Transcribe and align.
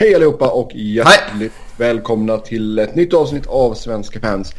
Hej 0.00 0.14
allihopa 0.14 0.50
och 0.50 0.70
hjärtligt 0.74 1.52
välkomna 1.76 2.38
till 2.38 2.78
ett 2.78 2.94
nytt 2.94 3.14
avsnitt 3.14 3.46
av 3.46 3.74
Svenska 3.74 4.20
fans 4.20 4.54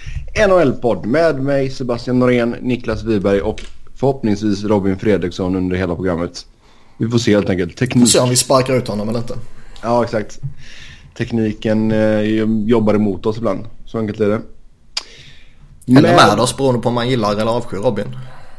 NHL-podd 0.48 1.06
med 1.06 1.44
mig 1.44 1.70
Sebastian 1.70 2.20
Norén, 2.20 2.56
Niklas 2.62 3.04
Wiberg 3.04 3.42
och 3.42 3.62
förhoppningsvis 3.96 4.64
Robin 4.64 5.00
Fredriksson 5.00 5.56
under 5.56 5.78
hela 5.78 5.96
programmet. 5.96 6.46
Vi 6.98 7.10
får 7.10 7.18
se 7.18 7.36
helt 7.36 7.50
enkelt. 7.50 7.78
Teknik... 7.78 7.96
Vi 7.96 8.06
får 8.06 8.12
se 8.12 8.20
om 8.20 8.30
vi 8.30 8.36
sparkar 8.36 8.74
ut 8.74 8.88
honom 8.88 9.10
eller 9.10 9.20
inte. 9.20 9.34
Ja, 9.84 10.04
exakt. 10.04 10.40
Tekniken 11.18 11.92
eh, 11.92 12.22
jobbar 12.66 12.94
emot 12.94 13.26
oss 13.26 13.38
ibland. 13.38 13.66
Så 13.86 14.00
enkelt 14.00 14.20
är 14.20 14.30
det. 14.30 14.42
Eller 15.98 16.16
med 16.16 16.40
oss 16.40 16.58
beroende 16.58 16.82
på 16.82 16.90
om 16.90 16.96
man 16.96 17.10
gillar 17.10 17.32
eller 17.32 17.52
avskyr 17.52 17.78
Robin. 17.78 18.16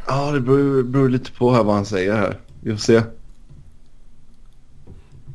Ja, 0.06 0.30
det 0.30 0.40
beror, 0.40 0.82
beror 0.82 1.08
lite 1.08 1.32
på 1.32 1.52
här 1.52 1.62
vad 1.62 1.74
han 1.74 1.86
säger 1.86 2.14
här. 2.14 2.38
Vi 2.60 2.70
får 2.70 2.78
se. 2.78 3.02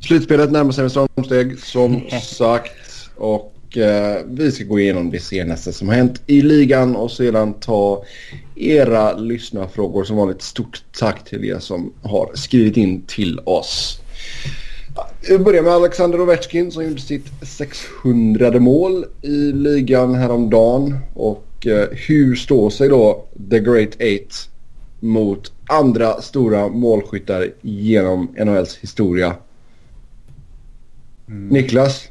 Slutspelet 0.02 0.52
närmar 0.52 0.72
sig 0.72 0.84
med 0.84 0.92
stormsteg 0.92 1.60
som 1.60 2.02
sagt. 2.24 3.10
Och 3.16 3.78
eh, 3.78 4.22
vi 4.28 4.52
ska 4.52 4.64
gå 4.64 4.80
igenom 4.80 5.12
det 5.12 5.20
senaste 5.20 5.74
som 5.74 5.88
har 5.88 5.96
hänt 5.96 6.22
i 6.28 6.42
ligan 6.42 6.96
och 6.96 7.12
sedan 7.12 7.54
ta 7.54 8.04
era 8.56 9.14
lyssnarfrågor. 9.14 10.04
Som 10.04 10.18
vanligt 10.18 10.42
stort 10.42 10.84
tack 11.00 11.26
till 11.26 11.46
er 11.46 11.60
som 11.60 11.94
har 12.02 12.32
skrivit 12.34 12.78
in 12.78 13.02
till 13.02 13.40
oss. 13.40 14.00
Vi 15.30 15.38
börjar 15.38 15.64
med 15.64 15.74
Alexander 15.74 16.22
Ovechkin 16.22 16.72
som 16.72 16.84
gjorde 16.84 17.02
sitt 17.02 17.28
600 17.42 18.60
mål 18.60 19.06
i 19.22 19.52
ligan 19.52 20.16
häromdagen. 20.16 20.98
Och 21.14 21.68
eh, 21.68 21.88
hur 21.92 22.36
står 22.36 22.70
sig 22.70 22.90
då 22.90 23.26
The 23.50 23.60
Great 23.60 24.02
Eight 24.02 24.50
mot 25.00 25.52
andra 25.68 26.22
stora 26.22 26.68
målskyttar 26.68 27.52
genom 27.62 28.36
NHLs 28.38 28.78
historia? 28.78 29.36
Mm. 31.28 31.48
Niklas, 31.48 32.04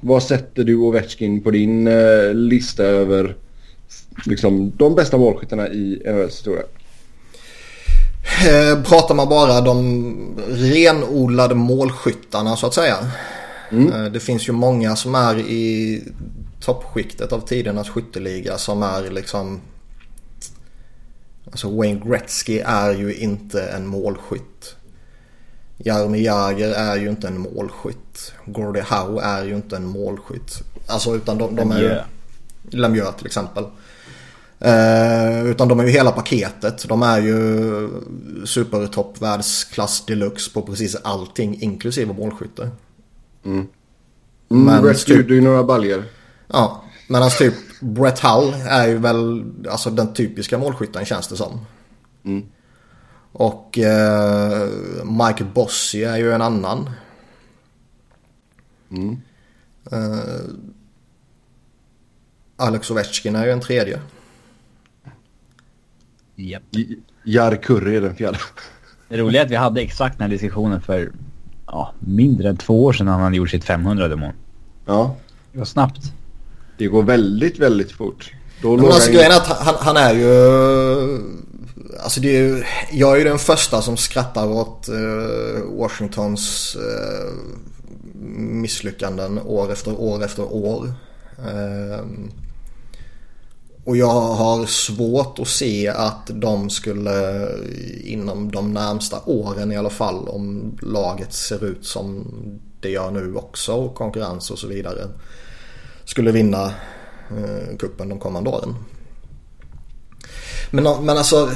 vad 0.00 0.22
sätter 0.22 0.64
du 0.64 0.76
Ovechkin 0.76 1.42
på 1.42 1.50
din 1.50 1.86
eh, 1.86 2.34
lista 2.34 2.82
över 2.82 3.36
liksom, 4.26 4.72
de 4.76 4.94
bästa 4.94 5.18
målskyttarna 5.18 5.68
i 5.68 6.02
NHLs 6.06 6.32
historia? 6.32 6.62
Eh, 8.48 8.82
pratar 8.82 9.14
man 9.14 9.28
bara 9.28 9.60
de 9.60 10.16
renodlade 10.48 11.54
målskyttarna 11.54 12.56
så 12.56 12.66
att 12.66 12.74
säga. 12.74 12.96
Mm. 13.70 13.92
Eh, 13.92 14.12
det 14.12 14.20
finns 14.20 14.48
ju 14.48 14.52
många 14.52 14.96
som 14.96 15.14
är 15.14 15.38
i 15.38 16.02
toppskiktet 16.60 17.32
av 17.32 17.40
tidernas 17.40 17.88
skytteliga 17.88 18.58
som 18.58 18.82
är 18.82 19.10
liksom 19.10 19.60
Alltså 21.50 21.76
Wayne 21.76 22.00
Gretzky 22.06 22.58
är 22.58 22.94
ju 22.94 23.14
inte 23.14 23.62
en 23.62 23.86
målskytt. 23.86 24.76
Jaromir 25.78 26.22
Jagr 26.22 26.72
är 26.72 26.96
ju 26.96 27.08
inte 27.08 27.28
en 27.28 27.40
målskytt. 27.40 28.32
Gordie 28.46 28.84
Howe 28.90 29.22
är 29.22 29.44
ju 29.44 29.54
inte 29.54 29.76
en 29.76 29.84
målskytt. 29.84 30.62
Alltså 30.86 31.16
utan 31.16 31.38
de, 31.38 31.56
de 31.56 31.70
är 31.72 31.80
ju... 31.80 31.98
Lemieux 32.70 33.16
till 33.16 33.26
exempel. 33.26 33.64
Eh, 34.60 35.46
utan 35.46 35.68
de 35.68 35.80
är 35.80 35.84
ju 35.84 35.90
hela 35.90 36.12
paketet. 36.12 36.88
De 36.88 37.02
är 37.02 37.20
ju 37.20 37.88
supertopp 38.44 39.22
världsklass 39.22 40.06
deluxe 40.06 40.50
på 40.52 40.62
precis 40.62 40.94
allting 40.94 41.62
inklusive 41.62 42.12
målskytte. 42.12 42.70
Mm. 43.44 43.66
Mm, 44.50 44.64
men 44.64 44.82
Brett 44.82 45.06
typ, 45.06 45.16
gjorde 45.16 45.34
ju 45.34 45.40
några 45.40 45.64
baljer. 45.64 46.04
Ja, 46.46 46.84
medan 47.08 47.30
typ 47.30 47.54
Brett 47.80 48.18
Hull 48.18 48.54
är 48.68 48.88
ju 48.88 48.98
väl 48.98 49.44
alltså 49.70 49.90
den 49.90 50.14
typiska 50.14 50.58
målskytten 50.58 51.04
känns 51.04 51.28
det 51.28 51.36
som. 51.36 51.60
Mm. 52.24 52.46
Och 53.32 53.78
eh, 53.78 54.68
Mike 55.04 55.44
Bossy 55.44 56.02
är 56.02 56.16
ju 56.16 56.32
en 56.32 56.42
annan. 56.42 56.90
Mm. 58.90 59.20
Eh, 59.92 60.54
Alex 62.56 62.90
Ovechkin 62.90 63.36
är 63.36 63.46
ju 63.46 63.52
en 63.52 63.60
tredje. 63.60 64.00
Yep. 66.36 66.62
Jar 67.24 67.56
Curry 67.56 67.96
är 67.96 68.00
den 68.00 68.16
fjärde. 68.16 68.38
Det 69.08 69.16
roliga 69.16 69.40
är 69.40 69.44
att 69.44 69.50
vi 69.50 69.56
hade 69.56 69.80
exakt 69.80 70.18
den 70.18 70.22
här 70.22 70.30
diskussionen 70.30 70.80
för 70.80 71.12
ja, 71.66 71.92
mindre 71.98 72.48
än 72.48 72.56
två 72.56 72.84
år 72.84 72.92
sedan 72.92 73.08
han 73.08 73.20
hade 73.20 73.36
gjort 73.36 73.50
sitt 73.50 73.64
500 73.64 74.16
mål. 74.16 74.32
Ja. 74.86 75.16
Det 75.52 75.58
var 75.58 75.66
snabbt. 75.66 76.12
Det 76.78 76.86
går 76.86 77.02
väldigt, 77.02 77.58
väldigt 77.58 77.92
fort. 77.92 78.32
Då 78.62 78.76
Men 78.76 78.84
alltså 78.84 79.12
grejen 79.12 79.32
är 79.32 79.36
att 79.36 79.46
han, 79.46 79.74
han, 79.78 79.96
är 79.96 80.14
ju... 80.14 80.28
Alltså 82.02 82.20
det 82.20 82.36
är 82.36 82.40
ju, 82.40 82.64
jag 82.92 83.12
är 83.12 83.16
ju 83.16 83.24
den 83.24 83.38
första 83.38 83.82
som 83.82 83.96
skrattar 83.96 84.46
åt 84.46 84.88
eh, 84.88 85.78
Washingtons 85.78 86.76
eh, 86.76 87.32
misslyckanden 88.38 89.38
år 89.38 89.72
efter 89.72 90.00
år 90.00 90.24
efter 90.24 90.52
år. 90.52 90.92
Ehm, 91.38 92.30
och 93.84 93.96
jag 93.96 94.20
har 94.20 94.66
svårt 94.66 95.38
att 95.38 95.48
se 95.48 95.88
att 95.88 96.30
de 96.34 96.70
skulle 96.70 97.48
inom 98.04 98.50
de 98.50 98.72
närmsta 98.72 99.20
åren 99.26 99.72
i 99.72 99.76
alla 99.76 99.90
fall 99.90 100.28
om 100.28 100.78
laget 100.82 101.32
ser 101.32 101.64
ut 101.64 101.86
som 101.86 102.26
det 102.80 102.90
gör 102.90 103.10
nu 103.10 103.34
också 103.34 103.72
och 103.72 103.94
konkurrens 103.94 104.50
och 104.50 104.58
så 104.58 104.66
vidare 104.66 105.08
skulle 106.04 106.32
vinna 106.32 106.64
eh, 107.30 107.76
kuppen 107.78 108.08
de 108.08 108.18
kommande 108.18 108.50
åren. 108.50 108.74
Men, 110.70 111.04
men 111.04 111.18
alltså 111.18 111.50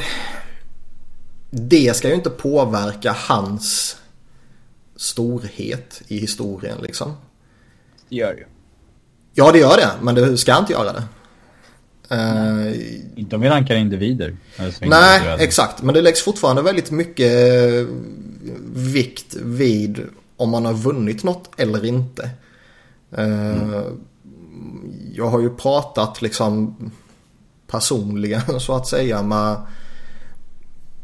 det 1.51 1.97
ska 1.97 2.09
ju 2.09 2.15
inte 2.15 2.31
påverka 2.31 3.17
hans 3.19 3.97
storhet 4.97 6.03
i 6.09 6.19
historien 6.19 6.79
liksom. 6.83 7.17
Det 8.09 8.17
gör 8.17 8.33
ju. 8.33 8.45
Ja 9.35 9.53
det 9.53 9.59
gör 9.59 9.77
det 9.77 9.91
men 10.03 10.15
det 10.15 10.39
ska 10.39 10.59
inte 10.59 10.73
göra 10.73 10.93
det. 10.93 11.03
Uh, 12.15 12.75
inte 13.15 13.37
om 13.37 13.43
vi 13.43 13.49
rankar 13.49 13.75
individer. 13.75 14.37
Nej, 14.81 15.37
exakt. 15.39 15.83
Men 15.83 15.95
det 15.95 16.03
läggs 16.03 16.23
fortfarande 16.23 16.63
väldigt 16.63 16.91
mycket 16.91 17.33
vikt 18.75 19.35
vid 19.35 20.01
om 20.37 20.51
man 20.51 20.65
har 20.65 20.75
vunnit 20.75 21.23
något 21.23 21.61
eller 21.61 21.85
inte. 21.85 22.31
Uh, 23.19 23.25
mm. 23.25 24.01
Jag 25.15 25.27
har 25.27 25.41
ju 25.41 25.51
pratat 25.51 26.23
liksom 26.23 26.77
personligen 27.73 28.61
så 28.61 28.77
att 28.77 28.87
säga 28.87 29.23
med, 29.23 29.57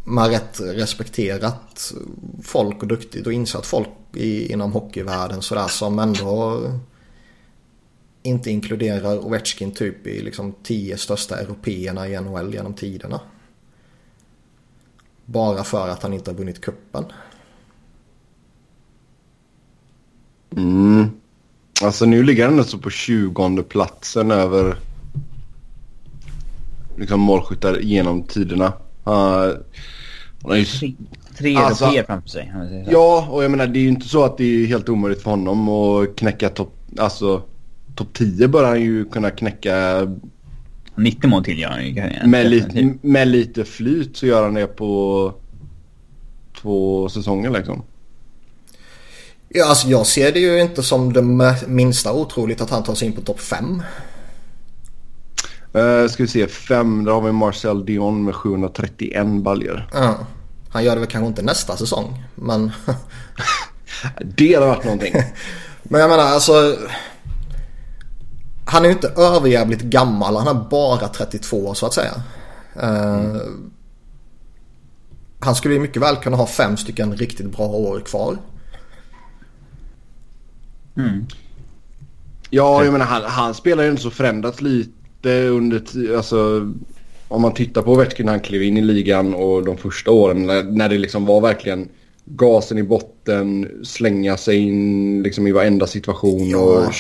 med 0.05 0.29
rätt 0.29 0.61
respekterat 0.61 1.93
folk 2.43 2.83
och 2.83 2.89
duktigt 2.89 3.27
och 3.27 3.33
insatt 3.33 3.67
folk 3.67 3.89
i, 4.15 4.53
inom 4.53 4.73
hockeyvärlden 4.73 5.43
sådär 5.43 5.69
som 5.69 5.99
ändå 5.99 6.63
inte 8.23 8.51
inkluderar 8.51 9.27
Ovechkin 9.27 9.73
typ 9.73 10.07
i 10.07 10.23
liksom 10.23 10.55
tio 10.63 10.99
största 10.99 11.41
européerna 11.41 12.09
i 12.09 12.21
NHL 12.21 12.55
genom 12.55 12.75
tiderna. 12.75 13.21
Bara 15.25 15.65
för 15.65 15.89
att 15.89 16.03
han 16.03 16.13
inte 16.13 16.31
har 16.31 16.37
vunnit 16.39 16.61
kuppen. 16.61 17.05
Mm. 20.57 21.11
Alltså 21.83 22.07
nu 22.07 22.23
ligger 22.23 22.45
han 22.45 22.59
alltså 22.59 22.79
på 22.79 22.91
20 22.91 23.63
platsen 23.63 24.31
över 24.31 24.77
liksom 26.99 27.21
målskyttar 27.21 27.79
genom 27.79 28.23
tiderna. 28.23 28.73
Han, 29.05 29.55
han 30.43 30.59
ju... 30.59 30.65
Tre, 30.65 30.95
tre 31.39 31.57
alltså, 31.57 31.85
europeer 31.85 32.05
framför 32.05 32.29
sig. 32.29 32.53
Ja, 32.91 33.29
och 33.31 33.45
jag 33.45 33.51
menar 33.51 33.67
det 33.67 33.79
är 33.79 33.83
ju 33.83 33.89
inte 33.89 34.09
så 34.09 34.25
att 34.25 34.39
det 34.39 34.45
är 34.45 34.67
helt 34.67 34.89
omöjligt 34.89 35.23
för 35.23 35.31
honom 35.31 35.69
att 35.69 36.17
knäcka 36.17 36.49
topp, 36.49 36.75
alltså 36.99 37.43
topp 37.95 38.09
10 38.13 38.49
bör 38.49 38.65
han 38.65 38.81
ju 38.81 39.05
kunna 39.05 39.31
knäcka. 39.31 40.07
90 40.95 41.31
mål 41.31 41.45
till 41.45 41.59
gör 41.59 41.69
han 41.69 41.87
ju. 41.87 42.27
Med, 42.27 42.51
lite, 42.51 42.95
med 43.03 43.29
lite 43.29 43.65
flyt 43.65 44.17
så 44.17 44.27
gör 44.27 44.43
han 44.43 44.55
det 44.55 44.67
på 44.67 45.33
två 46.63 47.09
säsonger 47.09 47.51
liksom. 47.51 47.83
Ja, 49.49 49.69
alltså 49.69 49.89
jag 49.89 50.07
ser 50.07 50.33
det 50.33 50.41
ju 50.41 50.61
inte 50.61 50.83
som 50.83 51.13
det 51.13 51.23
minsta 51.67 52.13
otroligt 52.13 52.61
att 52.61 52.71
han 52.71 52.83
tar 52.83 52.95
sig 52.95 53.09
in 53.09 53.15
på 53.15 53.21
topp 53.21 53.41
5. 53.41 53.83
Uh, 55.77 56.09
ska 56.09 56.23
vi 56.23 56.29
se, 56.29 56.47
5 56.47 57.05
där 57.05 57.13
har 57.13 57.21
vi 57.21 57.33
Marcel 57.33 57.85
Dion 57.87 58.25
med 58.25 58.35
731 58.35 59.27
baljer. 59.27 59.89
Uh, 59.95 60.13
han 60.69 60.85
gör 60.85 60.95
det 60.95 61.01
väl 61.01 61.11
kanske 61.11 61.29
inte 61.29 61.43
nästa 61.43 61.77
säsong, 61.77 62.25
men... 62.35 62.71
det 64.21 64.55
hade 64.55 64.67
varit 64.67 64.85
någonting. 64.85 65.15
men 65.83 66.01
jag 66.01 66.11
menar 66.11 66.25
alltså 66.25 66.77
han 68.69 68.83
är 68.83 68.89
ju 68.89 68.95
inte 68.95 69.09
överjävligt 69.09 69.83
gammal. 69.83 70.37
Han 70.37 70.57
är 70.57 70.69
bara 70.71 71.09
32 71.09 71.75
så 71.75 71.87
att 71.87 71.95
säga. 71.95 72.23
Mm. 72.81 73.71
han 75.41 75.55
skulle 75.55 75.75
ju 75.75 75.81
mycket 75.81 76.03
väl 76.03 76.17
kunna 76.17 76.37
ha 76.37 76.47
fem 76.47 76.77
stycken 76.77 77.17
riktigt 77.17 77.57
bra 77.57 77.67
år 77.67 78.01
kvar. 78.01 78.39
Mm. 80.97 81.27
Ja, 82.51 82.85
jag 82.85 82.93
menar 82.93 83.07
han, 83.07 83.23
han 83.25 83.55
spelar 83.55 83.85
ju 83.85 83.91
inte 83.91 84.03
så 84.03 84.11
förändrat 84.11 84.61
lite 84.61 84.98
under 85.27 85.83
alltså 86.17 86.73
om 87.29 87.43
man 87.43 87.55
tittar 87.55 87.83
på 87.83 87.93
Ovechkin 87.93 88.27
när 88.27 88.33
han 88.33 88.41
klev 88.41 88.63
in 88.63 88.77
i 88.77 88.81
ligan 88.81 89.35
och 89.35 89.65
de 89.65 89.77
första 89.77 90.11
åren 90.11 90.47
när, 90.47 90.63
när 90.63 90.89
det 90.89 90.99
liksom 90.99 91.27
var 91.27 91.41
verkligen 91.41 91.89
gasen 92.25 92.79
i 92.79 92.83
botten 92.83 93.69
slänga 93.85 94.37
sig 94.37 94.57
in 94.57 95.23
liksom, 95.23 95.47
i 95.47 95.53
varenda 95.53 95.87
situation. 95.87 96.49
Ja. 96.49 96.59
Och 96.59 96.93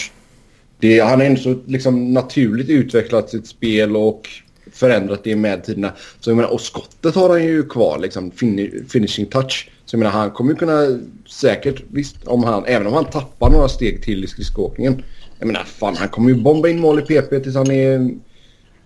det, 0.78 1.00
han 1.00 1.20
har 1.20 1.26
ändå 1.26 1.40
så 1.40 1.58
liksom, 1.66 2.12
naturligt 2.12 2.68
utvecklat 2.68 3.30
sitt 3.30 3.46
spel 3.46 3.96
och 3.96 4.28
förändrat 4.72 5.24
det 5.24 5.36
med 5.36 5.64
tiderna. 5.64 5.92
Så 6.20 6.30
jag 6.30 6.36
menar, 6.36 6.52
och 6.52 6.60
skottet 6.60 7.14
har 7.14 7.28
han 7.28 7.44
ju 7.44 7.62
kvar, 7.62 7.98
liksom, 7.98 8.30
fin 8.30 8.84
finishing 8.88 9.26
touch. 9.26 9.70
Så 9.84 9.94
jag 9.94 9.98
menar, 9.98 10.12
han 10.12 10.30
kommer 10.30 10.50
ju 10.50 10.56
kunna 10.56 10.98
säkert, 11.28 11.82
visst, 11.88 12.16
om 12.24 12.44
han, 12.44 12.64
även 12.66 12.86
om 12.86 12.92
han 12.92 13.04
tappar 13.04 13.50
några 13.50 13.68
steg 13.68 14.02
till 14.02 14.24
i 14.24 14.26
skridskoåkningen. 14.26 15.02
Jag 15.38 15.46
menar, 15.46 15.64
fan, 15.64 15.96
han 15.96 16.08
kommer 16.08 16.28
ju 16.28 16.34
bomba 16.34 16.68
in 16.68 16.80
mål 16.80 16.98
i 16.98 17.02
PP 17.02 17.40
tills 17.42 17.56
han 17.56 17.70
är 17.70 18.10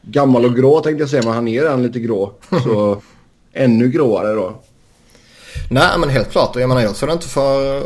gammal 0.03 0.45
och 0.45 0.57
grå 0.57 0.81
tänkte 0.81 1.03
jag 1.03 1.11
säga, 1.11 1.23
men 1.23 1.33
han 1.35 1.49
är 1.49 1.63
redan 1.63 1.83
lite 1.83 2.01
grå. 2.01 2.33
Så 2.65 3.03
ännu 3.53 3.89
gråare 3.89 4.35
då. 4.35 4.61
Nej 5.71 5.99
men 5.99 6.09
helt 6.09 6.31
klart. 6.31 6.57
Och 6.57 6.63
jag 6.63 6.69
menar 6.69 6.81
jag 6.83 6.97
tror 6.97 7.07
det 7.07 7.13
inte 7.13 7.29
för 7.29 7.83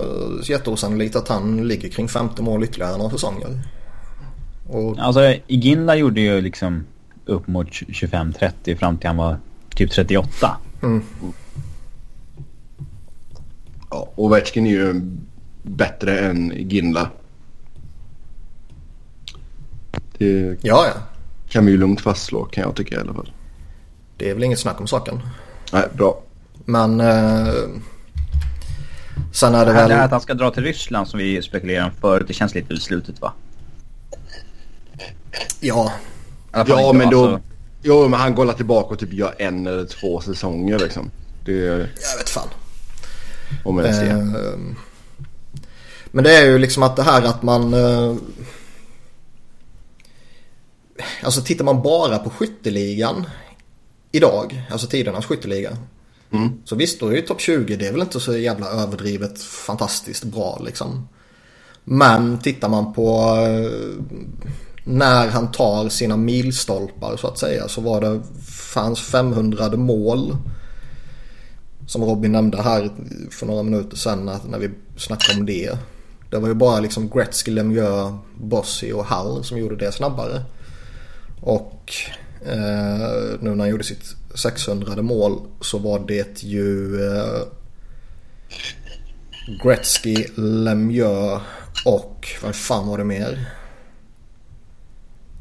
jätteosannolikt 0.51 1.17
att 1.17 1.29
han 1.29 1.69
ligger 1.69 1.89
kring 1.89 2.09
50 2.09 2.43
mål 2.43 2.65
ytterligare 2.65 2.97
några 2.97 3.11
säsonger. 3.11 3.61
Och 4.69 4.99
Alltså 4.99 5.35
Iginla 5.47 5.97
gjorde 5.97 6.21
ju 6.21 6.41
liksom 6.41 6.85
upp 7.25 7.47
mot 7.47 7.67
25-30 7.69 8.77
fram 8.77 8.99
till 8.99 9.07
han 9.07 9.17
var 9.17 9.37
typ 9.75 9.91
38. 9.91 10.57
Ja, 13.91 14.13
Ovechkin 14.17 14.67
är 14.67 14.71
ju 14.71 15.01
bättre 15.63 16.19
än 16.19 16.53
Ginla. 16.57 17.11
Det 20.19 20.57
ja, 20.63 20.87
ja. 20.87 20.93
kan 21.49 21.67
vi 21.67 21.73
ju 21.73 21.79
lugnt 21.79 22.01
fastslå 22.01 22.45
kan 22.45 22.63
jag 22.63 22.75
tycka 22.77 22.95
i 22.95 22.99
alla 22.99 23.15
fall. 23.15 23.33
Det 24.17 24.31
är 24.31 24.35
väl 24.35 24.45
inget 24.45 24.59
snack 24.59 24.81
om 24.81 24.87
saken. 24.87 25.21
Nej, 25.73 25.83
bra. 25.93 26.23
Men 26.65 27.01
eh, 27.01 27.47
sen 29.33 29.55
är 29.55 29.67
det 29.67 29.73
Det 29.73 29.79
här, 29.79 29.89
det 29.89 29.95
här 29.95 30.01
väl... 30.01 30.01
att 30.01 30.11
han 30.11 30.21
ska 30.21 30.35
dra 30.35 30.51
till 30.51 30.63
Ryssland 30.63 31.09
som 31.09 31.19
vi 31.19 31.43
spekulerade 31.43 31.85
om 31.87 31.97
förut, 32.01 32.25
det 32.29 32.35
känns 32.35 32.55
lite 32.55 32.69
vid 32.69 32.83
slutet 32.83 33.21
va? 33.21 33.33
Ja, 35.61 35.93
I 36.55 36.65
Ja, 36.69 36.93
men 36.93 37.11
då... 37.11 37.25
alltså- 37.29 37.41
Jo, 37.83 38.09
men 38.09 38.21
han 38.21 38.35
går 38.35 38.53
tillbaka 38.53 38.89
och 38.95 38.99
typ 38.99 39.13
gör 39.13 39.35
en 39.39 39.67
eller 39.67 39.85
två 39.85 40.21
säsonger 40.21 40.79
liksom. 40.79 41.11
Det 41.45 41.53
är 41.69 41.79
jag 41.79 42.19
vet 42.19 42.29
fan. 42.29 42.49
om 43.65 43.79
jag 43.79 43.95
ser. 43.95 44.11
Eh, 44.17 44.59
men 46.11 46.25
det 46.25 46.37
är 46.37 46.45
ju 46.47 46.59
liksom 46.59 46.83
att 46.83 46.97
det 46.97 47.03
här 47.03 47.23
att 47.23 47.43
man... 47.43 47.75
eh, 47.75 48.15
Alltså 51.22 51.40
tittar 51.40 51.64
man 51.64 51.82
bara 51.82 52.19
på 52.19 52.31
skytteligan 52.31 53.26
idag, 54.12 54.66
alltså 54.70 54.87
tidernas 54.87 55.26
skytteliga. 55.26 55.76
Mm. 56.31 56.52
Så 56.64 56.76
visst, 56.76 57.00
då 57.00 57.08
är 57.08 57.16
ju 57.16 57.22
topp 57.22 57.40
20, 57.40 57.76
det 57.76 57.87
är 57.87 57.93
väl 57.93 58.00
inte 58.00 58.20
så 58.20 58.37
jävla 58.37 58.66
överdrivet 58.66 59.43
fantastiskt 59.43 60.25
bra 60.25 60.60
liksom. 60.64 61.08
Men 61.84 62.38
tittar 62.38 62.69
man 62.69 62.93
på 62.93 63.37
eh, 63.46 64.04
när 64.84 65.28
han 65.28 65.52
tar 65.52 65.88
sina 65.88 66.16
milstolpar 66.16 67.16
så 67.16 67.26
att 67.26 67.38
säga 67.38 67.69
så 67.69 67.81
var 67.81 68.00
det 68.00 68.22
fanns 68.75 69.00
500 69.00 69.76
mål. 69.76 70.37
Som 71.87 72.04
Robin 72.04 72.32
nämnde 72.32 72.62
här 72.62 72.90
för 73.31 73.46
några 73.46 73.62
minuter 73.62 73.96
sedan 73.96 74.31
när, 74.48 74.58
vi 74.58 74.70
snackade 74.96 75.38
om 75.40 75.46
det. 75.46 75.78
Det 76.31 76.38
var 76.38 76.48
ju 76.48 76.54
bara 76.54 76.81
liksom 76.81 77.08
Gretzky, 77.08 77.50
Lemieux, 77.50 78.14
Bossy 78.40 78.93
och 78.93 79.04
Hall 79.04 79.44
som 79.44 79.58
gjorde 79.58 79.76
det 79.76 79.93
snabbare. 79.93 80.43
Och 81.41 81.93
eh, 82.47 83.41
nu 83.41 83.50
när 83.50 83.59
han 83.59 83.69
gjorde 83.69 83.85
sitt 83.85 84.17
600 84.35 85.03
mål 85.03 85.41
så 85.61 85.79
var 85.79 85.99
det 85.99 86.43
ju 86.43 87.00
eh, 87.06 87.43
Gretzky, 89.62 90.27
Lemieux 90.35 91.43
och 91.85 92.29
vad 92.43 92.56
fan 92.56 92.88
var 92.88 92.99
det 92.99 93.05
mer? 93.05 93.49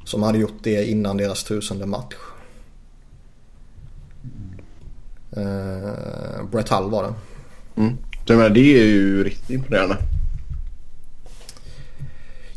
Som 0.05 0.23
hade 0.23 0.37
gjort 0.37 0.63
det 0.63 0.89
innan 0.89 1.17
deras 1.17 1.43
tusende 1.43 1.85
match. 1.85 2.15
Eh, 5.31 6.45
Brett 6.51 6.69
Hull 6.69 6.89
var 6.89 7.03
det. 7.03 7.13
Mm. 7.81 7.97
Det 8.27 8.33
är 8.33 8.85
ju 8.85 9.23
riktigt 9.23 9.49
imponerande. 9.49 9.97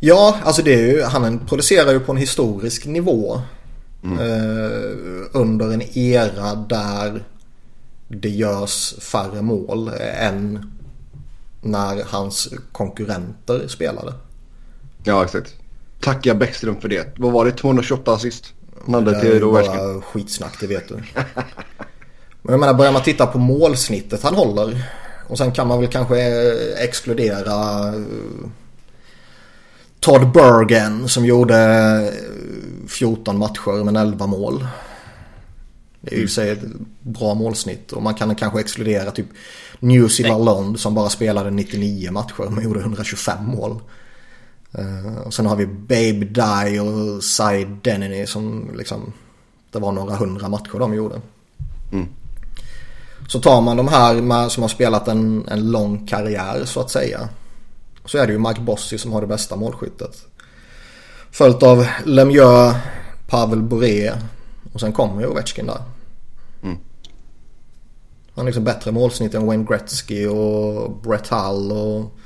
Ja, 0.00 0.38
alltså 0.42 0.62
det 0.62 0.74
är 0.74 0.86
ju, 0.86 1.02
han 1.02 1.46
producerar 1.46 1.92
ju 1.92 2.00
på 2.00 2.12
en 2.12 2.18
historisk 2.18 2.86
nivå. 2.86 3.40
Eh, 4.04 5.26
under 5.32 5.72
en 5.72 5.82
era 5.98 6.54
där 6.54 7.24
det 8.08 8.28
görs 8.28 8.94
färre 9.00 9.42
mål 9.42 9.90
än 10.18 10.72
när 11.62 12.04
hans 12.06 12.48
konkurrenter 12.72 13.68
spelade. 13.68 14.14
Ja, 15.04 15.24
exakt. 15.24 15.54
Tacka 16.00 16.34
Bäckström 16.34 16.80
för 16.80 16.88
det. 16.88 17.18
Vad 17.18 17.32
var 17.32 17.44
det? 17.44 17.52
228 17.52 18.12
assist? 18.12 18.54
Han 18.84 18.94
hade 18.94 19.10
Det 19.10 19.16
är 19.16 19.32
till 19.32 19.40
bara 19.40 20.00
skitsnack, 20.00 20.60
det 20.60 20.66
vet 20.66 20.88
du. 20.88 20.94
Men 22.42 22.52
jag 22.52 22.60
menar, 22.60 22.74
börjar 22.74 22.92
man 22.92 23.02
titta 23.02 23.26
på 23.26 23.38
målsnittet 23.38 24.22
han 24.22 24.34
håller. 24.34 24.92
Och 25.28 25.38
sen 25.38 25.52
kan 25.52 25.68
man 25.68 25.80
väl 25.80 25.88
kanske 25.88 26.20
eh, 26.20 26.84
exkludera 26.84 27.88
eh, 27.88 28.00
Todd 30.00 30.32
Bergen 30.32 31.08
som 31.08 31.24
gjorde 31.26 31.56
eh, 31.56 32.88
14 32.88 33.38
matcher 33.38 33.84
men 33.84 33.96
11 33.96 34.26
mål. 34.26 34.66
Det 36.00 36.14
är 36.14 36.18
ju 36.18 36.28
sig 36.28 36.50
ett 36.50 36.64
bra 37.00 37.34
målsnitt. 37.34 37.92
Och 37.92 38.02
man 38.02 38.14
kan 38.14 38.34
kanske 38.34 38.60
exkludera 38.60 39.10
typ 39.10 39.26
Newsy 39.80 40.22
Lalonde 40.22 40.78
som 40.78 40.94
bara 40.94 41.08
spelade 41.08 41.50
99 41.50 42.10
matcher 42.10 42.50
men 42.50 42.64
gjorde 42.64 42.80
125 42.80 43.44
mål. 43.44 43.80
Eh, 44.72 45.18
och 45.26 45.34
sen 45.34 45.46
har 45.46 45.56
vi 45.56 45.66
Babe 45.66 46.24
Die 46.24 46.80
och 46.80 47.24
Cy 47.24 47.64
Denny 47.82 48.26
som 48.26 48.70
liksom 48.76 49.12
det 49.70 49.78
var 49.78 49.92
några 49.92 50.16
hundra 50.16 50.48
matcher 50.48 50.78
de 50.78 50.94
gjorde. 50.94 51.20
Mm. 51.92 52.08
Så 53.28 53.40
tar 53.40 53.60
man 53.60 53.76
de 53.76 53.88
här 53.88 54.14
med, 54.14 54.52
som 54.52 54.62
har 54.62 54.68
spelat 54.68 55.08
en, 55.08 55.48
en 55.48 55.70
lång 55.70 56.06
karriär 56.06 56.64
så 56.64 56.80
att 56.80 56.90
säga. 56.90 57.28
Så 58.08 58.18
är 58.18 58.26
det 58.26 58.32
ju 58.32 58.38
Mike 58.38 58.60
Bossy 58.60 58.98
som 58.98 59.12
har 59.12 59.20
det 59.20 59.26
bästa 59.26 59.56
målskyttet. 59.56 60.26
Följt 61.30 61.62
av 61.62 61.86
Lemieux, 62.04 62.76
Pavel 63.26 63.62
Bure 63.62 64.22
och 64.72 64.80
sen 64.80 64.92
kommer 64.92 65.20
ju 65.20 65.26
Ovechkin 65.26 65.66
där. 65.66 65.82
Mm. 66.62 66.76
Han 68.34 68.42
har 68.42 68.44
liksom 68.44 68.64
bättre 68.64 68.92
målsnitt 68.92 69.34
än 69.34 69.46
Wayne 69.46 69.64
Gretzky 69.64 70.26
och 70.26 70.96
Brett 70.96 71.28
Hull 71.28 71.72
och 71.72 72.18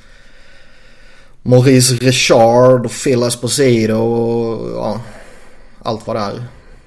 Maurice 1.43 1.94
Richard 1.94 2.87
och 2.87 2.93
Phil 3.05 3.23
Esposito 3.23 3.94
och 3.94 4.70
ja, 4.70 5.01
allt 5.82 6.06
vad 6.06 6.17
det 6.17 6.20
är. 6.20 6.44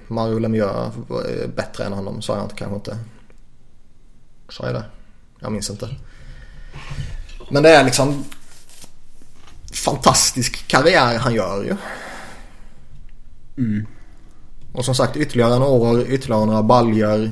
Mario 0.08 0.40
Lemieux 0.40 0.96
är 1.10 1.48
bättre 1.48 1.84
än 1.84 1.94
honom 1.94 2.22
sa 2.22 2.36
jag 2.36 2.46
inte 2.46 2.56
kanske 2.56 2.76
inte. 2.76 2.98
Sa 4.50 4.66
jag 4.66 4.76
det? 4.76 4.86
Jag 5.40 5.52
minns 5.52 5.70
inte. 5.70 5.90
Men 7.50 7.64
det 7.64 7.70
är 7.70 7.84
liksom 7.84 8.24
fantastisk 9.76 10.68
karriär 10.68 11.18
han 11.18 11.34
gör 11.34 11.64
ju. 11.64 11.76
Mm. 13.58 13.86
Och 14.74 14.86
som 14.86 14.96
sagt 14.96 15.18
ytterligare 15.18 15.60
några 15.60 15.72
år, 15.72 16.02
ytterligare 16.02 16.46
några 16.46 16.64
baljor. 16.64 17.32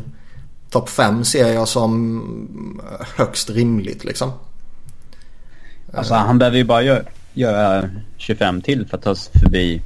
Topp 0.70 0.90
5 0.90 1.26
ser 1.26 1.54
jag 1.54 1.68
som 1.68 2.82
högst 3.16 3.50
rimligt 3.50 4.04
liksom. 4.04 4.32
Alltså 5.94 6.14
han 6.14 6.40
behöver 6.40 6.58
ju 6.58 6.64
bara 6.64 6.82
göra, 6.82 7.04
göra 7.34 7.90
25 8.18 8.62
till 8.62 8.88
för 8.88 8.98
att 8.98 9.04
ta 9.04 9.16
sig 9.16 9.34
förbi 9.42 9.82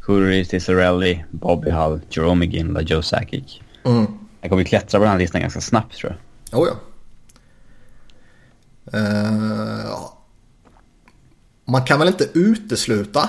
Curry, 0.00 0.44
Cicerelli, 0.44 1.24
Bobby 1.30 1.70
Hull, 1.70 2.00
Jerome 2.10 2.46
Ginla, 2.46 2.80
Joe 2.80 3.02
Sakic. 3.02 3.60
Mm. 3.84 4.06
Han 4.40 4.50
kommer 4.50 4.62
ju 4.62 4.68
klättra 4.68 4.98
på 4.98 5.04
den 5.04 5.12
här 5.12 5.18
listan 5.18 5.40
ganska 5.40 5.60
snabbt 5.60 5.96
tror 5.96 6.16
jag. 6.50 6.60
Oh 6.60 6.68
ja. 6.68 6.76
Eh, 8.98 9.84
ja. 9.84 10.15
Man 11.66 11.84
kan 11.84 11.98
väl 11.98 12.08
inte 12.08 12.28
utesluta 12.34 13.28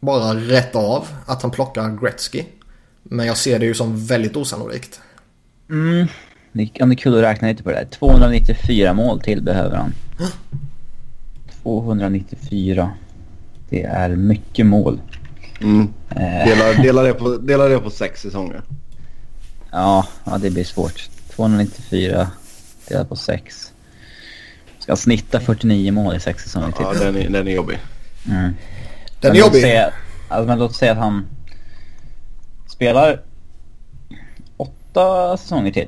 bara 0.00 0.34
rätt 0.34 0.76
av 0.76 1.08
att 1.26 1.42
han 1.42 1.50
plockar 1.50 2.00
Gretzky. 2.02 2.44
Men 3.02 3.26
jag 3.26 3.36
ser 3.36 3.58
det 3.58 3.66
ju 3.66 3.74
som 3.74 4.06
väldigt 4.06 4.36
osannolikt. 4.36 5.00
Mm. 5.70 6.06
Det 6.52 6.66
kan 6.66 6.88
bli 6.88 6.96
kul 6.96 7.14
att 7.16 7.22
räkna 7.22 7.48
lite 7.48 7.62
på 7.62 7.70
det 7.70 7.76
där. 7.76 7.84
294 7.84 8.92
mål 8.94 9.20
till 9.20 9.42
behöver 9.42 9.76
han. 9.76 9.94
294. 11.62 12.90
Det 13.68 13.82
är 13.82 14.08
mycket 14.08 14.66
mål. 14.66 15.00
Mm. 15.60 15.88
Eh, 16.10 16.48
Dela, 16.48 16.82
dela, 16.82 17.02
det 17.02 17.14
på, 17.14 17.36
dela 17.36 17.68
det 17.68 17.78
på 17.78 17.90
sex 17.90 18.20
säsonger. 18.22 18.62
ja, 19.70 20.06
ja, 20.24 20.38
det 20.38 20.50
blir 20.50 20.64
svårt. 20.64 21.10
294 21.36 22.30
delat 22.88 23.08
på 23.08 23.16
6. 23.16 23.69
Ska 24.90 24.96
snitta 24.96 25.40
49 25.40 25.92
mål 25.92 26.16
i 26.16 26.20
sex 26.20 26.42
säsonger 26.42 26.72
till. 26.72 26.84
Ja, 26.84 26.92
den 26.92 27.16
är, 27.16 27.28
den 27.28 27.48
är 27.48 27.52
jobbig. 27.52 27.78
Mm. 28.28 28.42
Den 28.42 28.54
Men 29.20 29.30
är 29.32 29.36
jobbig. 29.36 29.62
Säga, 29.62 29.92
alltså, 30.28 30.46
men 30.46 30.58
låt 30.58 30.74
säga 30.74 30.92
att 30.92 30.98
han 30.98 31.26
spelar 32.68 33.22
åtta 34.56 35.36
säsonger 35.36 35.72
till. 35.72 35.86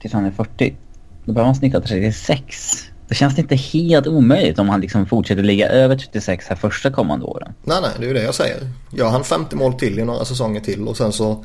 Tills 0.00 0.14
han 0.14 0.24
är 0.24 0.30
40. 0.30 0.76
Då 1.24 1.32
behöver 1.32 1.46
han 1.46 1.54
snitta 1.54 1.80
36 1.80 2.90
det 3.08 3.14
känns 3.14 3.38
inte 3.38 3.56
helt 3.56 4.06
omöjligt 4.06 4.58
om 4.58 4.68
han 4.68 4.80
liksom 4.80 5.06
fortsätter 5.06 5.42
ligga 5.42 5.68
över 5.68 5.96
36 5.96 6.46
här 6.48 6.56
första 6.56 6.90
kommande 6.90 7.24
åren. 7.24 7.54
Nej, 7.64 7.78
nej, 7.82 7.90
det 7.98 8.04
är 8.04 8.08
ju 8.08 8.14
det 8.14 8.22
jag 8.22 8.34
säger. 8.34 8.58
Gör 8.90 9.08
han 9.08 9.24
50 9.24 9.56
mål 9.56 9.74
till 9.74 9.98
i 9.98 10.04
några 10.04 10.24
säsonger 10.24 10.60
till 10.60 10.88
och 10.88 10.96
sen 10.96 11.12
så 11.12 11.44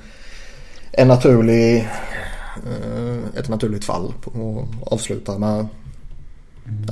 en 0.92 1.08
naturlig, 1.08 1.78
eh, 2.58 3.40
ett 3.40 3.50
naturligt 3.50 3.86
fall 3.86 4.14
att 4.26 4.94
avsluta 4.94 5.38
med 5.38 5.68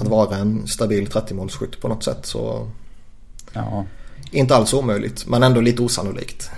att 0.01 0.07
vara 0.07 0.37
en 0.37 0.67
stabil 0.67 1.07
30-målsskytt 1.07 1.81
på 1.81 1.87
något 1.87 2.03
sätt 2.03 2.25
så 2.25 2.67
Ja. 3.53 3.85
inte 4.31 4.55
alls 4.55 4.73
omöjligt 4.73 5.27
men 5.27 5.43
ändå 5.43 5.61
lite 5.61 5.81
osannolikt. 5.81 6.49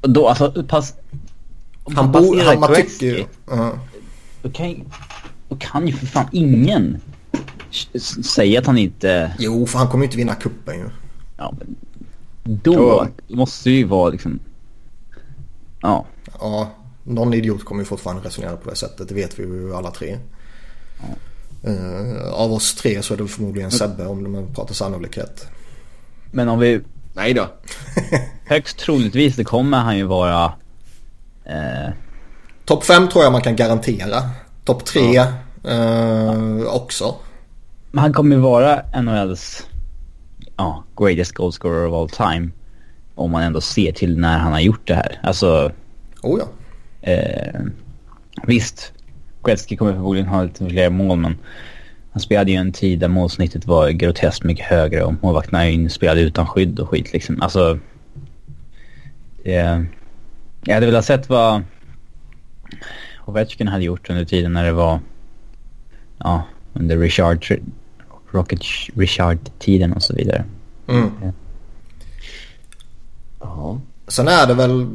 Och 0.00 0.10
Då, 0.10 0.28
alltså, 0.28 0.64
pass, 0.68 0.94
om 1.84 1.96
Han 1.96 2.12
bor, 2.12 2.20
passerar 2.20 2.50
han, 2.50 2.60
man 2.60 2.70
Gretzky, 2.72 3.10
tycker 3.10 3.18
ju... 3.18 3.24
Ja. 3.56 3.72
Då 4.42 4.50
kan, 4.50 4.68
ju- 4.70 4.84
då 5.48 5.56
kan 5.56 5.86
ju 5.86 5.92
för 5.92 6.06
fan 6.06 6.26
ingen 6.32 7.00
säga 8.24 8.60
att 8.60 8.66
han 8.66 8.78
inte... 8.78 9.32
Jo, 9.38 9.66
för 9.66 9.78
han 9.78 9.88
kommer 9.88 10.04
ju 10.04 10.06
inte 10.06 10.16
vinna 10.16 10.34
kuppen 10.34 10.74
ju. 10.78 10.90
Ja, 11.36 11.54
men 11.58 11.76
då 12.62 12.72
Ja. 13.28 13.34
måste 13.36 13.70
ju 13.70 13.84
vara 13.84 14.10
liksom... 14.10 14.38
Ja. 15.80 16.04
Ja, 16.40 16.70
någon 17.04 17.34
idiot 17.34 17.64
kommer 17.64 17.80
ju 17.80 17.84
fortfarande 17.86 18.22
resonera 18.22 18.56
på 18.56 18.70
det 18.70 18.76
sättet. 18.76 19.08
Det 19.08 19.14
vet 19.14 19.38
vi 19.38 19.42
ju 19.42 19.74
alla 19.74 19.90
tre. 19.90 20.18
Eh, 21.66 22.32
av 22.32 22.52
oss 22.52 22.74
tre 22.74 23.02
så 23.02 23.14
är 23.14 23.18
det 23.18 23.28
förmodligen 23.28 23.70
Sebbe 23.70 24.06
om 24.06 24.32
man 24.32 24.54
pratar 24.54 24.74
sannolikhet. 24.74 25.46
Men 26.30 26.48
om 26.48 26.58
vi... 26.58 26.80
Nej 27.14 27.34
då. 27.34 27.48
Högst 28.44 28.78
troligtvis 28.78 29.36
det 29.36 29.44
kommer 29.44 29.78
han 29.78 29.96
ju 29.96 30.04
vara... 30.04 30.52
Eh, 31.44 31.92
Topp 32.64 32.84
5 32.84 33.08
tror 33.08 33.24
jag 33.24 33.32
man 33.32 33.42
kan 33.42 33.56
garantera. 33.56 34.30
Topp 34.64 34.84
3 34.84 35.16
eh, 35.16 36.66
också. 36.66 37.14
men 37.90 38.02
han 38.02 38.12
kommer 38.12 38.36
ju 38.36 38.42
vara 38.42 38.82
NHLs 39.02 39.66
ja, 40.56 40.84
greatest 40.96 41.32
goal 41.32 41.52
scorer 41.52 41.86
of 41.86 41.94
all 41.94 42.08
time. 42.08 42.50
Om 43.14 43.30
man 43.30 43.42
ändå 43.42 43.60
ser 43.60 43.92
till 43.92 44.18
när 44.18 44.38
han 44.38 44.52
har 44.52 44.60
gjort 44.60 44.86
det 44.86 44.94
här. 44.94 45.20
Alltså, 45.22 45.72
Oh 46.22 46.40
ja. 46.40 47.10
eh, 47.10 47.60
visst. 48.46 48.92
Gretzky 49.46 49.76
kommer 49.76 49.92
förmodligen 49.92 50.28
ha 50.28 50.42
lite 50.42 50.68
fler 50.68 50.90
mål 50.90 51.18
men 51.18 51.36
han 52.12 52.20
spelade 52.20 52.50
ju 52.50 52.56
en 52.56 52.72
tid 52.72 52.98
där 52.98 53.08
målsnittet 53.08 53.66
var 53.66 53.90
groteskt 53.90 54.44
mycket 54.44 54.66
högre 54.66 55.04
och 55.04 55.14
målvakterna 55.22 55.70
ju 55.70 55.88
spelade 55.88 56.20
utan 56.20 56.46
skydd 56.46 56.80
och 56.80 56.88
skit 56.88 57.12
liksom. 57.12 57.42
Alltså... 57.42 57.78
Eh, 59.44 59.82
jag 60.64 60.74
hade 60.74 60.86
velat 60.86 61.04
sett 61.04 61.28
vad 61.28 61.62
Ovechkin 63.24 63.68
hade 63.68 63.84
gjort 63.84 64.10
under 64.10 64.24
tiden 64.24 64.52
när 64.52 64.64
det 64.64 64.72
var... 64.72 65.00
Ja, 66.18 66.42
under 66.72 66.98
Richard... 66.98 67.60
Rocket 68.30 68.60
Richard-tiden 68.94 69.92
och 69.92 70.02
så 70.02 70.14
vidare. 70.14 70.44
Mm. 70.88 71.10
Ja. 73.40 73.80
Sen 74.08 74.28
är 74.28 74.46
det 74.46 74.54
väl... 74.54 74.86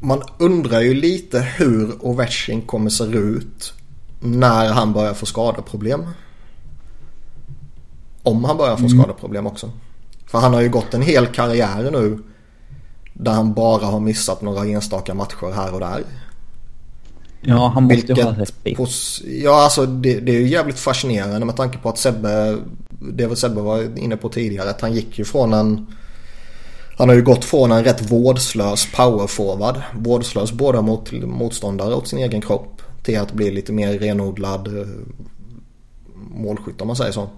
Man 0.00 0.22
undrar 0.38 0.80
ju 0.80 0.94
lite 0.94 1.40
hur 1.40 2.06
Ovechkin 2.06 2.62
kommer 2.62 2.90
se 2.90 3.04
ut 3.04 3.72
när 4.20 4.72
han 4.72 4.92
börjar 4.92 5.14
få 5.14 5.26
skadeproblem. 5.26 6.06
Om 8.22 8.44
han 8.44 8.56
börjar 8.56 8.76
få 8.76 8.88
skadeproblem 8.88 9.46
också. 9.46 9.70
För 10.26 10.38
han 10.38 10.54
har 10.54 10.60
ju 10.60 10.68
gått 10.68 10.94
en 10.94 11.02
hel 11.02 11.26
karriär 11.26 11.90
nu 11.92 12.18
där 13.14 13.32
han 13.32 13.54
bara 13.54 13.86
har 13.86 14.00
missat 14.00 14.42
några 14.42 14.66
enstaka 14.66 15.14
matcher 15.14 15.52
här 15.54 15.74
och 15.74 15.80
där. 15.80 16.04
Ja, 17.40 17.70
han 17.74 17.84
måste 17.84 18.12
ju 18.12 18.22
ha 18.22 18.30
Vilket 18.30 18.78
pos- 18.80 19.22
Ja, 19.26 19.64
alltså 19.64 19.86
det, 19.86 20.20
det 20.20 20.32
är 20.32 20.40
ju 20.40 20.48
jävligt 20.48 20.78
fascinerande 20.78 21.46
med 21.46 21.56
tanke 21.56 21.78
på 21.78 21.88
att 21.88 21.98
Sebbe, 21.98 22.58
det 22.88 23.26
var 23.26 23.34
Sebbe 23.34 23.60
var 23.60 23.98
inne 23.98 24.16
på 24.16 24.28
tidigare, 24.28 24.70
att 24.70 24.80
han 24.80 24.92
gick 24.92 25.18
ju 25.18 25.24
från 25.24 25.52
en 25.52 25.86
han 27.00 27.08
har 27.08 27.16
ju 27.16 27.22
gått 27.22 27.44
från 27.44 27.72
en 27.72 27.84
rätt 27.84 28.10
vårdslös 28.10 28.92
powerforward, 28.92 29.82
vårdslös 29.94 30.52
både 30.52 30.82
mot 30.82 31.12
motståndare 31.12 31.94
och 31.94 32.06
sin 32.06 32.18
egen 32.18 32.40
kropp, 32.40 32.82
till 33.02 33.18
att 33.18 33.32
bli 33.32 33.50
lite 33.50 33.72
mer 33.72 33.98
renodlad 33.98 34.78
eh, 34.78 34.86
målskytt 36.14 36.80
om 36.80 36.86
man 36.86 36.96
säger 36.96 37.12
så. 37.12 37.30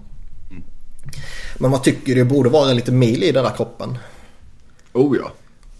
Men 1.57 1.71
man 1.71 1.81
tycker 1.81 2.15
det 2.15 2.25
borde 2.25 2.49
vara 2.49 2.73
lite 2.73 2.91
mil 2.91 3.23
i 3.23 3.31
den 3.31 3.43
där 3.43 3.51
kroppen. 3.51 3.97
Oh 4.93 5.17
ja. 5.17 5.31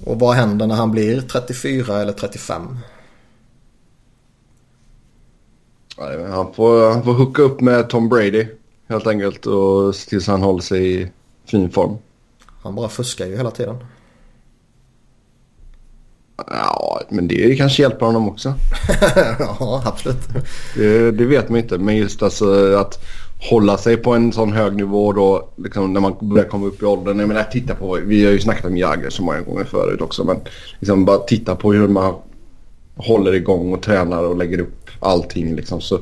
Och 0.05 0.19
vad 0.19 0.35
händer 0.35 0.67
när 0.67 0.75
han 0.75 0.91
blir 0.91 1.21
34 1.21 2.01
eller 2.01 2.13
35? 2.13 2.77
Nej, 5.97 6.31
Han 6.31 6.53
får, 6.53 6.91
han 6.91 7.03
får 7.03 7.13
hooka 7.13 7.41
upp 7.41 7.61
med 7.61 7.89
Tom 7.89 8.09
Brady 8.09 8.47
helt 8.87 9.07
enkelt 9.07 9.45
och 9.45 9.95
tills 9.95 10.27
han 10.27 10.41
håller 10.41 10.61
sig 10.61 11.01
i 11.01 11.07
fin 11.45 11.71
form. 11.71 11.97
Han 12.63 12.75
bara 12.75 12.89
fuskar 12.89 13.25
ju 13.25 13.37
hela 13.37 13.51
tiden. 13.51 13.75
Ja, 16.47 17.01
men 17.09 17.27
det 17.27 17.55
kanske 17.55 17.81
hjälper 17.81 18.05
honom 18.05 18.29
också. 18.29 18.53
ja, 19.39 19.81
absolut. 19.85 20.17
Det, 20.75 21.11
det 21.11 21.25
vet 21.25 21.49
man 21.49 21.59
inte. 21.59 21.77
Men 21.77 21.97
just 21.97 22.23
alltså 22.23 22.75
att 22.75 23.03
hålla 23.49 23.77
sig 23.77 23.97
på 23.97 24.13
en 24.13 24.31
sån 24.31 24.51
hög 24.53 24.75
nivå 24.75 25.13
då 25.13 25.49
liksom 25.55 25.93
när 25.93 26.01
man 26.01 26.15
börjar 26.21 26.45
komma 26.49 26.65
upp 26.67 26.81
i 26.81 26.85
åldern. 26.85 27.19
Jag 27.19 27.27
menar 27.27 27.43
titta 27.43 27.75
på, 27.75 27.99
vi 28.05 28.25
har 28.25 28.31
ju 28.31 28.39
snackat 28.39 28.65
om 28.65 28.77
Jagger 28.77 29.09
så 29.09 29.23
många 29.23 29.41
gånger 29.41 29.63
förut 29.63 30.01
också. 30.01 30.23
Men 30.23 30.37
liksom 30.79 31.05
bara 31.05 31.17
titta 31.17 31.55
på 31.55 31.73
hur 31.73 31.87
man 31.87 32.13
håller 32.95 33.33
igång 33.33 33.73
och 33.73 33.81
tränar 33.81 34.23
och 34.23 34.37
lägger 34.37 34.59
upp 34.59 34.89
allting 34.99 35.55
liksom. 35.55 35.81
Så, 35.81 35.99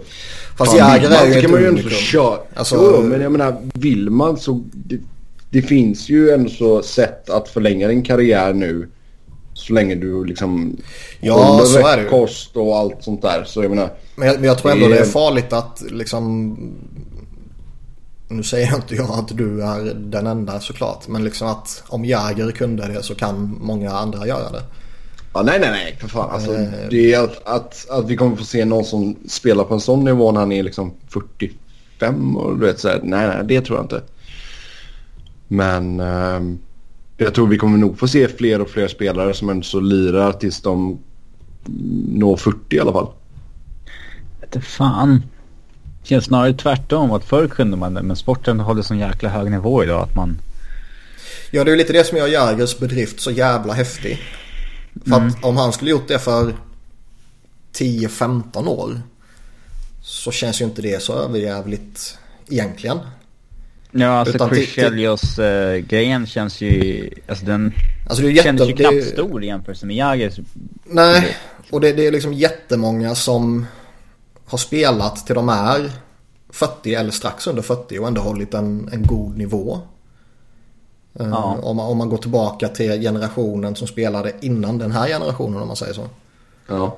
Fast 0.58 0.78
Jagger 0.78 1.10
är 1.10 1.26
ju 1.28 1.34
ett 1.34 1.52
man 1.52 1.60
ju 1.62 1.68
ändå 1.68 1.80
unikum. 1.82 1.98
köra. 1.98 2.38
Alltså- 2.56 2.94
Jo, 2.98 3.02
men 3.04 3.22
jag 3.22 3.32
menar 3.32 3.58
vill 3.74 4.10
man 4.10 4.38
så... 4.38 4.62
Det, 4.74 5.00
det 5.52 5.62
finns 5.62 6.10
ju 6.10 6.30
ändå 6.30 6.50
så 6.50 6.82
sätt 6.84 7.30
att 7.30 7.50
förlänga 7.50 7.88
din 7.88 8.04
karriär 8.04 8.54
nu. 8.54 8.90
Så 9.54 9.74
länge 9.74 9.96
du 9.96 10.24
liksom 10.26 10.78
Ja, 11.20 11.62
så 11.66 11.88
är 11.88 11.98
det 11.98 12.10
kost 12.10 12.58
och 12.58 12.78
allt 12.78 13.04
sånt 13.04 13.22
där. 13.22 13.44
Så 13.44 13.64
jag 13.64 13.70
menar... 13.70 13.90
Men 14.16 14.28
jag, 14.28 14.36
men 14.36 14.44
jag 14.48 14.58
tror 14.58 14.72
ändå 14.72 14.88
Det 14.88 14.98
är- 15.00 15.04
farligt 15.06 15.54
att 15.54 15.84
liksom... 15.92 16.56
Nu 18.28 18.44
säger 18.44 18.76
inte 18.76 18.96
jag 18.96 19.10
att 19.12 19.38
du 19.38 19.64
är 19.64 19.94
den 19.94 20.28
enda 20.28 20.60
såklart. 20.60 21.08
Men 21.08 21.24
liksom 21.24 21.48
att 21.48 21.84
om 21.88 22.06
Jagger 22.06 22.52
kunde 22.52 22.88
det 22.88 23.04
så 23.04 23.16
kan 23.16 23.58
många 23.62 23.92
andra 23.92 24.28
göra 24.28 24.52
det. 24.52 24.64
Ja, 25.34 25.42
nej, 25.42 25.60
nej, 25.60 25.70
nej. 25.72 25.98
För 26.00 26.08
fan. 26.08 26.30
Alltså, 26.32 26.54
Eh. 26.54 26.70
det 26.90 27.14
är 27.14 27.24
att, 27.24 27.48
att, 27.48 27.90
att 27.90 28.10
vi 28.10 28.16
kommer 28.16 28.36
få 28.36 28.44
se 28.46 28.66
någon 28.66 28.84
som 28.86 29.16
spelar 29.30 29.64
på 29.64 29.74
en 29.74 29.80
sån 29.82 30.04
nivå 30.04 30.32
när 30.32 30.40
han 30.40 30.52
är 30.52 30.64
liksom 30.64 30.94
45 31.10 32.38
och 32.38 32.58
du 32.60 32.66
vet 32.66 32.80
så 32.80 32.88
här, 32.88 33.00
Nej, 33.04 33.28
nej, 33.28 33.38
det 33.46 33.62
tror 33.62 33.78
jag 33.78 33.84
inte. 33.86 34.02
Men 35.52 36.00
ehm, 36.00 36.60
jag 37.18 37.34
tror 37.34 37.48
vi 37.48 37.58
kommer 37.58 37.78
nog 37.78 38.00
få 38.00 38.08
se 38.08 38.28
fler 38.28 38.62
och 38.62 38.70
fler 38.70 38.88
spelare 38.88 39.34
som 39.34 39.50
ändå 39.50 39.64
så 39.64 39.80
lirar 39.80 40.32
tills 40.32 40.62
de 40.62 41.00
når 42.08 42.38
40 42.38 42.76
i 42.76 42.80
alla 42.80 42.92
fall. 42.92 43.08
Vete 44.42 44.62
fan. 44.62 45.24
Känns 46.04 46.26
snarare 46.26 46.54
tvärtom. 46.54 47.12
Att 47.12 47.24
förr 47.24 47.48
kunde 47.48 47.78
man 47.78 47.94
det. 47.94 48.02
Men 48.02 48.16
sporten 48.16 48.60
håller 48.60 48.82
sån 48.82 49.00
jäkla 49.00 49.30
hög 49.30 49.52
nivå 49.52 49.84
idag 49.84 50.04
att 50.04 50.16
man... 50.16 50.40
Ja, 51.52 51.64
det 51.64 51.70
är 51.70 51.74
ju 51.74 51.78
lite 51.78 51.94
det 51.94 52.04
som 52.04 52.18
gör 52.18 52.28
Jaggers 52.28 52.80
bedrift 52.80 53.20
så 53.20 53.32
jävla 53.32 53.74
häftig. 53.74 54.20
För 55.06 55.16
att 55.16 55.44
om 55.44 55.58
han 55.58 55.74
skulle 55.74 55.92
gjort 55.92 56.08
det 56.08 56.20
för 56.20 56.56
10-15 57.74 58.68
år 58.68 59.02
så 60.02 60.32
känns 60.32 60.62
ju 60.62 60.66
inte 60.66 60.82
det 60.82 61.02
så 61.02 61.14
överjävligt 61.14 62.18
egentligen. 62.50 63.00
Ja, 63.92 64.08
alltså 64.08 64.36
Utan 64.36 64.50
Chris 64.50 64.66
till- 64.66 64.74
till- 64.74 64.84
Chelios 64.84 65.40
uh, 65.40 65.78
grejen 65.78 66.26
känns 66.28 66.62
ju... 66.62 67.10
Alltså 67.28 67.46
den 67.46 67.74
Alltså 68.10 68.22
det 68.22 68.28
är 68.28 68.30
ju 68.30 68.36
jätte... 68.36 68.48
kändes 68.48 68.68
ju 68.68 68.74
är 68.74 68.76
knappt 68.76 69.06
stor 69.14 69.44
i 69.44 69.48
jämförelse 69.48 69.86
med 69.86 69.96
Jagers. 69.96 70.40
Nej, 70.86 71.38
och 71.72 71.82
det, 71.82 71.92
det 71.94 72.08
är 72.08 72.12
liksom 72.12 72.34
jättemånga 72.34 73.16
som 73.16 73.66
har 74.46 74.58
spelat 74.58 75.26
till 75.26 75.36
de 75.36 75.50
är 75.50 75.92
40 76.50 76.94
eller 76.94 77.12
strax 77.12 77.48
under 77.48 77.62
40 77.62 78.00
och 78.00 78.08
ändå 78.08 78.22
hållit 78.22 78.54
en, 78.54 78.90
en 78.94 79.04
god 79.04 79.38
nivå. 79.38 79.80
Eh, 81.20 81.28
Ja. 81.30 81.58
Om, 81.64 81.78
man, 81.78 81.86
om 81.86 81.98
man 81.98 82.10
går 82.10 82.18
tillbaka 82.18 82.68
till 82.68 83.02
generationen 83.02 83.76
som 83.76 83.88
spelade 83.88 84.32
innan 84.42 84.78
den 84.78 84.92
här 84.92 85.08
generationen 85.08 85.62
om 85.62 85.68
man 85.68 85.76
säger 85.78 85.94
så. 85.94 86.08
Ja. 86.68 86.98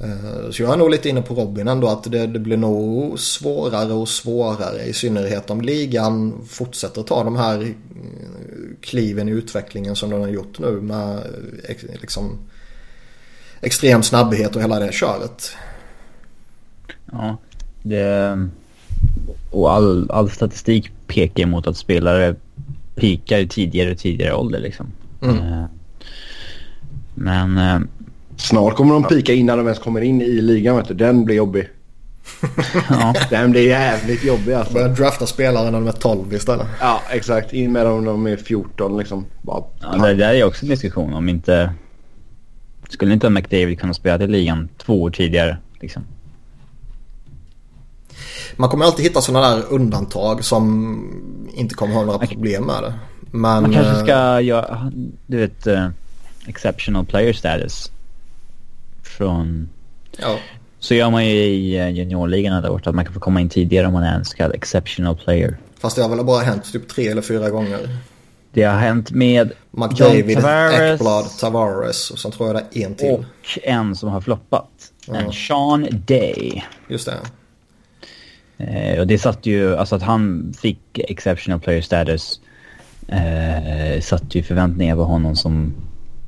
Eh, 0.00 0.50
Så 0.50 0.62
jag 0.62 0.72
är 0.72 0.76
nog 0.76 0.90
lite 0.90 1.08
inne 1.08 1.22
på 1.22 1.34
Robin 1.34 1.68
ändå 1.68 1.88
att 1.88 2.04
det, 2.04 2.26
det 2.26 2.38
blir 2.38 2.56
nog 2.56 3.20
svårare 3.20 3.92
och 3.92 4.08
svårare 4.08 4.82
i 4.82 4.92
synnerhet 4.92 5.50
om 5.50 5.60
ligan 5.60 6.34
fortsätter 6.48 7.02
ta 7.02 7.24
de 7.24 7.36
här 7.36 7.62
eh, 7.62 7.66
kliven 8.80 9.28
i 9.28 9.32
utvecklingen 9.32 9.96
som 9.96 10.10
den 10.10 10.20
har 10.20 10.28
gjort 10.28 10.58
nu 10.58 10.70
med 10.70 11.22
liksom 12.00 12.38
extrem 13.60 14.02
snabbhet 14.02 14.56
och 14.56 14.62
hela 14.62 14.78
det 14.78 14.92
köret. 14.92 15.50
Ja, 17.12 17.36
det... 17.82 18.48
Och 19.50 19.72
all, 19.72 20.10
all 20.10 20.30
statistik 20.30 20.90
pekar 21.06 21.42
emot 21.42 21.66
att 21.66 21.76
spelare 21.76 22.34
pikar 22.94 23.38
i 23.38 23.48
tidigare 23.48 23.92
och 23.92 23.98
tidigare 23.98 24.34
ålder 24.34 24.60
liksom. 24.60 24.86
Mm. 25.22 25.36
Eh, 25.36 25.64
Men... 27.14 27.88
eh, 28.36 28.40
Snart 28.40 28.76
kommer 28.76 28.94
de 28.94 29.04
pika 29.04 29.32
innan 29.32 29.58
de 29.58 29.66
ens 29.66 29.78
kommer 29.78 30.00
in 30.00 30.22
i 30.22 30.40
ligan. 30.40 30.76
Vet 30.76 30.88
du. 30.88 30.94
Den 30.94 31.24
blir 31.24 31.36
jobbig. 31.36 31.68
Ja. 32.90 33.14
Den 33.30 33.50
blir 33.50 33.68
jävligt 33.68 34.24
jobbig 34.24 34.52
alltså. 34.52 34.74
Börja 34.74 34.88
drafta 34.88 35.26
spelare 35.26 35.64
när 35.64 35.80
de 35.80 35.88
är 35.88 35.92
12 35.92 36.34
istället. 36.34 36.66
Ja, 36.80 37.02
exakt. 37.10 37.52
In 37.52 37.72
med 37.72 37.86
dem 37.86 38.04
när 38.04 38.10
de 38.10 38.26
är 38.26 38.36
14 38.36 38.98
liksom. 38.98 39.26
Bara, 39.42 39.64
Ja, 39.80 39.88
det 39.96 40.14
där 40.14 40.34
är 40.34 40.44
också 40.44 40.64
en 40.64 40.68
diskussion 40.68 41.14
om 41.14 41.28
inte... 41.28 41.72
Skulle 42.88 43.12
inte 43.12 43.30
McDavid 43.30 43.80
kunna 43.80 43.94
spela 43.94 44.24
i 44.24 44.28
ligan 44.28 44.68
två 44.78 45.02
år 45.02 45.10
tidigare? 45.10 45.56
Liksom? 45.80 46.04
Man 48.56 48.70
kommer 48.70 48.84
alltid 48.84 49.04
hitta 49.04 49.20
sådana 49.20 49.56
där 49.56 49.64
undantag 49.68 50.44
som 50.44 51.50
inte 51.54 51.74
kommer 51.74 51.94
ha 51.94 52.04
några 52.04 52.26
problem 52.26 52.64
med 52.64 52.82
det. 52.82 52.94
Men, 53.30 53.40
Man 53.62 53.72
kanske 53.72 53.92
eh, 53.92 54.02
ska 54.04 54.40
göra, 54.40 54.92
du 55.26 55.36
vet, 55.36 55.66
uh, 55.66 55.88
exceptional 56.46 57.06
player 57.06 57.32
status. 57.32 57.90
Från... 59.16 59.68
Ja, 60.18 60.38
Så 60.78 60.94
gör 60.94 61.10
man 61.10 61.26
ju 61.26 61.32
i 61.32 61.80
uh, 61.80 61.90
juniorligan 61.90 62.62
där 62.62 62.70
borta, 62.70 62.90
att 62.90 62.96
man 62.96 63.04
kan 63.04 63.14
få 63.14 63.20
komma 63.20 63.40
in 63.40 63.48
tidigare 63.48 63.86
om 63.86 63.92
man 63.92 64.02
är 64.02 64.14
en 64.14 64.24
så 64.24 64.36
kallad 64.36 64.54
exceptional 64.56 65.16
player. 65.16 65.56
fast 65.78 65.96
det 65.96 66.02
har 66.02 66.08
väl 66.08 66.24
bara 66.24 66.42
hänt 66.42 66.72
typ 66.72 66.88
tre 66.88 67.08
eller 67.08 67.22
fyra 67.22 67.50
gånger. 67.50 67.98
Det 68.52 68.62
har 68.62 68.78
hänt 68.78 69.10
med 69.10 69.52
McDavid, 69.70 70.30
John 70.30 70.42
Tavares 70.42 70.80
Ekblad, 70.80 71.24
Tavares 71.40 72.10
och 72.10 72.18
sen 72.18 72.30
tror 72.32 72.48
jag 72.48 72.56
det 72.56 72.80
är 72.80 72.86
en 72.86 72.94
till. 72.94 73.10
och 73.10 73.24
en 73.62 73.96
som 73.96 74.08
har 74.08 74.20
floppat. 74.20 74.70
En 75.12 75.32
Sean 75.32 75.88
Day. 76.06 76.64
Just 76.88 77.06
det. 77.06 77.20
Eh, 78.64 79.00
och 79.00 79.06
det 79.06 79.18
satt 79.18 79.46
ju, 79.46 79.76
alltså 79.76 79.96
att 79.96 80.02
han 80.02 80.52
fick 80.58 80.98
exceptional 80.98 81.60
player 81.60 81.80
status 81.80 82.40
eh, 83.08 84.00
satte 84.00 84.38
ju 84.38 84.44
förväntningar 84.44 84.96
på 84.96 85.04
honom 85.04 85.36
som 85.36 85.74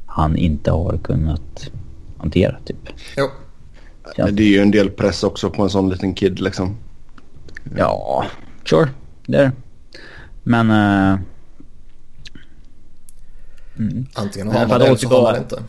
han 0.07 0.37
inte 0.37 0.71
har 0.71 0.99
kunnat 1.05 1.71
hantera 2.19 2.57
typ. 2.65 2.77
Jo. 3.17 3.29
Ja. 4.17 4.31
Det 4.31 4.43
är 4.43 4.49
ju 4.49 4.59
en 4.59 4.71
del 4.71 4.91
press 4.91 5.25
också 5.25 5.51
på 5.51 5.63
en 5.63 5.71
sån 5.71 5.91
liten 5.91 6.15
kid 6.15 6.41
liksom. 6.41 6.77
Ja, 7.77 8.27
sure. 8.65 8.89
Det 9.27 9.37
är 9.37 9.43
det. 9.43 9.53
Men... 10.43 10.71
eh, 10.71 11.21
mm. 13.79 14.07
Antingen 14.15 14.47
Men 14.47 14.57
har 14.57 14.67
man 14.67 14.81
det 14.81 14.87
eller 14.87 14.97
så 14.97 15.09
har 15.09 15.23
man 15.23 15.37
inte. 15.37 15.63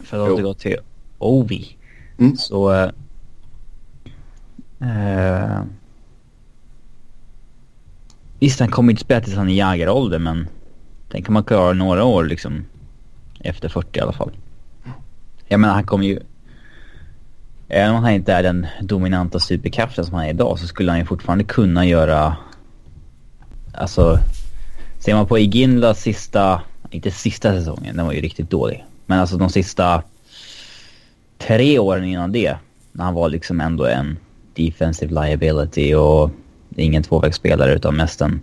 För 0.00 0.26
att 0.26 0.32
återgå 0.32 0.54
till 0.54 0.76
Ovi. 1.18 1.76
Mm. 2.18 2.36
Så... 2.36 2.72
eh, 2.72 2.90
eh, 4.80 5.62
visst, 8.38 8.60
han 8.60 8.70
kommer 8.70 8.90
inte 8.90 9.02
spela 9.02 9.20
tills 9.20 9.36
han 9.36 9.48
är 9.48 9.54
jägarålder, 9.54 10.18
men... 10.18 10.48
Den 11.10 11.22
kan 11.22 11.32
man 11.32 11.44
klara 11.44 11.72
några 11.72 12.04
år 12.04 12.24
liksom. 12.24 12.64
Efter 13.40 13.68
40 13.68 13.98
i 13.98 14.02
alla 14.02 14.12
fall. 14.12 14.30
Jag 15.52 15.60
menar, 15.60 15.74
han 15.74 15.84
kommer 15.86 16.04
ju... 16.04 16.20
Även 17.68 17.94
om 17.94 18.02
han 18.02 18.12
inte 18.12 18.32
är 18.32 18.42
den 18.42 18.66
dominanta 18.80 19.40
superkraften 19.40 20.04
som 20.04 20.14
han 20.14 20.24
är 20.24 20.30
idag 20.30 20.58
så 20.58 20.66
skulle 20.66 20.90
han 20.90 20.98
ju 20.98 21.04
fortfarande 21.04 21.44
kunna 21.44 21.86
göra... 21.86 22.36
Alltså... 23.74 24.18
Ser 24.98 25.14
man 25.14 25.26
på 25.26 25.38
Iginlas 25.38 26.02
sista... 26.02 26.62
Inte 26.90 27.10
sista 27.10 27.52
säsongen, 27.52 27.96
den 27.96 28.06
var 28.06 28.12
ju 28.12 28.20
riktigt 28.20 28.50
dålig. 28.50 28.84
Men 29.06 29.18
alltså 29.18 29.36
de 29.36 29.50
sista 29.50 30.02
tre 31.38 31.78
åren 31.78 32.04
innan 32.04 32.32
det. 32.32 32.56
När 32.92 33.04
han 33.04 33.14
var 33.14 33.28
liksom 33.28 33.60
ändå 33.60 33.86
en 33.86 34.16
defensive 34.54 35.24
liability 35.24 35.94
och 35.94 36.30
ingen 36.76 37.02
tvåvägsspelare 37.02 37.74
utan 37.74 37.96
mest 37.96 38.20
en, 38.20 38.40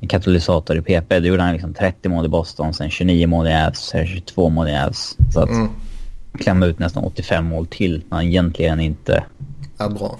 en 0.00 0.08
katalysator 0.08 0.76
i 0.76 0.82
PP. 0.82 1.20
Då 1.20 1.26
gjorde 1.26 1.42
han 1.42 1.52
liksom 1.52 1.74
30 1.74 2.08
mål 2.08 2.24
i 2.24 2.28
Boston, 2.28 2.74
sen 2.74 2.90
29 2.90 3.26
mål 3.26 3.46
i 3.46 3.54
Avs, 3.54 3.78
sen 3.78 4.06
22 4.06 4.48
mål 4.48 4.68
i 4.68 4.76
Avs. 4.76 5.16
Så 5.32 5.40
att 5.40 5.48
Mm 5.48 5.70
klämma 6.36 6.66
ut 6.66 6.78
nästan 6.78 7.04
85 7.04 7.44
mål 7.44 7.66
till 7.66 8.04
när 8.08 8.16
han 8.16 8.26
egentligen 8.26 8.80
inte... 8.80 9.24
Är 9.78 9.88
bra. 9.88 10.18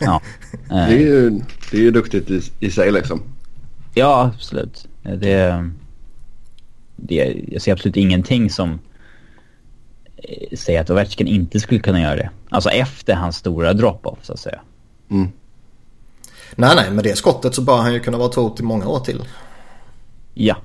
Ja, 0.00 0.20
Det 0.68 0.74
är 0.74 0.90
eh, 0.90 1.00
ju, 1.00 1.30
det 1.70 1.76
är 1.76 1.80
ju 1.80 1.90
duktigt 1.90 2.30
i, 2.30 2.42
i 2.60 2.70
sig 2.70 2.92
liksom. 2.92 3.22
ja 3.94 4.32
absolut. 4.34 4.88
Det, 5.02 5.70
det, 6.96 7.36
jag 7.48 7.62
ser 7.62 7.72
absolut 7.72 7.96
ingenting 7.96 8.50
som 8.50 8.78
eh, 10.16 10.56
säger 10.56 10.80
att 10.80 10.90
Ovechkin 10.90 11.26
inte 11.26 11.60
skulle 11.60 11.80
kunna 11.80 12.00
göra 12.00 12.16
det. 12.16 12.30
Alltså 12.48 12.70
efter 12.70 13.14
hans 13.14 13.36
stora 13.36 13.72
drop-off 13.72 14.18
så 14.22 14.32
att 14.32 14.40
säga. 14.40 14.60
Mm. 15.10 15.28
Nej, 16.54 16.76
nej, 16.76 16.90
med 16.90 17.04
det 17.04 17.16
skottet 17.16 17.54
så 17.54 17.62
bör 17.62 17.76
han 17.76 17.94
ju 17.94 18.00
kunna 18.00 18.18
vara 18.18 18.28
tot 18.28 18.60
i 18.60 18.62
många 18.62 18.88
år 18.88 19.00
till. 19.00 19.22
Ja. 20.34 20.56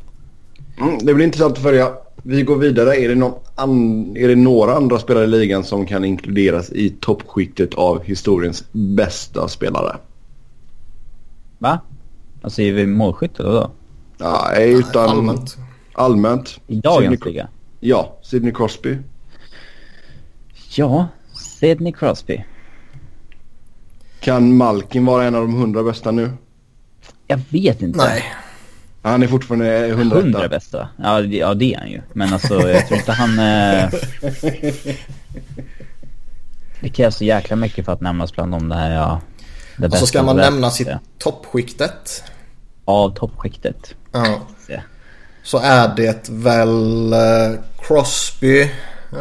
Mm, 0.78 0.98
det 0.98 1.14
blir 1.14 1.26
intressant 1.26 1.58
att 1.58 1.64
följa. 1.64 1.94
Vi 2.30 2.44
går 2.44 2.56
vidare. 2.58 2.96
Är 2.96 3.10
det, 3.10 3.16
någon 3.16 3.34
an, 3.56 4.18
är 4.18 4.28
det 4.28 4.36
några 4.36 4.76
andra 4.76 5.00
spelare 5.00 5.24
i 5.24 5.28
ligan 5.28 5.64
som 5.64 5.86
kan 5.86 6.06
inkluderas 6.06 6.70
i 6.72 6.90
toppskiktet 6.90 7.74
av 7.74 8.04
historiens 8.04 8.64
bästa 8.72 9.48
spelare? 9.48 9.98
Va? 11.60 11.80
Alltså 12.42 12.62
är 12.62 12.74
vi 12.74 12.86
målskytt 12.88 13.40
eller 13.40 13.50
vadå? 13.50 13.72
Ja, 14.18 14.56
utan 14.60 15.10
Allmänt. 15.10 15.58
allmänt. 15.94 16.60
I 16.68 16.76
dagens 16.76 17.20
Sidney- 17.20 17.26
liga? 17.26 17.48
Ja, 17.80 18.18
Sidney 18.22 18.54
Crosby. 18.54 18.98
Ja, 20.76 21.08
Sidney 21.60 21.94
Crosby. 21.94 22.44
Kan 24.20 24.58
Malkin 24.58 25.06
vara 25.06 25.24
en 25.24 25.36
av 25.36 25.42
de 25.42 25.54
hundra 25.54 25.84
bästa 25.84 26.12
nu? 26.12 26.30
Jag 27.28 27.40
vet 27.50 27.82
inte. 27.82 27.98
Nej. 27.98 28.24
Han 29.08 29.24
är 29.24 29.28
fortfarande 29.28 29.94
hundra. 29.98 30.22
Hundra 30.22 30.48
bästa? 30.48 30.90
Ja, 31.04 31.22
det- 31.22 31.38
ja, 31.38 31.54
det 31.54 31.74
är 31.74 31.80
han 31.80 31.90
ju. 31.90 32.02
Men 32.14 32.34
alltså 32.34 32.70
jag 32.70 32.88
tror 32.88 33.00
inte 33.00 33.12
han... 33.12 33.40
Eh... 33.40 33.90
Det 36.82 36.90
krävs 36.90 37.16
så 37.18 37.24
jäkla 37.24 37.56
mycket 37.56 37.86
för 37.86 37.92
att 37.94 38.02
nämnas 38.02 38.34
bland 38.34 38.52
de 38.52 38.70
där, 38.70 38.92
ja... 38.92 39.22
det 39.78 39.88
Och 39.88 39.94
så 39.94 40.06
ska 40.08 40.24
man 40.24 40.36
nämna 40.38 40.70
sitt 40.72 40.88
toppskiktet. 41.20 42.24
Av 42.86 43.16
toppskiktet. 43.16 43.96
Ja. 44.12 44.40
Så 45.44 45.58
är 45.60 45.96
det 45.96 46.30
väl 46.30 47.14
eh, 47.14 47.60
Crosby. 47.82 48.62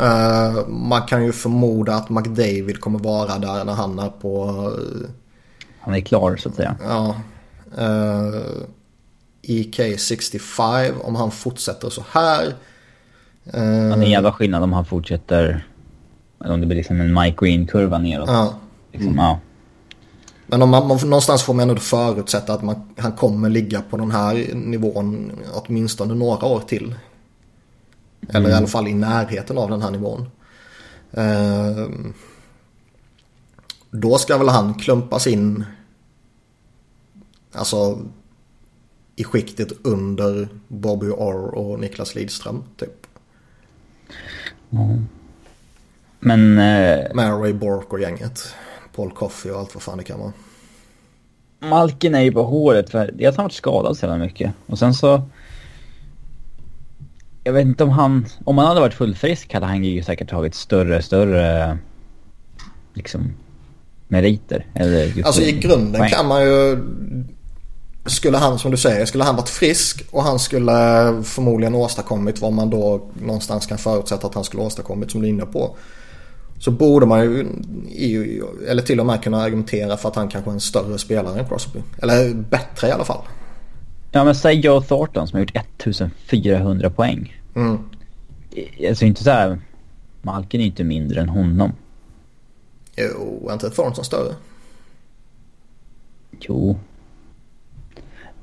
Eh, 0.00 0.66
man 0.68 1.02
kan 1.02 1.24
ju 1.24 1.32
förmoda 1.32 1.94
att 1.94 2.10
McDavid 2.10 2.80
kommer 2.80 2.98
vara 2.98 3.38
där 3.38 3.64
när 3.64 3.72
han 3.72 3.98
är 3.98 4.08
på... 4.08 4.48
eh, 5.04 5.10
Han 5.80 5.94
är 5.94 6.00
klar 6.00 6.36
så 6.36 6.48
att 6.48 6.54
säga. 6.54 6.76
Ja. 6.82 7.14
Uh, 9.48 9.54
EK65 9.54 11.00
om 11.00 11.14
han 11.14 11.30
fortsätter 11.30 11.90
så 11.90 12.04
här. 12.10 12.46
Eh, 13.44 13.60
Han 13.62 13.92
är 13.92 14.04
en 14.04 14.10
jävla 14.10 14.32
skillnad 14.32 14.62
om 14.62 14.72
han 14.72 14.84
fortsätter... 14.84 15.66
Eller 16.44 16.54
om 16.54 16.60
det 16.60 16.66
blir 16.66 16.76
liksom 16.76 17.00
en 17.00 17.14
Mike 17.14 17.36
Green-kurva 17.44 17.98
neråt. 17.98 18.28
ja. 18.28 18.54
Liksom, 18.92 19.16
ja. 19.16 19.40
Men 20.46 20.62
om 20.62 20.70
man, 20.70 20.88
man, 20.88 20.98
någonstans 21.04 21.42
får 21.42 21.54
man 21.54 21.70
ändå 21.70 21.80
förutsätta 21.80 22.52
att 22.52 22.62
man, 22.62 22.94
han 22.96 23.12
kommer 23.12 23.48
ligga 23.48 23.82
på 23.90 23.96
den 23.96 24.10
här 24.10 24.54
nivån 24.54 25.32
åtminstone 25.52 26.14
några 26.14 26.46
år 26.46 26.60
till. 26.60 26.94
Eller 28.28 28.50
i 28.50 28.52
alla 28.52 28.66
fall 28.66 28.88
i 28.88 28.94
närheten 28.94 29.58
av 29.58 29.70
den 29.70 29.82
här 29.82 29.90
nivån. 29.90 30.30
Eh, 31.12 31.88
då 33.90 34.18
ska 34.18 34.38
väl 34.38 34.48
han 34.48 34.74
klumpas 34.74 35.26
in 35.26 35.64
alltså 37.52 37.98
i 39.16 39.24
skiktet 39.24 39.72
under 39.82 40.48
Bobby 40.68 41.06
Orr 41.06 41.54
och 41.54 41.80
Niklas 41.80 42.14
Lidström 42.14 42.64
typ. 42.76 43.06
Men... 46.20 46.58
Eh, 46.58 47.14
Med 47.14 47.42
Ray 47.42 47.52
Bork 47.52 47.92
och 47.92 48.00
gänget. 48.00 48.54
Paul 48.94 49.10
Coffey 49.10 49.52
och 49.52 49.58
allt 49.58 49.74
vad 49.74 49.82
fan 49.82 49.98
det 49.98 50.04
kan 50.04 50.18
vara. 50.20 50.32
Malkin 51.60 52.14
är 52.14 52.20
ju 52.20 52.32
på 52.32 52.42
håret 52.42 52.90
för 52.90 53.26
att 53.28 53.36
han 53.36 53.44
varit 53.44 53.52
skadad 53.52 53.96
så 53.96 54.06
jävla 54.06 54.24
mycket. 54.24 54.52
Och 54.66 54.78
sen 54.78 54.94
så... 54.94 55.22
Jag 57.44 57.52
vet 57.52 57.66
inte 57.66 57.84
om 57.84 57.90
han... 57.90 58.26
Om 58.44 58.58
han 58.58 58.66
hade 58.66 58.80
varit 58.80 58.94
fullfrisk 58.94 59.52
hade 59.54 59.66
han 59.66 59.84
ju 59.84 60.02
säkert 60.02 60.30
tagit 60.30 60.54
större, 60.54 61.02
större... 61.02 61.78
Liksom... 62.94 63.32
Meriter. 64.08 64.66
Eller 64.74 65.24
Alltså 65.24 65.42
i 65.42 65.52
grunden 65.52 66.00
poäng. 66.00 66.10
kan 66.10 66.26
man 66.26 66.42
ju... 66.42 66.78
Skulle 68.06 68.38
han, 68.38 68.58
som 68.58 68.70
du 68.70 68.76
säger, 68.76 69.06
skulle 69.06 69.24
han 69.24 69.36
varit 69.36 69.48
frisk 69.48 70.04
och 70.10 70.22
han 70.22 70.38
skulle 70.38 70.72
förmodligen 71.24 71.74
åstadkommit 71.74 72.40
vad 72.40 72.52
man 72.52 72.70
då 72.70 73.10
någonstans 73.22 73.66
kan 73.66 73.78
förutsätta 73.78 74.26
att 74.26 74.34
han 74.34 74.44
skulle 74.44 74.62
åstadkommit 74.62 75.10
som 75.10 75.20
du 75.20 75.26
är 75.26 75.30
inne 75.30 75.46
på. 75.46 75.76
Så 76.58 76.70
borde 76.70 77.06
man 77.06 77.22
ju, 77.22 78.42
eller 78.68 78.82
till 78.82 79.00
och 79.00 79.06
med 79.06 79.22
kunna 79.22 79.42
argumentera 79.42 79.96
för 79.96 80.08
att 80.08 80.16
han 80.16 80.28
kanske 80.28 80.50
är 80.50 80.54
en 80.54 80.60
större 80.60 80.98
spelare 80.98 81.40
än 81.40 81.48
Crosby. 81.48 81.80
Eller 82.02 82.34
bättre 82.34 82.88
i 82.88 82.90
alla 82.90 83.04
fall. 83.04 83.22
Ja 84.12 84.24
men 84.24 84.34
säg 84.34 84.60
Joe 84.60 84.80
Thornton 84.80 85.28
som 85.28 85.36
har 85.36 85.40
gjort 85.40 85.56
1400 85.56 86.90
poäng. 86.90 87.42
Mm. 87.54 87.78
Alltså 88.88 89.04
inte 89.04 89.24
så 89.24 89.30
här... 89.30 89.60
Malkin 90.22 90.60
är 90.60 90.64
inte 90.64 90.84
mindre 90.84 91.20
än 91.20 91.28
honom. 91.28 91.72
Jo, 92.96 93.46
är 93.48 93.52
inte 93.52 93.70
Thornton 93.70 94.04
större? 94.04 94.34
Jo. 96.40 96.78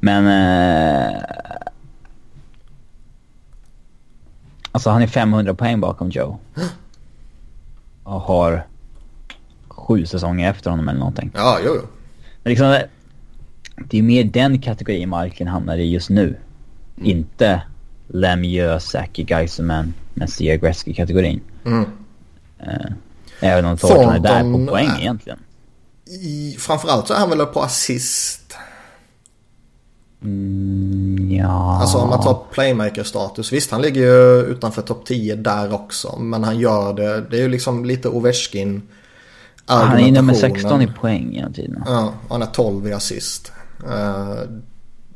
Men... 0.04 0.28
Eh, 0.28 1.22
alltså 4.72 4.90
han 4.90 5.02
är 5.02 5.08
500 5.08 5.54
poäng 5.54 5.80
bakom 5.80 6.10
Joe. 6.10 6.40
Och 8.04 8.22
har 8.22 8.68
sju 9.68 10.06
säsonger 10.06 10.50
efter 10.50 10.70
honom 10.70 10.90
eller 10.90 11.00
någonting. 11.00 11.32
Ja, 11.36 11.60
jo, 11.66 11.72
jo. 11.76 11.88
Men 12.44 12.52
liksom, 12.52 12.80
det 13.90 14.00
är 14.00 14.04
mer 14.04 14.24
den 14.24 14.62
kategorin 14.62 15.10
Malkin 15.10 15.48
hamnar 15.48 15.78
i 15.78 15.92
just 15.92 16.10
nu. 16.10 16.28
Mm. 16.28 17.10
Inte 17.10 17.62
Lemieux, 18.08 18.86
Saki, 18.86 19.26
Geiserman, 19.30 19.94
Messier, 20.14 20.58
Gretzky-kategorin. 20.58 21.42
Mm. 21.66 21.82
Uh, 21.82 22.92
även 23.40 23.66
om 23.66 23.78
Thornton 23.78 24.16
är 24.16 24.20
där 24.20 24.42
på 24.42 24.72
poäng 24.72 24.90
är, 24.90 25.00
egentligen. 25.00 25.40
I, 26.06 26.56
framförallt 26.60 27.08
så 27.08 27.14
är 27.14 27.18
han 27.18 27.30
väl 27.30 27.46
på 27.46 27.62
assist. 27.62 28.43
Mm, 30.24 31.32
ja. 31.32 31.80
Alltså 31.82 31.98
om 31.98 32.10
man 32.10 32.22
tar 32.22 32.44
playmaker-status. 32.52 33.54
Visst, 33.54 33.72
han 33.72 33.82
ligger 33.82 34.02
ju 34.02 34.42
utanför 34.42 34.82
topp 34.82 35.06
10 35.06 35.36
där 35.36 35.74
också. 35.74 36.20
Men 36.20 36.44
han 36.44 36.60
gör 36.60 36.94
det. 36.94 37.22
Det 37.22 37.38
är 37.38 37.42
ju 37.42 37.50
liksom 37.50 37.86
lite 37.86 38.10
Ovechkin. 38.10 38.82
Han 39.66 40.00
är 40.00 40.12
nummer 40.12 40.34
16 40.34 40.82
i 40.82 40.88
poäng 40.88 41.32
hela 41.36 41.50
tiden. 41.50 41.84
Ja, 41.86 42.14
han 42.30 42.42
är 42.42 42.46
12 42.46 42.88
i 42.88 42.94
assist. 42.94 43.52
Uh, 43.88 44.42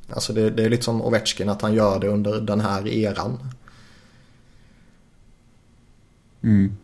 alltså 0.09 0.33
det, 0.33 0.49
det 0.49 0.63
är 0.63 0.69
lite 0.69 0.83
som 0.83 1.01
Ovechkin 1.01 1.49
att 1.49 1.61
han 1.61 1.73
gör 1.73 1.99
det 1.99 2.07
under 2.07 2.41
den 2.41 2.59
här 2.59 2.87
eran. 2.87 3.39
Mm. 6.43 6.77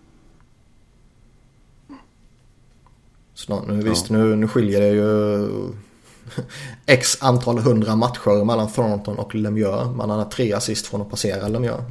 Så 3.33 3.65
nu, 3.65 3.75
ja. 3.75 3.89
visst, 3.89 4.09
nu, 4.09 4.35
nu 4.35 4.47
skiljer 4.47 4.81
det 4.81 4.87
ju 4.87 5.47
x 6.85 7.17
antal 7.21 7.59
hundra 7.59 7.95
matcher 7.95 8.45
mellan 8.45 8.67
Thornton 8.67 9.17
och 9.19 9.35
Lemieux. 9.35 9.97
Men 9.97 10.09
han 10.09 10.19
har 10.19 10.25
tre 10.25 10.53
assist 10.53 10.87
från 10.87 11.01
att 11.01 11.09
passera 11.09 11.47
Lemieux. 11.47 11.83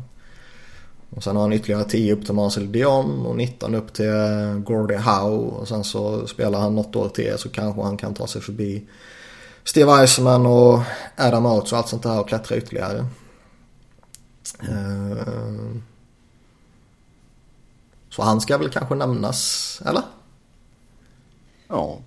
Och 1.11 1.25
sen 1.25 1.37
har 1.37 1.43
han 1.43 1.53
ytterligare 1.53 1.85
10 1.85 2.13
upp 2.13 2.25
till 2.25 2.35
Marcel 2.35 2.73
Dion 2.73 3.27
och 3.27 3.37
19 3.37 3.75
upp 3.75 3.93
till 3.93 4.09
eh, 4.09 4.55
Gordie 4.55 4.97
Howe. 4.97 5.37
Och 5.37 5.69
sen 5.69 5.85
så 5.85 6.27
spelar 6.27 6.61
han 6.61 6.75
något 6.75 6.97
år 6.97 7.09
till 7.09 7.39
så 7.39 7.49
kanske 7.49 7.83
han 7.83 7.97
kan 7.97 8.15
ta 8.15 8.27
sig 8.27 8.43
förbi 8.43 8.87
Steve 9.65 9.93
Eisman 9.93 10.47
och 10.47 10.81
Adam 11.17 11.47
Oates 11.47 11.73
och 11.73 11.79
allt 11.79 11.89
sånt 11.89 12.03
där 12.03 12.21
och 12.21 12.29
klättra 12.29 12.57
ytterligare. 12.57 13.07
Eh, 14.61 15.77
så 18.11 18.23
han 18.23 18.41
ska 18.41 18.59
väl 18.59 18.71
kanske 18.71 18.95
nämnas, 18.95 19.83
eller? 19.87 20.03
Ja. 21.69 21.99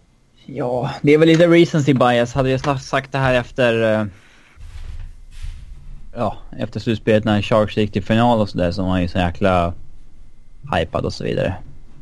Ja, 0.46 0.92
det 1.02 1.14
är 1.14 1.18
väl 1.18 1.28
lite 1.28 1.48
recency 1.48 1.94
bias. 1.94 2.34
Hade 2.34 2.50
jag 2.50 2.82
sagt 2.82 3.12
det 3.12 3.18
här 3.18 3.34
efter... 3.34 4.02
Uh, 4.02 4.08
ja, 6.16 6.38
efter 6.58 6.80
slutspelet 6.80 7.24
när 7.24 7.42
Sharks 7.42 7.78
gick 7.78 7.92
till 7.92 8.04
final 8.04 8.40
och 8.40 8.50
sådär 8.50 8.72
så 8.72 8.84
var 8.84 8.90
han 8.90 9.02
ju 9.02 9.08
så 9.08 9.18
jäkla 9.18 9.74
hypad 10.74 11.06
och 11.06 11.14
så 11.14 11.24
vidare. 11.24 11.56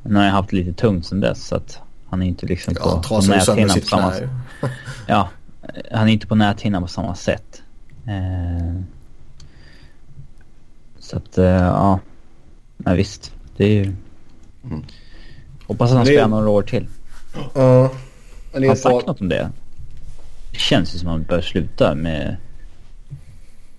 Men 0.03 0.15
han 0.15 0.25
har 0.25 0.32
haft 0.32 0.53
lite 0.53 0.73
tungt 0.73 1.06
sen 1.06 1.19
dess 1.19 1.47
så 1.47 1.56
att 1.56 1.79
han 2.10 2.21
är 2.21 2.27
inte 2.27 2.45
liksom 2.45 2.75
ja, 2.79 3.01
på, 3.08 3.21
på 3.21 3.27
näthinnan 3.27 3.79
på 3.79 3.88
samma 3.88 4.12
sätt. 4.12 4.29
ja, 5.08 5.29
han 5.91 6.08
är 6.08 6.13
inte 6.13 6.27
på 6.27 6.36
näthinnan 6.36 6.82
på 6.82 6.88
samma 6.88 7.15
sätt. 7.15 7.62
Uh, 8.08 8.82
så 10.99 11.17
att, 11.17 11.38
uh, 11.38 11.45
ja. 11.45 11.99
Men 12.77 12.97
visst, 12.97 13.34
det 13.58 13.65
är 13.65 13.69
ju... 13.69 13.95
Mm. 14.63 14.84
Hoppas 15.67 15.91
att 15.91 15.97
han 15.97 16.06
spelar 16.06 16.27
några 16.27 16.49
år 16.49 16.62
till. 16.62 16.88
Uh, 17.58 17.91
har 18.61 18.67
han 18.67 18.77
sagt 18.77 19.07
något 19.07 19.21
om 19.21 19.29
det? 19.29 19.51
Det 20.51 20.59
känns 20.59 20.95
ju 20.95 20.99
som 20.99 21.07
att 21.07 21.13
han 21.13 21.23
bör 21.23 21.41
sluta 21.41 21.95
med... 21.95 22.37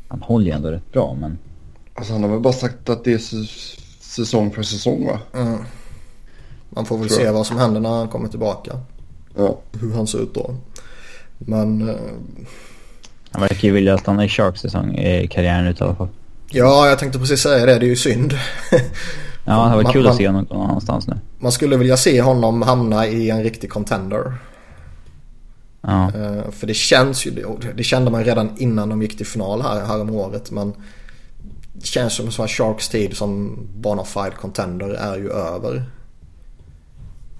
Han 0.08 0.22
håller 0.22 0.46
ju 0.46 0.52
ändå 0.52 0.70
rätt 0.70 0.92
bra 0.92 1.16
men... 1.20 1.38
Alltså 1.94 2.12
han 2.12 2.22
har 2.22 2.30
väl 2.30 2.40
bara 2.40 2.52
sagt 2.52 2.88
att 2.88 3.04
det 3.04 3.12
är 3.12 3.18
säsong 4.00 4.50
för 4.50 4.62
säsong 4.62 5.06
va? 5.06 5.18
Mm. 5.34 5.58
Man 6.70 6.86
får 6.86 6.98
väl 6.98 7.08
Tror 7.08 7.18
se 7.18 7.24
jag. 7.24 7.32
vad 7.32 7.46
som 7.46 7.58
händer 7.58 7.80
när 7.80 7.88
han 7.88 8.08
kommer 8.08 8.28
tillbaka. 8.28 8.80
Ja. 9.36 9.58
Hur 9.80 9.92
han 9.92 10.06
ser 10.06 10.18
ut 10.18 10.34
då. 10.34 10.54
Men... 11.38 11.88
Uh... 11.88 11.96
Han 13.30 13.40
verkar 13.40 13.68
ju 13.68 13.74
vilja 13.74 13.98
stanna 13.98 14.24
i 14.24 14.28
Sharks 14.28 14.60
säsong 14.60 14.98
i 14.98 15.28
karriären 15.28 15.66
ut 15.66 15.80
i 15.80 15.84
alla 15.84 15.94
fall. 15.94 16.08
Ja, 16.50 16.88
jag 16.88 16.98
tänkte 16.98 17.18
precis 17.18 17.40
säga 17.40 17.66
det. 17.66 17.78
Det 17.78 17.86
är 17.86 17.88
ju 17.88 17.96
synd. 17.96 18.34
Ja, 19.44 19.68
det 19.68 19.82
var 19.82 19.92
kul 19.92 20.02
man, 20.02 20.10
att 20.10 20.16
se 20.16 20.26
honom 20.26 20.46
någon 20.50 20.70
annanstans 20.70 21.06
nu. 21.06 21.14
Man 21.38 21.52
skulle 21.52 21.76
vilja 21.76 21.96
se 21.96 22.22
honom 22.22 22.62
hamna 22.62 23.06
i 23.06 23.30
en 23.30 23.42
riktig 23.42 23.70
contender. 23.70 24.34
Ja. 25.86 26.10
Uh, 26.16 26.50
för 26.50 26.66
det 26.66 26.74
känns 26.74 27.26
ju, 27.26 27.56
det 27.74 27.84
kände 27.84 28.10
man 28.10 28.24
redan 28.24 28.50
innan 28.56 28.88
de 28.88 29.02
gick 29.02 29.16
till 29.16 29.26
final 29.26 29.62
här, 29.62 29.84
här 29.84 30.00
om 30.00 30.10
året. 30.10 30.50
Men 30.50 30.74
det 31.72 31.86
känns 31.86 32.14
som 32.14 32.28
att 32.28 32.50
Sharks 32.50 32.88
tid 32.88 33.16
som 33.16 33.58
bonafide 33.76 34.32
contender 34.40 34.88
är 34.88 35.16
ju 35.16 35.30
över. 35.30 35.84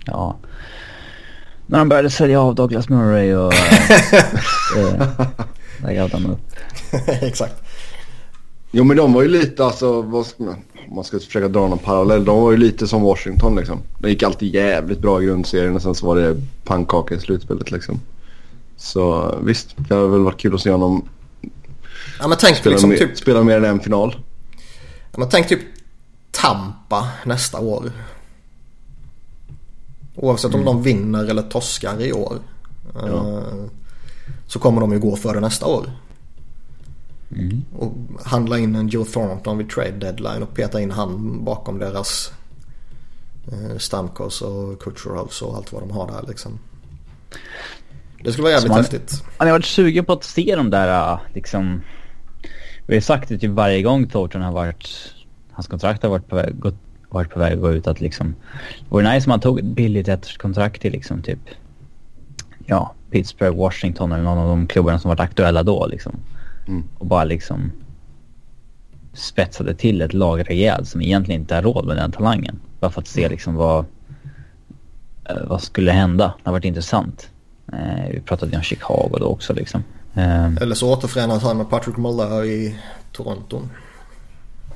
Ja. 0.05 0.37
När 1.67 1.79
de 1.79 1.89
började 1.89 2.11
sälja 2.11 2.41
av 2.41 2.55
Douglas 2.55 2.89
Murray 2.89 3.35
och... 3.35 3.53
äh, 3.55 3.61
där 5.83 5.95
gav 5.95 6.11
de 6.11 6.27
upp. 6.27 6.41
Exakt. 7.09 7.63
Jo 8.71 8.85
men 8.85 8.97
de 8.97 9.13
var 9.13 9.23
ju 9.23 9.29
lite 9.29 9.65
alltså, 9.65 10.03
vad 10.03 10.27
ska 10.27 10.43
man, 10.43 10.57
man 10.95 11.05
ska 11.05 11.19
försöka 11.19 11.49
dra 11.49 11.69
någon 11.69 11.79
parallell. 11.79 12.25
De 12.25 12.43
var 12.43 12.51
ju 12.51 12.57
lite 12.57 12.87
som 12.87 13.03
Washington 13.03 13.57
liksom. 13.57 13.79
Det 13.99 14.09
gick 14.09 14.23
alltid 14.23 14.55
jävligt 14.55 14.99
bra 14.99 15.23
i 15.23 15.27
grundserien 15.27 15.75
och 15.75 15.83
sen 15.83 15.95
så 15.95 16.07
var 16.07 16.17
det 16.17 16.37
pannkaka 16.65 17.15
i 17.15 17.19
slutspelet 17.19 17.71
liksom. 17.71 18.01
Så 18.85 19.35
visst, 19.43 19.75
det 19.77 19.95
har 19.95 20.09
väl 20.09 20.21
varit 20.21 20.41
kul 20.41 20.55
att 20.55 20.61
se 20.61 20.71
honom 20.71 21.09
ja, 22.19 22.29
men 22.29 22.39
tänk 22.41 22.57
spela, 22.57 22.73
liksom, 22.73 22.91
mer, 22.91 22.97
typ, 22.97 23.19
spela 23.19 23.43
mer 23.43 23.57
än 23.57 23.65
en 23.65 23.81
final. 23.81 24.17
Ja, 25.13 25.19
men 25.19 25.29
tänk 25.29 25.49
typ 25.49 25.61
Tampa 26.31 27.09
nästa 27.25 27.61
år. 27.61 27.93
Oavsett 30.15 30.55
mm. 30.55 30.61
om 30.61 30.75
de 30.75 30.83
vinner 30.83 31.25
eller 31.25 31.43
torskar 31.43 32.03
i 32.03 32.13
år. 32.13 32.39
Ja. 32.95 33.01
Uh, 33.01 33.65
så 34.47 34.59
kommer 34.59 34.81
de 34.81 34.93
ju 34.93 34.99
gå 34.99 35.17
före 35.17 35.41
nästa 35.41 35.67
år. 35.67 35.91
Mm. 37.31 37.63
Och 37.79 37.93
handla 38.25 38.59
in 38.59 38.75
en 38.75 38.89
Joe 38.89 39.05
Thornton 39.05 39.59
vid 39.59 39.71
trade 39.71 39.91
deadline 39.91 40.43
och 40.43 40.55
peta 40.55 40.81
in 40.81 40.91
han 40.91 41.45
bakom 41.45 41.79
deras 41.79 42.33
eh, 43.53 43.79
Stamkos 43.79 44.43
och 44.43 44.83
Kucherovs 44.83 45.43
och 45.43 45.57
allt 45.57 45.73
vad 45.73 45.83
de 45.83 45.91
har 45.91 46.07
där 46.07 46.25
liksom. 46.29 46.59
Det 48.25 48.33
skulle 48.33 48.43
vara 48.43 48.53
jävligt 48.53 48.71
man, 48.71 48.79
häftigt. 48.79 49.25
Man 49.39 49.49
har 49.49 49.53
varit 49.53 49.65
sugen 49.65 50.05
på 50.05 50.13
att 50.13 50.25
se 50.25 50.57
de 50.57 50.71
där 50.71 51.13
äh, 51.13 51.19
liksom. 51.35 51.83
Vi 52.87 52.97
har 52.97 53.01
sagt 53.01 53.29
det 53.29 53.39
typ 53.39 53.51
varje 53.51 53.83
gång 53.83 54.09
Thornton 54.09 54.43
har 54.43 54.53
varit, 54.53 55.15
hans 55.53 55.67
kontrakt 55.67 56.03
har 56.03 56.11
varit 56.11 56.29
på 56.29 56.37
väg, 56.37 56.59
gått, 56.59 56.75
varit 57.09 57.31
på 57.31 57.39
väg 57.39 57.53
att 57.53 57.61
gå 57.61 57.73
ut 57.73 57.87
att 57.87 58.01
liksom. 58.01 58.35
Det 58.79 58.87
vore 58.89 59.15
nice 59.15 59.27
om 59.27 59.31
man 59.31 59.41
tog 59.41 59.59
ett 59.59 59.65
billigt 59.65 60.09
ettårskontrakt 60.09 60.83
till 60.83 60.93
liksom 60.93 61.23
typ. 61.23 61.39
Ja, 62.67 62.95
Pittsburgh, 63.11 63.57
Washington 63.57 64.13
eller 64.13 64.25
någon 64.25 64.39
av 64.39 64.49
de 64.49 64.67
klubbarna 64.67 64.99
som 64.99 65.09
varit 65.09 65.21
aktuella 65.21 65.63
då 65.63 65.87
liksom. 65.87 66.17
Mm. 66.67 66.85
Och 66.99 67.07
bara 67.07 67.25
liksom 67.25 67.73
spetsade 69.13 69.75
till 69.75 70.03
ett 70.03 70.13
lag 70.13 70.51
rejält 70.51 70.89
som 70.89 71.03
egentligen 71.03 71.41
inte 71.41 71.55
har 71.55 71.63
råd 71.63 71.87
med 71.87 71.97
den 71.97 72.13
talangen. 72.13 72.61
Bara 72.81 72.91
för 72.91 73.01
att 73.01 73.09
se 73.09 73.21
mm. 73.21 73.31
liksom 73.31 73.55
vad, 73.55 73.85
eh, 75.25 75.47
vad 75.47 75.63
skulle 75.63 75.93
hända. 75.93 76.35
Det 76.43 76.49
har 76.49 76.53
varit 76.53 76.65
intressant. 76.65 77.31
Eh, 77.73 78.11
vi 78.11 78.21
pratade 78.21 78.53
ju 78.53 78.57
om 78.57 78.63
Chicago 78.63 79.17
då 79.19 79.27
också 79.27 79.53
liksom. 79.53 79.85
Eh, 80.15 80.57
Eller 80.57 80.75
så 80.75 80.93
återförenas 80.93 81.43
han 81.43 81.57
med 81.57 81.71
Patrick 81.71 81.97
Muller 81.97 82.45
i 82.45 82.75
Toronto. 83.13 83.63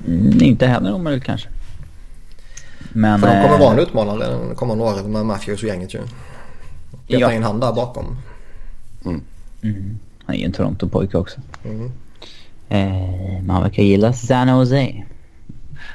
Mm, 0.07 0.41
inte 0.41 0.67
heller 0.67 0.93
omöjligt 0.93 1.23
kanske. 1.23 1.49
Men, 2.93 3.19
För 3.19 3.27
de 3.27 3.41
kommer 3.43 3.59
vara 3.59 3.73
en 3.73 3.79
utmanare 3.79 4.31
de 4.31 4.55
kommande 4.55 4.83
åren 4.83 5.11
med 5.11 5.25
Matthews 5.25 5.63
och 5.63 5.69
gänget 5.69 5.93
ju. 5.93 5.99
Peta 7.07 7.19
ja. 7.19 7.33
in 7.33 7.43
han 7.43 7.59
där 7.59 7.73
bakom. 7.73 8.17
Mm. 9.05 9.21
Mm. 9.61 9.99
Han 10.25 10.35
är 10.35 10.39
ju 10.39 10.45
en 10.45 10.51
Toronto-pojke 10.51 11.17
också. 11.17 11.41
Mm. 11.65 11.91
Eh, 12.69 13.43
man 13.43 13.63
verkar 13.63 13.83
gilla 13.83 14.13
San 14.13 14.47
Jose. 14.47 15.03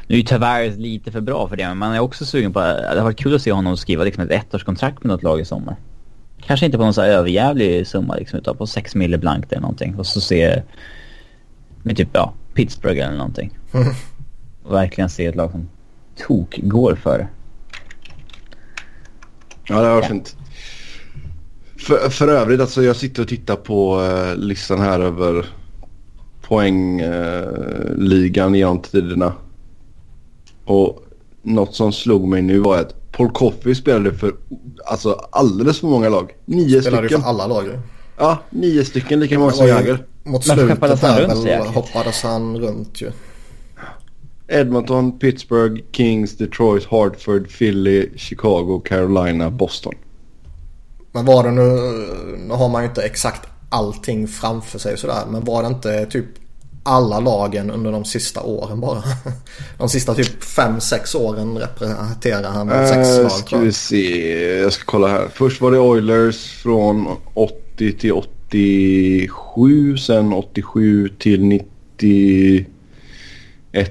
Nu 0.07 0.14
är 0.14 0.16
ju 0.16 0.22
Tavares 0.22 0.76
lite 0.76 1.12
för 1.12 1.20
bra 1.20 1.48
för 1.48 1.57
det, 1.57 1.68
men 1.68 1.78
man 1.78 1.92
är 1.92 2.00
också 2.00 2.26
sugen 2.26 2.52
på... 2.52 2.61
Det 2.61 2.96
har 2.96 3.02
varit 3.02 3.18
kul 3.18 3.35
att 3.35 3.42
se 3.42 3.52
honom 3.52 3.76
skriva 3.76 4.04
liksom 4.04 4.22
ett 4.22 4.30
ettårskontrakt 4.30 5.04
med 5.04 5.12
något 5.12 5.22
lag 5.22 5.40
i 5.40 5.44
sommar. 5.44 5.76
Kanske 6.46 6.66
inte 6.66 6.78
på 6.78 6.85
någon 6.85 6.94
så 6.94 7.00
här 7.00 7.09
överjävlig 7.09 7.87
summa 7.87 8.14
liksom, 8.14 8.38
utan 8.38 8.57
på 8.57 8.66
6 8.66 8.94
mille 8.94 9.18
blankt 9.18 9.52
eller 9.52 9.62
någonting. 9.62 9.94
Och 9.94 10.07
så 10.07 10.20
se... 10.20 10.62
Med 11.83 11.96
typ, 11.96 12.09
ja, 12.12 12.35
Pittsburgh 12.54 13.07
eller 13.07 13.16
någonting. 13.16 13.59
Mm. 13.72 13.88
Och 14.62 14.74
verkligen 14.74 15.11
se 15.11 15.26
ett 15.26 15.35
lag 15.35 15.50
som 15.50 15.68
tok 16.26 16.59
går 16.62 16.94
för 16.94 17.28
Ja, 19.68 19.83
det 19.83 19.88
var 19.88 20.02
ja. 20.02 20.09
fint. 20.09 20.37
För, 21.76 22.11
för 22.11 22.28
övrigt, 22.28 22.61
alltså 22.61 22.83
jag 22.83 22.96
sitter 22.96 23.22
och 23.22 23.28
tittar 23.28 23.57
på 23.57 24.00
uh, 24.00 24.37
listan 24.37 24.80
här 24.80 25.00
över 25.00 25.46
poängligan 26.42 28.52
uh, 28.52 28.59
genom 28.59 28.80
tiderna. 28.80 29.33
Och 30.64 31.04
något 31.42 31.74
som 31.74 31.92
slog 31.92 32.28
mig 32.28 32.42
nu 32.42 32.59
var 32.59 32.78
att 32.78 33.04
Paul 33.16 33.31
Coffey 33.31 33.74
spelade 33.74 34.14
för 34.14 34.35
alltså, 34.87 35.12
alldeles 35.31 35.81
för 35.81 35.87
många 35.87 36.09
lag. 36.09 36.33
Nio 36.44 36.83
spelade 36.83 37.09
stycken. 37.09 37.22
för 37.22 37.29
alla 37.29 37.46
lag 37.46 37.79
Ja, 38.18 38.38
nio 38.50 38.85
stycken 38.85 39.20
lika 39.20 39.38
många 39.38 39.53
som 39.53 39.66
Jagr. 39.66 39.98
Mot 40.24 40.44
slutet 40.44 40.81
där 40.81 41.27
väl 41.44 41.66
hoppades 41.66 42.22
han 42.22 42.59
runt 42.59 43.00
ju. 43.00 43.11
Edmonton, 44.48 45.18
Pittsburgh, 45.18 45.83
Kings, 45.92 46.37
Detroit, 46.37 46.85
Hartford, 46.85 47.48
Philly, 47.59 48.11
Chicago, 48.16 48.83
Carolina, 48.85 49.50
Boston. 49.50 49.94
Men 51.12 51.24
var 51.24 51.44
det 51.44 51.50
nu, 51.50 51.62
nu 52.38 52.55
har 52.55 52.68
man 52.68 52.83
ju 52.83 52.88
inte 52.88 53.03
exakt 53.03 53.48
allting 53.68 54.29
framför 54.29 54.79
sig 54.79 54.98
sådär. 54.98 55.22
Men 55.31 55.44
var 55.44 55.62
det 55.62 55.68
inte 55.68 56.07
typ 56.07 56.27
alla 56.87 57.20
lagen 57.20 57.70
under 57.70 57.92
de 57.92 58.05
sista 58.05 58.42
åren 58.42 58.81
bara? 58.81 59.03
De 59.79 59.88
sista 59.88 60.14
typ 60.14 60.42
5-6 60.42 61.16
åren 61.16 61.59
representerar 61.59 62.51
han 62.51 62.68
väl 62.68 62.88
sex 62.88 63.23
lag 63.23 63.33
ska 63.33 63.59
vi 63.59 63.73
se. 63.73 64.59
Jag 64.61 64.73
ska 64.73 64.85
kolla 64.85 65.09
här. 65.09 65.29
Först 65.35 65.61
var 65.61 65.70
det 65.70 65.79
Oilers 65.79 66.53
från 66.53 67.07
80 67.35 67.92
till 67.92 68.12
87. 68.12 69.97
Sen 69.97 70.33
87 70.33 71.09
till 71.09 71.44
91, 71.44 72.66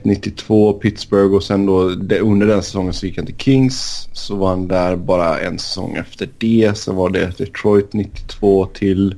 92 0.04 0.74
Pittsburgh 0.74 1.36
och 1.36 1.44
sen 1.44 1.66
då 1.66 1.82
under 2.22 2.48
den 2.48 2.64
säsongen 2.64 2.94
så 2.94 3.06
gick 3.06 3.18
han 3.18 3.26
till 3.26 3.38
Kings. 3.38 4.10
Så 4.14 4.36
var 4.36 4.50
han 4.50 4.68
där 4.68 4.96
bara 4.96 5.40
en 5.40 5.60
säsong 5.60 5.96
efter 5.96 6.30
det. 6.38 6.78
Sen 6.78 6.96
var 6.96 7.10
det 7.10 7.38
Detroit 7.38 7.94
92 7.94 8.66
till 8.66 9.16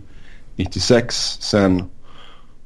96. 0.55 1.15
Sen 1.39 1.83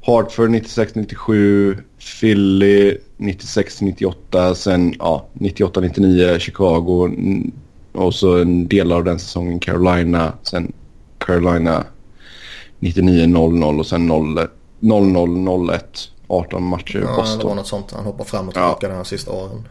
Hartford 0.02 0.50
96-97, 0.50 1.78
Philly 2.20 2.98
96-98, 3.18 4.54
sen 4.54 4.94
ja, 5.00 5.26
98-99 5.34 6.40
Chicago 6.40 7.06
mm, 7.06 7.52
och 7.92 8.16
så 8.16 8.38
en 8.42 8.68
del 8.68 8.92
av 8.92 9.04
den 9.04 9.20
säsongen 9.20 9.60
Carolina, 9.60 10.34
sen 10.44 10.72
Carolina 11.18 11.84
99-00 12.80 13.80
och 13.80 13.86
sen 13.88 14.12
00-01, 14.82 15.80
18 16.28 16.64
matcher 16.64 16.96
Ja, 16.96 17.00
det 17.00 17.06
var 17.06 17.16
Boston. 17.16 17.56
något 17.56 17.68
sånt. 17.68 17.92
Han 17.92 18.06
hoppar 18.06 18.24
fram 18.26 18.48
och 18.50 18.58
Ja. 18.58 18.62
tillbaka 18.62 18.88
de 18.88 18.94
här 18.96 19.04
sista 19.04 19.32
åren. 19.32 19.68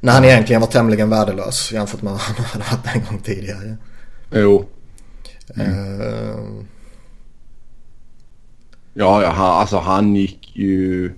När 0.00 0.12
han 0.12 0.24
egentligen 0.24 0.60
var 0.60 0.68
tämligen 0.68 1.10
värdelös 1.10 1.72
jämfört 1.72 2.02
med 2.02 2.12
vad 2.12 2.20
han 2.20 2.36
hade 2.44 2.64
varit 2.76 2.94
en 2.96 3.02
gång 3.10 3.18
tidigare. 3.22 3.76
Jo, 4.34 4.64
Eh, 5.56 6.36
ja, 8.94 9.22
ja 9.22 9.30
han, 9.30 9.46
alltså 9.60 9.76
han 9.78 10.16
gick 10.16 10.56
ju... 10.56 11.08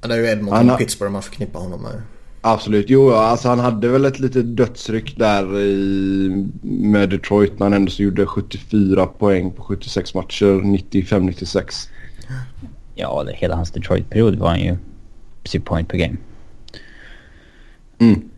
det 0.00 0.14
är 0.14 0.18
ju 0.18 0.26
Edmonton 0.26 0.56
Han 0.56 0.70
och 0.70 0.78
Pittsburgh 0.78 1.12
man 1.12 1.22
förknippar 1.22 1.60
honom 1.60 1.82
med. 1.82 2.02
Absolut. 2.40 2.86
Jo, 2.88 3.10
ja, 3.10 3.18
alltså 3.26 3.48
han 3.48 3.58
hade 3.58 3.88
väl 3.88 4.04
ett 4.04 4.18
litet 4.18 4.56
dödsryck 4.56 5.16
där 5.18 5.58
i, 5.60 6.46
med 6.62 7.10
Detroit 7.10 7.58
när 7.58 7.66
han 7.66 7.72
ändå 7.72 7.90
så 7.90 8.02
gjorde 8.02 8.26
74 8.26 9.06
poäng 9.06 9.50
på 9.52 9.62
76 9.62 10.14
matcher, 10.14 10.46
95-96. 10.46 11.88
Ja, 12.94 13.24
det, 13.24 13.32
hela 13.32 13.56
hans 13.56 13.70
Detroit-period 13.72 14.34
var 14.38 14.48
han 14.48 14.60
ju 14.60 14.76
precis 15.42 15.62
point 15.64 15.88
per 15.88 15.98
game. 15.98 16.16
Mm. 17.98 18.28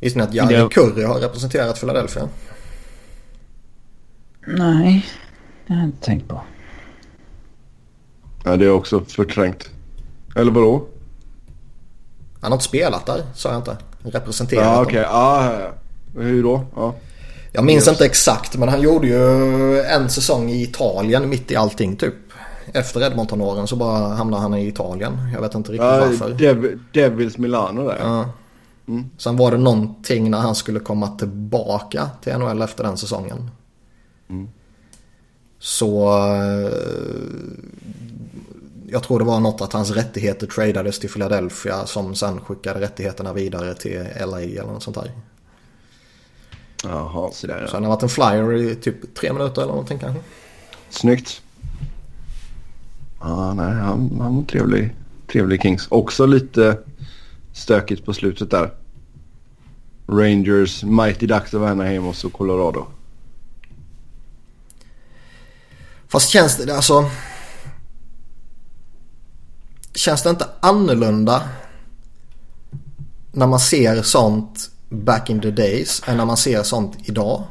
Visste 0.00 0.18
ni 0.18 0.24
att 0.24 0.34
Jari 0.34 0.54
Det- 0.54 0.68
Curry 0.74 1.02
har 1.04 1.20
representerat 1.20 1.80
Philadelphia? 1.80 2.28
Nej, 4.46 5.06
det 5.66 5.72
har 5.72 5.80
jag 5.80 5.88
inte 5.88 6.06
tänkt 6.06 6.28
på. 6.28 6.40
Ja, 8.46 8.56
det 8.56 8.64
är 8.64 8.70
också 8.70 9.00
förträngt. 9.00 9.70
Eller 10.36 10.52
vadå? 10.52 10.84
Han 12.40 12.52
har 12.52 12.56
inte 12.56 12.64
spelat 12.64 13.06
där, 13.06 13.22
sa 13.34 13.48
jag 13.48 13.58
inte. 13.58 13.76
Representerat 14.02 14.64
Ja, 14.64 14.82
okej. 14.82 15.00
Ja, 15.02 15.52
ja. 15.60 15.72
Hur 16.20 16.42
då? 16.42 16.64
Ja. 16.76 16.94
Jag 17.52 17.64
minns 17.64 17.86
Just. 17.86 17.88
inte 17.88 18.04
exakt 18.04 18.56
men 18.56 18.68
han 18.68 18.80
gjorde 18.80 19.06
ju 19.06 19.80
en 19.80 20.10
säsong 20.10 20.50
i 20.50 20.62
Italien 20.62 21.28
mitt 21.28 21.50
i 21.50 21.56
allting 21.56 21.96
typ. 21.96 22.14
Efter 22.72 23.00
Edmonton-åren 23.06 23.66
så 23.66 23.76
bara 23.76 24.14
hamnade 24.14 24.42
han 24.42 24.54
i 24.54 24.66
Italien. 24.68 25.18
Jag 25.34 25.40
vet 25.40 25.54
inte 25.54 25.72
riktigt 25.72 25.86
Ja, 25.86 26.00
varför. 26.00 26.30
Dev, 26.34 26.78
Devils 26.92 27.38
Milano 27.38 27.88
där. 27.88 27.98
Ja. 28.00 28.30
Sen 29.18 29.36
var 29.36 29.50
det 29.50 29.58
någonting 29.58 30.30
när 30.30 30.38
han 30.38 30.54
skulle 30.54 30.80
komma 30.80 31.08
tillbaka 31.08 32.10
till 32.22 32.38
NHL 32.38 32.62
efter 32.62 32.84
den 32.84 32.96
säsongen. 32.96 33.50
Så 35.58 36.08
eh, 36.34 36.70
jag 38.88 39.02
tror 39.02 39.18
det 39.18 39.24
var 39.24 39.40
något 39.40 39.60
att 39.60 39.72
hans 39.72 39.90
rättigheter 39.90 40.46
tradades 40.46 40.98
till 40.98 41.10
Philadelphia 41.10 41.86
som 41.86 42.14
sen 42.14 42.40
skickade 42.40 42.80
rättigheterna 42.80 43.32
vidare 43.32 43.74
till 43.74 44.06
LA 44.20 44.40
eller 44.40 44.62
något 44.62 44.82
sånt 44.82 44.96
där. 44.96 45.12
Jaha, 46.84 47.30
så 47.32 47.46
där 47.46 47.58
Så 47.58 47.62
ja. 47.64 47.68
han 47.72 47.82
har 47.84 47.90
varit 47.90 48.02
en 48.02 48.08
flyer 48.08 48.52
i 48.52 48.74
typ 48.74 49.14
tre 49.14 49.32
minuter 49.32 49.62
eller 49.62 49.72
någonting 49.72 49.98
kanske. 49.98 50.20
Snyggt. 50.90 51.42
Ja, 53.20 53.54
nej, 53.54 53.74
han, 53.74 54.18
han 54.20 54.36
var 54.36 54.42
trevlig. 54.42 54.94
Trevlig 55.32 55.62
Kings. 55.62 55.86
Också 55.88 56.26
lite 56.26 56.78
stökigt 57.52 58.04
på 58.04 58.14
slutet 58.14 58.50
där. 58.50 58.70
Rangers, 60.06 60.84
Mighty 60.84 61.26
Ducks 61.26 61.54
of 61.54 61.62
Anaheim 61.62 62.06
och 62.06 62.16
så 62.16 62.30
Colorado. 62.30 62.86
Fast 66.08 66.30
känns 66.30 66.56
det 66.56 66.76
alltså... 66.76 67.10
Känns 69.94 70.22
det 70.22 70.30
inte 70.30 70.46
annorlunda 70.60 71.48
när 73.32 73.46
man 73.46 73.60
ser 73.60 74.02
sånt 74.02 74.70
back 74.88 75.30
in 75.30 75.40
the 75.40 75.50
days 75.50 76.02
än 76.06 76.16
när 76.16 76.24
man 76.24 76.36
ser 76.36 76.62
sånt 76.62 76.96
idag? 77.04 77.44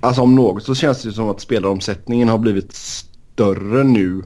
Alltså 0.00 0.22
om 0.22 0.34
något 0.34 0.64
så 0.64 0.74
känns 0.74 1.02
det 1.02 1.12
som 1.12 1.30
att 1.30 1.40
spelaromsättningen 1.40 2.28
har 2.28 2.38
blivit 2.38 2.72
större 2.72 3.84
nu. 3.84 4.22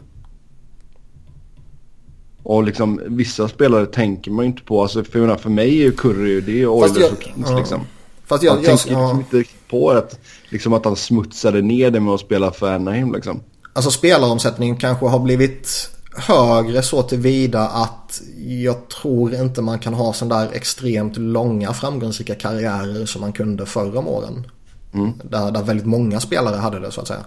Och 2.42 2.62
liksom 2.62 3.00
vissa 3.06 3.48
spelare 3.48 3.86
tänker 3.86 4.30
man 4.30 4.44
ju 4.44 4.50
inte 4.50 4.62
på. 4.62 4.82
Alltså 4.82 5.04
för, 5.04 5.28
jag 5.28 5.40
för 5.40 5.50
mig 5.50 5.68
är 5.68 5.84
ju 5.84 5.92
Curry 5.92 6.40
det 6.40 6.62
är 6.62 6.66
Oilers 6.66 6.98
jag- 6.98 7.12
och 7.12 7.22
Kings 7.22 7.50
liksom. 7.50 7.80
Fast 8.24 8.42
Jag, 8.42 8.56
jag... 8.56 8.64
jag 8.64 8.72
jag, 8.72 8.78
tänker 8.78 8.90
liksom 8.90 9.32
ja, 9.32 9.38
inte 9.38 9.55
på 9.68 9.90
att, 9.90 10.18
liksom 10.48 10.72
att 10.72 10.84
han 10.84 10.96
smutsade 10.96 11.62
ner 11.62 11.90
det 11.90 12.00
med 12.00 12.14
att 12.14 12.20
spela 12.20 12.52
för 12.52 12.74
Anaheim 12.74 13.12
liksom. 13.12 13.40
alltså 13.72 13.90
spelaromsättningen 13.90 14.76
kanske 14.76 15.06
har 15.06 15.18
blivit 15.18 15.90
högre 16.16 16.82
så 16.82 17.02
tillvida 17.02 17.68
att 17.68 18.22
jag 18.46 18.88
tror 18.88 19.34
inte 19.34 19.62
man 19.62 19.78
kan 19.78 19.94
ha 19.94 20.12
sån 20.12 20.28
där 20.28 20.50
extremt 20.52 21.16
långa 21.16 21.72
framgångsrika 21.72 22.34
karriärer 22.34 23.06
som 23.06 23.20
man 23.20 23.32
kunde 23.32 23.66
förr 23.66 23.96
om 23.96 24.08
åren. 24.08 24.46
Mm. 24.94 25.12
Där, 25.24 25.50
där 25.50 25.62
väldigt 25.62 25.86
många 25.86 26.20
spelare 26.20 26.56
hade 26.56 26.80
det 26.80 26.92
så 26.92 27.00
att 27.00 27.08
säga. 27.08 27.24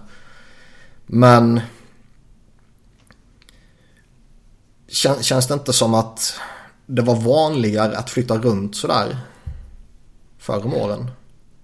Men 1.06 1.60
kän, 4.88 5.22
känns 5.22 5.46
det 5.46 5.54
inte 5.54 5.72
som 5.72 5.94
att 5.94 6.34
det 6.86 7.02
var 7.02 7.16
vanligare 7.16 7.96
att 7.96 8.10
flytta 8.10 8.38
runt 8.38 8.76
sådär 8.76 9.18
förr 10.38 10.64
om 10.64 10.74
åren? 10.74 11.10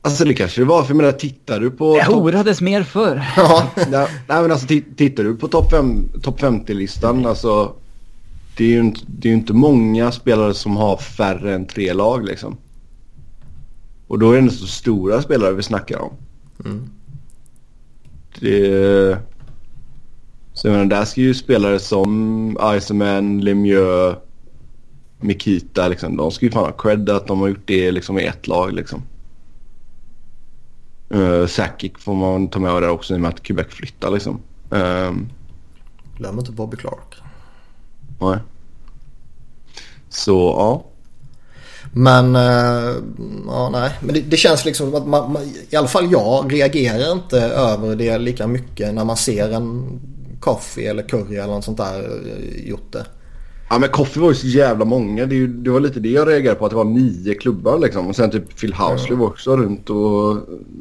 Alltså 0.06 0.24
det 0.24 0.34
kanske 0.34 0.60
det 0.60 0.64
var. 0.64 0.82
För 0.82 0.90
jag 0.90 0.96
menar 0.96 1.12
tittar 1.12 1.60
du 1.60 1.70
på... 1.70 1.96
Det 1.96 2.04
horades 2.04 2.60
mer 2.60 2.82
förr. 2.82 3.22
Ja, 3.36 3.70
nej, 3.76 4.08
nej 4.28 4.42
men 4.42 4.52
alltså 4.52 4.66
ti- 4.66 4.94
tittar 4.96 5.24
du 5.24 5.36
på 5.36 5.48
topp 5.48 5.70
fem- 5.70 6.08
topp 6.22 6.40
50-listan 6.40 7.26
alltså. 7.26 7.72
Det 8.56 8.64
är, 8.64 8.68
ju 8.68 8.80
inte, 8.80 9.00
det 9.06 9.28
är 9.28 9.30
ju 9.30 9.36
inte 9.38 9.52
många 9.52 10.12
spelare 10.12 10.54
som 10.54 10.76
har 10.76 10.96
färre 10.96 11.54
än 11.54 11.66
tre 11.66 11.92
lag 11.92 12.24
liksom. 12.24 12.56
Och 14.06 14.18
då 14.18 14.30
är 14.30 14.36
det 14.36 14.42
inte 14.42 14.54
så 14.54 14.66
stora 14.66 15.22
spelare 15.22 15.52
vi 15.52 15.62
snackar 15.62 15.98
om. 15.98 16.12
Mm. 16.64 16.90
Det... 18.40 19.18
Så 20.52 20.68
jag 20.68 20.72
menar, 20.72 20.84
där 20.84 21.04
ska 21.04 21.20
ju 21.20 21.34
spelare 21.34 21.78
som 21.78 22.58
Iceman, 22.76 23.40
Lemieux, 23.40 24.16
Mikita 25.20 25.88
liksom. 25.88 26.16
De 26.16 26.30
ska 26.30 26.46
ju 26.46 26.52
fan 26.52 26.64
ha 26.64 26.72
cred 26.72 27.10
att 27.10 27.26
de 27.26 27.40
har 27.40 27.48
gjort 27.48 27.66
det 27.66 27.90
liksom 27.92 28.18
i 28.18 28.24
ett 28.24 28.46
lag 28.46 28.72
liksom. 28.72 29.02
Uh, 31.14 31.46
Sakic 31.46 31.92
får 31.98 32.14
man 32.14 32.48
ta 32.48 32.58
med 32.58 32.82
där 32.82 32.88
också 32.88 33.14
i 33.14 33.16
och 33.16 33.20
med 33.20 33.28
att 33.28 33.42
Quebec 33.42 33.66
flyttar 33.70 34.10
liksom. 34.10 34.40
Um, 34.70 35.28
glöm 36.16 36.38
inte 36.38 36.52
Bobby 36.52 36.76
Clark. 36.76 37.14
nej. 38.20 38.38
Så 40.08 40.32
ja. 40.32 40.84
Men, 41.92 42.36
eh, 42.36 42.94
ja 43.46 43.70
nej. 43.72 43.90
Men 44.00 44.14
det, 44.14 44.20
det 44.20 44.36
känns 44.36 44.64
liksom 44.64 44.90
som 44.90 45.02
att 45.02 45.08
man, 45.08 45.32
man, 45.32 45.42
i 45.70 45.76
alla 45.76 45.88
fall 45.88 46.12
jag 46.12 46.52
reagerar 46.52 47.12
inte 47.12 47.40
över 47.40 47.96
det 47.96 48.18
lika 48.18 48.46
mycket 48.46 48.94
när 48.94 49.04
man 49.04 49.16
ser 49.16 49.50
en 49.50 50.00
Coffee 50.40 50.86
eller 50.86 51.08
Curry 51.08 51.36
eller 51.36 51.54
något 51.54 51.64
sånt 51.64 51.76
där 51.78 52.20
eh, 52.26 52.68
gjort 52.68 52.92
det. 52.92 53.06
Ja 53.68 53.78
men 53.78 53.88
Coffee 53.88 54.20
var 54.20 54.28
ju 54.28 54.34
så 54.34 54.46
jävla 54.46 54.84
många. 54.84 55.26
Det, 55.26 55.34
ju- 55.34 55.46
det 55.62 55.70
var 55.70 55.80
lite 55.80 56.00
det 56.00 56.08
jag 56.08 56.28
reagerade 56.28 56.58
på 56.58 56.64
att 56.64 56.70
det 56.70 56.76
var 56.76 56.84
nio 56.84 57.34
klubbar 57.34 57.78
liksom. 57.78 58.06
Och 58.06 58.16
sen 58.16 58.30
typ 58.30 58.56
Phil 58.60 58.74
Housley 58.74 59.16
var 59.18 59.26
också 59.26 59.56
runt 59.56 59.90
och 59.90 60.36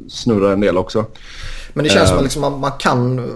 snurrade 0.08 0.52
en 0.52 0.60
del 0.60 0.76
också. 0.78 1.04
Men 1.74 1.84
det 1.84 1.90
känns 1.90 2.08
som 2.08 2.14
Eh. 2.14 2.18
att 2.18 2.24
liksom 2.24 2.42
man, 2.42 2.60
man 2.60 2.72
kan... 2.78 3.30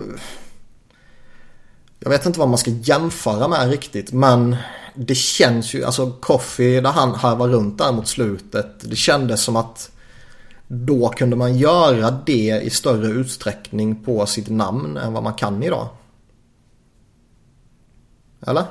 Jag 2.01 2.11
vet 2.11 2.27
inte 2.27 2.39
vad 2.39 2.49
man 2.49 2.59
ska 2.59 2.71
jämföra 2.71 3.49
med 3.49 3.71
riktigt 3.71 4.13
men 4.13 4.57
det 4.95 5.15
känns 5.15 5.75
ju, 5.75 5.85
alltså 5.85 6.11
Coffee 6.21 6.81
där 6.81 6.91
han 6.93 7.11
harvar 7.15 7.49
runt 7.49 7.79
där 7.79 7.93
mot 7.93 8.09
slutet. 8.09 8.91
Det 8.91 8.97
kändes 8.97 9.43
som 9.43 9.57
att 9.57 9.91
då 10.69 11.09
kunde 11.09 11.37
man 11.37 11.59
göra 11.59 12.11
det 12.27 12.61
i 12.65 12.71
större 12.71 13.07
utsträckning 13.07 14.05
på 14.05 14.27
sitt 14.27 14.49
namn 14.49 14.97
än 14.97 15.13
vad 15.13 15.23
man 15.23 15.35
kan 15.35 15.63
idag. 15.63 15.89
Eller? 18.47 18.65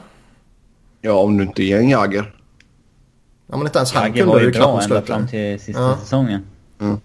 Ja, 1.02 1.14
om 1.14 1.38
du 1.38 1.44
inte 1.44 1.64
är 1.64 1.78
en 1.78 1.90
Jagger. 1.90 2.36
Ja, 3.48 3.58
men 3.58 3.68
inte 3.68 3.80
ens 3.80 3.94
han 3.94 4.04
Jagger 4.04 4.18
kunde 4.20 4.34
var 4.34 4.40
ju 4.40 4.46
ju 4.46 4.52
knappt 4.52 4.66
bra 4.66 4.72
på 4.72 4.84
ända 4.84 4.88
slutet. 4.88 5.08
fram 5.08 5.28
till 5.28 5.60
sista 5.60 5.82
Ja. 5.82 5.98
säsongen. 6.02 6.42
Mm. 6.80 6.98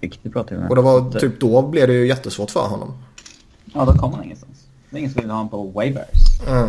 Riktigt 0.00 0.32
bra 0.32 0.42
till 0.44 0.56
och 0.56 0.60
med. 0.62 0.70
Och 0.70 0.76
det 0.76 0.82
var 0.82 1.10
typ 1.10 1.40
då 1.40 1.62
blev 1.62 1.88
det 1.88 1.94
ju 1.94 2.06
jättesvårt 2.06 2.50
för 2.50 2.68
honom. 2.68 2.94
Ja, 3.74 3.84
då 3.84 3.92
kom 3.92 4.12
han 4.12 4.24
ingenstans. 4.24 4.66
Det 4.90 4.96
är 4.96 4.98
ingen 4.98 5.12
som 5.12 5.20
vill 5.22 5.30
ha 5.30 5.36
honom 5.36 5.50
på 5.50 5.62
waivers. 5.64 6.18
Ja. 6.46 6.68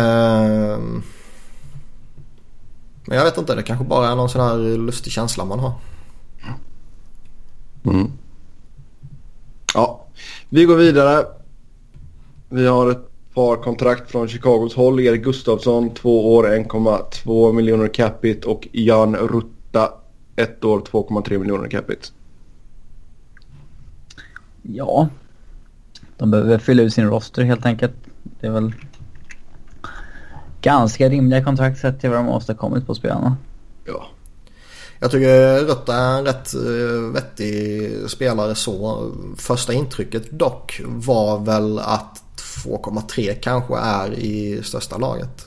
Ehm. 0.00 1.02
Men 3.08 3.18
jag 3.18 3.24
vet 3.24 3.38
inte, 3.38 3.54
det 3.54 3.62
kanske 3.62 3.84
bara 3.84 4.08
är 4.10 4.16
någon 4.16 4.28
sån 4.28 4.40
här 4.40 4.56
lustig 4.78 5.12
känsla 5.12 5.44
man 5.44 5.58
har. 5.58 5.72
Mm. 7.84 8.12
Ja, 9.74 10.06
vi 10.48 10.64
går 10.64 10.76
vidare. 10.76 11.24
Vi 12.48 12.66
har 12.66 12.90
ett 12.90 13.05
par 13.36 13.56
kontrakt 13.56 14.10
från 14.10 14.28
Chicagos 14.28 14.74
håll. 14.74 15.00
Erik 15.00 15.24
Gustafsson, 15.24 15.94
två 15.94 16.34
år, 16.34 16.44
1,2 16.44 17.52
miljoner 17.52 17.88
capita 17.88 18.48
och 18.48 18.68
Jan 18.72 19.16
Rutta, 19.16 19.92
ett 20.36 20.64
år, 20.64 20.80
2,3 20.80 21.38
miljoner 21.38 21.68
capita. 21.68 22.06
Ja. 24.62 25.08
De 26.16 26.30
behöver 26.30 26.58
fylla 26.58 26.82
ut 26.82 26.94
sin 26.94 27.06
roster 27.06 27.42
helt 27.42 27.66
enkelt. 27.66 27.92
Det 28.40 28.46
är 28.46 28.50
väl 28.50 28.74
ganska 30.60 31.08
rimliga 31.08 31.44
kontrakt 31.44 31.78
sett 31.78 32.00
till 32.00 32.10
vad 32.10 32.18
de 32.18 32.26
har 32.26 32.36
åstadkommit 32.36 32.86
på 32.86 32.94
spelarna. 32.94 33.36
Ja, 33.84 34.06
Jag 35.00 35.10
tycker 35.10 35.60
Rutta 35.64 35.94
är 35.94 36.18
en 36.18 36.24
rätt 36.24 36.54
eh, 36.54 37.12
vettig 37.12 37.90
spelare 38.10 38.54
så. 38.54 39.10
Första 39.36 39.72
intrycket 39.72 40.30
dock 40.30 40.80
var 40.84 41.38
väl 41.38 41.78
att 41.78 42.22
2,3 42.64 43.34
kanske 43.34 43.78
är 43.78 44.12
i 44.12 44.62
största 44.62 44.98
laget. 44.98 45.46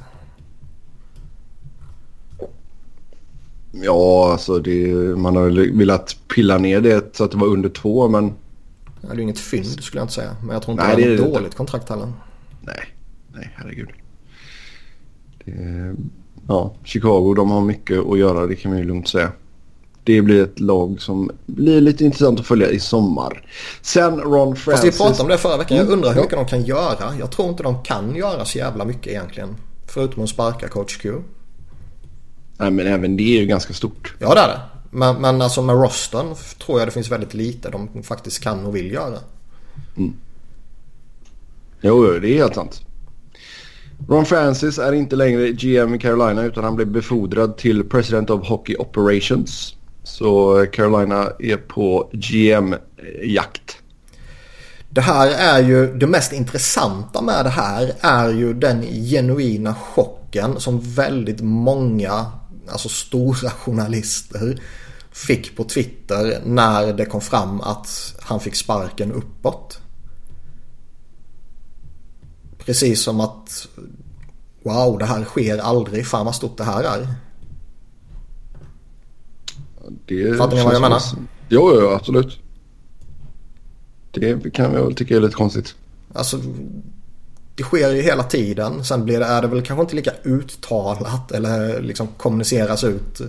ja 3.71 4.29
alltså 4.31 4.59
det, 4.59 4.93
man 5.17 5.35
har 5.35 5.77
velat 5.77 6.15
pilla 6.35 6.57
ner 6.57 6.81
det 6.81 7.15
så 7.15 7.23
att 7.23 7.31
det 7.31 7.37
var 7.37 7.47
under 7.47 7.69
två 7.69 8.07
men 8.07 8.33
Det 9.01 9.07
är 9.11 9.15
ju 9.15 9.21
inget 9.21 9.39
fynd 9.39 9.65
skulle 9.83 9.99
jag 9.99 10.03
inte 10.03 10.13
säga. 10.13 10.35
Men 10.41 10.49
jag 10.49 10.61
tror 10.61 10.71
inte 10.73 10.87
Nej, 10.87 10.95
det 10.95 11.03
är 11.03 11.11
ett 11.13 11.17
det 11.19 11.25
inte. 11.25 11.39
dåligt 11.39 11.55
kontrakt 11.55 11.89
heller. 11.89 12.13
nej, 12.61 12.79
nej 13.33 13.53
herregud. 13.55 13.89
Det, 15.45 15.95
ja, 16.47 16.73
Chicago 16.83 17.33
de 17.35 17.51
har 17.51 17.61
mycket 17.61 17.99
att 17.99 18.19
göra 18.19 18.47
det 18.47 18.55
kan 18.55 18.71
man 18.71 18.79
ju 18.79 18.85
lugnt 18.85 19.07
säga. 19.07 19.31
Det 20.09 20.21
blir 20.21 20.43
ett 20.43 20.59
lag 20.59 21.01
som 21.01 21.31
blir 21.45 21.81
lite 21.81 22.05
intressant 22.05 22.39
att 22.39 22.45
följa 22.45 22.69
i 22.69 22.79
sommar. 22.79 23.45
Sen 23.81 24.19
Ron 24.19 24.55
Fast 24.55 24.63
Francis. 24.65 24.93
vi 24.93 24.97
pratade 24.97 25.23
om 25.23 25.29
det 25.29 25.37
förra 25.37 25.57
veckan. 25.57 25.77
Jag 25.77 25.85
Mm. 25.85 25.93
undrar 25.99 26.13
hur 26.13 26.21
mycket 26.21 26.37
de 26.37 26.45
kan 26.45 26.63
göra. 26.65 27.15
Jag 27.19 27.31
tror 27.31 27.49
inte 27.49 27.63
de 27.63 27.83
kan 27.83 28.15
göra 28.15 28.45
så 28.45 28.57
jävla 28.57 28.85
mycket 28.85 29.07
egentligen. 29.07 29.55
Förutom 29.87 30.23
att 30.23 30.29
sparka 30.29 30.67
coach 30.67 30.97
Q. 30.97 31.13
Nej 32.57 32.71
men 32.71 32.87
även 32.87 33.17
det 33.17 33.23
är 33.37 33.41
ju 33.41 33.45
ganska 33.45 33.73
stort. 33.73 34.13
Ja 34.19 34.33
det 34.33 34.39
är 34.41 34.47
det. 34.47 34.59
Men, 34.91 35.15
men 35.21 35.41
alltså 35.41 35.61
med 35.61 35.75
rostern 35.75 36.35
tror 36.65 36.79
jag 36.79 36.87
det 36.87 36.91
finns 36.91 37.11
väldigt 37.11 37.33
lite 37.33 37.69
de 37.69 38.03
faktiskt 38.03 38.39
kan 38.43 38.65
och 38.65 38.75
vill 38.75 38.91
göra. 38.91 39.17
Jo, 39.95 40.13
jo, 41.81 42.19
det 42.19 42.29
är 42.29 42.37
helt 42.37 42.55
sant. 42.55 42.81
Ron 44.09 44.25
Francis 44.25 44.79
är 44.79 44.93
inte 44.93 45.15
längre 45.15 45.49
GM 45.51 45.93
i 45.95 45.99
Carolina 45.99 46.43
utan 46.43 46.63
han 46.63 46.75
blev 46.75 46.87
befordrad 46.87 47.57
till 47.57 47.83
President 47.83 48.29
of 48.29 48.47
Hockey 48.47 48.75
Operations. 48.75 49.75
Så 50.03 50.65
Carolina 50.65 51.31
är 51.39 51.57
på 51.57 52.09
GM-jakt. 52.13 53.77
Det 54.89 55.01
här 55.01 55.27
är 55.29 55.63
ju 55.63 55.97
det 55.97 56.07
mest 56.07 56.33
intressanta 56.33 57.21
med 57.21 57.45
det 57.45 57.49
här 57.49 57.93
är 57.99 58.29
ju 58.29 58.53
den 58.53 58.81
genuina 58.81 59.75
chocken 59.75 60.59
som 60.59 60.79
väldigt 60.81 61.41
många 61.41 62.25
alltså 62.71 62.89
stora 62.89 63.49
journalister 63.49 64.59
fick 65.11 65.57
på 65.57 65.63
Twitter 65.63 66.41
när 66.45 66.93
det 66.93 67.05
kom 67.05 67.21
fram 67.21 67.61
att 67.61 68.15
han 68.21 68.39
fick 68.39 68.55
sparken 68.55 69.11
uppåt. 69.11 69.79
Precis 72.57 73.01
som 73.01 73.19
att 73.19 73.67
wow 74.63 74.97
det 74.97 75.05
här 75.05 75.23
sker 75.23 75.57
aldrig, 75.57 76.07
fan 76.07 76.25
vad 76.25 76.35
stort 76.35 76.57
det 76.57 76.63
här 76.63 76.83
är. 76.83 77.07
Det 80.05 80.37
Fattar 80.37 80.57
ni 80.57 80.63
vad 80.63 80.73
jag 80.73 80.81
menar? 80.81 81.01
Jo, 81.49 81.71
jo, 81.81 81.89
absolut. 81.89 82.39
Det 84.11 84.53
kan 84.53 84.73
jag 84.73 84.83
väl 84.83 84.95
tycka 84.95 85.15
är 85.15 85.21
lite 85.21 85.35
konstigt. 85.35 85.75
Alltså 86.13 86.37
det 87.55 87.63
sker 87.63 87.91
ju 87.91 88.01
hela 88.01 88.23
tiden. 88.23 88.83
Sen 88.83 89.05
blir 89.05 89.19
det, 89.19 89.25
är 89.25 89.41
det 89.41 89.47
väl 89.47 89.61
kanske 89.61 89.81
inte 89.81 89.95
lika 89.95 90.11
uttalat 90.23 91.31
eller 91.31 91.81
liksom 91.81 92.07
kommuniceras 92.17 92.83
ut 92.83 93.21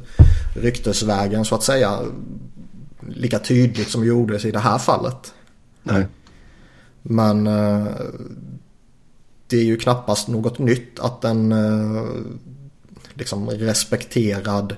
ryktesvägen 0.56 1.44
så 1.44 1.54
att 1.54 1.62
säga. 1.62 1.98
Lika 3.08 3.38
tydligt 3.38 3.88
som 3.88 4.04
gjordes 4.04 4.44
i 4.44 4.50
det 4.50 4.58
här 4.58 4.78
fallet. 4.78 5.34
Nej. 5.82 6.06
Men 7.02 7.46
eh, 7.46 7.86
det 9.46 9.56
är 9.56 9.64
ju 9.64 9.76
knappast 9.76 10.28
något 10.28 10.58
nytt 10.58 11.00
att 11.00 11.24
en 11.24 11.52
eh, 11.52 12.04
liksom 13.14 13.50
respekterad 13.50 14.76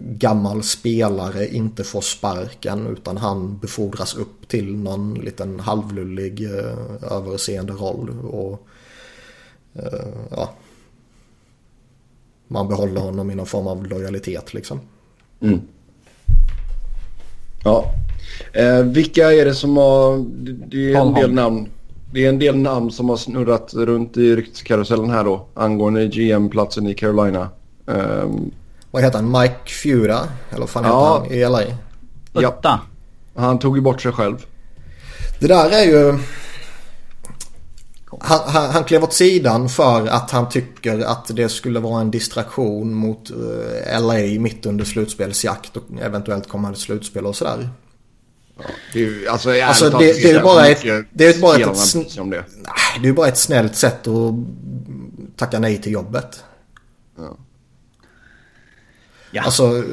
gammal 0.00 0.62
spelare 0.62 1.48
inte 1.48 1.84
får 1.84 2.00
sparken 2.00 2.86
utan 2.86 3.16
han 3.16 3.58
befordras 3.58 4.14
upp 4.14 4.48
till 4.48 4.76
någon 4.76 5.14
liten 5.14 5.60
halvlullig 5.60 6.44
eh, 6.44 7.12
överseende 7.12 7.72
roll. 7.72 8.10
Och, 8.10 8.66
eh, 9.74 10.08
ja, 10.30 10.50
man 12.48 12.68
behåller 12.68 13.00
honom 13.00 13.30
i 13.30 13.34
någon 13.34 13.46
form 13.46 13.66
av 13.66 13.86
lojalitet 13.86 14.54
liksom. 14.54 14.80
Mm. 15.40 15.60
Ja. 17.64 17.94
Eh, 18.52 18.82
vilka 18.82 19.32
är 19.32 19.44
det 19.44 19.54
som 19.54 19.76
har... 19.76 20.24
Det, 20.68 20.92
är 20.92 21.00
en 21.00 21.14
del 21.14 21.32
namn. 21.32 21.68
Det 22.12 22.24
är 22.24 22.28
en 22.28 22.38
del 22.38 22.56
namn 22.56 22.90
som 22.90 23.08
har 23.08 23.16
snurrat 23.16 23.74
runt 23.74 24.16
i 24.16 24.36
rykteskarusellen 24.36 25.10
här 25.10 25.24
då. 25.24 25.46
Angående 25.54 26.06
GM-platsen 26.06 26.86
i 26.86 26.94
Carolina. 26.94 27.48
Ehm, 27.86 28.50
Vad 28.96 29.04
heter 29.04 29.18
han? 29.22 29.40
Mike 29.42 29.70
Fura? 29.82 30.28
Eller 30.50 30.60
vad 30.60 30.70
fan 30.70 30.84
heter 30.84 30.96
Ja. 30.96 31.18
han 31.18 31.32
i 31.32 31.44
LA? 31.48 31.62
Ja. 32.32 32.48
Utta. 32.48 32.80
han 33.36 33.58
tog 33.58 33.76
ju 33.76 33.82
bort 33.82 34.02
sig 34.02 34.12
själv. 34.12 34.36
Det 35.40 35.46
där 35.46 35.70
är 35.70 35.84
ju... 35.84 36.18
Han, 38.20 38.40
han, 38.46 38.70
han 38.70 38.84
klev 38.84 39.04
åt 39.04 39.12
sidan 39.12 39.68
för 39.68 40.06
att 40.06 40.30
han 40.30 40.48
tycker 40.48 40.98
att 41.00 41.30
det 41.36 41.48
skulle 41.48 41.80
vara 41.80 42.00
en 42.00 42.10
distraktion 42.10 42.94
mot 42.94 43.30
eh, 43.30 44.00
LA 44.00 44.40
mitt 44.40 44.66
under 44.66 44.84
slutspelsjakt 44.84 45.76
och 45.76 45.84
eventuellt 46.00 46.48
kommande 46.48 46.78
slutspel 46.78 47.26
och 47.26 47.36
sådär. 47.36 47.68
Det 48.92 48.98
är 48.98 49.02
ju, 49.02 49.28
alltså, 49.28 49.50
Alltså, 49.62 49.90
det- 49.90 49.98
det 49.98 50.24
är 50.24 50.28
ju 50.32 50.38
så 50.38 50.44
bara 50.44 50.62
mycket 50.68 50.84
ett- 50.84 51.06
det 51.12 51.26
är 51.26 51.34
ju 51.34 51.40
bara 51.40 51.52
ett- 51.56 51.56
spelarna 51.56 51.72
ett 51.72 51.88
sn- 51.88 52.00
bryr 52.02 52.10
sig 52.10 52.22
om 52.22 52.30
det. 52.30 52.44
Nej, 52.56 52.72
det 53.00 53.06
är 53.06 53.08
ju 53.10 53.12
bara 53.14 53.28
ett 53.28 53.38
snällt 53.38 53.76
sätt 53.76 54.06
att 54.06 54.34
tacka 55.36 55.58
nej 55.58 55.82
till 55.82 55.92
jobbet. 55.92 56.42
Ja. 59.36 59.42
Alltså, 59.42 59.84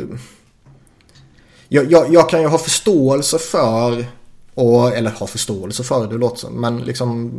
jag, 1.67 1.91
jag, 1.91 2.13
jag 2.13 2.29
kan 2.29 2.41
ju 2.41 2.47
ha 2.47 2.57
förståelse 2.57 3.39
för, 3.39 4.05
och, 4.53 4.95
eller 4.95 5.11
ha 5.11 5.27
förståelse 5.27 5.83
för, 5.83 6.07
det 6.07 6.17
låter 6.17 6.37
som, 6.39 6.61
men 6.61 6.79
liksom 6.81 7.31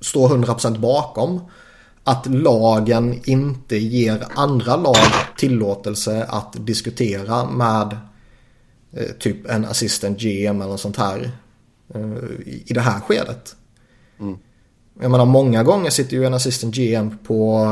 stå 0.00 0.28
100% 0.28 0.78
bakom 0.78 1.40
att 2.04 2.26
lagen 2.26 3.20
inte 3.24 3.76
ger 3.76 4.24
andra 4.34 4.76
lag 4.76 4.96
tillåtelse 5.36 6.24
att 6.28 6.66
diskutera 6.66 7.50
med 7.50 7.96
eh, 8.92 9.12
typ 9.18 9.50
en 9.50 9.64
assistant 9.64 10.20
GM 10.20 10.60
eller 10.60 10.70
något 10.70 10.80
sånt 10.80 10.96
här 10.96 11.30
eh, 11.94 12.02
i, 12.46 12.72
det 12.74 12.80
här 12.80 13.00
skedet. 13.00 13.56
Jag 15.00 15.10
menar 15.10 15.24
många 15.24 15.62
gånger 15.62 15.90
sitter 15.90 16.16
ju 16.16 16.24
en 16.24 16.34
assistant 16.34 16.74
GM 16.74 17.18
på 17.18 17.66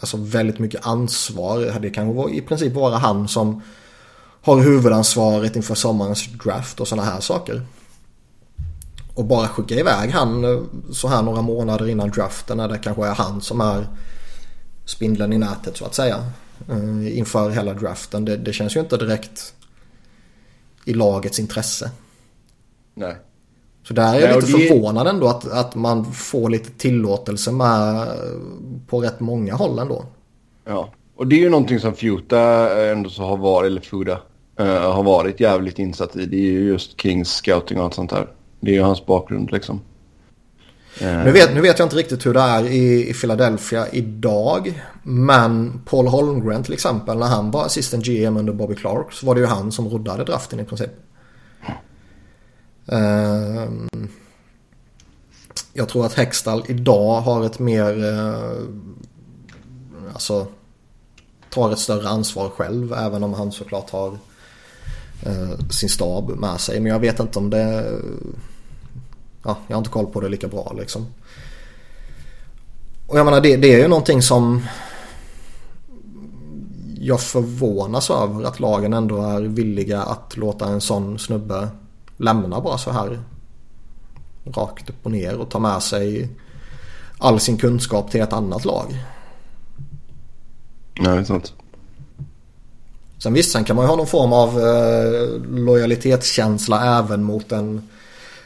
alltså 0.00 0.16
väldigt 0.16 0.58
mycket 0.58 0.86
ansvar. 0.86 1.78
Det 1.80 1.90
kan 1.90 2.14
vara, 2.14 2.30
i 2.30 2.40
princip 2.40 2.74
vara 2.74 2.96
han 2.96 3.28
som 3.28 3.62
har 4.42 4.62
huvudansvaret 4.62 5.56
inför 5.56 5.74
sommarens 5.74 6.26
draft 6.26 6.80
och 6.80 6.88
sådana 6.88 7.10
här 7.10 7.20
saker. 7.20 7.62
Och 9.14 9.24
bara 9.24 9.48
skicka 9.48 9.74
iväg 9.74 10.10
han 10.10 10.44
eh, 10.44 10.60
så 10.92 11.08
här 11.08 11.22
några 11.22 11.42
månader 11.42 11.88
innan 11.88 12.10
draften 12.10 12.56
när 12.56 12.68
det 12.68 12.78
kanske 12.78 13.06
är 13.06 13.14
han 13.14 13.40
som 13.40 13.60
är 13.60 13.86
spindeln 14.84 15.32
i 15.32 15.38
nätet 15.38 15.76
så 15.76 15.84
att 15.84 15.94
säga. 15.94 16.24
Eh, 16.68 17.18
inför 17.18 17.50
hela 17.50 17.74
draften. 17.74 18.24
Det, 18.24 18.36
det 18.36 18.52
känns 18.52 18.76
ju 18.76 18.80
inte 18.80 18.96
direkt 18.96 19.54
i 20.84 20.94
lagets 20.94 21.38
intresse. 21.38 21.90
Nej. 22.94 23.16
Så 23.88 23.94
där 23.94 24.14
är 24.14 24.20
jag 24.20 24.42
lite 24.42 24.52
det- 24.58 24.68
förvånad 24.68 25.06
ändå 25.06 25.28
att, 25.28 25.50
att 25.52 25.74
man 25.74 26.12
får 26.12 26.50
lite 26.50 26.70
tillåtelse 26.70 27.52
med 27.52 28.06
på 28.86 29.00
rätt 29.00 29.20
många 29.20 29.54
håll 29.54 29.78
ändå. 29.78 30.04
Ja. 30.64 30.88
Och 31.16 31.26
det 31.26 31.36
är 31.36 31.40
ju 31.40 31.50
någonting 31.50 31.80
som 31.80 31.94
Futa 31.94 32.40
ändå 32.90 33.10
så 33.10 33.22
har 33.22 33.36
varit, 33.36 33.66
eller 33.66 33.80
Fuda, 33.80 34.20
eh, 34.58 34.92
har 34.92 35.02
varit 35.02 35.40
jävligt 35.40 35.78
insatt 35.78 36.16
i. 36.16 36.26
Det 36.26 36.36
är 36.36 36.50
ju 36.50 36.68
just 36.68 37.00
Kings 37.00 37.28
scouting 37.28 37.78
och 37.78 37.84
allt 37.84 37.94
sånt 37.94 38.10
där. 38.10 38.26
Det 38.60 38.70
är 38.70 38.74
ju 38.74 38.82
hans 38.82 39.06
bakgrund 39.06 39.52
liksom. 39.52 39.80
Mm. 41.00 41.24
Nu, 41.24 41.32
vet, 41.32 41.54
nu 41.54 41.60
vet 41.60 41.78
jag 41.78 41.86
inte 41.86 41.96
riktigt 41.96 42.26
hur 42.26 42.34
det 42.34 42.40
är 42.40 42.64
i, 42.64 43.08
i 43.10 43.12
Philadelphia 43.14 43.86
idag. 43.92 44.82
Men 45.02 45.80
Paul 45.86 46.06
Holmgren 46.06 46.62
till 46.62 46.72
exempel 46.72 47.18
när 47.18 47.26
han 47.26 47.50
var 47.50 47.64
assistant 47.64 48.04
GM 48.04 48.36
under 48.36 48.52
Bobby 48.52 48.74
Clark 48.74 49.12
så 49.12 49.26
var 49.26 49.34
det 49.34 49.40
ju 49.40 49.46
han 49.46 49.72
som 49.72 49.88
roddade 49.88 50.24
draften 50.24 50.60
i 50.60 50.64
princip. 50.64 50.90
Ehm, 52.88 53.88
jag 55.72 55.88
tror 55.88 56.06
att 56.06 56.14
Hextall 56.14 56.64
idag 56.68 57.20
har 57.20 57.44
ett 57.44 57.58
mer, 57.58 58.04
eh, 58.04 58.52
alltså 60.12 60.46
tar 61.50 61.72
ett 61.72 61.78
större 61.78 62.08
ansvar 62.08 62.48
själv 62.48 62.92
även 62.92 63.22
om 63.22 63.34
han 63.34 63.52
såklart 63.52 63.90
har 63.90 64.18
eh, 65.22 65.58
sin 65.70 65.88
stab 65.88 66.30
med 66.30 66.60
sig. 66.60 66.80
Men 66.80 66.92
jag 66.92 67.00
vet 67.00 67.20
inte 67.20 67.38
om 67.38 67.50
det 67.50 67.98
ja, 69.44 69.56
jag 69.66 69.76
har 69.76 69.78
inte 69.78 69.90
koll 69.90 70.06
på 70.06 70.20
det 70.20 70.28
lika 70.28 70.48
bra 70.48 70.74
liksom. 70.78 71.06
Och 73.06 73.18
jag 73.18 73.24
menar 73.24 73.40
det, 73.40 73.56
det 73.56 73.74
är 73.74 73.78
ju 73.78 73.88
någonting 73.88 74.22
som 74.22 74.66
jag 77.00 77.20
förvånas 77.20 78.10
över 78.10 78.44
att 78.44 78.60
lagen 78.60 78.92
ändå 78.92 79.22
är 79.22 79.40
villiga 79.40 80.02
att 80.02 80.36
låta 80.36 80.68
en 80.68 80.80
sån 80.80 81.18
snubbe 81.18 81.68
lämna 82.18 82.60
bara 82.60 82.78
så 82.78 82.90
här 82.90 83.22
rakt 84.44 84.90
upp 84.90 84.96
och 85.02 85.10
ner 85.10 85.36
och 85.36 85.50
ta 85.50 85.58
med 85.58 85.82
sig 85.82 86.28
all 87.18 87.40
sin 87.40 87.56
kunskap 87.56 88.10
till 88.10 88.20
ett 88.20 88.32
annat 88.32 88.64
lag. 88.64 89.04
Ja, 90.94 91.10
det 91.10 91.20
är 91.20 91.24
sant. 91.24 91.52
Sen 93.18 93.32
visst, 93.32 93.52
sen 93.52 93.64
kan 93.64 93.76
man 93.76 93.84
ju 93.84 93.88
ha 93.88 93.96
någon 93.96 94.06
form 94.06 94.32
av 94.32 94.48
eh, 94.48 95.40
lojalitetskänsla 95.50 96.98
även 96.98 97.22
mot 97.22 97.52
en 97.52 97.88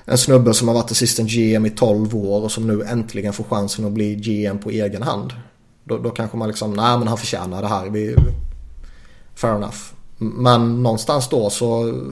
en 0.04 0.18
snubbe 0.18 0.54
som 0.54 0.68
har 0.68 0.74
varit 0.74 0.90
assistent 0.90 1.30
GM 1.30 1.66
i 1.66 1.70
12 1.70 2.16
år 2.16 2.42
och 2.42 2.52
som 2.52 2.66
nu 2.66 2.82
äntligen 2.82 3.32
får 3.32 3.44
chansen 3.44 3.84
att 3.84 3.92
bli 3.92 4.14
GM 4.14 4.58
på 4.58 4.70
egen 4.70 5.02
hand. 5.02 5.32
Då, 5.84 5.98
då 5.98 6.10
kanske 6.10 6.36
man 6.36 6.48
liksom, 6.48 6.74
nej 6.74 6.98
men 6.98 7.08
han 7.08 7.18
förtjänar 7.18 7.62
det 7.62 7.68
här. 7.68 7.90
Vi, 7.90 8.16
fair 9.34 9.56
enough. 9.56 9.78
Men 10.18 10.82
någonstans 10.82 11.28
då 11.28 11.50
så... 11.50 12.02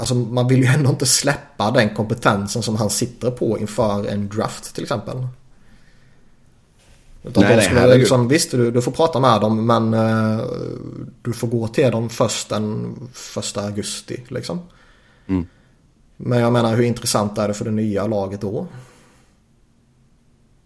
Alltså 0.00 0.14
man 0.14 0.48
vill 0.48 0.58
ju 0.58 0.66
ändå 0.66 0.90
inte 0.90 1.06
släppa 1.06 1.70
den 1.70 1.94
kompetensen 1.94 2.62
som 2.62 2.76
han 2.76 2.90
sitter 2.90 3.30
på 3.30 3.58
inför 3.58 4.06
en 4.06 4.28
draft 4.28 4.74
till 4.74 4.82
exempel. 4.82 5.26
Utan 7.22 7.42
nej, 7.42 7.56
de 7.56 7.62
skulle 7.62 7.86
nej, 7.86 7.98
liksom, 7.98 8.28
visst 8.28 8.50
du, 8.50 8.70
du 8.70 8.82
får 8.82 8.92
prata 8.92 9.20
med 9.20 9.40
dem 9.40 9.66
men 9.66 9.94
uh, 9.94 10.42
du 11.22 11.32
får 11.32 11.48
gå 11.48 11.68
till 11.68 11.90
dem 11.90 12.10
först 12.10 12.48
den 12.48 12.96
första 13.12 13.62
augusti 13.62 14.24
liksom. 14.28 14.60
Mm. 15.26 15.46
Men 16.16 16.38
jag 16.38 16.52
menar 16.52 16.76
hur 16.76 16.84
intressant 16.84 17.38
är 17.38 17.48
det 17.48 17.54
för 17.54 17.64
det 17.64 17.70
nya 17.70 18.06
laget 18.06 18.40
då? 18.40 18.66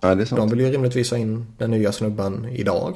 Ja, 0.01 0.15
det 0.15 0.23
är 0.23 0.27
sant. 0.27 0.41
De 0.41 0.51
vill 0.51 0.61
ju 0.61 0.71
rimligtvis 0.71 1.11
ha 1.11 1.19
in 1.19 1.47
den 1.59 1.71
nya 1.71 1.93
snubben 1.93 2.49
idag. 2.49 2.95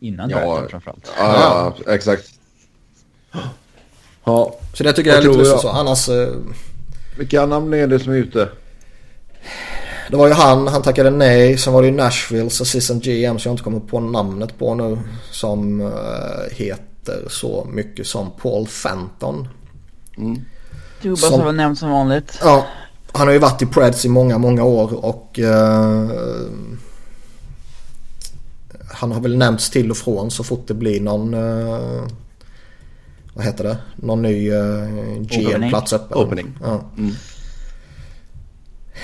Innan 0.00 0.30
ja, 0.30 0.38
draften 0.38 0.68
framförallt. 0.68 1.12
Ja, 1.18 1.74
ja, 1.86 1.92
exakt. 1.92 2.38
Ja. 4.28 4.54
Så 4.74 4.84
det 4.84 4.92
tycker 4.92 5.10
jag, 5.10 5.16
jag 5.16 5.24
är 5.24 5.28
lite 5.28 5.38
lustigt 5.38 5.60
så. 5.60 5.68
Annars... 5.68 6.08
Uh... 6.08 6.28
Vilka 7.18 7.46
namn 7.46 7.74
är 7.74 7.86
det 7.86 7.98
som 7.98 8.12
är 8.12 8.16
ute? 8.16 8.48
Det 10.10 10.16
var 10.16 10.26
ju 10.26 10.32
han, 10.32 10.68
han 10.68 10.82
tackade 10.82 11.10
nej. 11.10 11.58
Sen 11.58 11.72
var 11.72 11.82
det 11.82 11.88
ju 11.88 11.94
Nashvilles 11.94 12.60
assistant 12.60 13.04
GM 13.04 13.38
som 13.38 13.50
jag 13.50 13.52
inte 13.52 13.62
kommer 13.62 13.80
på 13.80 14.00
namnet 14.00 14.58
på 14.58 14.74
nu. 14.74 14.98
Som 15.30 15.80
uh, 15.80 15.92
heter 16.50 17.28
så 17.30 17.66
mycket 17.72 18.06
som 18.06 18.30
Paul 18.42 18.66
Fenton. 18.66 19.48
Mm. 20.16 20.40
Dubas 21.02 21.30
har 21.30 21.44
väl 21.44 21.54
nämnt 21.54 21.78
som 21.78 21.90
vanligt. 21.90 22.38
Ja, 22.42 22.66
han 23.12 23.26
har 23.26 23.32
ju 23.32 23.38
varit 23.38 23.62
i 23.62 23.66
Preds 23.66 24.04
i 24.04 24.08
många, 24.08 24.38
många 24.38 24.64
år 24.64 25.04
och 25.04 25.38
uh, 25.42 26.10
han 28.90 29.12
har 29.12 29.20
väl 29.20 29.36
nämnts 29.36 29.70
till 29.70 29.90
och 29.90 29.96
från 29.96 30.30
så 30.30 30.44
fort 30.44 30.64
det 30.66 30.74
blir 30.74 31.00
någon 31.00 31.34
uh, 31.34 32.02
vad 33.38 33.46
heter 33.46 33.64
det? 33.64 33.78
Någon 33.96 34.22
ny 34.22 34.52
uh, 34.52 35.20
GM-plats 35.20 35.92
öppen. 35.92 36.18
Opening. 36.18 36.58
Ja. 36.62 36.84
Mm. 36.96 37.10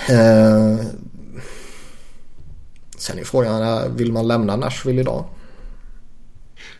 Eh, 0.09 0.85
sen 2.97 3.19
är 3.19 3.23
frågan, 3.23 3.95
vill 3.95 4.11
man 4.11 4.27
lämna 4.27 4.55
Nashville 4.55 5.01
idag? 5.01 5.25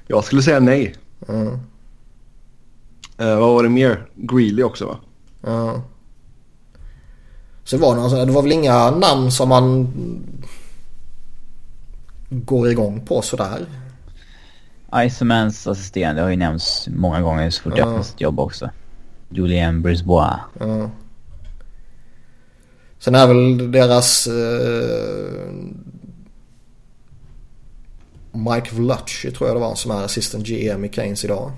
Jag 0.08 0.24
skulle 0.24 0.41
säga 0.41 0.60
nej. 0.60 0.95
Mm. 1.28 1.47
Eh, 3.18 3.39
vad 3.39 3.53
var 3.53 3.64
det 3.64 3.70
mer? 3.70 4.06
Greeley 4.16 4.64
också 4.64 4.86
va? 4.86 4.97
Ja. 5.41 5.82
Så 7.64 7.78
var 7.78 7.95
det, 7.95 8.01
alltså, 8.01 8.26
det 8.26 8.32
var 8.32 8.41
väl 8.41 8.51
inga 8.51 8.91
namn 8.91 9.32
som 9.32 9.49
man 9.49 9.88
går 12.30 12.70
igång 12.70 13.06
på 13.06 13.22
sådär? 13.22 13.66
Icermans 15.03 15.67
assistent, 15.67 16.15
det 16.15 16.21
har 16.21 16.29
ju 16.29 16.35
nämnts 16.35 16.87
många 16.95 17.21
gånger 17.21 17.49
så 17.49 17.61
fort 17.61 17.77
jag 17.77 17.85
har 17.85 18.03
sitt 18.03 18.21
jobb 18.21 18.39
också. 18.39 18.69
Julien 19.29 19.81
Brisbois. 19.81 20.39
Ja. 20.59 20.89
Sen 22.99 23.15
är 23.15 23.27
väl 23.27 23.71
deras 23.71 24.27
eh, 24.27 25.53
Mike 28.31 28.75
Vlutchy 28.75 29.31
tror 29.31 29.49
jag 29.49 29.55
det 29.55 29.61
var 29.61 29.75
som 29.75 29.91
är 29.91 30.03
assistant 30.03 30.47
GM 30.47 30.85
i 30.85 30.89
Keynes 30.89 31.25
idag. 31.25 31.51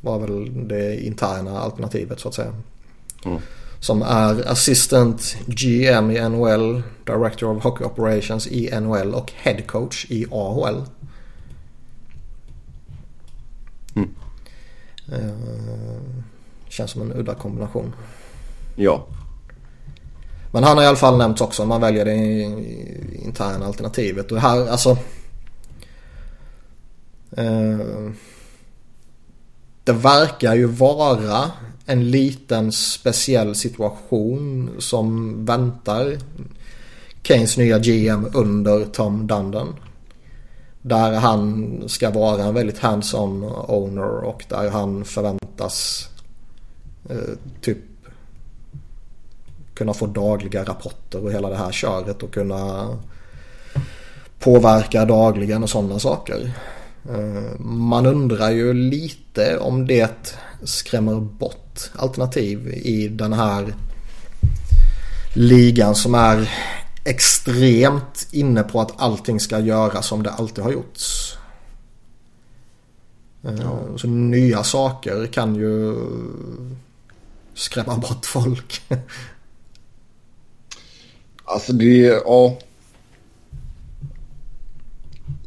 Var 0.00 0.18
väl 0.18 0.68
det 0.68 1.06
interna 1.06 1.58
alternativet 1.58 2.20
så 2.20 2.28
att 2.28 2.34
säga. 2.34 2.54
Mm. 3.24 3.40
Som 3.80 4.02
är 4.02 4.48
assistant 4.48 5.36
GM 5.46 6.10
i 6.10 6.28
NHL, 6.28 6.82
Director 7.04 7.56
of 7.56 7.62
Hockey 7.62 7.84
Operations 7.84 8.46
i 8.46 8.80
NHL 8.80 9.14
och 9.14 9.32
Head 9.36 9.60
Coach 9.66 10.06
i 10.08 10.26
AHL. 10.30 10.84
Mm. 13.94 14.08
Uh, 14.08 14.99
känns 16.68 16.90
som 16.90 17.02
en 17.02 17.12
udda 17.12 17.34
kombination. 17.34 17.94
Ja. 18.76 19.06
Men 20.52 20.64
han 20.64 20.76
har 20.76 20.84
i 20.84 20.86
alla 20.86 20.96
fall 20.96 21.18
nämnts 21.18 21.40
också. 21.40 21.64
Man 21.64 21.80
väljer 21.80 22.04
det 22.04 22.16
interna 23.24 23.66
alternativet. 23.66 24.32
Och 24.32 24.40
här, 24.40 24.68
alltså. 24.68 24.90
Eh, 27.36 28.10
det 29.84 29.92
verkar 29.92 30.54
ju 30.54 30.66
vara 30.66 31.50
en 31.86 32.10
liten 32.10 32.72
speciell 32.72 33.54
situation 33.54 34.70
som 34.78 35.34
väntar 35.44 36.18
Keynes 37.22 37.56
nya 37.56 37.78
GM 37.78 38.26
under 38.34 38.84
Tom 38.84 39.26
Dundon. 39.26 39.74
Där 40.82 41.12
han 41.12 41.82
ska 41.86 42.10
vara 42.10 42.42
en 42.42 42.54
väldigt 42.54 42.78
hands-on 42.78 43.44
owner 43.68 44.24
och 44.24 44.44
där 44.48 44.70
han 44.70 45.04
förväntas 45.04 46.08
eh, 47.10 47.16
typ 47.60 47.78
kunna 49.74 49.94
få 49.94 50.06
dagliga 50.06 50.64
rapporter 50.64 51.24
och 51.24 51.32
hela 51.32 51.48
det 51.48 51.56
här 51.56 51.72
köret 51.72 52.22
och 52.22 52.34
kunna 52.34 52.88
påverka 54.38 55.04
dagligen 55.04 55.62
och 55.62 55.70
sådana 55.70 55.98
saker. 55.98 56.52
Eh, 57.08 57.60
man 57.60 58.06
undrar 58.06 58.50
ju 58.50 58.74
lite 58.74 59.58
om 59.58 59.86
det 59.86 60.34
skrämmer 60.62 61.20
bort 61.20 61.80
alternativ 61.96 62.68
i 62.68 63.08
den 63.08 63.32
här 63.32 63.74
ligan 65.34 65.94
som 65.94 66.14
är 66.14 66.50
extremt 67.04 68.28
inne 68.32 68.62
på 68.62 68.80
att 68.80 69.00
allting 69.00 69.40
ska 69.40 69.58
göras 69.60 70.06
som 70.06 70.22
det 70.22 70.30
alltid 70.30 70.64
har 70.64 70.72
gjorts. 70.72 71.36
Eh, 73.44 73.54
ja. 73.60 73.98
Så 73.98 74.06
nya 74.06 74.64
saker 74.64 75.26
kan 75.26 75.54
ju 75.54 75.96
skrämma 77.54 77.96
bort 77.96 78.26
folk. 78.26 78.82
Alltså 81.44 81.72
det, 81.72 82.22
ja. 82.24 82.58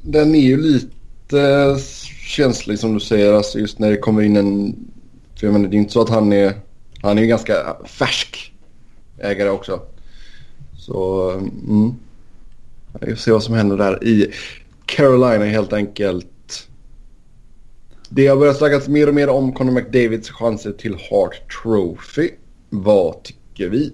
Den 0.01 0.35
är 0.35 0.39
ju 0.39 0.61
lite 0.61 1.77
känslig 2.27 2.79
som 2.79 2.93
du 2.93 2.99
säger. 2.99 3.33
Alltså 3.33 3.59
just 3.59 3.79
när 3.79 3.91
det 3.91 3.97
kommer 3.97 4.21
in 4.21 4.37
en... 4.37 4.75
För 5.35 5.47
jag 5.47 5.53
menar, 5.53 5.69
det 5.69 5.75
är 5.75 5.79
inte 5.79 5.93
så 5.93 6.01
att 6.01 6.09
han 6.09 6.33
är... 6.33 6.53
Han 7.01 7.17
är 7.17 7.21
ju 7.21 7.27
ganska 7.27 7.77
färsk 7.85 8.53
ägare 9.17 9.49
också. 9.49 9.81
Så, 10.85 11.29
mm. 11.31 11.95
Vi 13.01 13.09
får 13.09 13.15
se 13.15 13.31
vad 13.31 13.43
som 13.43 13.53
händer 13.53 13.77
där 13.77 14.03
i 14.03 14.33
Carolina 14.85 15.45
helt 15.45 15.73
enkelt. 15.73 16.67
Det 18.09 18.27
har 18.27 18.37
börjat 18.37 18.57
snackas 18.57 18.87
mer 18.87 19.07
och 19.07 19.13
mer 19.13 19.29
om 19.29 19.53
Conor 19.53 19.71
McDavids 19.71 20.29
chanser 20.29 20.71
till 20.71 20.97
Hart 21.09 21.61
Trophy. 21.63 22.29
Vad 22.69 23.23
tycker 23.23 23.69
vi? 23.69 23.93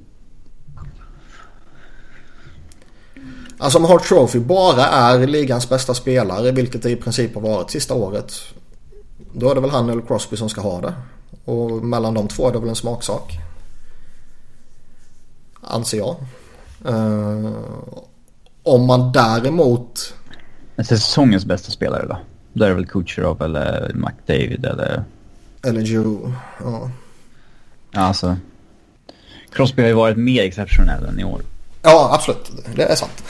Alltså 3.58 3.80
om 3.80 3.86
Hart 3.86 4.08
Trophy 4.08 4.40
bara 4.40 4.86
är 4.86 5.28
ligans 5.28 5.70
bästa 5.70 5.94
spelare, 5.94 6.52
vilket 6.52 6.84
det 6.84 6.92
i 6.92 6.96
princip 6.96 7.36
har 7.36 7.42
varit 7.42 7.72
sista 7.72 7.94
året. 7.94 8.34
Då 9.34 9.52
är 9.52 9.56
det 9.56 9.62
väl 9.62 9.70
han 9.70 9.90
eller 9.90 10.02
Crosby 10.02 10.38
som 10.38 10.50
ska 10.50 10.62
ha 10.62 10.82
det. 10.82 10.94
Och 11.46 11.72
mellan 11.72 12.14
de 12.14 12.28
två 12.28 12.48
är 12.48 12.54
det 12.54 12.60
väl 12.60 12.70
en 12.70 12.76
smaksak. 12.76 13.38
Anser 15.62 15.98
jag. 15.98 16.16
Uh, 16.88 17.54
om 18.64 18.86
man 18.86 19.12
däremot... 19.12 20.14
Säsongens 20.86 21.46
bästa 21.46 21.72
spelare 21.72 22.06
då? 22.08 22.18
Då 22.54 22.66
är 22.66 22.70
det 22.70 22.76
väl 22.76 22.86
Kucherov 22.86 23.42
eller 23.42 23.92
McDavid 23.94 24.66
eller... 24.66 25.04
Eller 25.64 25.82
Giroud, 25.82 26.34
ja. 26.64 26.90
Ja, 27.92 28.00
alltså. 28.02 28.38
Crosby 29.52 29.82
har 29.82 29.90
ju 29.90 29.96
varit 29.96 30.18
mer 30.18 30.44
exceptionell 30.44 31.06
än 31.06 31.20
i 31.20 31.24
år. 31.24 31.42
Ja, 31.82 32.10
absolut. 32.14 32.52
Det 32.76 32.84
är 32.84 32.96
sant. 32.96 33.24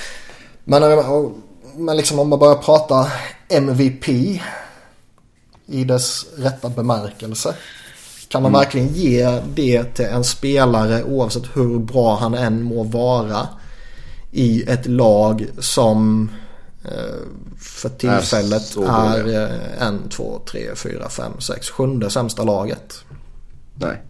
Men, 0.64 0.84
eh, 0.84 1.30
men 1.76 1.98
liksom 1.98 2.20
om 2.20 2.30
man 2.30 2.40
börjar 2.40 2.56
prata 2.56 3.12
MVP 3.50 4.10
i 5.66 5.84
dess 5.84 6.26
rätta 6.38 6.70
bemärkelse. 6.70 7.56
Kan 8.30 8.42
man 8.42 8.52
mm. 8.52 8.60
verkligen 8.60 8.88
ge 8.88 9.42
det 9.56 9.84
till 9.84 10.06
en 10.06 10.24
spelare 10.24 11.04
oavsett 11.04 11.44
hur 11.54 11.80
bra 11.80 12.16
han 12.16 12.34
än 12.34 12.64
må 12.64 12.84
vara 12.84 13.48
i 14.32 14.64
ett 14.64 14.86
lag 14.86 15.48
som 15.60 16.30
eh, 16.84 17.50
för 17.58 17.90
tillfället 17.90 18.78
är, 18.78 19.28
är 19.28 19.44
eh, 19.44 19.88
en, 19.88 20.10
två, 20.10 20.42
tre, 20.46 20.76
fyra, 20.76 21.10
fem, 21.10 21.32
sex, 21.40 21.70
sjunde 21.70 22.10
sämsta 22.10 22.44
laget. 22.44 23.04
Nej. 23.76 24.02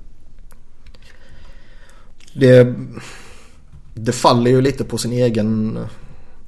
Det, 2.34 2.76
det 3.94 4.12
faller 4.12 4.52
ju 4.52 4.62
lite 4.62 4.84
på 4.84 4.98
sin 4.98 5.12
egen 5.12 5.80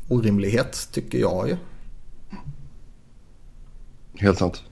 orimlighet 0.07 0.87
tycker 0.91 1.17
jag 1.17 1.49
ju. 1.49 1.57
Helt 4.17 4.39
sant. 4.39 4.63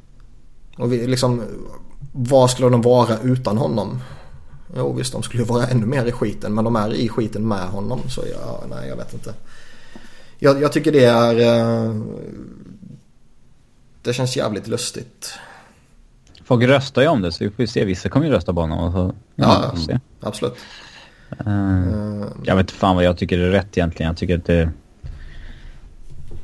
Och 0.77 0.93
vi, 0.93 1.07
liksom, 1.07 1.43
vad 2.11 2.51
skulle 2.51 2.69
de 2.69 2.81
vara 2.81 3.17
utan 3.23 3.57
honom? 3.57 4.01
Jo 4.77 4.93
visst, 4.93 5.13
de 5.13 5.23
skulle 5.23 5.43
vara 5.43 5.67
ännu 5.67 5.85
mer 5.85 6.05
i 6.05 6.11
skiten. 6.11 6.53
Men 6.53 6.63
de 6.63 6.75
är 6.75 6.93
i 6.93 7.09
skiten 7.09 7.47
med 7.47 7.67
honom. 7.67 7.99
Så 8.09 8.23
ja, 8.33 8.63
nej 8.69 8.89
jag 8.89 8.95
vet 8.95 9.13
inte. 9.13 9.33
Jag, 10.39 10.61
jag 10.61 10.71
tycker 10.71 10.91
det 10.91 11.05
är... 11.05 11.39
Eh, 11.39 11.95
det 14.01 14.13
känns 14.13 14.37
jävligt 14.37 14.67
lustigt. 14.67 15.33
Folk 16.43 16.63
röstar 16.63 17.01
ju 17.01 17.07
om 17.07 17.21
det 17.21 17.31
så 17.31 17.43
vi 17.43 17.49
får 17.49 17.63
ju 17.63 17.67
se. 17.67 17.85
Vissa 17.85 18.09
kommer 18.09 18.25
ju 18.25 18.31
rösta 18.31 18.53
på 18.53 18.61
honom. 18.61 18.79
Och 18.79 18.91
så, 18.91 19.15
ja, 19.35 19.73
ja 19.87 19.99
absolut. 20.21 20.55
Uh, 21.47 22.25
jag 22.43 22.55
vet 22.55 22.63
inte 22.63 22.73
fan 22.73 22.95
vad 22.95 23.05
jag 23.05 23.17
tycker 23.17 23.39
är 23.39 23.51
rätt 23.51 23.77
egentligen. 23.77 24.07
Jag 24.07 24.17
tycker 24.17 24.37
att 24.37 24.45
det... 24.45 24.71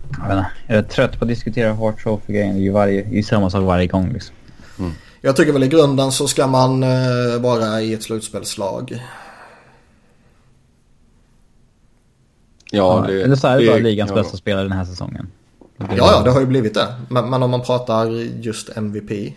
Jag, 0.10 0.28
vet 0.28 0.38
inte, 0.38 0.48
jag 0.68 0.78
är 0.78 0.84
trött 0.84 1.20
på 1.20 1.26
att 1.26 1.30
diskutera 1.30 1.74
Hart 1.74 2.04
Trophy-grejen. 2.04 2.56
Det 2.56 2.62
är 2.62 2.64
ju 2.64 2.72
varje, 2.72 3.04
det 3.04 3.20
är 3.20 3.24
samma 3.24 3.50
sak 3.50 3.64
varje 3.64 3.88
gång 3.88 4.14
liksom. 4.14 4.36
Mm. 4.80 4.92
Jag 5.26 5.36
tycker 5.36 5.54
väl 5.54 5.64
i 5.64 5.68
grunden 5.68 6.12
så 6.12 6.28
ska 6.28 6.48
man 6.48 6.84
uh, 6.84 7.42
vara 7.42 7.82
i 7.82 7.94
ett 7.94 8.04
slutspelslag. 8.04 9.04
Ja, 12.72 13.06
det, 13.08 13.24
Eller 13.24 13.36
så 13.36 13.48
är 13.48 13.60
det 13.60 13.68
bara 13.68 13.78
ligans 13.78 14.10
ja. 14.10 14.16
bästa 14.16 14.38
spelare 14.38 14.64
den 14.64 14.72
här 14.72 14.86
säsongen. 14.86 15.28
Ja, 15.78 15.88
ja, 15.98 16.22
det 16.24 16.32
har 16.32 16.40
ju 16.40 16.46
blivit 16.46 16.74
det. 16.74 16.96
Men, 17.10 17.30
men 17.30 17.44
om 17.44 17.52
man 17.52 17.62
pratar 17.62 18.10
just 18.42 18.78
MVP. 18.78 19.34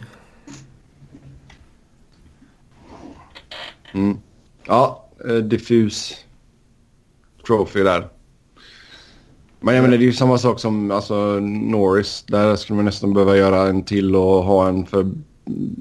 Mm. 3.93 4.19
Ja, 4.67 5.09
eh, 5.29 5.35
diffus 5.35 6.15
trophy 7.47 7.83
där. 7.83 8.09
Men 9.61 9.75
jag 9.75 9.83
menar 9.83 9.97
det 9.97 10.05
är 10.05 10.07
ju 10.07 10.13
samma 10.13 10.39
sak 10.39 10.61
som 10.61 10.91
alltså, 10.91 11.41
Norris. 11.41 12.25
Där 12.27 12.57
skulle 12.57 12.77
man 12.77 12.85
nästan 12.85 13.15
behöva 13.15 13.37
göra 13.37 13.69
en 13.69 13.85
till 13.85 14.17
och 14.17 14.45
ha 14.45 14.69
en 14.69 14.87
för... 14.87 15.11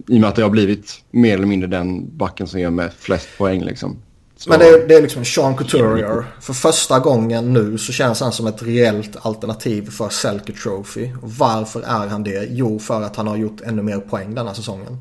I 0.08 0.18
och 0.18 0.22
med 0.22 0.30
att 0.30 0.36
det 0.36 0.42
har 0.42 0.50
blivit 0.50 1.04
mer 1.12 1.34
eller 1.34 1.46
mindre 1.46 1.68
den 1.68 2.18
backen 2.18 2.48
som 2.48 2.60
gör 2.60 2.70
med 2.70 2.94
flest 2.94 3.28
poäng 3.38 3.64
liksom. 3.64 3.98
Så... 4.38 4.50
Men 4.50 4.60
det 4.60 4.66
är, 4.66 4.88
det 4.88 4.96
är 4.96 5.02
liksom 5.02 5.26
Sean 5.26 5.56
Couturier. 5.56 6.26
För 6.42 6.54
första 6.54 7.00
gången 7.00 7.54
nu 7.54 7.78
så 7.78 7.92
känns 7.92 8.22
han 8.22 8.32
som 8.32 8.48
ett 8.48 8.64
reellt 8.64 9.16
alternativ 9.22 9.90
för 9.90 10.10
Selke 10.10 10.54
Trophy. 10.54 11.12
Och 11.22 11.32
varför 11.32 11.82
är 11.82 12.08
han 12.08 12.24
det? 12.24 12.48
Jo, 12.52 12.80
för 12.80 13.02
att 13.02 13.16
han 13.16 13.28
har 13.28 13.38
gjort 13.38 13.62
ännu 13.62 13.82
mer 13.82 14.00
poäng 14.00 14.36
denna 14.36 14.54
säsongen. 14.54 14.98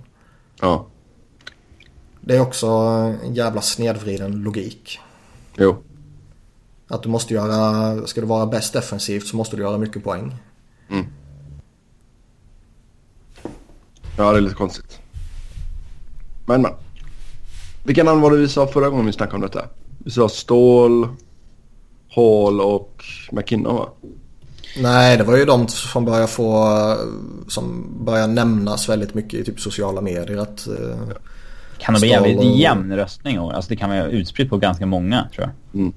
Ja. 0.61 0.87
Det 2.21 2.37
är 2.37 2.41
också 2.41 2.67
en 3.25 3.35
jävla 3.35 3.61
snedvriden 3.61 4.33
logik. 4.43 5.01
Jo. 5.57 5.77
Att 6.89 7.03
du 7.03 7.09
måste 7.09 7.35
göra, 7.35 8.07
ska 8.07 8.21
du 8.21 8.27
vara 8.27 8.47
bäst 8.47 8.73
defensivt 8.73 9.27
så 9.27 9.37
måste 9.37 9.57
du 9.57 9.63
göra 9.63 9.79
mycket 9.79 10.05
poäng. 10.05 10.35
Mm. 10.91 11.07
Ja, 14.17 14.33
det 14.33 14.39
är 14.39 14.41
lite 14.41 14.55
konstigt. 14.55 15.01
Men 16.47 16.63
men. 16.63 16.73
Vilka 17.85 18.05
namn 18.05 18.21
var 18.21 18.31
det 18.31 18.37
vi 18.37 18.49
sa 18.49 18.67
förra 18.67 18.89
gången 18.89 19.07
vi 19.07 19.13
snackade 19.13 19.37
om 19.37 19.43
detta? 19.43 19.65
Vi 19.99 20.11
sa 20.11 20.29
Ståhl, 20.29 21.09
Hall 22.09 22.61
och 22.61 23.05
McKinnon 23.33 23.77
va? 23.77 23.89
Nej, 24.79 25.17
det 25.17 25.25
var 25.25 25.37
ju 25.37 25.45
de 25.45 25.69
som 25.69 26.05
börjar 26.05 26.27
få, 26.27 26.97
som 27.49 27.87
börjar 28.05 28.27
nämnas 28.27 28.89
väldigt 28.89 29.15
mycket 29.15 29.41
i 29.41 29.45
typ 29.45 29.61
sociala 29.61 30.01
medier. 30.01 30.37
Att, 30.37 30.69
ja. 31.09 31.15
Kan 31.79 31.95
det 31.95 32.01
bli 32.01 32.09
jävligt 32.09 32.39
och... 32.39 32.45
jämn 32.45 32.97
röstning? 32.97 33.37
Alltså 33.37 33.69
det 33.69 33.77
kan 33.77 33.91
vara 33.91 34.07
utspritt 34.07 34.51
på 34.51 34.57
ganska 34.57 34.87
många 34.87 35.29
tror 35.35 35.47
jag. 35.47 35.81
Mm. 35.81 35.93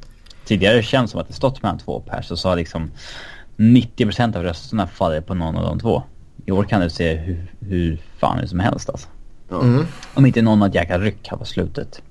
Tidigare 0.46 0.84
känns 0.84 1.10
det 1.10 1.12
som 1.12 1.22
att 1.22 1.28
det 1.28 1.34
stått 1.34 1.64
mellan 1.64 1.78
två 1.78 2.00
pers 2.00 2.32
och 2.32 2.40
så 2.40 2.50
har 2.50 2.56
liksom 2.56 2.92
90% 3.58 4.38
av 4.38 4.44
rösterna 4.44 4.88
fallit 4.88 5.28
på 5.28 5.34
någon 5.34 5.56
av 5.56 5.64
de 5.64 5.80
två. 5.80 6.04
I 6.50 6.52
år 6.52 6.64
kan 6.64 6.82
du 6.82 6.90
se 6.90 7.16
hur, 7.16 7.46
hur 7.60 7.98
fan 8.18 8.48
som 8.48 8.60
helst 8.60 8.90
alltså. 8.90 9.08
Mm. 9.52 9.86
Om 10.14 10.26
inte 10.26 10.42
någon 10.42 10.62
har 10.62 10.68
ett 10.70 10.76
jäkla 10.76 11.00
ryck 11.00 11.28
här 11.28 11.38
på 11.38 11.46
slutet. 11.46 12.02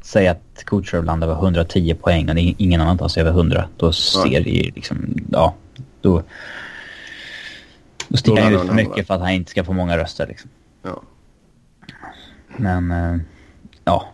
Säg 0.00 0.28
att 0.28 0.64
Kutjerov 0.66 1.04
landar 1.04 1.28
över 1.28 1.42
110 1.42 1.94
poäng 1.94 2.30
och 2.30 2.38
ingen 2.38 2.80
annan 2.80 2.98
tar 2.98 3.08
sig 3.08 3.20
över 3.20 3.30
100. 3.30 3.68
Då 3.76 3.92
ser 3.92 4.40
det 4.40 4.50
ju 4.50 4.70
liksom, 4.70 5.14
ja, 5.30 5.54
då... 6.00 6.22
Då 8.08 8.16
sticker 8.16 8.42
han 8.42 8.54
ut 8.54 8.60
för 8.60 8.74
mycket 8.74 9.06
för 9.06 9.14
att 9.14 9.20
han 9.20 9.30
inte 9.30 9.50
ska 9.50 9.64
få 9.64 9.72
många 9.72 9.98
röster 9.98 10.26
liksom. 10.26 10.50
Ja. 10.82 11.02
Men, 12.56 12.90
eh, 12.90 13.16
ja. 13.84 14.08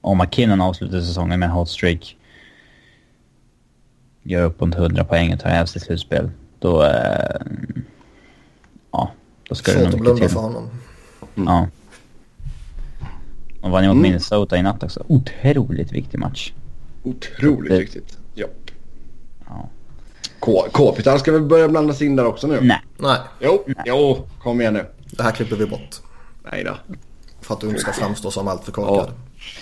Om 0.00 0.18
McKinnon 0.18 0.60
avslutar 0.60 1.00
säsongen 1.00 1.40
med 1.40 1.50
hot 1.50 1.68
streak. 1.68 2.16
Gör 4.22 4.44
upp 4.44 4.60
mot 4.60 4.74
100 4.74 5.04
poäng 5.04 5.34
och 5.34 5.40
tar 5.40 5.50
hem 5.50 5.66
sitt 5.66 5.82
slutspel. 5.82 6.30
Då, 6.58 6.84
eh, 6.84 7.40
då 9.52 9.56
ska 9.56 9.72
Svårt 9.72 9.82
det 9.82 9.90
nog 9.90 10.00
mycket 10.00 10.16
till. 10.16 10.28
för 10.28 10.40
honom. 10.40 10.68
Mm. 11.34 11.48
Ja. 11.48 11.68
Och 13.60 13.70
vann 13.70 13.82
ju 13.82 13.88
mot 13.88 13.94
mm. 13.94 14.02
Minnesota 14.02 14.56
i 14.56 14.62
natt 14.62 14.82
också. 14.82 15.04
Otroligt 15.08 15.92
viktig 15.92 16.18
match. 16.18 16.52
Otroligt 17.02 17.72
det... 17.72 17.78
viktigt. 17.78 18.18
Ja. 18.34 18.46
ja. 19.48 19.68
K-Kapital 20.38 21.18
ska 21.20 21.32
väl 21.32 21.42
börja 21.42 21.68
blandas 21.68 22.02
in 22.02 22.16
där 22.16 22.24
också 22.24 22.46
nu? 22.46 22.60
Nej. 22.60 22.80
Nej. 22.96 23.18
Jo, 23.40 23.64
Nej. 23.66 23.76
jo, 23.86 24.26
kom 24.42 24.60
igen 24.60 24.74
nu. 24.74 24.86
Det 25.10 25.22
här 25.22 25.30
klipper 25.30 25.56
vi 25.56 25.66
bort. 25.66 25.96
Nej 26.52 26.64
då. 26.64 26.96
För 27.40 27.54
att 27.54 27.60
du 27.60 27.68
inte 27.68 27.80
ska 27.80 27.92
framstå 27.92 28.30
som 28.30 28.48
allt 28.48 28.64
för 28.64 28.72
korkad. 28.72 29.14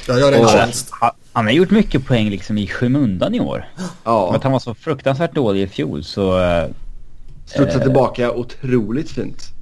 Ja. 0.06 0.14
Jag 0.14 0.20
gör 0.20 0.30
det 0.30 0.38
en 0.38 0.48
tjänst. 0.48 0.90
Han 1.32 1.44
har 1.44 1.52
gjort 1.52 1.70
mycket 1.70 2.06
poäng 2.06 2.30
liksom 2.30 2.58
i 2.58 2.66
skymundan 2.66 3.34
i 3.34 3.40
år. 3.40 3.68
Ja. 4.04 4.34
Att 4.34 4.42
han 4.42 4.52
var 4.52 4.58
så 4.58 4.74
fruktansvärt 4.74 5.34
dålig 5.34 5.62
i 5.62 5.66
fjol 5.66 6.04
så... 6.04 6.40
Eh, 6.40 6.68
Studsa 7.46 7.78
eh, 7.78 7.82
tillbaka 7.82 8.32
otroligt 8.32 9.10
fint. 9.10 9.54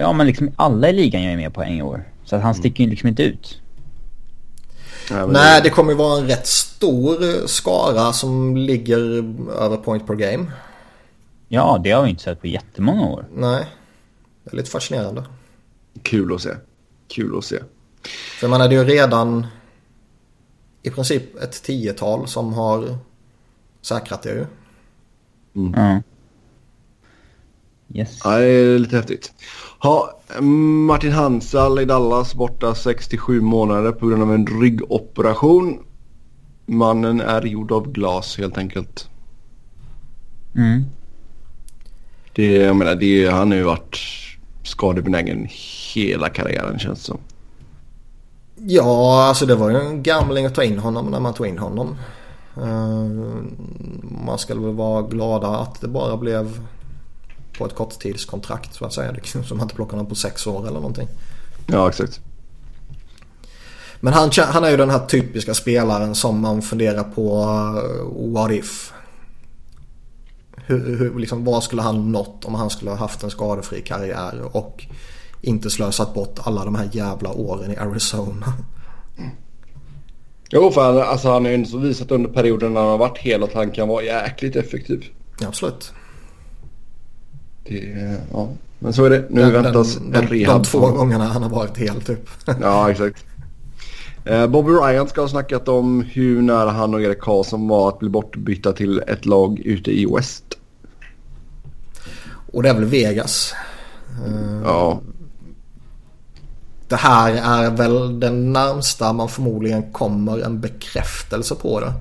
Ja, 0.00 0.12
men 0.12 0.26
liksom 0.26 0.50
alla 0.56 0.88
i 0.88 0.92
ligan 0.92 1.22
gör 1.22 1.30
ju 1.30 1.36
mer 1.36 1.50
poäng 1.50 1.78
i 1.78 1.82
år. 1.82 2.04
Så 2.24 2.36
att 2.36 2.42
han 2.42 2.50
mm. 2.50 2.60
sticker 2.60 2.84
ju 2.84 2.90
liksom 2.90 3.08
inte 3.08 3.22
ut. 3.22 3.60
Nej, 5.28 5.60
det 5.62 5.70
kommer 5.70 5.92
ju 5.92 5.98
vara 5.98 6.18
en 6.18 6.26
rätt 6.26 6.46
stor 6.46 7.46
skara 7.46 8.12
som 8.12 8.56
ligger 8.56 8.98
över 9.52 9.76
point 9.76 10.06
per 10.06 10.14
game. 10.14 10.52
Ja, 11.48 11.80
det 11.84 11.90
har 11.90 12.02
vi 12.02 12.10
inte 12.10 12.22
sett 12.22 12.40
på 12.40 12.46
jättemånga 12.46 13.06
år. 13.06 13.26
Nej, 13.34 13.64
det 14.44 14.52
är 14.52 14.56
lite 14.56 14.70
fascinerande. 14.70 15.24
Kul 16.02 16.34
att 16.34 16.42
se. 16.42 16.50
Kul 17.08 17.38
att 17.38 17.44
se. 17.44 17.58
För 18.38 18.46
jag 18.46 18.50
menar, 18.50 18.68
det 18.68 18.74
är 18.74 18.78
ju 18.78 18.84
redan 18.84 19.46
i 20.82 20.90
princip 20.90 21.42
ett 21.42 21.62
tiotal 21.62 22.28
som 22.28 22.52
har 22.52 22.98
säkrat 23.82 24.22
det 24.22 24.30
ju. 24.30 24.46
Mm. 25.56 25.74
Ja. 25.76 26.02
Yes. 27.94 28.20
Ja, 28.24 28.38
det 28.38 28.44
är 28.44 28.78
lite 28.78 28.96
häftigt. 28.96 29.32
Ha, 29.78 30.20
Martin 30.86 31.12
Hansal 31.12 31.80
i 31.80 31.84
Dallas 31.84 32.34
borta 32.34 32.74
67 32.74 33.40
månader 33.40 33.92
på 33.92 34.06
grund 34.06 34.22
av 34.22 34.34
en 34.34 34.46
ryggoperation. 34.46 35.78
Mannen 36.66 37.20
är 37.20 37.42
gjord 37.42 37.72
av 37.72 37.92
glas 37.92 38.38
helt 38.38 38.58
enkelt. 38.58 39.08
Mm. 40.56 40.84
Det, 42.32 42.52
jag 42.52 42.76
menar, 42.76 42.94
det, 42.94 43.26
han 43.26 43.50
har 43.50 43.58
ju 43.58 43.64
varit 43.64 43.98
skadebenägen 44.62 45.48
hela 45.94 46.28
karriären 46.28 46.78
känns 46.78 46.98
det 46.98 47.04
som. 47.04 47.18
Ja, 48.56 49.24
alltså 49.28 49.46
det 49.46 49.54
var 49.54 49.70
ju 49.70 49.76
en 49.76 50.02
gamling 50.02 50.46
att 50.46 50.54
ta 50.54 50.64
in 50.64 50.78
honom 50.78 51.06
när 51.06 51.20
man 51.20 51.34
tog 51.34 51.46
in 51.46 51.58
honom. 51.58 51.96
Uh, 52.58 53.42
man 54.26 54.38
ska 54.38 54.54
väl 54.54 54.74
vara 54.74 55.02
glada 55.02 55.48
att 55.48 55.80
det 55.80 55.88
bara 55.88 56.16
blev 56.16 56.60
på 57.58 57.66
ett 57.66 57.74
korttidskontrakt 57.74 58.74
så 58.74 58.84
att 58.84 58.92
säga. 58.92 59.12
Liksom, 59.12 59.44
som 59.44 59.56
man 59.56 59.64
inte 59.64 59.74
plockar 59.74 59.90
honom 59.90 60.06
på 60.06 60.14
sex 60.14 60.46
år 60.46 60.60
eller 60.60 60.80
någonting. 60.80 61.08
Ja, 61.66 61.88
exakt. 61.88 62.20
Men 64.00 64.12
han, 64.12 64.30
han 64.36 64.64
är 64.64 64.70
ju 64.70 64.76
den 64.76 64.90
här 64.90 65.06
typiska 65.06 65.54
spelaren 65.54 66.14
som 66.14 66.40
man 66.40 66.62
funderar 66.62 67.04
på 67.04 67.42
uh, 67.42 68.32
what 68.32 68.50
if. 68.50 68.92
Hur, 70.56 70.98
hur, 70.98 71.18
liksom, 71.18 71.44
vad 71.44 71.62
skulle 71.62 71.82
han 71.82 72.12
nått 72.12 72.44
om 72.44 72.54
han 72.54 72.70
skulle 72.70 72.90
ha 72.90 72.98
haft 72.98 73.22
en 73.22 73.30
skadefri 73.30 73.82
karriär 73.82 74.56
och 74.56 74.86
inte 75.42 75.70
slösat 75.70 76.14
bort 76.14 76.38
alla 76.42 76.64
de 76.64 76.74
här 76.74 76.88
jävla 76.92 77.32
åren 77.32 77.72
i 77.72 77.76
Arizona. 77.76 78.52
Jo, 80.50 80.70
för 80.70 80.82
han, 80.82 81.02
alltså, 81.02 81.30
han 81.30 81.44
har 81.44 81.52
ju 81.52 81.78
visat 81.78 82.10
under 82.10 82.30
perioden 82.30 82.74
när 82.74 82.80
han 82.80 82.90
har 82.90 82.98
varit 82.98 83.18
hel 83.18 83.42
att 83.42 83.52
han 83.52 83.70
kan 83.70 83.88
vara 83.88 84.02
jäkligt 84.02 84.56
effektiv. 84.56 85.04
Absolut. 85.46 85.92
Det, 87.68 88.16
ja. 88.32 88.48
Men 88.78 88.92
så 88.92 89.04
är 89.04 89.10
det. 89.10 89.24
Nu 89.30 89.42
den, 89.42 89.52
väntas 89.52 89.94
den, 89.94 90.14
en 90.14 90.28
rehab. 90.28 90.62
De 90.62 90.64
två 90.64 90.90
gångerna 90.90 91.24
han 91.24 91.42
har 91.42 91.50
varit 91.50 91.76
hel 91.76 92.00
typ. 92.00 92.28
ja, 92.60 92.90
exakt. 92.90 93.24
Eh, 94.24 94.46
Bobby 94.46 94.70
Ryan 94.70 95.08
ska 95.08 95.20
ha 95.20 95.28
snackat 95.28 95.68
om 95.68 96.00
hur 96.00 96.42
nära 96.42 96.70
han 96.70 96.94
och 96.94 97.02
Erik 97.02 97.20
Karlsson 97.20 97.68
var 97.68 97.88
att 97.88 97.98
bli 97.98 98.08
bortbytta 98.08 98.72
till 98.72 99.02
ett 99.06 99.26
lag 99.26 99.60
ute 99.60 99.90
i 99.90 100.06
West. 100.14 100.44
Och 102.52 102.62
det 102.62 102.68
är 102.68 102.74
väl 102.74 102.84
Vegas. 102.84 103.54
Eh, 104.26 104.60
ja. 104.64 105.00
Det 106.88 106.96
här 106.96 107.32
är 107.32 107.70
väl 107.70 108.20
den 108.20 108.52
närmsta 108.52 109.12
man 109.12 109.28
förmodligen 109.28 109.92
kommer 109.92 110.38
en 110.38 110.60
bekräftelse 110.60 111.54
på 111.54 111.80
det. 111.80 111.92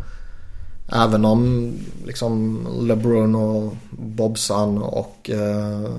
Även 0.92 1.26
om 1.26 1.74
liksom 2.06 2.68
LeBron 2.82 3.36
och 3.36 3.76
Bobsan 3.92 4.78
och 4.78 5.30
eh, 5.30 5.96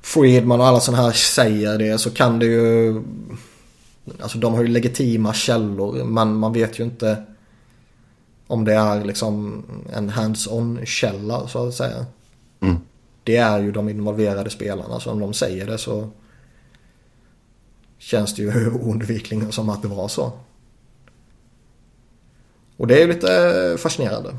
Friedman 0.00 0.60
och 0.60 0.66
alla 0.66 0.80
sådana 0.80 1.02
här 1.02 1.12
säger 1.12 1.78
det 1.78 1.98
så 1.98 2.10
kan 2.10 2.38
det 2.38 2.46
ju 2.46 3.02
Alltså 4.20 4.38
de 4.38 4.54
har 4.54 4.62
ju 4.62 4.68
legitima 4.68 5.34
källor 5.34 6.04
men 6.04 6.34
man 6.34 6.52
vet 6.52 6.80
ju 6.80 6.84
inte 6.84 7.22
om 8.46 8.64
det 8.64 8.74
är 8.74 9.04
liksom 9.04 9.64
en 9.92 10.10
hands-on 10.10 10.86
källa 10.86 11.48
så 11.48 11.68
att 11.68 11.74
säga. 11.74 12.06
Mm. 12.60 12.76
Det 13.24 13.36
är 13.36 13.60
ju 13.60 13.72
de 13.72 13.88
involverade 13.88 14.50
spelarna 14.50 15.00
så 15.00 15.10
om 15.10 15.20
de 15.20 15.34
säger 15.34 15.66
det 15.66 15.78
så 15.78 16.08
känns 17.98 18.34
det 18.34 18.42
ju 18.42 18.70
oundvikligen 18.82 19.52
som 19.52 19.68
att 19.68 19.82
det 19.82 19.88
var 19.88 20.08
så. 20.08 20.32
Och 22.82 22.88
det 22.88 23.02
är 23.02 23.08
lite 23.08 23.76
fascinerande. 23.78 24.34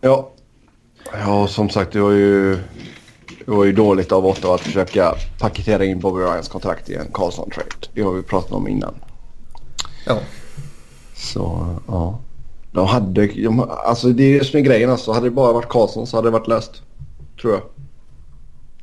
Ja. 0.00 0.30
Ja, 1.12 1.48
som 1.48 1.70
sagt 1.70 1.92
det 1.92 2.00
var 2.00 2.10
ju, 2.10 2.54
det 3.44 3.50
var 3.50 3.64
ju 3.64 3.72
dåligt 3.72 4.12
av 4.12 4.26
Ottawa 4.26 4.54
att 4.54 4.60
försöka 4.60 5.14
paketera 5.38 5.84
in 5.84 6.00
Bobby 6.00 6.20
Ryans 6.20 6.48
kontrakt 6.48 6.90
i 6.90 6.94
en 6.94 7.12
Karlsson-trade. 7.12 7.88
Det 7.94 8.02
har 8.02 8.12
vi 8.12 8.22
pratat 8.22 8.52
om 8.52 8.68
innan. 8.68 8.94
Ja. 10.06 10.18
Så, 11.16 11.76
ja. 11.86 12.20
De 12.72 12.86
hade, 12.86 13.26
de, 13.26 13.60
alltså 13.60 14.08
det 14.08 14.22
är 14.22 14.38
det 14.38 14.44
som 14.44 14.58
är 14.58 14.64
grejen 14.64 14.90
alltså. 14.90 15.12
Hade 15.12 15.26
det 15.26 15.30
bara 15.30 15.52
varit 15.52 15.68
Karlsson 15.68 16.06
så 16.06 16.16
hade 16.16 16.28
det 16.28 16.32
varit 16.32 16.48
löst. 16.48 16.82
Tror 17.40 17.52
jag. 17.52 17.62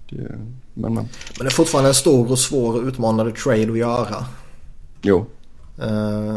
Det, 0.10 0.30
men, 0.74 0.94
men. 0.94 0.94
men 0.94 1.08
det 1.40 1.46
är 1.46 1.50
fortfarande 1.50 1.90
en 1.90 1.96
stor 1.96 2.32
och 2.32 2.40
svår 2.40 2.76
och 2.76 2.88
utmanande 2.88 3.32
trade 3.32 3.72
att 3.72 3.78
göra. 3.78 4.26
Jo. 5.02 5.26
Uh, 5.84 6.36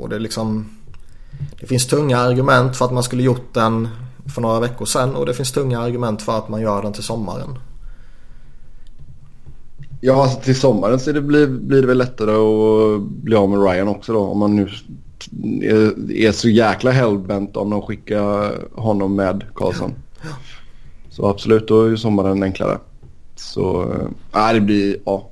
och 0.00 0.08
det 0.08 0.16
är 0.16 0.20
liksom... 0.20 0.75
Det 1.60 1.66
finns 1.66 1.86
tunga 1.86 2.18
argument 2.18 2.76
för 2.76 2.84
att 2.84 2.92
man 2.92 3.02
skulle 3.02 3.22
gjort 3.22 3.54
den 3.54 3.88
för 4.34 4.42
några 4.42 4.60
veckor 4.60 4.86
sedan 4.86 5.14
och 5.14 5.26
det 5.26 5.34
finns 5.34 5.52
tunga 5.52 5.80
argument 5.80 6.22
för 6.22 6.38
att 6.38 6.48
man 6.48 6.60
gör 6.60 6.82
den 6.82 6.92
till 6.92 7.02
sommaren. 7.02 7.58
Ja, 10.00 10.22
alltså 10.22 10.40
till 10.40 10.56
sommaren 10.56 11.00
så 11.00 11.12
det 11.12 11.20
blir, 11.20 11.46
blir 11.46 11.80
det 11.80 11.86
väl 11.86 11.98
lättare 11.98 12.30
att 12.30 13.02
bli 13.02 13.36
av 13.36 13.48
med 13.48 13.62
Ryan 13.62 13.88
också 13.88 14.12
då. 14.12 14.20
Om 14.20 14.38
man 14.38 14.56
nu 14.56 14.68
är, 15.62 16.12
är 16.12 16.32
så 16.32 16.48
jäkla 16.48 16.90
hellbent 16.90 17.56
om 17.56 17.70
de 17.70 17.82
skickar 17.82 18.54
honom 18.80 19.14
med 19.14 19.44
Karlsson. 19.54 19.94
Ja. 20.22 20.28
Så 21.10 21.26
absolut, 21.26 21.68
då 21.68 21.82
är 21.82 21.88
ju 21.88 21.96
sommaren 21.96 22.42
enklare. 22.42 22.78
Så, 23.36 23.92
äh, 24.34 24.52
det 24.52 24.60
blir, 24.60 24.96
ja. 25.04 25.30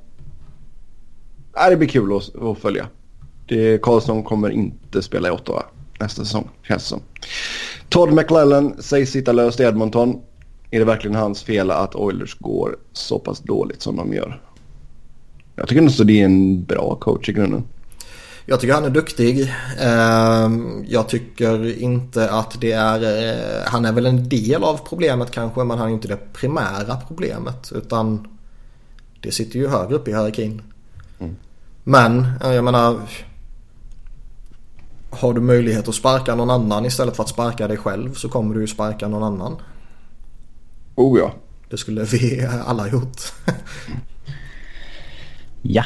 Äh, 1.57 1.71
det 1.71 1.77
blir 1.77 1.89
kul 1.89 2.17
att, 2.17 2.43
att 2.43 2.59
följa. 2.59 2.87
Det, 3.49 3.83
Karlsson 3.83 4.23
kommer 4.23 4.51
inte 4.51 5.03
spela 5.03 5.29
i 5.29 5.31
Ottawa 5.31 5.63
nästa 6.01 6.25
säsong, 6.25 6.49
känns 6.69 6.83
det 6.83 6.89
som. 6.89 7.01
Todd 7.89 8.13
McLellan 8.13 8.75
sägs 8.79 9.11
sitta 9.11 9.33
löst 9.33 9.61
i 9.61 9.63
Edmonton. 9.63 10.21
Är 10.71 10.79
det 10.79 10.85
verkligen 10.85 11.17
hans 11.17 11.43
fel 11.43 11.71
att 11.71 11.95
Oilers 11.95 12.39
går 12.39 12.77
så 12.93 13.19
pass 13.19 13.41
dåligt 13.41 13.83
som 13.83 13.97
de 13.97 14.13
gör? 14.13 14.43
Jag 15.57 15.69
tycker 15.69 15.83
nog 15.83 16.07
det 16.07 16.21
är 16.21 16.25
en 16.25 16.65
bra 16.65 16.97
coach 17.01 17.29
i 17.29 17.33
grunden. 17.33 17.65
Jag 18.47 18.61
tycker 18.61 18.75
han 18.75 18.85
är 18.85 18.91
duktig. 18.91 19.53
Ehm, 19.81 20.85
jag 20.89 21.09
tycker 21.09 21.79
inte 21.83 22.31
att 22.31 22.61
det 22.61 22.73
är... 22.73 23.03
Eh, 23.03 23.63
han 23.67 23.85
är 23.85 23.93
väl 23.93 24.07
en 24.07 24.29
del 24.29 24.65
av 24.65 24.81
problemet 24.89 25.31
kanske 25.31 25.65
men 25.65 25.79
han 25.79 25.89
är 25.89 25.93
inte 25.93 26.09
det 26.09 26.33
primära 26.33 26.97
problemet. 27.09 27.73
Utan 27.75 28.29
det 29.21 29.31
sitter 29.31 29.59
ju 29.59 29.69
högre 29.69 29.95
upp 29.95 30.09
i 30.09 30.11
hierarkin. 30.11 30.63
Mm. 31.19 31.37
Men 31.85 32.27
jag 32.41 32.65
menar... 32.65 33.01
Har 35.19 35.35
du 35.35 35.41
möjlighet 35.41 35.89
att 35.89 35.95
sparka 35.95 36.35
någon 36.35 36.51
annan 36.51 36.87
istället 36.87 37.17
för 37.17 37.23
att 37.23 37.29
sparka 37.29 37.69
dig 37.69 37.77
själv 37.77 38.15
så 38.15 38.29
kommer 38.29 38.55
du 38.55 38.61
ju 38.61 38.67
sparka 38.67 39.09
någon 39.09 39.23
annan. 39.23 39.57
Oh 40.95 41.19
ja. 41.19 41.33
Det 41.71 41.77
skulle 41.77 42.05
vi 42.05 42.49
alla 42.67 42.89
gjort. 42.89 43.21
Ja. 45.67 45.85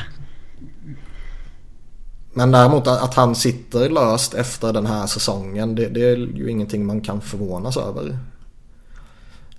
Men 2.32 2.50
däremot 2.50 2.86
att 2.86 3.14
han 3.14 3.34
sitter 3.34 3.90
löst 3.90 4.34
efter 4.34 4.72
den 4.72 4.86
här 4.86 5.06
säsongen 5.06 5.74
det, 5.74 5.88
det 5.88 6.10
är 6.10 6.16
ju 6.16 6.50
ingenting 6.50 6.86
man 6.86 7.00
kan 7.00 7.20
förvånas 7.20 7.76
över. 7.76 8.18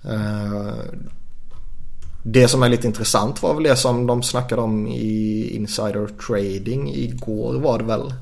Eh, 0.04 0.74
det 2.22 2.48
som 2.48 2.62
är 2.62 2.68
lite 2.68 2.86
intressant 2.86 3.42
var 3.42 3.54
väl 3.54 3.62
det 3.62 3.76
som 3.76 4.06
de 4.06 4.22
snackade 4.22 4.62
om 4.62 4.86
i 4.86 5.50
Insider 5.56 6.06
Trading 6.26 6.88
igår 6.94 7.54
var 7.54 7.78
det 7.78 7.84
väl. 7.84 8.12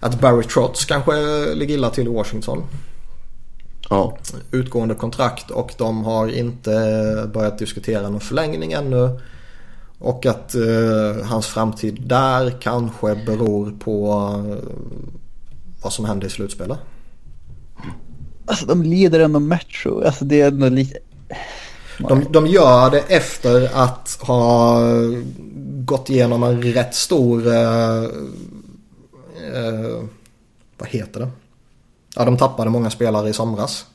Att 0.00 0.20
Barry 0.20 0.44
Trotz 0.44 0.84
kanske 0.84 1.12
ligger 1.54 1.74
illa 1.74 1.90
till 1.90 2.06
i 2.06 2.10
Washington. 2.10 2.62
Ja. 3.90 4.18
Utgående 4.50 4.94
kontrakt 4.94 5.50
och 5.50 5.74
de 5.78 6.04
har 6.04 6.28
inte 6.28 7.30
börjat 7.34 7.58
diskutera 7.58 8.08
någon 8.08 8.20
förlängning 8.20 8.72
ännu. 8.72 9.20
Och 9.98 10.26
att 10.26 10.54
eh, 10.54 11.24
hans 11.24 11.46
framtid 11.46 12.02
där 12.06 12.50
kanske 12.60 13.14
beror 13.26 13.72
på 13.78 14.12
eh, 14.48 14.68
vad 15.82 15.92
som 15.92 16.04
händer 16.04 16.26
i 16.26 16.30
slutspelet. 16.30 16.78
Alltså 18.46 18.66
de 18.66 18.82
leder 18.82 19.20
ändå 19.20 19.40
Metro. 19.40 20.04
Alltså 20.04 20.24
det 20.24 20.40
är 20.40 20.48
ändå 20.48 20.68
lite... 20.68 20.98
De, 21.98 22.24
de 22.30 22.46
gör 22.46 22.90
det 22.90 23.00
efter 23.08 23.70
att 23.74 24.18
ha 24.20 24.80
gått 25.84 26.10
igenom 26.10 26.42
en 26.42 26.62
rätt 26.62 26.94
stor... 26.94 27.46
Eh, 27.46 28.02
eh, 29.54 30.04
vad 30.78 30.88
heter 30.88 31.20
det? 31.20 31.30
Ja, 32.16 32.24
de 32.24 32.36
tappade 32.36 32.70
många 32.70 32.90
spelare 32.90 33.28
i 33.28 33.32
somras. 33.32 33.86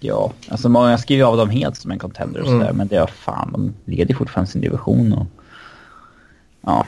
Ja, 0.00 0.32
alltså 0.48 0.68
många 0.68 0.98
skriver 0.98 1.24
av 1.24 1.36
dem 1.36 1.50
helt 1.50 1.76
som 1.76 1.90
en 1.90 1.98
contender 1.98 2.40
och 2.40 2.46
sådär. 2.46 2.64
Mm. 2.64 2.76
Men 2.76 2.88
det 2.88 2.96
är 2.96 3.06
fan, 3.06 3.52
de 3.52 3.74
leder 3.92 4.14
fortfarande 4.14 4.50
sin 4.50 4.60
division 4.60 5.12
och... 5.12 5.26
Ja. 6.60 6.86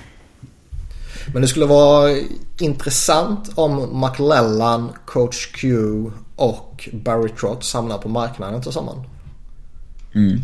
Men 1.32 1.42
det 1.42 1.48
skulle 1.48 1.66
vara 1.66 2.16
intressant 2.58 3.50
om 3.54 4.00
McLellan, 4.00 4.92
Coach 5.04 5.52
Q 5.52 5.76
och 6.36 6.88
Barry 6.92 7.28
Trotz 7.28 7.74
hamnar 7.74 7.98
på 7.98 8.08
marknaden 8.08 8.62
till 8.62 8.72
sommaren. 8.72 9.02
Mm. 10.14 10.42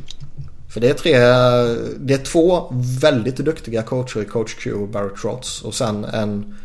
För 0.69 0.81
det 0.81 0.91
är 0.91 0.95
tre, 0.95 1.13
det 1.99 2.15
är 2.15 2.25
två 2.25 2.73
väldigt 3.01 3.37
duktiga 3.37 3.83
coacher, 3.83 4.25
Coach 4.25 4.55
Q 4.55 4.73
och 4.73 4.89
Barry 4.89 5.11
Trotz. 5.23 5.63
Och 5.63 5.75
sen 5.75 6.05
en, 6.05 6.59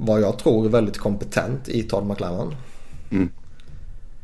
vad 0.00 0.20
jag 0.20 0.38
tror, 0.38 0.68
väldigt 0.68 0.98
kompetent 0.98 1.68
i 1.68 1.82
Todd 1.82 2.06
McLellan. 2.06 2.54
Mm. 3.10 3.30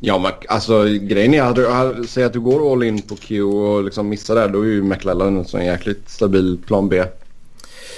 Ja, 0.01 0.33
alltså 0.49 0.85
grejen 0.85 1.35
är 1.35 1.43
att 1.43 2.09
säg 2.09 2.25
att 2.25 2.33
du 2.33 2.41
går 2.41 2.73
all 2.73 2.83
in 2.83 3.03
på 3.03 3.17
Q 3.17 3.43
och 3.43 3.85
liksom 3.85 4.09
missar 4.09 4.35
det. 4.35 4.49
Då 4.49 4.61
är 4.61 4.67
ju 4.67 4.83
McLellan 4.83 5.37
en 5.37 5.45
sån 5.45 5.65
jäkligt 5.65 6.09
stabil 6.09 6.59
plan 6.67 6.89
B. 6.89 7.05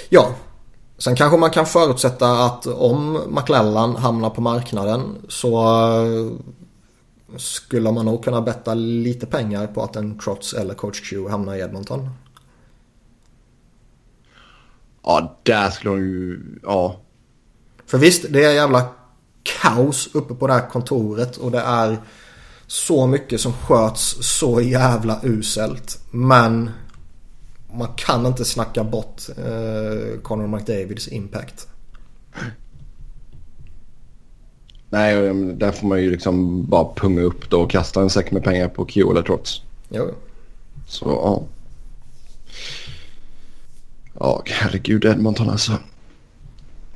Ja, 0.09 0.35
sen 0.97 1.15
kanske 1.15 1.37
man 1.37 1.49
kan 1.49 1.65
förutsätta 1.65 2.45
att 2.45 2.67
om 2.67 3.21
McLellan 3.29 3.95
hamnar 3.95 4.29
på 4.29 4.41
marknaden 4.41 5.01
så 5.27 5.63
eh, 6.05 6.31
skulle 7.37 7.91
man 7.91 8.05
nog 8.05 8.23
kunna 8.23 8.41
betta 8.41 8.73
lite 8.73 9.25
pengar 9.25 9.67
på 9.67 9.83
att 9.83 9.95
en 9.95 10.19
Trots 10.19 10.53
eller 10.53 10.73
Coach 10.73 11.09
Q 11.09 11.29
hamnar 11.29 11.55
i 11.55 11.59
Edmonton. 11.59 12.09
Ja, 15.03 15.39
där 15.43 15.69
skulle 15.69 15.93
de 15.93 15.99
ju... 15.99 16.39
Ja. 16.63 16.99
För 17.89 17.97
visst, 17.97 18.25
det 18.29 18.43
är 18.43 18.53
jävla 18.53 18.87
kaos 19.61 20.09
uppe 20.13 20.33
på 20.33 20.47
det 20.47 20.53
här 20.53 20.69
kontoret 20.69 21.37
och 21.37 21.51
det 21.51 21.59
är 21.59 21.97
så 22.67 23.07
mycket 23.07 23.41
som 23.41 23.53
sköts 23.53 24.17
så 24.19 24.61
jävla 24.61 25.19
uselt. 25.23 25.99
Men 26.11 26.69
man 27.73 27.87
kan 27.95 28.25
inte 28.25 28.45
snacka 28.45 28.83
bort 28.83 29.21
eh, 29.37 30.21
Conor 30.21 30.47
McDavids 30.47 31.07
impact. 31.07 31.67
Nej, 34.89 35.33
där 35.53 35.71
får 35.71 35.87
man 35.87 36.01
ju 36.01 36.11
liksom 36.11 36.65
bara 36.65 36.93
punga 36.95 37.21
upp 37.21 37.49
då 37.49 37.61
och 37.61 37.71
kasta 37.71 38.01
en 38.01 38.09
säck 38.09 38.31
med 38.31 38.43
pengar 38.43 38.69
på 38.69 38.87
Kiola 38.87 39.21
trots. 39.21 39.61
Jo. 39.89 40.11
Så 40.87 41.05
ja. 41.05 41.43
Ja, 44.19 44.41
herregud 44.45 45.05
Edmonton 45.05 45.49
alltså. 45.49 45.71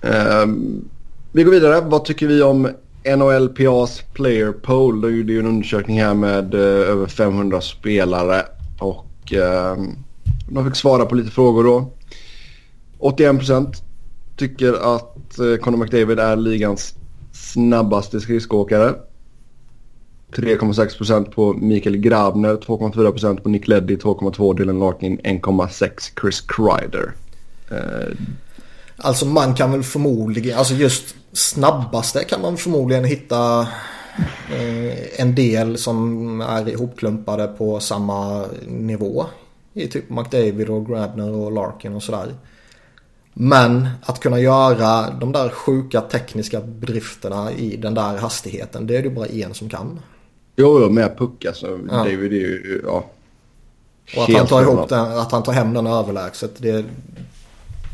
Ehm, 0.03 0.89
vi 1.31 1.43
går 1.43 1.51
vidare. 1.51 1.81
Vad 1.81 2.05
tycker 2.05 2.27
vi 2.27 2.41
om 2.41 2.69
NHLPAs 3.17 4.01
Player 4.13 4.51
Poll? 4.51 5.01
Det 5.01 5.07
är 5.07 5.11
ju 5.11 5.39
en 5.39 5.45
undersökning 5.47 6.01
här 6.01 6.13
med 6.13 6.53
eh, 6.53 6.59
över 6.61 7.07
500 7.07 7.61
spelare. 7.61 8.45
Och 8.79 9.33
ehm, 9.33 9.95
de 10.49 10.65
fick 10.65 10.75
svara 10.75 11.05
på 11.05 11.15
lite 11.15 11.31
frågor 11.31 11.63
då. 11.63 11.91
81% 12.99 13.73
tycker 14.37 14.95
att 14.95 15.39
uh, 15.39 15.57
Conor 15.57 15.77
McDavid 15.77 16.19
är 16.19 16.35
ligans 16.35 16.95
snabbaste 17.31 18.21
skridskoåkare. 18.21 18.93
3,6% 20.31 21.31
på 21.31 21.53
Mikael 21.53 21.97
Grabner, 21.97 22.55
2,4% 22.55 23.39
på 23.39 23.49
Nick 23.49 23.67
Leddy, 23.67 23.95
2,2% 23.95 24.57
Dylan 24.57 24.79
Larkin, 24.79 25.19
1,6% 25.19 26.21
Chris 26.21 26.41
Kreider. 26.41 27.13
Eh, 27.71 28.17
Alltså 29.03 29.25
man 29.25 29.55
kan 29.55 29.71
väl 29.71 29.83
förmodligen, 29.83 30.57
alltså 30.57 30.73
just 30.73 31.15
snabbaste 31.33 32.23
kan 32.23 32.41
man 32.41 32.57
förmodligen 32.57 33.03
hitta 33.03 33.67
eh, 34.51 35.21
en 35.21 35.35
del 35.35 35.77
som 35.77 36.41
är 36.41 36.69
ihopklumpade 36.69 37.47
på 37.47 37.79
samma 37.79 38.45
nivå. 38.67 39.25
I 39.73 39.87
typ 39.87 40.09
McDavid 40.09 40.69
och 40.69 40.87
Grabner 40.87 41.31
och 41.31 41.51
Larkin 41.51 41.93
och 41.93 42.03
sådär. 42.03 42.33
Men 43.33 43.89
att 44.01 44.19
kunna 44.19 44.39
göra 44.39 45.09
de 45.09 45.31
där 45.31 45.49
sjuka 45.49 46.01
tekniska 46.01 46.61
bedrifterna 46.61 47.51
i 47.51 47.75
den 47.75 47.93
där 47.93 48.17
hastigheten, 48.17 48.87
det 48.87 48.97
är 48.97 49.03
det 49.03 49.09
bara 49.09 49.25
en 49.25 49.53
som 49.53 49.69
kan. 49.69 49.99
Jo, 50.55 50.81
jo 50.81 50.89
med 50.89 51.17
puck 51.17 51.45
alltså. 51.45 51.79
Ja. 51.89 51.97
David 51.97 52.33
är 52.33 52.37
ju, 52.37 52.81
ja. 52.85 53.05
Och 54.17 54.23
att 54.23 54.37
han, 54.37 54.47
tar 54.47 54.61
ihop 54.61 54.89
den, 54.89 55.17
att 55.17 55.31
han 55.31 55.43
tar 55.43 55.53
hem 55.53 55.73
den 55.73 55.87
överlägset, 55.87 56.51
det, 56.57 56.85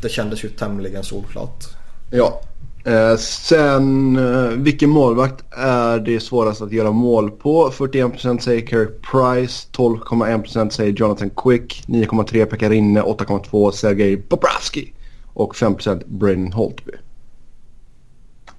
det 0.02 0.08
kändes 0.08 0.44
ju 0.44 0.48
tämligen 0.48 1.04
solklart. 1.04 1.64
Ja. 2.10 2.40
Eh, 2.84 3.16
sen, 3.16 4.16
eh, 4.16 4.48
vilken 4.50 4.90
målvakt 4.90 5.44
är 5.50 5.98
det 5.98 6.20
svårast 6.20 6.62
att 6.62 6.72
göra 6.72 6.92
mål 6.92 7.30
på? 7.30 7.70
41% 7.70 8.38
säger 8.38 8.66
Carey 8.66 8.86
Price, 8.86 9.68
12,1% 9.72 10.70
säger 10.70 10.92
Jonathan 10.92 11.30
Quick, 11.36 11.84
9,3% 11.86 12.46
Pekarinne, 12.46 13.02
8,2% 13.02 13.72
Sergej 13.72 14.16
Bobrovski 14.16 14.92
och 15.32 15.54
5% 15.54 16.02
Brennan 16.06 16.52
Holtby. 16.52 16.92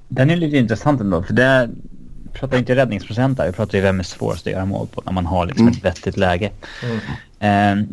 Den 0.08 0.30
är 0.30 0.36
lite 0.36 0.58
intressant 0.58 1.02
ändå, 1.02 1.24
för 1.24 1.34
det 1.34 1.70
pratar 2.34 2.58
inte 2.58 2.76
räddningsprocent 2.76 3.38
där. 3.38 3.48
Vi 3.48 3.54
pratar 3.54 3.78
ju 3.78 3.82
vem 3.82 4.00
är 4.00 4.04
svårast 4.04 4.48
att 4.48 4.54
göra 4.54 4.66
mål 4.66 4.88
på 4.88 5.02
när 5.06 5.14
man 5.14 5.26
har 5.26 5.46
liksom 5.46 5.68
mm. 5.68 5.78
ett 5.78 5.86
vettigt 5.86 6.18
läge. 6.18 6.52
Mm. 6.84 7.80
Uh, 7.80 7.88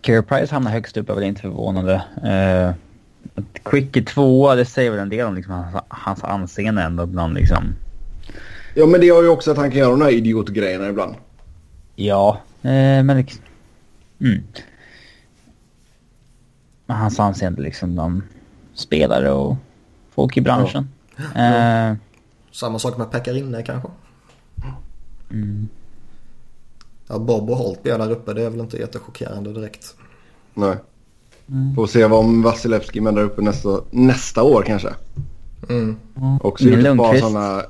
Care 0.00 0.22
Price 0.22 0.54
hamnar 0.54 0.70
högst 0.70 0.96
upp 0.96 1.10
är 1.10 1.14
väl 1.14 1.24
inte 1.24 1.40
förvånande. 1.40 2.02
Uh, 2.24 2.74
Quick 3.62 3.96
är 3.96 4.02
tvåa, 4.02 4.54
det 4.54 4.64
säger 4.64 4.90
väl 4.90 5.00
en 5.00 5.08
del 5.08 5.26
om 5.26 5.34
liksom 5.34 5.52
hans, 5.54 5.84
hans 5.88 6.24
anseende 6.24 6.82
ändå 6.82 7.06
bland 7.06 7.34
liksom... 7.34 7.74
Ja 8.74 8.86
men 8.86 9.00
det 9.00 9.06
gör 9.06 9.22
ju 9.22 9.28
också 9.28 9.50
att 9.50 9.56
han 9.56 9.70
kan 9.70 9.80
göra 9.80 9.90
de 9.90 10.02
här 10.02 10.10
idiotgrejerna 10.10 10.88
ibland. 10.88 11.14
Ja, 11.96 12.40
eh, 12.62 13.02
men... 13.02 13.06
Det, 13.06 13.32
mm. 14.20 14.42
Men 16.86 16.96
hans 16.96 17.20
anseende 17.20 17.62
liksom 17.62 17.94
bland 17.94 18.22
spelare 18.74 19.30
och 19.30 19.56
folk 20.14 20.36
i 20.36 20.40
branschen. 20.40 20.88
Ja. 21.34 21.90
Eh, 21.90 21.96
samma 22.52 22.78
sak 22.78 22.98
med 22.98 23.10
Pekarinne 23.10 23.62
kanske. 23.62 23.88
Mm. 25.30 25.68
Ja, 27.12 27.18
Bob 27.18 27.50
och 27.50 27.56
Holtby 27.56 27.90
är 27.90 27.98
där 27.98 28.10
uppe. 28.10 28.32
Det 28.32 28.42
är 28.42 28.50
väl 28.50 28.60
inte 28.60 28.76
jättechockerande 28.76 29.52
direkt. 29.52 29.94
Nej. 30.54 30.76
Mm. 31.50 31.74
Får 31.74 31.86
se 31.86 32.06
vad 32.06 32.18
om 32.20 32.42
Vasilevski 32.42 33.00
med 33.00 33.14
där 33.14 33.22
uppe 33.22 33.42
nästa, 33.42 33.80
nästa 33.90 34.42
år 34.42 34.62
kanske. 34.62 34.88
Mm. 35.68 35.96
Också 36.40 36.64
gjort 36.64 36.96
bara 36.96 37.18
sådana 37.18 37.62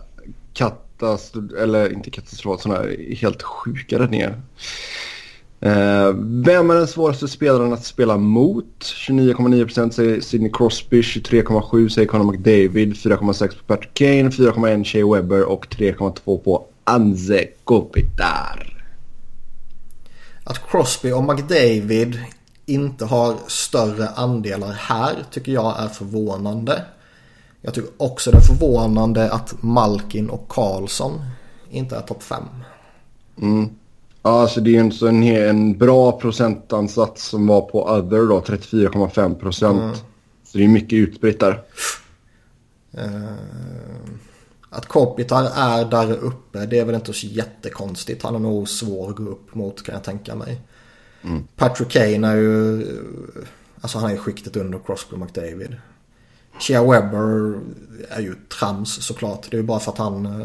katastrof, 0.52 1.52
eller 1.58 1.92
inte 1.92 2.10
katastrof, 2.10 2.60
sådana 2.60 2.84
helt 3.16 3.42
sjuka 3.42 3.98
räddningar. 3.98 4.42
Eh, 5.60 6.12
vem 6.44 6.70
är 6.70 6.74
den 6.74 6.86
svåraste 6.86 7.28
spelaren 7.28 7.72
att 7.72 7.84
spela 7.84 8.16
mot? 8.16 8.78
29,9% 8.80 9.90
säger 9.90 10.20
Sidney 10.20 10.50
Crosby, 10.52 11.00
23,7% 11.00 11.88
säger 11.88 12.08
Conor 12.08 12.32
McDavid, 12.32 12.94
4,6% 12.94 13.48
på 13.48 13.64
Patrick 13.66 13.94
Kane, 13.94 14.28
4,1% 14.28 14.84
Shea 14.84 15.14
Webber 15.14 15.44
och 15.44 15.66
3,2% 15.66 16.38
på 16.38 16.66
Anze 16.84 17.46
Kopitar. 17.64 18.71
Att 20.44 20.70
Crosby 20.70 21.12
och 21.12 21.24
McDavid 21.24 22.20
inte 22.66 23.04
har 23.04 23.36
större 23.46 24.08
andelar 24.08 24.72
här 24.72 25.24
tycker 25.30 25.52
jag 25.52 25.80
är 25.80 25.88
förvånande. 25.88 26.84
Jag 27.60 27.74
tycker 27.74 27.90
också 27.96 28.30
det 28.30 28.36
är 28.36 28.40
förvånande 28.40 29.32
att 29.32 29.62
Malkin 29.62 30.30
och 30.30 30.48
Karlsson 30.48 31.20
inte 31.70 31.96
är 31.96 32.00
topp 32.00 32.22
5. 32.22 32.42
Mm. 33.40 33.68
Ja, 34.22 34.40
alltså 34.40 34.60
det 34.60 34.70
är 34.70 34.72
ju 34.72 34.78
en, 34.78 34.92
en, 35.08 35.48
en 35.48 35.78
bra 35.78 36.12
procentansats 36.12 37.28
som 37.28 37.46
var 37.46 37.60
på 37.60 37.84
other 37.84 38.28
då, 38.28 38.40
34,5 38.40 39.34
procent. 39.34 39.82
Mm. 39.82 39.96
Så 40.44 40.58
det 40.58 40.64
är 40.64 40.68
mycket 40.68 40.96
utspritt 40.96 41.40
där. 41.40 41.62
Uh, 42.98 43.32
att 44.72 44.86
Kopitar 44.86 45.50
är 45.54 45.84
där 45.84 46.12
uppe, 46.12 46.66
det 46.66 46.78
är 46.78 46.84
väl 46.84 46.94
inte 46.94 47.12
så 47.12 47.26
jättekonstigt. 47.26 48.22
Han 48.22 48.34
är 48.34 48.38
nog 48.38 48.68
svår 48.68 49.10
att 49.10 49.16
gå 49.16 49.22
upp 49.22 49.54
mot 49.54 49.82
kan 49.82 49.94
jag 49.94 50.04
tänka 50.04 50.34
mig. 50.34 50.60
Mm. 51.22 51.46
Patrick 51.56 51.88
Kane 51.88 52.28
är 52.28 52.36
ju, 52.36 52.86
alltså 53.80 53.98
han 53.98 54.10
är 54.10 54.16
skiktet 54.16 54.56
under 54.56 54.78
Crosby 54.78 55.16
McDavid. 55.16 55.76
Shea 56.60 56.82
Webber 56.82 57.60
är 58.10 58.20
ju 58.20 58.34
trams 58.58 59.06
såklart. 59.06 59.46
Det 59.50 59.56
är 59.56 59.60
ju 59.60 59.66
bara 59.66 59.80
för 59.80 59.92
att 59.92 59.98
han... 59.98 60.26
Uh, 60.26 60.42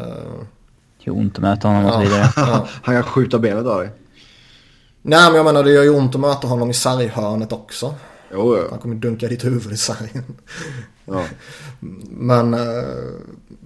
det 0.98 1.10
gör 1.10 1.16
ont 1.16 1.36
att 1.36 1.42
möta 1.42 1.68
honom 1.68 1.84
och 1.84 1.92
så 1.92 2.00
vidare. 2.00 2.30
Han 2.82 2.94
kan 2.94 3.02
skjuta 3.02 3.38
benet 3.38 3.66
av 3.66 3.80
dig. 3.80 3.90
Nej 5.02 5.28
men 5.28 5.36
jag 5.36 5.44
menar 5.44 5.64
det 5.64 5.70
gör 5.70 5.82
ju 5.82 5.90
ont 5.90 6.14
att 6.14 6.20
möta 6.20 6.46
honom 6.46 6.70
i 6.70 6.74
sarghörnet 6.74 7.52
också. 7.52 7.94
Jo, 8.32 8.56
jo. 8.56 8.66
Han 8.70 8.78
kommer 8.78 8.94
dunka 8.94 9.28
ditt 9.28 9.44
huvud 9.44 9.72
i 9.72 9.76
sargen. 9.76 10.24
Ja. 11.04 11.24
Men... 12.10 12.54
Uh, 12.54 12.60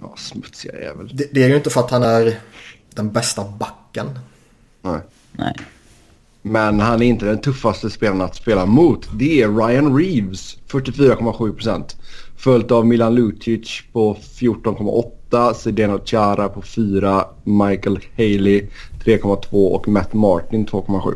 ja, 0.00 0.14
smutsiga 0.16 0.80
jävel. 0.80 1.10
Det, 1.14 1.28
det, 1.32 1.42
är 1.42 1.48
ju 1.48 1.56
inte 1.56 1.70
för 1.70 1.80
att 1.80 1.90
han 1.90 2.02
är 2.02 2.40
den 2.94 3.12
bästa 3.12 3.44
backen. 3.44 4.18
Nej. 4.82 5.00
Nej. 5.32 5.54
Men 6.42 6.80
han 6.80 7.02
är 7.02 7.06
inte 7.06 7.26
den 7.26 7.40
tuffaste 7.40 7.90
spelaren 7.90 8.20
att 8.20 8.36
spela 8.36 8.66
mot. 8.66 9.08
Det 9.18 9.42
är 9.42 9.48
Ryan 9.48 9.98
Reeves, 9.98 10.56
44,7%. 10.68 11.96
Följt 12.36 12.70
av 12.70 12.86
Milan 12.86 13.14
Lucic 13.14 13.82
på 13.92 14.14
14,8. 14.14 15.54
Zdeno 15.54 16.00
Chara 16.04 16.48
på 16.48 16.62
4. 16.62 17.24
Michael 17.44 17.98
Haley 18.16 18.68
3,2 19.04 19.66
och 19.66 19.88
Matt 19.88 20.12
Martin 20.12 20.66
2,7. 20.66 21.14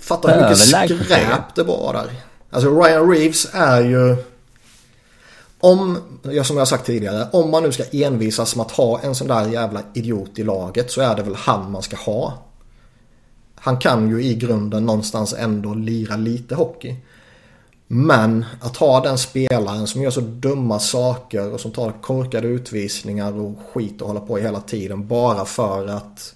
Fattar 0.00 0.34
hur 0.34 0.42
mycket 0.42 0.58
skräp 1.06 1.54
det 1.54 1.62
var 1.62 1.92
där. 1.92 2.10
Alltså 2.56 2.70
Ryan 2.70 3.10
Reeves 3.10 3.48
är 3.52 3.80
ju... 3.84 4.16
Om, 5.58 5.98
som 6.22 6.56
jag 6.56 6.60
har 6.60 6.64
sagt 6.64 6.86
tidigare, 6.86 7.28
om 7.32 7.50
man 7.50 7.62
nu 7.62 7.72
ska 7.72 7.84
envisas 7.92 8.56
med 8.56 8.66
att 8.66 8.72
ha 8.72 9.00
en 9.00 9.14
sån 9.14 9.28
där 9.28 9.48
jävla 9.48 9.82
idiot 9.94 10.38
i 10.38 10.44
laget 10.44 10.90
så 10.90 11.00
är 11.00 11.16
det 11.16 11.22
väl 11.22 11.34
han 11.34 11.70
man 11.70 11.82
ska 11.82 11.96
ha. 11.96 12.44
Han 13.54 13.78
kan 13.78 14.08
ju 14.08 14.24
i 14.24 14.34
grunden 14.34 14.86
någonstans 14.86 15.34
ändå 15.38 15.74
lira 15.74 16.16
lite 16.16 16.54
hockey. 16.54 16.96
Men 17.86 18.44
att 18.60 18.76
ha 18.76 19.00
den 19.00 19.18
spelaren 19.18 19.86
som 19.86 20.02
gör 20.02 20.10
så 20.10 20.20
dumma 20.20 20.78
saker 20.78 21.52
och 21.52 21.60
som 21.60 21.70
tar 21.70 21.92
korkade 22.02 22.48
utvisningar 22.48 23.40
och 23.40 23.58
skit 23.72 24.02
och 24.02 24.08
håller 24.08 24.20
på 24.20 24.36
hela 24.36 24.60
tiden 24.60 25.06
bara 25.06 25.44
för 25.44 25.86
att 25.86 26.34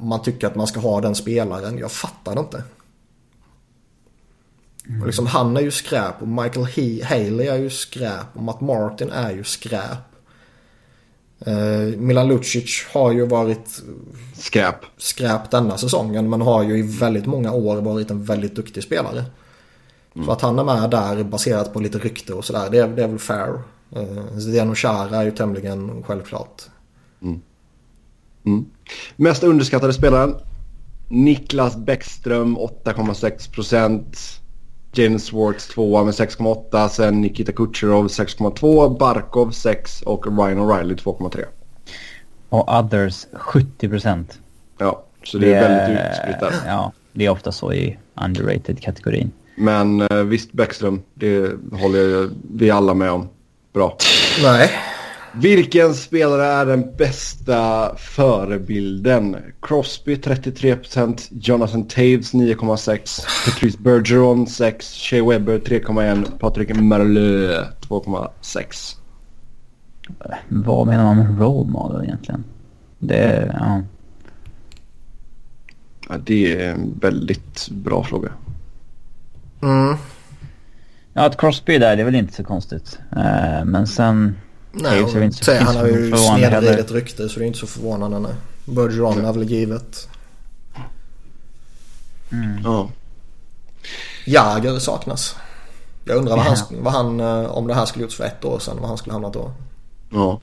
man 0.00 0.22
tycker 0.22 0.46
att 0.46 0.56
man 0.56 0.66
ska 0.66 0.80
ha 0.80 1.00
den 1.00 1.14
spelaren. 1.14 1.78
Jag 1.78 1.92
fattar 1.92 2.34
det 2.34 2.40
inte. 2.40 2.62
Mm. 4.88 5.00
Och 5.00 5.06
liksom, 5.06 5.26
han 5.26 5.56
är 5.56 5.60
ju 5.60 5.70
skräp 5.70 6.22
och 6.22 6.28
Michael 6.28 6.66
He 6.66 7.04
Haley 7.04 7.46
är 7.46 7.56
ju 7.56 7.70
skräp 7.70 8.26
och 8.32 8.42
Matt 8.42 8.60
Martin 8.60 9.10
är 9.10 9.30
ju 9.30 9.44
skräp. 9.44 9.98
Uh, 11.48 11.98
Milan 11.98 12.28
Lucic 12.28 12.86
har 12.92 13.12
ju 13.12 13.26
varit 13.26 13.82
skräp. 14.34 14.76
skräp 14.96 15.50
denna 15.50 15.78
säsongen 15.78 16.30
men 16.30 16.40
har 16.40 16.62
ju 16.62 16.78
i 16.78 16.82
väldigt 16.82 17.26
många 17.26 17.52
år 17.52 17.76
varit 17.76 18.10
en 18.10 18.24
väldigt 18.24 18.56
duktig 18.56 18.82
spelare. 18.82 19.24
Mm. 20.14 20.26
Så 20.26 20.32
att 20.32 20.40
han 20.40 20.58
är 20.58 20.64
med 20.64 20.90
där 20.90 21.24
baserat 21.24 21.72
på 21.72 21.80
lite 21.80 21.98
rykte 21.98 22.34
och 22.34 22.44
sådär 22.44 22.70
det, 22.70 22.86
det 22.86 23.02
är 23.02 23.08
väl 23.08 23.18
fair. 23.18 23.62
Uh, 23.96 24.38
Zdeno 24.38 24.74
Chara 24.74 25.16
är 25.16 25.24
ju 25.24 25.30
tämligen 25.30 26.02
självklart. 26.06 26.62
Mm. 27.22 27.40
Mm. 28.44 28.66
Mest 29.16 29.42
underskattade 29.42 29.92
spelaren? 29.92 30.34
Niklas 31.08 31.76
Bäckström 31.76 32.58
8,6 32.58 33.52
procent. 33.52 34.40
Jaden 34.98 35.20
Swartz 35.20 35.66
2 35.66 36.04
med 36.04 36.14
6,8. 36.14 36.88
Sen 36.88 37.20
Nikita 37.20 37.52
Kucherov 37.52 38.06
6,2. 38.06 38.98
Barkov 38.98 39.50
6 39.50 40.02
och 40.02 40.26
Ryan 40.26 40.58
O'Reilly 40.58 40.96
2,3. 40.96 41.44
Och 42.48 42.78
others 42.78 43.26
70 43.32 43.88
procent. 43.88 44.38
Ja, 44.78 45.04
så 45.24 45.38
det, 45.38 45.54
är 45.54 45.68
väldigt 45.68 46.06
utspritt 46.06 46.40
där. 46.40 46.52
Ja, 46.66 46.92
det 47.12 47.26
är 47.26 47.30
ofta 47.30 47.52
så 47.52 47.72
i 47.72 47.98
underrated-kategorin. 48.14 49.30
Men 49.56 50.00
eh, 50.00 50.16
visst, 50.16 50.52
Bäckström, 50.52 51.02
det 51.14 51.52
håller 51.72 52.30
vi 52.52 52.70
alla 52.70 52.94
med 52.94 53.10
om. 53.10 53.28
Bra. 53.72 53.96
Nej. 54.42 54.70
Vilken 55.38 55.94
spelare 55.94 56.44
är 56.44 56.66
den 56.66 56.96
bästa 56.96 57.92
förebilden? 57.96 59.36
Crosby 59.62 60.14
33%, 60.14 61.28
Jonathan 61.30 61.88
Taves 61.88 62.34
9,6, 62.34 63.20
Patrice 63.44 63.78
Bergeron 63.78 64.46
6, 64.46 64.94
Shea 64.94 65.28
Webber 65.28 65.58
3,1, 65.58 66.38
Patrick 66.38 66.80
Marleau 66.80 67.64
2,6. 67.88 68.96
Vad 70.48 70.86
menar 70.86 71.04
man 71.04 71.16
med 71.16 71.40
role 71.40 71.70
model 71.70 72.04
egentligen? 72.04 72.44
Det, 72.98 73.54
ja. 73.58 73.82
Ja, 76.08 76.14
det 76.24 76.62
är 76.62 76.72
en 76.72 76.98
väldigt 77.00 77.68
bra 77.70 78.04
fråga. 78.04 78.28
Mm. 79.62 79.96
Ja, 81.12 81.26
att 81.26 81.36
Crosby 81.36 81.78
där, 81.78 81.96
det 81.96 82.02
är 82.02 82.04
väl 82.04 82.14
inte 82.14 82.34
så 82.34 82.44
konstigt. 82.44 82.98
Uh, 83.16 83.64
men 83.64 83.86
sen... 83.86 84.34
Nej, 84.82 84.98
är 84.98 85.06
väl 85.06 85.22
inte 85.22 85.44
så- 85.44 85.54
han 85.64 85.76
har 85.76 85.86
ju 85.86 86.16
snedvridet 86.16 86.90
rykte 86.90 87.28
så 87.28 87.38
det 87.38 87.44
är 87.44 87.46
inte 87.46 87.58
så 87.58 87.66
förvånande. 87.66 88.18
Nej. 88.18 88.34
Bergeron 88.64 89.24
är 89.24 89.32
väl 89.32 89.50
givet. 89.50 90.08
Ja. 92.64 92.90
Jagr 94.26 94.78
saknas. 94.78 95.36
Jag 96.04 96.16
undrar 96.16 96.36
vad 96.36 96.44
han, 96.44 96.56
Ja. 96.70 96.76
vad 96.80 96.92
han, 96.92 97.20
eh, 97.20 97.44
om 97.50 97.66
det 97.66 97.74
här 97.74 97.86
skulle 97.86 98.02
gjorts 98.02 98.16
för 98.16 98.24
ett 98.24 98.44
år 98.44 98.58
sedan, 98.58 98.76
vad 98.80 98.88
han 98.88 98.98
skulle 98.98 99.12
hamnat 99.12 99.32
då. 99.32 99.50
ja. 100.12 100.40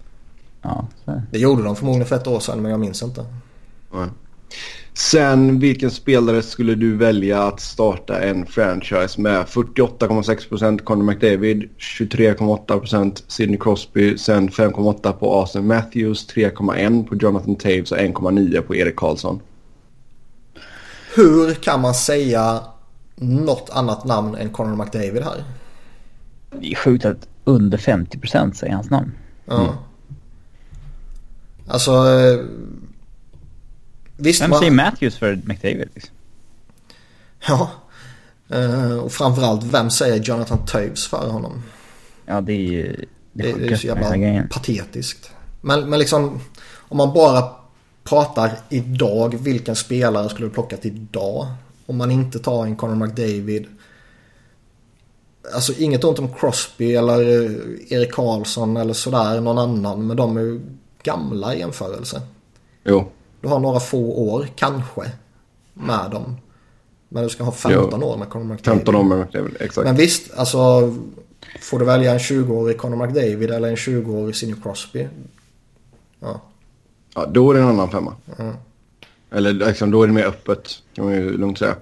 Ja. 0.62 0.88
Det 1.32 1.40
gjorde 1.40 1.64
de 1.64 1.76
förmodligen 1.76 2.08
för 2.08 2.16
ett 2.16 2.28
år 2.28 2.40
sedan 2.40 2.62
men 2.62 2.72
jag 2.72 2.80
minns 2.80 3.04
inte. 3.04 3.26
Nej. 3.94 4.08
Sen 4.96 5.60
vilken 5.60 5.92
spelare 5.92 6.42
skulle 6.42 6.76
du 6.76 6.96
välja 6.98 7.44
att 7.44 7.60
starta 7.60 8.22
en 8.22 8.46
franchise 8.46 9.22
med? 9.22 9.46
48,6% 9.46 10.80
Conor 10.84 11.04
McDavid, 11.04 11.70
23,8% 11.78 13.24
Sidney 13.28 13.60
Crosby, 13.60 14.18
sen 14.18 14.50
5,8% 14.50 15.12
på 15.12 15.34
Austin 15.34 15.68
Matthews, 15.68 16.28
3,1% 16.36 17.08
på 17.08 17.16
Jonathan 17.16 17.56
Taves 17.56 17.92
och 17.92 17.98
1,9% 17.98 18.62
på 18.62 18.76
Erik 18.76 18.96
Karlsson. 18.96 19.40
Hur 21.16 21.54
kan 21.54 21.82
man 21.82 21.94
säga 21.94 22.64
något 23.16 23.70
annat 23.74 24.06
namn 24.06 24.36
än 24.36 24.50
Conor 24.50 24.76
McDavid 24.76 25.24
här? 25.24 25.44
Det 26.60 26.72
är 26.72 26.76
sjukt 26.76 27.06
att 27.06 27.28
under 27.44 27.78
50 27.78 28.20
procent 28.20 28.58
säger 28.58 28.74
hans 28.74 28.90
namn. 28.90 29.12
Ja. 29.46 29.78
Alltså... 31.68 31.92
Visst 34.18 34.42
Vem 34.42 34.50
man- 34.50 34.60
säger 34.60 34.72
Matthews 34.72 35.18
för 35.18 35.36
McDavid? 35.46 35.90
Liksom? 35.94 36.16
Ja. 37.48 37.72
Eh, 38.50 38.98
Och 38.98 39.12
framförallt 39.12 39.64
vem 39.64 39.90
säger 39.90 40.24
Jonathan 40.24 40.66
Toews 40.66 41.08
för 41.08 41.30
honom? 41.30 41.64
Ja, 42.26 42.42
det 42.42 42.54
är 42.54 42.58
ju 42.58 43.06
det, 43.34 43.44
Det, 43.54 43.60
det 43.68 43.74
är 43.74 43.76
så 43.78 43.88
jävla 43.88 44.44
patetiskt. 44.52 45.32
Men, 45.62 45.90
men 45.90 46.00
liksom 46.00 46.40
om 46.78 46.98
man 46.98 47.14
bara 47.14 47.44
pratar 48.04 48.52
idag, 48.70 49.36
vilken 49.40 49.76
spelare 49.76 50.30
skulle 50.30 50.48
du 50.48 50.54
plockat 50.54 50.86
idag? 50.86 51.48
Om 51.86 51.98
man 51.98 52.12
inte 52.12 52.40
tar 52.40 52.66
en 52.66 52.76
Conor 52.76 52.96
McDavid. 52.96 53.66
Alltså 55.54 55.74
inget 55.74 56.04
ont 56.04 56.20
om 56.20 56.34
Crosby 56.34 56.96
eller 56.96 57.20
eh, 57.46 57.52
Erik 57.90 58.12
Karlsson 58.12 58.78
eller 58.78 58.94
sådär, 58.94 59.42
någon 59.42 59.58
annan. 59.58 60.08
Men 60.08 60.18
de 60.18 60.38
är 60.38 60.42
ju 60.42 60.62
gamla 61.04 61.56
i 61.56 61.60
jämförelse. 61.60 62.22
Jo, 62.84 63.12
Du 63.44 63.50
har 63.50 63.60
några 63.60 63.80
få 63.80 64.00
år, 64.00 64.48
kanske, 64.56 65.02
med 65.74 66.12
dem. 66.12 66.38
Men 67.10 67.24
du 67.24 67.30
ska 67.30 67.44
ha 67.44 67.52
15 67.52 68.04
år 68.04 68.18
med 68.18 68.30
Conor 68.30 68.44
McDavid. 68.44 68.80
15 68.80 68.96
år 68.96 69.04
med 69.04 69.20
McDavid, 69.20 69.56
exakt. 69.60 69.86
Men 69.86 69.96
visst, 69.96 70.34
alltså 70.34 70.94
får 71.60 71.80
du 71.80 71.86
välja 71.86 72.12
en 72.12 72.20
20-årig 72.20 72.78
Conor 72.78 73.06
McDavid 73.06 73.52
eller 73.52 73.68
en 73.68 73.76
20-årig 73.76 74.36
Sidney 74.36 74.62
Crosby? 74.64 75.08
Ja. 76.20 76.42
Ja, 77.16 77.26
då 77.26 77.52
är 77.52 77.56
det 77.56 77.62
en 77.62 77.68
annan 77.68 77.90
femma. 77.92 78.16
Mm. 78.40 78.54
Eller 79.32 79.54
liksom, 79.54 79.92
då 79.92 80.04
är 80.04 80.08
det 80.08 80.14
mer 80.14 80.26
öppet, 80.26 80.70
kan 80.94 81.06
man 81.06 81.14
ju 81.14 81.38
lugnt 81.38 81.60
säga. 81.60 81.76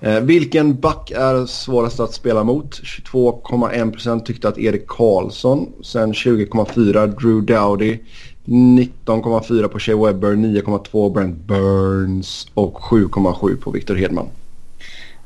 Eh, 0.00 0.20
vilken 0.20 0.80
back 0.80 1.10
är 1.10 1.46
svårast 1.46 2.00
att 2.00 2.14
spela 2.14 2.44
mot? 2.44 2.80
22,1% 2.80 4.24
tyckte 4.24 4.48
att 4.48 4.58
Erik 4.58 4.86
Karlsson. 4.86 5.72
Sen 5.82 6.12
20,4% 6.12 7.20
Drew 7.20 7.42
Dowdy. 7.42 7.98
19,4% 8.44 9.68
på 9.68 9.78
Shea 9.78 9.96
Webber. 9.96 10.32
9,2% 10.32 11.12
Brent 11.12 11.36
Burns. 11.36 12.46
Och 12.54 12.76
7,7% 12.76 13.60
på 13.60 13.70
Victor 13.70 13.94
Hedman. 13.94 14.26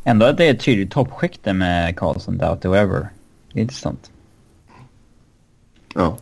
Ändå 0.04 0.26
att 0.26 0.36
det 0.36 0.44
är 0.44 0.54
ett 0.54 0.60
tydligt 0.60 0.90
toppskikte 0.90 1.52
med 1.52 1.96
Karlsson, 1.96 2.38
Doughty 2.38 2.68
och 2.68 2.76
Ever. 2.76 3.08
Det 3.52 3.58
är 3.58 3.62
intressant. 3.62 4.10
Ja. 5.94 6.16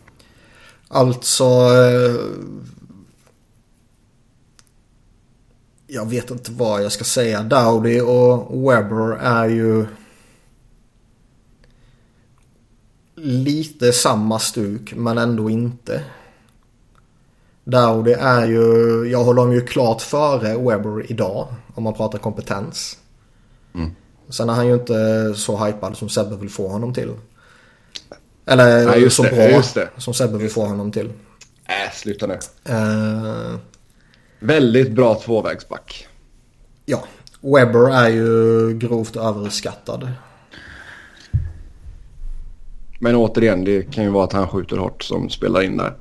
Alltså... 0.87 1.43
eh, 1.43 2.15
Jag 5.87 6.09
vet 6.09 6.31
inte 6.31 6.51
vad 6.51 6.83
jag 6.83 6.91
ska 6.91 7.03
säga. 7.03 7.43
Dowdy 7.43 8.01
och 8.01 8.61
Webber 8.71 9.17
är 9.21 9.47
ju... 9.49 9.85
Lite 13.19 13.91
samma 13.93 14.39
stuk 14.39 14.93
men 14.95 15.17
ändå 15.17 15.49
inte. 15.49 16.03
Dowdy 17.71 18.11
är 18.11 18.45
ju... 18.47 18.63
Jag 19.11 19.23
håller 19.23 19.41
honom 19.41 19.55
ju 19.55 19.61
klart 19.61 20.01
före 20.01 20.57
Webber 20.57 21.11
idag. 21.11 21.47
Om 21.75 21.83
man 21.83 21.93
pratar 21.93 22.19
kompetens. 22.19 22.97
Sen 24.29 24.49
är 24.49 24.53
han 24.53 24.67
ju 24.67 24.73
inte 24.73 25.33
så 25.35 25.65
hypad 25.65 25.97
som 25.97 26.09
Sebbe 26.09 26.35
vill 26.35 26.49
få 26.49 26.67
honom 26.67 26.93
till. 26.93 27.11
Eller 28.45 28.85
Nej, 28.85 29.09
så 29.09 29.23
det, 29.23 29.29
bra 29.29 29.61
det. 29.75 29.89
som 29.97 30.13
Sebbe 30.13 30.37
vill 30.37 30.49
få 30.49 30.65
honom 30.65 30.91
till. 30.91 31.07
Äh, 31.65 31.93
sluta 31.93 32.27
nu. 32.27 32.39
Eh, 32.65 33.55
Väldigt 34.39 34.91
bra 34.91 35.15
tvåvägsback. 35.15 36.07
ja, 36.85 37.03
Webber 37.41 37.93
är 37.93 38.09
ju 38.09 38.73
grovt 38.77 39.15
överskattad. 39.15 40.09
Men 42.99 43.15
återigen, 43.15 43.63
det 43.63 43.91
kan 43.93 44.03
ju 44.03 44.09
vara 44.09 44.23
att 44.23 44.33
han 44.33 44.47
skjuter 44.47 44.77
hårt 44.77 45.03
som 45.03 45.29
spelar 45.29 45.61
in 45.61 45.77
där. 45.77 45.93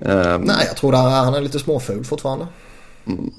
Ehm, 0.00 0.40
Nej, 0.42 0.64
jag 0.68 0.76
tror 0.76 0.94
att 0.94 1.24
han 1.24 1.34
är 1.34 1.40
lite 1.40 1.58
småful 1.58 2.04
fortfarande. 2.04 2.46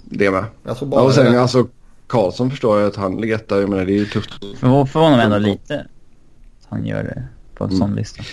Det 0.06 0.32
med. 0.32 0.46
Jag 0.64 0.78
tror 0.78 0.88
Ja, 0.90 0.96
bara 0.96 1.02
och 1.04 1.14
sen 1.14 1.32
det. 1.34 1.42
alltså 1.42 1.68
Karlsson 2.08 2.50
förstår 2.50 2.80
jag 2.80 2.88
att 2.88 2.96
han 2.96 3.16
ligger 3.18 3.36
etta. 3.36 3.60
Jag 3.60 3.70
menar 3.70 3.86
det 3.86 3.92
är 3.92 3.98
ju 3.98 4.06
tufft. 4.06 4.30
För 4.60 4.86
förvånar 4.86 5.18
mig 5.18 5.26
ändå 5.26 5.38
lite 5.38 5.80
att 5.80 6.68
han 6.70 6.86
gör 6.86 7.04
det 7.04 7.24
på 7.56 7.64
en 7.64 7.70
Mm. 7.70 7.80
sån 7.80 7.96
lista. 7.96 8.24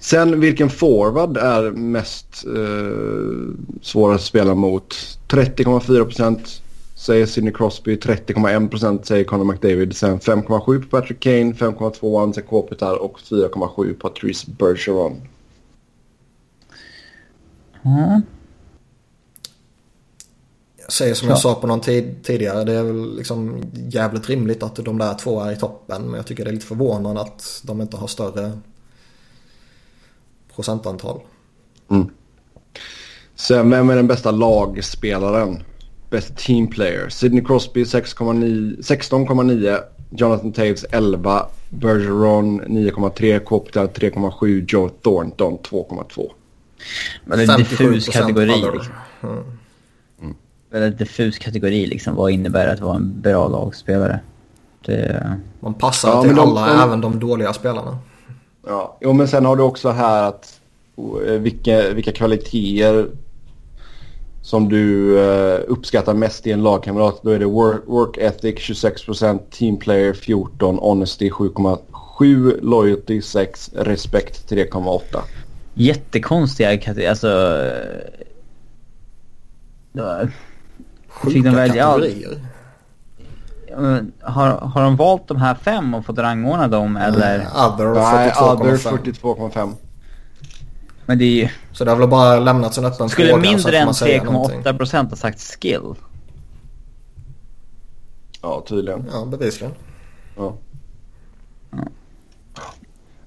Sen 0.00 0.40
vilken 0.40 0.70
forward 0.70 1.36
är 1.36 1.70
mest 1.70 2.44
eh, 2.46 3.54
svårast 3.82 4.22
att 4.22 4.26
spela 4.28 4.54
mot? 4.54 4.94
30,4% 5.28 6.38
säger 6.94 7.26
Sidney 7.26 7.52
Crosby, 7.52 7.96
30,1% 7.96 9.02
säger 9.02 9.24
Conor 9.24 9.44
McDavid. 9.44 9.96
Sen 9.96 10.18
5,7 10.20 10.82
på 10.82 10.88
Patrick 11.00 11.20
Kane, 11.20 11.52
5,2 11.52 12.22
Anse 12.22 12.40
Kopitar 12.42 13.02
och 13.02 13.18
4,7 13.18 13.94
på 13.94 14.08
Patrice 14.08 14.46
Bergeron. 14.46 15.16
Ja. 17.84 18.20
Jag 20.76 20.92
säger 20.92 21.14
som 21.14 21.28
Ja. 21.28 21.32
jag 21.32 21.38
sa 21.40 21.54
på 21.54 21.66
någon 21.66 21.80
tid 21.80 22.22
tidigare. 22.22 22.64
Det 22.64 22.72
är 22.72 22.82
väl 22.82 23.16
liksom 23.16 23.62
jävligt 23.88 24.28
rimligt 24.28 24.62
att 24.62 24.76
de 24.76 24.98
där 24.98 25.14
två 25.14 25.40
är 25.40 25.52
i 25.52 25.56
toppen. 25.56 26.02
Men 26.02 26.14
jag 26.14 26.26
tycker 26.26 26.44
det 26.44 26.50
är 26.50 26.52
lite 26.52 26.66
förvånande 26.66 27.20
att 27.20 27.62
de 27.64 27.80
inte 27.80 27.96
har 27.96 28.06
större 28.06 28.52
procentantal. 30.54 31.20
Sen 33.34 33.70
vem 33.70 33.90
är 33.90 33.96
den 33.96 34.06
bästa 34.06 34.30
lagspelaren? 34.30 35.62
Best 36.10 36.36
team 36.36 36.66
player. 36.66 37.08
Sidney 37.08 37.44
Crosby 37.44 37.84
6,9 37.84 38.78
16,9. 38.82 39.78
Jonathan 40.10 40.52
Taves 40.52 40.84
11. 40.84 41.46
Bergeron 41.68 42.60
9,3. 42.62 43.38
Kopitar 43.38 43.86
3,7. 43.86 44.64
Joe 44.68 44.88
Thornton 44.88 45.58
2,2. 45.58 46.30
Väldigt 47.24 47.56
diffus 47.56 48.08
57% 48.08 48.12
kategori. 48.12 48.46
Liksom. 48.72 49.44
Väldigt 50.70 50.98
diffus 50.98 51.38
kategori 51.38 51.86
liksom. 51.86 52.14
Vad 52.14 52.30
innebär 52.30 52.66
det 52.66 52.72
att 52.72 52.80
vara 52.80 52.96
en 52.96 53.20
bra 53.20 53.48
lagspelare? 53.48 54.20
Det... 54.86 55.36
Man 55.60 55.74
passar 55.74 56.08
Ja, 56.08 56.22
till 56.22 56.34
de- 56.36 56.48
alla, 56.56 56.66
de- 56.66 56.82
även 56.82 57.00
de 57.00 57.18
dåliga 57.18 57.52
spelarna. 57.52 57.98
Ja, 58.66 58.98
jo, 59.00 59.12
men 59.12 59.28
sen 59.28 59.44
har 59.44 59.56
du 59.56 59.62
också 59.62 59.90
här 59.90 60.22
att 60.28 60.60
eh, 61.26 61.32
vilka, 61.32 61.92
vilka 61.92 62.12
kvaliteter 62.12 63.08
som 64.42 64.68
du 64.68 65.18
uh, 65.18 65.60
uppskattar 65.68 66.14
mest 66.14 66.46
i 66.46 66.52
en 66.52 66.62
lagkamrat. 66.62 67.20
Då 67.22 67.30
är 67.30 67.38
det 67.38 67.44
work, 67.46 67.82
work 67.86 68.16
ethic 68.18 68.54
26%, 68.54 69.38
team 69.50 69.76
player 69.76 70.12
14, 70.12 70.78
honesty 70.78 71.30
7,7, 71.30 72.58
loyalty 72.62 73.22
6, 73.22 73.70
respect 73.74 74.50
3,8. 74.50 75.00
Jättekonstiga 75.74 76.76
kategorier. 76.78 77.10
Alltså... 77.10 77.60
Sjuka 81.08 81.52
kategorier. 81.52 82.38
Har, 84.20 84.50
har 84.50 84.82
de 84.82 84.96
valt 84.96 85.28
de 85.28 85.36
här 85.36 85.54
fem 85.54 85.94
och 85.94 86.06
fått 86.06 86.18
rangordna 86.18 86.68
dem 86.68 86.96
eller? 86.96 87.34
Mm, 87.34 87.46
other 87.46 87.94
Nej, 87.94 88.30
42,5. 88.30 88.52
other 88.52 88.76
42,5. 88.76 89.72
Men 91.06 91.18
det 91.18 91.24
är 91.24 91.42
ju... 91.42 91.48
Så 91.72 91.84
det 91.84 91.90
har 91.90 91.98
väl 91.98 92.08
bara 92.08 92.40
lämnats 92.40 92.78
en 92.78 92.84
öppen 92.84 93.08
Skulle 93.08 93.28
fråga. 93.28 93.42
mindre 93.42 93.78
än 93.78 93.84
man 93.84 93.94
säger 93.94 94.24
någonting. 94.24 94.62
3,8% 94.62 95.10
ha 95.10 95.16
sagt 95.16 95.40
skill? 95.40 95.94
Ja, 98.42 98.64
tydligen. 98.68 99.06
Ja, 99.12 99.24
bevisligen. 99.24 99.74
Ja. 100.36 100.56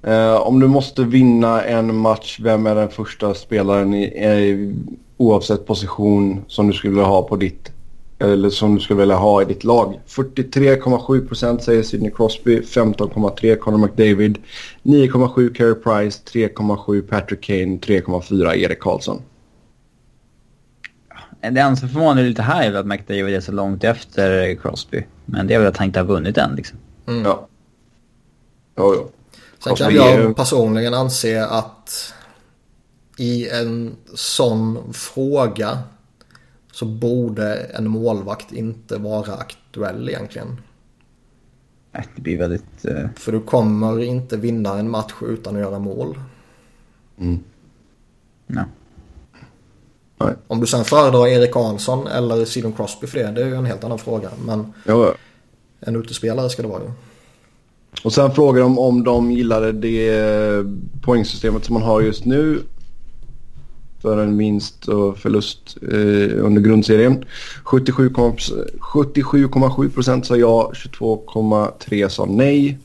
Eh, 0.03 0.35
om 0.35 0.59
du 0.59 0.67
måste 0.67 1.03
vinna 1.03 1.63
en 1.63 1.95
match, 1.95 2.39
vem 2.41 2.67
är 2.67 2.75
den 2.75 2.89
första 2.89 3.33
spelaren 3.33 3.93
i, 3.93 4.03
i, 4.03 4.73
oavsett 5.17 5.65
position 5.65 6.45
som 6.47 6.67
du 6.67 6.73
skulle 6.73 7.01
ha 7.01 7.21
på 7.21 7.35
ditt 7.35 7.71
eller 8.19 8.49
som 8.49 8.75
du 8.75 8.81
skulle 8.81 8.99
vilja 8.99 9.15
ha 9.15 9.41
i 9.41 9.45
ditt 9.45 9.63
lag? 9.63 9.99
43,7% 10.07 11.59
säger 11.59 11.83
Sidney 11.83 12.11
Crosby, 12.11 12.61
15,3 12.61 13.55
Conor 13.55 13.77
McDavid, 13.77 14.37
9,7 14.83 15.53
Carey 15.53 15.73
Price, 15.73 16.21
3,7 16.33 17.01
Patrick 17.01 17.41
Kane, 17.41 17.77
3,4 17.77 18.55
Erik 18.55 18.79
Karlsson. 18.79 19.21
Det 21.41 21.47
enda 21.47 21.75
som 21.75 21.89
förvånar 21.89 22.23
lite 22.23 22.41
här 22.41 22.63
är 22.63 22.71
väl 22.71 22.79
att 22.79 22.85
McDavid 22.85 23.35
är 23.35 23.41
så 23.41 23.51
långt 23.51 23.83
efter 23.83 24.55
Crosby. 24.55 25.05
Men 25.25 25.47
det 25.47 25.53
är 25.53 25.59
väl 25.59 25.67
att 25.67 25.77
han 25.77 25.87
inte 25.87 25.99
har 25.99 26.05
vunnit 26.05 26.37
än 26.37 26.55
liksom. 26.55 26.77
Mm. 27.07 27.23
Ja. 27.23 27.47
Jo, 28.77 28.93
jo. 28.95 29.11
Sen 29.59 29.75
kan 29.75 29.87
är 29.87 29.91
ju- 29.91 29.97
jag 29.97 30.35
personligen 30.35 30.93
anse 30.93 31.45
att 31.45 32.13
i 33.17 33.49
en 33.49 33.95
sån 34.13 34.93
fråga 34.93 35.79
så 36.71 36.85
borde 36.85 37.55
en 37.55 37.89
målvakt 37.89 38.51
inte 38.51 38.97
vara 38.97 39.33
aktuell 39.33 40.09
egentligen. 40.09 40.61
Det 42.15 42.21
blir 42.21 42.37
väldigt... 42.37 42.85
Uh, 42.85 43.07
För 43.15 43.31
du 43.31 43.41
kommer 43.41 43.99
inte 43.99 44.37
vinna 44.37 44.77
en 44.79 44.89
match 44.89 45.13
utan 45.21 45.55
att 45.55 45.61
göra 45.61 45.79
mål. 45.79 46.19
ja. 48.47 48.65
Nej. 50.19 50.33
Om 50.47 50.59
du 50.59 50.67
sen 50.67 50.85
föredrar 50.85 51.27
Erik 51.27 51.51
Karlsson 51.51 52.07
eller 52.07 52.45
Sidon 52.45 52.73
Crosby 52.73 53.07
för 53.07 53.19
det, 53.19 53.31
det 53.31 53.41
är 53.41 53.45
ju 53.45 53.55
en 53.55 53.65
helt 53.65 53.83
annan 53.83 53.99
fråga. 53.99 54.29
Men 54.45 54.73
jo. 54.87 55.13
en 55.79 55.95
utespelare 55.95 56.49
ska 56.49 56.61
det 56.61 56.67
vara 56.67 56.83
ju. 56.83 56.91
Och 58.03 58.13
sen 58.13 58.31
frågar 58.31 58.61
de 58.61 58.79
om 58.79 59.03
de 59.03 59.31
gillade 59.31 59.71
det 59.71 60.65
poängsystemet 61.01 61.65
som 61.65 61.73
man 61.73 61.83
har 61.83 62.01
just 62.01 62.25
nu. 62.25 62.61
För 64.01 64.17
en 64.17 64.37
vinst 64.37 64.87
och 64.87 65.17
förlust 65.17 65.77
eh, 65.81 66.45
under 66.45 66.61
grundserien. 66.61 67.25
77,7 67.65 68.79
77,7% 68.79 70.23
sa 70.23 70.35
ja, 70.35 70.71
22,3 70.73 72.09
sa 72.09 72.25
nej. 72.25 72.79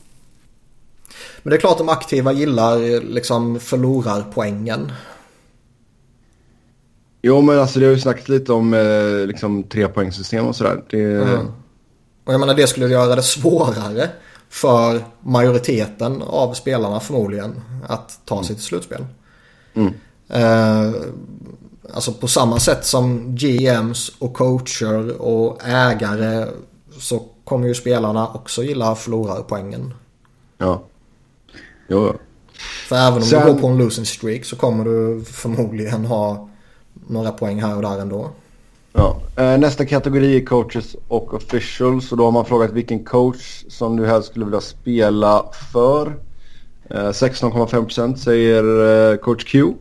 Men 1.43 1.51
det 1.51 1.57
är 1.57 1.59
klart 1.59 1.77
de 1.77 1.89
aktiva 1.89 2.31
gillar 2.31 3.01
liksom 3.13 3.59
förlorarpoängen. 3.59 4.91
Jo 7.21 7.41
men 7.41 7.59
alltså 7.59 7.79
det 7.79 7.85
har 7.85 7.93
ju 7.93 7.99
snackats 7.99 8.29
lite 8.29 8.53
om 8.53 8.73
eh, 8.73 9.27
liksom 9.27 9.63
trepoängssystem 9.63 10.47
och 10.47 10.55
sådär. 10.55 10.83
Det, 10.89 11.03
Mm. 11.03 11.47
Och 12.25 12.33
jag 12.33 12.39
menar 12.39 12.53
det 12.53 12.67
skulle 12.67 12.87
göra 12.87 13.15
det 13.15 13.23
svårare 13.23 14.09
för 14.53 15.05
majoriteten 15.21 16.21
av 16.21 16.53
spelarna 16.53 16.99
förmodligen 16.99 17.61
att 17.87 18.19
ta 18.25 18.43
sig 18.43 18.55
till 18.55 18.63
slutspel. 18.65 19.05
Mm. 19.73 19.93
Eh, 20.29 20.93
alltså 21.93 22.13
på 22.13 22.27
samma 22.27 22.59
sätt 22.59 22.85
som 22.85 23.35
GMs 23.35 24.11
och 24.19 24.33
coacher 24.33 25.21
och 25.21 25.67
ägare 25.67 26.47
så 26.99 27.23
kommer 27.43 27.67
ju 27.67 27.73
spelarna 27.73 28.27
också 28.27 28.63
gilla 28.63 28.95
förlorarpoängen. 28.95 29.93
Ja. 30.57 30.83
Jo, 31.87 32.07
jo. 32.07 32.13
För 32.87 32.95
även 32.95 33.13
om 33.13 33.21
Sen- 33.21 33.47
du 33.47 33.53
går 33.53 33.59
på 33.59 33.67
en 33.67 33.77
losing 33.77 34.05
streak 34.05 34.45
så 34.45 34.55
kommer 34.55 34.85
du 34.85 35.23
förmodligen 35.25 36.05
ha 36.05 36.49
några 37.07 37.31
poäng 37.31 37.61
här 37.61 37.75
och 37.75 37.81
där 37.81 37.99
ändå. 38.01 38.31
Ja. 38.93 39.21
Eh, 39.35 39.57
nästa 39.57 39.85
kategori 39.85 40.35
är 40.37 40.45
coaches 40.45 40.95
och 41.07 41.33
officials. 41.33 42.11
Och 42.11 42.17
då 42.17 42.23
har 42.23 42.31
man 42.31 42.45
frågat 42.45 42.71
vilken 42.71 43.03
coach 43.03 43.63
som 43.67 43.95
du 43.97 44.05
helst 44.05 44.29
skulle 44.29 44.45
vilja 44.45 44.61
spela 44.61 45.45
för. 45.71 46.07
Eh, 46.89 47.09
16,5% 47.09 48.15
säger 48.15 48.63
eh, 49.11 49.17
coach 49.17 49.43
Q. 49.43 49.73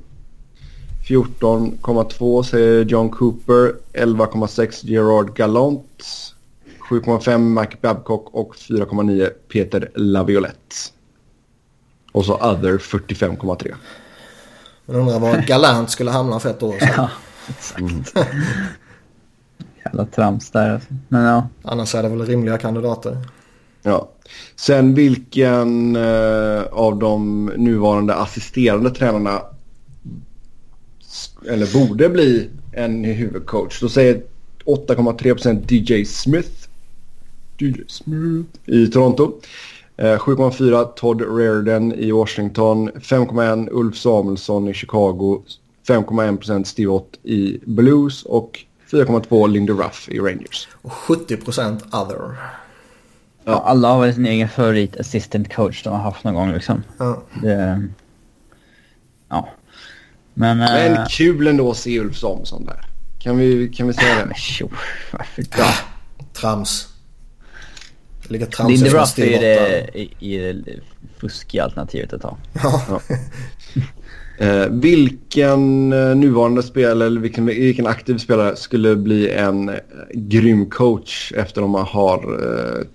14,2 1.09 2.43
säger 2.43 2.85
John 2.85 3.11
Cooper. 3.11 3.75
11,6 3.93 4.87
Gerard 4.87 5.37
Gallant. 5.37 6.03
7,5 6.91 7.39
Mike 7.61 7.77
Babcock 7.81 8.29
och 8.33 8.55
4,9 8.55 9.29
Peter 9.49 9.91
Laviolette. 9.95 10.77
Och 12.13 12.25
så 12.25 12.35
other 12.35 12.79
45,3. 12.79 13.75
Men 14.87 14.97
undrar 14.97 15.19
var 15.19 15.47
Galant 15.47 15.91
skulle 15.91 16.11
hamna 16.11 16.41
för 16.41 16.51
ett 16.51 16.63
år 16.63 16.79
sedan. 16.79 16.89
ja, 16.97 17.11
exakt. 17.49 18.29
Jävla 19.93 20.07
trams 20.07 20.51
där 20.51 20.71
alltså. 20.71 20.89
Men 21.09 21.25
ja. 21.25 21.49
Annars 21.63 21.95
är 21.95 22.03
det 22.03 22.09
väl 22.09 22.27
rimliga 22.27 22.59
kandidater. 22.59 23.19
Ja. 23.83 24.09
Sen 24.57 24.95
vilken 24.95 25.97
eh, 25.97 26.63
av 26.73 26.99
de 26.99 27.47
nuvarande 27.57 28.15
assisterande 28.15 28.91
tränarna 28.91 29.43
eller 31.49 31.87
borde 31.87 32.09
bli 32.09 32.51
en 32.73 33.05
huvudcoach. 33.05 33.81
Då 33.81 33.89
säger 33.89 34.23
8,3% 34.65 35.73
DJ 35.73 36.05
Smith. 36.05 36.69
DJ 37.59 37.73
Smith 37.89 38.51
i 38.67 38.87
Toronto. 38.87 39.33
Eh, 39.97 40.19
7,4 40.19 40.85
Todd 40.97 41.21
Reardon 41.39 41.93
i 41.93 42.13
Washington. 42.13 42.91
5,1 42.91 43.69
Ulf 43.73 43.97
Samuelsson 43.97 44.69
i 44.69 44.75
Chicago. 44.75 45.43
5,1% 45.89 46.65
Steve 46.65 46.91
Ott 46.91 47.19
i 47.23 47.59
Blues 47.65 48.23
och 48.23 48.65
4,2 48.93 49.49
Lindy 49.49 49.73
Ruff 49.73 50.09
i 50.09 50.19
Rangers. 50.19 50.69
Och 50.83 50.91
70% 50.93 52.03
other. 52.03 52.37
ja. 53.45 53.63
Alla 53.67 53.89
har 53.89 54.01
väl 54.01 54.15
sin 54.15 54.27
egen 54.27 54.49
favorit 54.49 55.01
assistant 55.01 55.55
coach 55.55 55.83
de 55.83 55.93
har 55.93 55.99
haft 55.99 56.25
någon 56.25 56.35
gång 56.35 56.53
liksom. 56.53 56.83
Ja. 56.99 57.23
Det, 57.43 57.89
ja. 59.29 59.49
Men... 60.35 60.59
Men 60.59 60.93
eh, 60.93 61.07
kul 61.09 61.47
ändå 61.47 61.71
att 61.71 61.77
se 61.77 62.01
Ulf 62.01 62.17
Samuelsson 62.17 62.65
där. 62.65 62.85
Kan 63.19 63.39
vi, 63.39 63.69
kan 63.69 63.87
vi 63.87 63.93
säga 63.93 64.27
det? 64.27 64.37
tjo, 64.37 64.71
varför 65.13 65.45
Ja, 65.59 65.75
trams. 66.33 66.89
Ligger 68.23 68.47
trams 68.47 68.71
Lindy 68.71 68.91
Ruff 68.91 69.19
är 69.19 69.25
ju 69.25 69.39
det, 69.39 69.55
där. 69.55 69.97
i, 69.97 70.15
i 70.19 70.53
det 70.53 70.81
fuskiga 71.19 71.65
alternativet 71.65 72.13
att 72.13 72.23
ta. 72.23 72.37
Ja. 72.63 73.01
Eh, 74.39 74.67
vilken 74.71 75.93
eh, 75.93 76.17
nuvarande 76.17 76.63
spelare 76.63 77.07
eller 77.07 77.21
vilken, 77.21 77.47
vilken 77.47 77.87
aktiv 77.87 78.19
spelare 78.19 78.57
skulle 78.57 78.97
bli 78.97 79.31
en 79.31 79.69
eh, 79.69 79.75
grym 80.13 80.71
coach 80.71 81.33
efter 81.37 81.63
att 81.63 81.65
de 81.65 81.75
har 81.75 82.19
eh, 82.19 82.87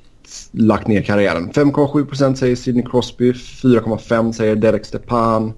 lagt 0.51 0.87
ner 0.87 1.01
karriären? 1.01 1.51
5,7% 1.51 2.35
säger 2.35 2.55
Sidney 2.55 2.85
Crosby, 2.85 3.31
4,5% 3.31 4.31
säger 4.31 4.55
Derek 4.55 4.85
Stepan, 4.85 5.53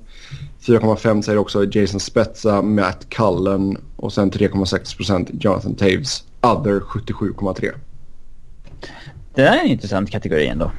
4,5% 0.65 1.21
säger 1.21 1.39
också 1.39 1.65
Jason 1.65 1.99
Spezza, 1.99 2.61
Matt 2.61 3.09
Cullen 3.09 3.77
och 3.95 4.13
sen 4.13 4.31
3,6% 4.31 5.37
Jonathan 5.39 5.75
Taves. 5.75 6.23
Other 6.41 6.79
77,3%. 6.79 7.71
Det 9.35 9.41
där 9.41 9.57
är 9.57 9.59
en 9.59 9.67
intressant 9.67 10.11
kategori 10.11 10.47
ändå. 10.47 10.71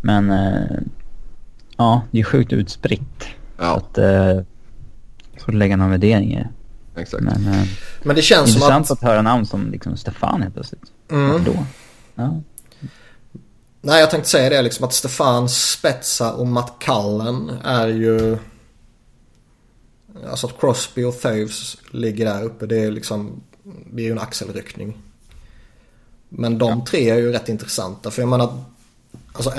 Men... 0.00 0.30
Eh, 0.30 0.78
ja, 1.76 2.02
det 2.10 2.20
är 2.20 2.24
sjukt 2.24 2.52
utspritt. 2.52 3.00
Så 3.20 3.26
Ja, 3.62 3.76
att... 3.76 3.98
Eh, 3.98 4.40
får 5.44 5.52
lägga 5.52 5.76
någon 5.76 5.90
värdering 5.90 6.34
i 6.38 6.46
exakt. 6.96 7.22
Men... 7.22 7.48
Eh, 7.48 7.66
Men 8.02 8.16
det 8.16 8.22
känns 8.22 8.52
som 8.52 8.56
intressant 8.56 8.90
att... 8.90 8.98
att... 8.98 9.08
höra 9.08 9.22
namn 9.22 9.46
som 9.46 9.70
liksom 9.70 9.96
Stefan 9.96 10.42
helt 10.42 10.54
plötsligt. 10.54 10.92
Mm. 11.10 11.44
Då? 11.44 11.66
Ja. 12.14 12.40
Nej, 13.80 14.00
jag 14.00 14.10
tänkte 14.10 14.30
säga 14.30 14.50
det 14.50 14.62
liksom 14.62 14.84
att 14.84 14.92
Stefan 14.92 15.48
Spetsa 15.48 16.32
och 16.32 16.46
Matt 16.46 16.72
Cullen 16.78 17.50
är 17.64 17.88
ju... 17.88 18.38
Alltså 20.30 20.46
att 20.46 20.60
Crosby 20.60 21.04
och 21.04 21.20
Thaves 21.20 21.76
ligger 21.90 22.24
där 22.24 22.42
uppe. 22.42 22.66
Det 22.66 22.78
är 22.78 22.90
liksom... 22.90 23.42
Det 23.92 24.02
är 24.02 24.06
ju 24.06 24.12
en 24.12 24.18
axelryckning. 24.18 24.98
Men 26.28 26.58
de 26.58 26.84
tre 26.84 27.10
är 27.10 27.16
ju 27.16 27.32
rätt 27.32 27.48
intressanta. 27.48 28.10
För 28.10 28.22
jag 28.22 28.28
menar... 28.28 28.64
Alltså 29.36 29.50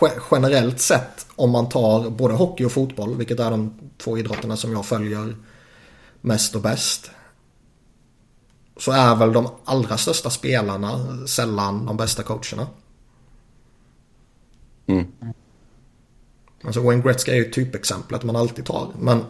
ge- 0.00 0.10
generellt 0.30 0.80
sett 0.80 1.26
om 1.36 1.50
man 1.50 1.68
tar 1.68 2.10
både 2.10 2.34
hockey 2.34 2.64
och 2.64 2.72
fotboll. 2.72 3.16
Vilket 3.16 3.40
är 3.40 3.50
de 3.50 3.74
två 3.98 4.18
idrotterna 4.18 4.56
som 4.56 4.72
jag 4.72 4.86
följer 4.86 5.36
mest 6.20 6.54
och 6.54 6.60
bäst. 6.60 7.10
så 8.76 8.92
är 8.92 9.14
väl 9.14 9.32
de 9.32 9.48
allra 9.64 9.96
största 9.96 10.30
spelarna 10.30 11.16
sällan 11.26 11.86
de 11.86 11.96
bästa 11.96 12.22
coacherna. 12.22 12.66
Mm. 14.86 15.06
Alltså 16.64 16.80
Wayne 16.80 17.02
Gretzky 17.02 17.30
är 17.32 17.36
ju 17.36 17.44
typexemplet 17.50 18.22
man 18.22 18.36
alltid 18.36 18.64
tar. 18.66 18.88
Men 19.00 19.18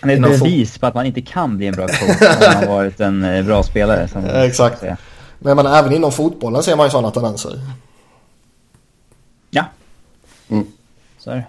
Han 0.00 0.10
är 0.10 0.14
ett 0.32 0.40
bevis 0.40 0.78
på 0.78 0.86
att 0.86 0.94
man 0.94 1.06
inte 1.06 1.22
kan 1.22 1.56
bli 1.56 1.66
en 1.66 1.74
bra 1.74 1.86
coach 1.86 2.20
om 2.20 2.26
man 2.40 2.54
har 2.56 2.66
varit 2.76 3.00
en 3.00 3.24
eh, 3.24 3.44
bra 3.44 3.62
spelare. 3.62 4.08
Som 4.08 4.24
Eh, 4.24 4.42
exakt. 4.42 4.82
Men 4.82 4.96
jag 5.50 5.56
menar, 5.56 5.78
även 5.78 5.92
inom 5.92 6.12
fotbollen 6.12 6.62
ser 6.62 6.76
man 6.76 6.86
ju 6.86 6.90
sådana 6.90 7.10
tendenser. 7.10 7.60
Mm. 10.48 10.66
Så 11.18 11.30
är 11.30 11.36
det. 11.36 11.46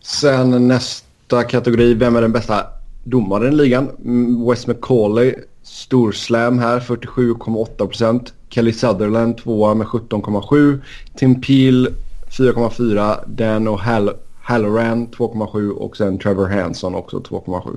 Sen 0.00 0.68
nästa 0.68 1.42
kategori, 1.42 1.94
vem 1.94 2.16
är 2.16 2.22
den 2.22 2.32
bästa 2.32 2.66
domaren 3.04 3.52
i 3.52 3.56
ligan? 3.56 3.90
Mm, 4.04 4.46
Wes 4.48 4.66
McCauley, 4.66 5.34
storslam 5.62 6.58
här, 6.58 6.80
47,8%. 6.80 8.32
Kelly 8.48 8.72
Sutherland 8.72 9.38
tvåa 9.38 9.74
med 9.74 9.86
17,7. 9.86 10.80
Tim 11.16 11.40
Peel 11.40 11.94
4,4. 12.30 13.24
Dan 13.26 13.68
och 13.68 13.80
Hall 13.80 14.10
Halloran 14.48 15.08
2,7 15.08 15.70
och 15.70 15.96
sen 15.96 16.18
Trevor 16.18 16.48
Hanson 16.48 16.94
också 16.94 17.18
2,7. 17.18 17.76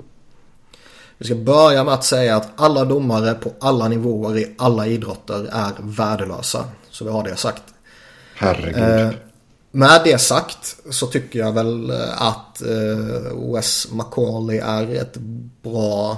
Vi 1.17 1.25
ska 1.25 1.35
börja 1.35 1.83
med 1.83 1.93
att 1.93 2.03
säga 2.03 2.35
att 2.35 2.49
alla 2.55 2.85
domare 2.85 3.33
på 3.33 3.51
alla 3.59 3.87
nivåer 3.87 4.37
i 4.37 4.55
alla 4.57 4.87
idrotter 4.87 5.49
är 5.51 5.71
värdelösa. 5.79 6.65
Så 6.89 7.05
vi 7.05 7.11
har 7.11 7.23
det 7.23 7.35
sagt. 7.35 7.63
Herregud. 8.35 8.99
Eh, 8.99 9.09
med 9.71 10.01
det 10.03 10.17
sagt 10.21 10.75
så 10.89 11.07
tycker 11.07 11.39
jag 11.39 11.51
väl 11.51 11.89
eh, 11.89 12.21
att 12.21 12.61
eh, 12.61 13.53
Wes 13.53 13.87
Macaulay 13.91 14.57
är 14.57 14.95
ett 14.95 15.17
bra 15.63 16.17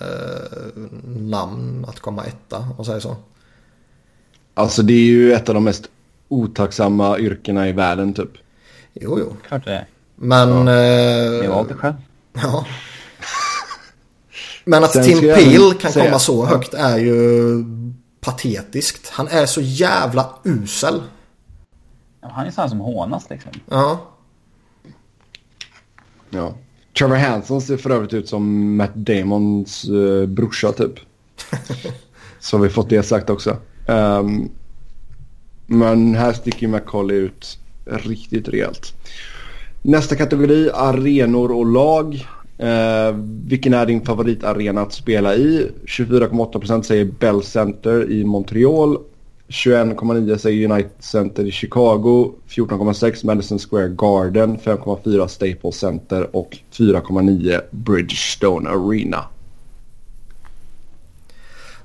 eh, 0.00 0.82
namn 1.06 1.84
att 1.88 2.00
komma 2.00 2.24
etta 2.24 2.68
och 2.78 2.86
säga 2.86 3.00
så. 3.00 3.16
Alltså 4.54 4.82
det 4.82 4.92
är 4.94 5.04
ju 5.04 5.32
ett 5.32 5.48
av 5.48 5.54
de 5.54 5.64
mest 5.64 5.84
otacksamma 6.28 7.18
yrkena 7.18 7.68
i 7.68 7.72
världen 7.72 8.14
typ. 8.14 8.30
Jo, 8.94 9.18
jo. 9.20 9.36
Klart 9.48 9.64
det 9.64 9.72
är. 9.72 9.86
Men... 10.16 10.66
Jag 10.66 11.44
Eh, 11.44 11.50
valde 11.50 11.74
det 11.74 11.78
själv. 11.80 11.94
ja. 12.32 12.66
Men 14.64 14.84
att 14.84 14.92
Sen 14.92 15.04
Tim 15.04 15.24
jag 15.28 15.38
Peel 15.38 15.74
kan 15.74 15.92
säga- 15.92 16.04
komma 16.04 16.18
så 16.18 16.44
högt 16.46 16.74
är 16.74 16.96
ju 16.98 17.64
patetiskt. 18.20 19.08
Han 19.08 19.28
är 19.28 19.46
så 19.46 19.60
jävla 19.60 20.28
usel. 20.44 21.02
Han 22.22 22.46
är 22.46 22.50
sån 22.50 22.68
som 22.68 22.80
hånas 22.80 23.30
liksom. 23.30 23.52
Ja. 23.70 24.00
Ja. 26.30 26.54
Trevor 26.98 27.16
Hanson 27.16 27.60
ser 27.60 27.76
för 27.76 27.90
övrigt 27.90 28.14
ut 28.14 28.28
som 28.28 28.76
Matt 28.76 28.94
Damons 28.94 29.88
uh, 29.88 30.26
brorsa 30.26 30.72
typ. 30.72 30.94
Så 32.40 32.56
har 32.56 32.62
vi 32.62 32.70
fått 32.70 32.88
det 32.88 33.02
sagt 33.02 33.30
också. 33.30 33.56
Ehm, 33.86 34.48
men 35.66 36.14
här 36.14 36.32
sticker 36.32 36.68
Macaulay 36.68 37.16
ut 37.16 37.58
riktigt 37.86 38.48
rejält. 38.48 38.92
Nästa 39.82 40.16
kategori, 40.16 40.70
arenor 40.74 41.52
och 41.52 41.66
lag. 41.66 42.26
Uh, 42.62 43.16
vilken 43.46 43.74
är 43.74 43.86
din 43.86 44.04
favoritarena 44.04 44.80
att 44.80 44.92
spela 44.92 45.34
i? 45.34 45.70
24,8% 45.86 46.82
säger 46.82 47.04
Bell 47.04 47.42
Center 47.42 48.10
i 48.10 48.24
Montreal. 48.24 48.98
21,9 49.52 50.36
säger 50.36 50.70
United 50.70 50.90
Center 50.98 51.44
i 51.46 51.50
Chicago. 51.52 52.32
14,6 52.48 53.26
Madison 53.26 53.58
Square 53.58 53.88
Garden. 53.88 54.58
5,4 54.58 55.26
Staples 55.26 55.76
Center 55.76 56.36
och 56.36 56.58
4,9 56.72 57.60
Bridgestone 57.70 58.70
Arena. 58.70 59.24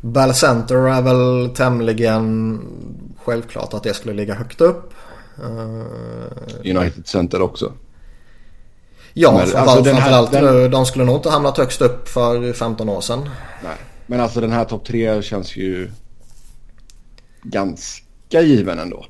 Bell 0.01 0.33
Center 0.33 0.75
är 0.75 1.01
väl 1.01 1.49
tämligen 1.55 2.59
självklart 3.23 3.73
att 3.73 3.83
det 3.83 3.93
skulle 3.93 4.13
ligga 4.13 4.33
högt 4.33 4.61
upp. 4.61 4.93
Eh, 5.43 6.75
United 6.77 7.07
Center 7.07 7.41
också. 7.41 7.71
Ja, 9.13 9.31
Men, 9.31 9.39
framförallt, 9.39 9.67
alltså, 9.69 9.83
den 9.83 9.95
här- 9.95 10.01
framförallt 10.11 10.31
den- 10.31 10.63
eh, 10.63 10.69
de 10.69 10.85
skulle 10.85 11.05
nog 11.05 11.15
inte 11.15 11.29
hamnat 11.29 11.57
högst 11.57 11.81
upp 11.81 12.07
för 12.09 12.53
15 12.53 12.89
år 12.89 13.01
sedan. 13.01 13.29
Nej. 13.63 13.75
Men 14.05 14.19
alltså 14.19 14.41
den 14.41 14.51
här 14.51 14.65
topp 14.65 14.85
tre 14.85 15.21
känns 15.21 15.55
ju 15.57 15.91
ganska 17.49 18.41
given 18.41 18.79
ändå. 18.79 19.05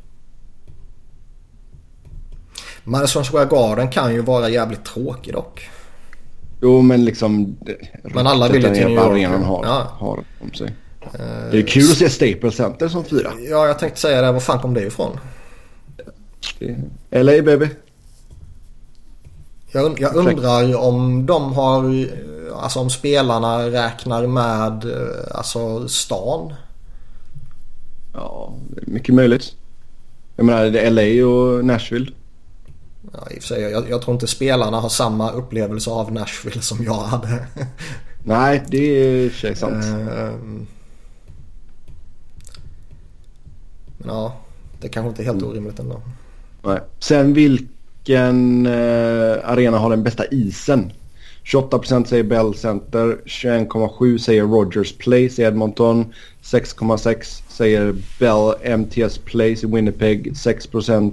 Madison 2.84 3.24
Square 3.24 3.46
Garden 3.46 3.90
kan 3.92 4.14
ju 4.14 4.22
vara 4.22 4.50
jävligt 4.50 4.86
tråkig 4.86 5.34
dock. 5.34 5.70
Jo 6.62 6.82
men 6.82 7.06
liksom... 7.06 7.58
Men 8.04 8.28
alla 8.28 8.48
vill 8.48 8.64
ju 8.64 8.74
till 8.74 8.84
New 8.84 8.90
York, 8.92 9.12
arenan 9.12 9.44
har, 9.44 9.66
Ja. 9.66 9.88
har 10.00 10.24
om 10.42 10.54
sig. 10.54 10.74
Det 11.52 11.58
är 11.58 11.68
kul 11.68 11.84
att 11.92 11.98
se 11.98 12.10
Staples 12.10 12.56
Center 12.56 12.88
som 12.88 13.06
fyra. 13.06 13.32
Ja, 13.50 13.68
jag 13.68 13.80
tänkte 13.80 14.00
säga 14.02 14.22
det. 14.22 14.32
Var 14.32 14.40
fan 14.40 14.60
kom 14.60 14.74
det 14.74 14.82
ifrån? 14.84 15.20
LA 17.12 17.42
baby. 17.42 17.70
Jag, 19.72 19.86
und- 19.86 20.00
jag 20.00 20.16
undrar 20.16 20.76
om 20.78 21.26
de 21.26 21.54
har, 21.54 22.02
eh, 22.04 22.64
alltså 22.64 22.80
om 22.80 22.90
spelarna 22.90 23.60
räknar 23.72 24.28
med 24.28 24.86
eh, 24.86 25.38
alltså 25.38 25.88
stan. 25.88 26.54
Ja, 28.18 28.54
mycket 28.70 29.16
möjligt. 29.16 29.56
Jag 30.36 30.46
menar 30.46 30.66
det 30.66 30.82
är 30.82 30.92
LA 30.92 31.28
och 31.28 31.66
Nashville. 31.66 32.12
Ja, 33.14 33.28
i 33.32 33.38
och 33.38 33.42
för 33.42 33.48
sig, 33.48 33.62
jag, 33.62 33.90
jag 33.90 34.02
tror 34.02 34.14
inte 34.14 34.28
spelarna 34.28 34.80
har 34.80 34.90
samma 34.90 35.32
upplevelse 35.32 35.90
av 35.90 36.12
Nashville 36.12 36.62
som 36.62 36.84
jag 36.84 36.94
hade. 36.94 37.48
Nej, 38.24 38.64
det 38.68 38.78
är 38.78 39.52
i 39.52 39.56
sant. 39.56 39.86
Ehm. 39.86 40.68
Men 43.98 44.08
ja, 44.08 44.38
det 44.82 44.90
kanske 44.90 45.10
inte 45.10 45.22
är 45.22 45.26
helt 45.26 45.44
orimligt 45.44 45.80
ändå. 45.80 46.02
Nej. 46.64 46.80
Sen 47.00 47.34
vilken 47.34 48.66
eh, 48.66 49.38
arena 49.44 49.78
har 49.78 49.90
den 49.90 50.04
bästa 50.04 50.26
isen? 50.26 50.92
28% 51.44 52.06
säger 52.06 52.24
Bell 52.24 52.56
Center, 52.56 53.18
21,7 53.26 54.18
säger 54.18 54.44
Rogers 54.44 54.98
Place 54.98 55.42
i 55.42 55.46
Edmonton, 55.46 56.14
6,6 56.44 57.47
säger 57.58 57.96
Bell 58.20 58.54
MTS 58.80 59.18
Place 59.18 59.50
i 59.50 59.66
Winnipeg, 59.66 60.32
6% 60.34 61.12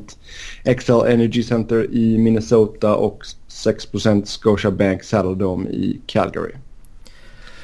XL 0.78 0.92
Energy 1.06 1.42
Center 1.42 1.86
i 1.94 2.18
Minnesota 2.18 2.94
och 2.94 3.22
6% 3.48 4.24
Scotiabank 4.26 5.02
Saddledome 5.04 5.68
i 5.70 6.00
Calgary. 6.06 6.52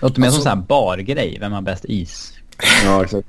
Låter 0.01 0.21
mer 0.21 0.27
Alltså- 0.27 0.43
som 0.43 0.51
en 0.53 0.59
här 0.59 0.65
bargrej. 0.67 1.37
Vem 1.41 1.53
har 1.53 1.63
bäst 1.63 1.85
is? 1.85 2.33
Ja, 2.85 3.05
exakt. 3.05 3.29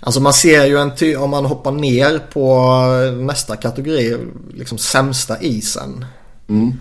Alltså 0.00 0.20
man 0.20 0.32
ser 0.32 0.64
ju 0.66 0.78
en 0.78 0.94
ty- 0.96 1.16
om 1.16 1.30
man 1.30 1.44
hoppar 1.44 1.72
ner 1.72 2.18
på 2.18 2.76
nästa 3.24 3.56
kategori, 3.56 4.16
liksom 4.54 4.78
sämsta 4.78 5.40
isen. 5.42 6.04
Mm. 6.48 6.72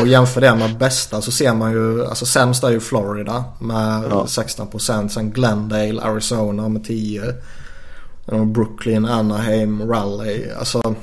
Och 0.00 0.06
jämför 0.08 0.40
det 0.40 0.54
med 0.54 0.78
bästa 0.78 1.22
så 1.22 1.30
ser 1.32 1.54
man 1.54 1.72
ju, 1.72 2.06
alltså 2.06 2.26
sämst 2.26 2.64
är 2.64 2.70
ju 2.70 2.80
Florida 2.80 3.44
med 3.60 4.02
Ja. 4.10 4.26
16%. 4.28 5.08
Sen 5.08 5.30
Glendale, 5.30 6.00
Arizona 6.02 6.68
med 6.68 6.84
10. 6.84 7.22
Brooklyn, 8.26 9.04
Anaheim, 9.04 9.88
Raleigh. 9.88 10.58
Alltså 10.58 10.94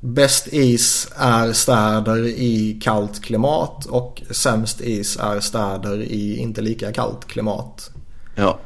Bäst 0.00 0.48
is 0.48 1.08
är 1.16 1.52
städer 1.52 2.26
i 2.26 2.80
kallt 2.82 3.22
klimat 3.22 3.86
och 3.86 4.22
sämst 4.30 4.80
is 4.80 5.16
är 5.16 5.40
städer 5.40 6.02
i 6.02 6.36
inte 6.36 6.60
lika 6.60 6.92
kallt 6.92 7.24
klimat. 7.24 7.90
Ja. 8.34 8.58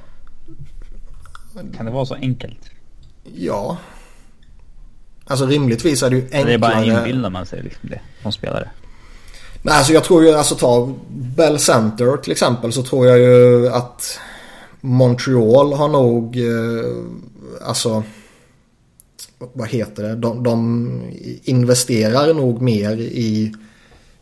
Kan 1.76 1.86
det 1.86 1.92
vara 1.92 2.06
så 2.06 2.14
enkelt? 2.14 2.70
Ja. 3.34 3.76
Alltså 5.24 5.46
rimligtvis 5.46 6.02
är 6.02 6.10
det 6.10 6.16
ju 6.16 6.22
enklare. 6.22 6.44
Det 6.44 6.52
är 6.54 6.58
bara 6.58 6.84
inbillar 6.84 7.30
man 7.30 7.46
sig 7.46 7.62
liksom 7.62 7.88
det 7.88 8.00
som 8.22 8.32
spelare. 8.32 8.70
Nej, 9.62 9.74
alltså 9.74 9.92
jag 9.92 10.04
tror 10.04 10.24
ju, 10.24 10.34
alltså 10.34 10.54
ta 10.54 10.94
Bell 11.08 11.58
Center 11.58 12.16
till 12.16 12.32
exempel 12.32 12.72
så 12.72 12.82
tror 12.82 13.06
jag 13.06 13.18
ju 13.18 13.68
att 13.68 14.18
Montreal 14.84 15.72
har 15.72 15.88
nog, 15.88 16.36
eh, 16.36 17.66
alltså 17.66 18.02
vad 19.52 19.68
heter 19.68 20.02
det, 20.02 20.14
de, 20.14 20.42
de 20.42 20.88
investerar 21.44 22.34
nog 22.34 22.62
mer 22.62 22.96
i 22.96 23.54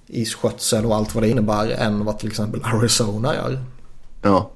isskötsel 0.06 0.86
och 0.86 0.96
allt 0.96 1.14
vad 1.14 1.24
det 1.24 1.28
innebär 1.28 1.70
än 1.70 2.04
vad 2.04 2.18
till 2.18 2.28
exempel 2.28 2.60
Arizona 2.64 3.34
gör. 3.34 3.64
Ja. 4.22 4.50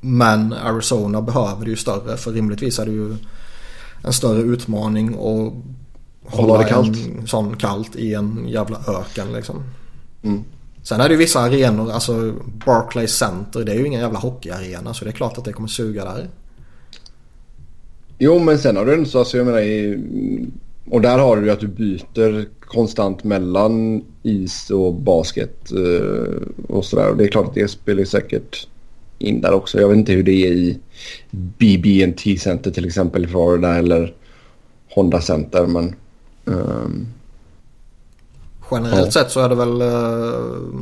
Men 0.00 0.52
Arizona 0.52 1.22
behöver 1.22 1.64
det 1.64 1.70
ju 1.70 1.76
större 1.76 2.16
för 2.16 2.32
rimligtvis 2.32 2.78
är 2.78 2.86
det 2.86 2.92
ju 2.92 3.16
en 4.04 4.12
större 4.12 4.42
utmaning 4.42 5.08
att 5.08 5.52
Hålla 6.34 6.58
det 6.58 6.64
kallt. 6.64 6.98
sån 7.26 7.56
kallt 7.56 7.96
i 7.96 8.14
en 8.14 8.48
jävla 8.48 8.78
öken 8.88 9.32
liksom. 9.32 9.62
Mm. 10.22 10.44
Sen 10.82 11.00
är 11.00 11.08
det 11.08 11.12
ju 11.12 11.18
vissa 11.18 11.40
arenor, 11.40 11.90
alltså 11.90 12.34
Barclays 12.66 13.16
Center, 13.16 13.64
det 13.64 13.72
är 13.72 13.76
ju 13.76 13.86
ingen 13.86 14.00
jävla 14.00 14.18
hockeyarena 14.18 14.94
så 14.94 15.04
det 15.04 15.10
är 15.10 15.12
klart 15.12 15.38
att 15.38 15.44
det 15.44 15.52
kommer 15.52 15.68
suga 15.68 16.04
där. 16.04 16.28
Jo 18.18 18.38
men 18.38 18.58
sen 18.58 18.76
har 18.76 18.86
du 18.86 18.94
ändå 18.94 19.08
så, 19.08 19.18
alltså 19.18 19.36
jag 19.36 19.46
menar 19.46 19.98
Och 20.90 21.00
där 21.00 21.18
har 21.18 21.36
du 21.36 21.44
ju 21.44 21.50
att 21.50 21.60
du 21.60 21.66
byter 21.66 22.46
konstant 22.60 23.24
mellan 23.24 24.04
is 24.22 24.70
och 24.70 24.94
basket 24.94 25.72
eh, 25.72 26.42
och 26.68 26.84
sådär. 26.84 27.10
Och 27.10 27.16
det 27.16 27.24
är 27.24 27.28
klart 27.28 27.48
att 27.48 27.54
det 27.54 27.68
spelar 27.68 28.04
säkert 28.04 28.68
in 29.18 29.40
där 29.40 29.52
också. 29.52 29.80
Jag 29.80 29.88
vet 29.88 29.98
inte 29.98 30.12
hur 30.12 30.22
det 30.22 30.46
är 30.46 30.52
i 30.52 30.78
BB&T 31.30 32.38
Center 32.38 32.70
till 32.70 32.86
exempel 32.86 33.24
i 33.24 33.28
Florida 33.28 33.74
eller 33.74 34.14
Honda 34.94 35.20
Center. 35.20 35.66
Men, 35.66 35.94
um, 36.44 37.06
Generellt 38.72 39.04
ja. 39.04 39.10
sett 39.10 39.30
så 39.30 39.40
är 39.40 39.48
det 39.48 39.54
väl 39.54 39.82
uh, 39.82 40.72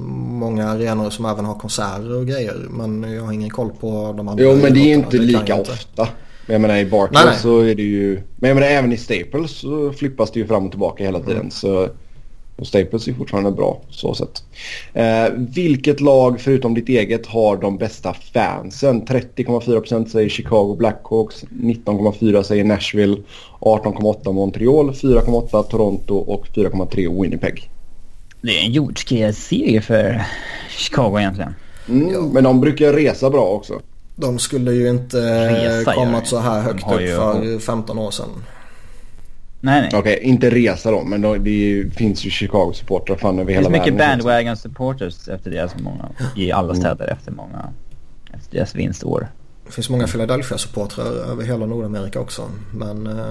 många 0.41 0.69
arenor 0.69 1.11
som 1.11 1.25
även 1.25 1.45
har 1.45 1.55
konserter 1.55 2.17
och 2.17 2.27
grejer. 2.27 2.57
Men 2.71 3.13
jag 3.13 3.23
har 3.23 3.33
ingen 3.33 3.51
koll 3.51 3.71
på 3.81 4.15
de 4.17 4.29
andra. 4.29 4.45
Jo 4.45 4.57
men 4.57 4.75
det 4.75 4.81
är 4.81 4.95
inte 4.95 5.17
lika 5.17 5.55
ofta. 5.61 6.09
Men 6.47 6.55
jag 6.55 6.61
menar 6.61 6.77
i 6.77 6.87
Barclays 6.87 7.41
så 7.41 7.61
är 7.61 7.75
det 7.75 7.83
ju... 7.83 8.23
Men 8.37 8.49
jag 8.49 8.55
menar 8.55 8.69
även 8.69 8.93
i 8.93 8.97
Staples 8.97 9.51
så 9.51 9.93
flippas 9.93 10.31
det 10.31 10.41
ju 10.41 10.47
fram 10.47 10.65
och 10.65 10.71
tillbaka 10.71 11.05
hela 11.05 11.21
tiden. 11.21 11.37
Mm. 11.37 11.51
Så 11.51 11.89
och 12.61 12.67
Staples 12.67 13.09
är 13.09 13.13
fortfarande 13.13 13.51
bra 13.51 13.81
så 13.91 14.15
sätt. 14.15 14.45
Eh, 14.95 15.33
vilket 15.37 16.01
lag 16.01 16.41
förutom 16.41 16.75
ditt 16.75 16.89
eget 16.89 17.27
har 17.27 17.57
de 17.57 17.79
bästa 17.79 18.15
fansen? 18.15 19.03
30,4% 19.07 20.07
säger 20.07 20.29
Chicago 20.29 20.77
Blackhawks, 20.79 21.45
19,4% 21.51 22.43
säger 22.43 22.65
Nashville, 22.65 23.17
18,8% 23.61 24.33
Montreal, 24.33 24.91
4,8% 24.91 25.63
Toronto 25.63 26.15
och 26.15 26.47
4,3% 26.47 27.23
Winnipeg. 27.23 27.71
Det 28.43 28.59
är 28.59 28.65
en 28.65 28.73
jordskredsserie 28.73 29.81
för 29.81 30.23
Chicago 30.69 31.19
egentligen. 31.19 31.55
Mm, 31.89 32.29
men 32.29 32.45
de 32.45 32.61
brukar 32.61 32.93
resa 32.93 33.31
bra 33.31 33.47
också. 33.47 33.81
De 34.17 34.39
skulle 34.39 34.73
ju 34.73 34.89
inte 34.89 35.49
resa, 35.49 35.95
kommit 35.95 36.27
så 36.27 36.39
här 36.39 36.61
högt 36.61 36.85
upp 36.93 37.01
för 37.01 37.59
15 37.59 37.99
år 37.99 38.11
sedan. 38.11 38.29
Nej, 39.63 39.81
nej. 39.81 39.91
Okej, 39.95 40.17
okay, 40.17 40.29
inte 40.29 40.51
resa 40.51 40.91
då, 40.91 41.05
men 41.05 41.21
då, 41.21 41.35
det 41.35 41.85
finns 41.97 42.25
ju 42.25 42.31
Chicago-supportrar 42.31 43.17
fan 43.17 43.39
över 43.39 43.53
hela 43.53 43.69
världen. 43.69 43.73
Det 43.73 43.85
finns 43.85 43.99
mycket 43.99 44.09
bandwagon 44.09 44.57
supporters 44.57 45.29
efter 45.29 45.51
deras 45.51 45.79
många, 45.79 46.09
i 46.37 46.53
alla 46.53 46.69
mm. 46.69 46.81
städer 46.81 47.05
mm. 47.05 47.17
efter 47.17 47.33
många, 47.33 47.73
efter 48.35 48.57
deras 48.57 48.75
vinstår. 48.75 49.29
Det 49.67 49.73
finns 49.73 49.91
många 49.91 50.07
Philadelphia-supportrar 50.07 51.05
över 51.05 51.45
hela 51.45 51.67
Nordamerika 51.67 52.21
också, 52.21 52.51
men 52.75 53.07
uh, 53.07 53.25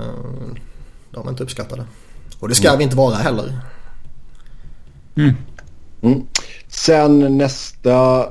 de 1.12 1.28
är 1.28 1.32
inte 1.32 1.44
uppskattade. 1.44 1.86
Och 2.40 2.50
det 2.50 2.56
ska 2.56 2.68
mm. 2.68 2.78
vi 2.78 2.84
inte 2.84 2.98
vara 2.98 3.16
heller. 3.16 3.54
Mm. 5.20 5.36
Mm. 6.02 6.28
Sen 6.68 7.38
nästa 7.38 8.28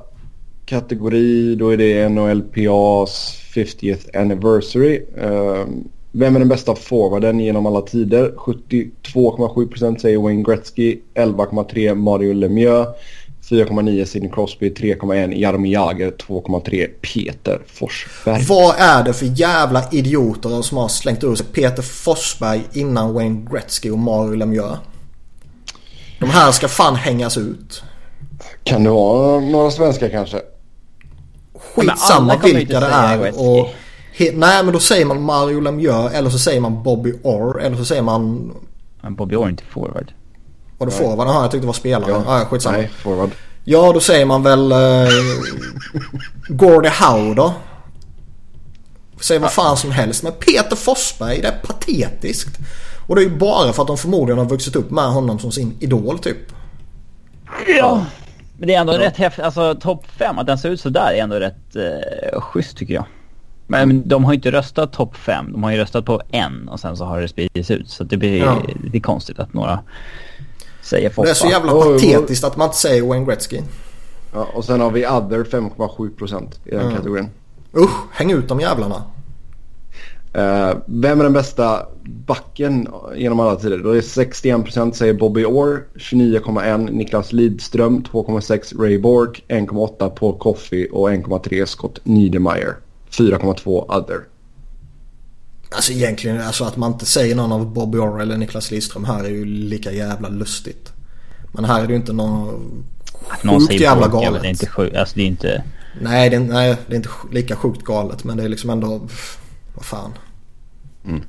kategori, 0.67 1.55
då 1.55 1.71
är 1.71 1.77
det 1.77 2.09
NHLPAs 2.09 3.41
50th 3.55 4.21
anniversary. 4.21 5.03
Um, 5.17 5.89
vem 6.13 6.37
är 6.37 6.39
den 6.39 6.49
bästa 6.49 6.75
forwarden 6.75 7.41
genom 7.41 7.67
alla 7.67 7.81
tider? 7.81 8.33
72,7% 8.37 9.99
säger 9.99 10.19
Wayne 10.19 10.43
Gretzky, 10.43 10.99
11,3 11.15 11.95
Mario 11.95 12.33
Lemieux, 12.33 12.89
4,9 13.51 14.05
Sidney 14.05 14.31
Crosby, 14.31 14.71
3,1 14.71 15.35
Jaromir 15.35 15.73
Jagr, 15.73 16.11
2,3 16.11 16.89
Peter 17.01 17.61
Forsberg. 17.67 18.45
Vad 18.49 18.75
är 18.79 19.05
det 19.05 19.13
för 19.13 19.41
jävla 19.41 19.85
idioter 19.93 20.63
som 20.63 20.79
har 20.79 20.89
slängt 20.89 21.25
ur 21.25 21.35
sig 21.35 21.47
Peter 21.47 21.83
Forsberg 21.83 22.63
innan 22.73 23.15
Wayne 23.15 23.47
Gretzky 23.51 23.91
och 23.91 23.99
Mario 23.99 24.35
Lemieux? 24.35 24.79
De 26.19 26.31
här 26.31 26.53
ska 26.53 26.69
fan 26.69 26.97
hängas 26.97 27.37
ut. 27.37 27.83
Kan 28.65 28.85
det 28.85 28.91
vara 28.91 29.41
några 29.41 29.71
svenskar 29.71 30.09
kanske? 30.09 30.41
Skitsamma 31.75 32.37
vilka 32.37 32.81
det 32.81 32.87
är. 32.87 33.41
Och 33.41 33.69
He, 34.19 34.33
nej 34.35 34.65
men 34.65 34.73
då 34.73 34.81
säger 34.81 35.05
man 35.05 35.23
Mario 35.23 35.61
Lemieux 35.61 36.15
eller 36.15 36.31
så 36.31 36.39
säger 36.39 36.61
man 36.61 36.83
Bobby 36.83 37.13
Orr 37.23 37.61
eller 37.61 37.77
så 37.77 37.85
säger 37.85 38.03
man... 38.03 38.53
Men 39.01 39.15
Bobby 39.15 39.37
Orr 39.37 39.45
är 39.45 39.49
inte 39.49 39.65
forward. 39.65 40.13
Var 40.79 40.87
det 40.87 40.93
forward? 40.93 41.29
Jaha 41.29 41.43
jag 41.43 41.51
tyckte 41.51 41.63
det 41.63 41.67
var 41.67 41.73
spelare. 41.73 42.11
Ja. 42.11 42.23
Ah, 42.27 42.45
skitsamma. 42.45 42.77
Nej, 42.77 42.91
forward. 43.03 43.31
Ja 43.65 43.93
då 43.93 44.01
säger 44.01 44.27
man 44.27 44.43
väl 44.43 44.73
uh, 44.73 45.09
Gordie 46.49 46.93
Howe 47.01 47.35
då. 47.35 47.55
Säg 49.21 49.39
vad 49.39 49.53
fan 49.53 49.77
som 49.77 49.91
helst. 49.91 50.23
Men 50.23 50.33
Peter 50.33 50.77
Forsberg 50.77 51.41
det 51.41 51.49
är 51.49 51.59
patetiskt. 51.63 52.59
Och 53.09 53.17
det 53.17 53.23
är 53.23 53.25
ju 53.25 53.37
bara 53.37 53.73
för 53.73 53.83
att 53.83 53.89
de 53.89 53.99
förmodligen 53.99 54.39
har 54.39 54.47
vuxit 54.47 54.77
upp 54.77 54.91
med 54.91 55.05
honom 55.05 55.39
som 55.39 55.53
sin 55.53 55.77
idol 55.81 56.19
typ. 56.19 56.37
Ja. 57.79 58.07
Men 58.59 58.67
det 58.67 58.75
är 58.75 58.81
ändå 58.81 58.93
ja. 58.93 59.01
rätt 59.01 59.17
häftigt. 59.17 59.45
Alltså 59.45 59.75
topp 59.75 60.07
5, 60.19 60.39
att 60.39 60.47
den 60.47 60.59
ser 60.59 60.71
ut 60.71 60.81
sådär 60.81 61.13
är 61.15 61.23
ändå 61.23 61.37
rätt 61.37 61.77
uh, 61.77 62.41
schysst 62.41 62.77
tycker 62.77 62.95
jag. 62.95 63.05
Men 63.67 64.09
de 64.09 64.25
har 64.25 64.33
ju 64.33 64.37
inte 64.37 64.51
röstat 64.51 64.93
topp 64.93 65.17
fem. 65.17 65.53
De 65.53 65.63
har 65.63 65.71
ju 65.71 65.77
röstat 65.77 66.05
på 66.05 66.23
en 66.31 66.69
och 66.69 66.81
sen 66.81 66.97
så 66.97 67.05
har 67.05 67.21
det 67.21 67.29
spridits 67.29 67.71
ut. 67.71 67.91
Så 67.91 68.05
det 68.05 68.17
blir 68.17 68.39
ja. 68.39 68.63
är 68.93 69.01
konstigt 69.01 69.39
att 69.39 69.55
några 69.55 69.81
säger 70.83 71.11
Foppa. 71.11 71.27
Det 71.27 71.31
är 71.31 71.35
så 71.35 71.49
jävla 71.49 71.73
patetiskt 71.73 72.45
att 72.45 72.57
man 72.57 72.67
inte 72.67 72.79
säger 72.79 73.03
Wayne 73.03 73.27
Gretzky. 73.27 73.61
Ja, 74.35 74.47
och 74.55 74.65
sen 74.65 74.81
har 74.81 74.91
vi 74.91 75.07
other 75.07 75.45
5,7% 75.45 76.49
i 76.65 76.71
den 76.71 76.81
mm. 76.81 76.97
kategorin. 76.97 77.31
Usch, 77.77 78.13
häng 78.13 78.33
ut 78.33 78.49
de 78.49 78.61
jävlarna. 78.61 79.03
Uh, 80.39 80.77
vem 80.87 81.21
är 81.21 81.25
den 81.25 81.33
bästa 81.33 81.87
backen 82.05 82.89
genom 83.17 83.41
alla 83.41 83.57
tider? 83.57 83.79
Då 83.79 83.91
är 83.91 84.01
61% 84.01 84.93
säger 84.93 85.15
Bobby 85.15 85.45
Orr, 85.45 85.85
29,1 85.95 86.91
Niklas 86.91 87.33
Lidström, 87.33 88.03
2,6 88.03 88.81
Ray 88.81 88.99
Bork, 88.99 89.45
1,8 89.49 90.09
Paul 90.09 90.39
Coffey 90.39 90.89
och 90.89 91.11
1,3 91.11 91.67
Scott 91.67 92.01
Niedermayer. 92.03 92.77
4,2 93.11 93.97
other. 93.99 94.21
Alltså 95.71 95.93
egentligen, 95.93 96.41
alltså 96.41 96.65
att 96.65 96.77
man 96.77 96.93
inte 96.93 97.07
säger 97.07 97.35
någon 97.35 97.53
av 97.53 97.73
Bobby 97.73 97.99
Orr 97.99 98.21
eller 98.21 98.37
Niklas 98.37 98.71
Lidström 98.71 99.05
här 99.05 99.25
är 99.25 99.29
ju 99.29 99.45
lika 99.45 99.93
jävla 99.93 100.29
lustigt. 100.29 100.93
Men 101.53 101.65
här 101.65 101.83
är 101.83 101.87
det 101.87 101.93
ju 101.93 101.99
inte 101.99 102.13
någon 102.13 102.85
att 103.29 103.45
någon 103.45 103.61
sjukt 103.61 103.81
jävla 103.81 104.09
galet. 104.09 104.33
Ja, 104.35 104.41
det 104.41 104.49
är 104.49 104.51
inte 104.51 104.67
sjukt, 104.67 104.97
alltså 104.97 105.15
det 105.15 105.23
är 105.23 105.27
inte... 105.27 105.65
Nej 106.01 106.31
det, 106.31 106.37
är, 106.37 106.41
nej, 106.41 106.77
det 106.87 106.93
är 106.93 106.97
inte 106.97 107.09
lika 107.33 107.57
sjukt 107.57 107.85
galet 107.85 108.25
men 108.25 108.37
det 108.37 108.43
är 108.43 108.49
liksom 108.49 108.71
ändå, 108.71 109.01
vad 109.75 109.85
fan. 109.85 110.13
Mm. 111.05 111.23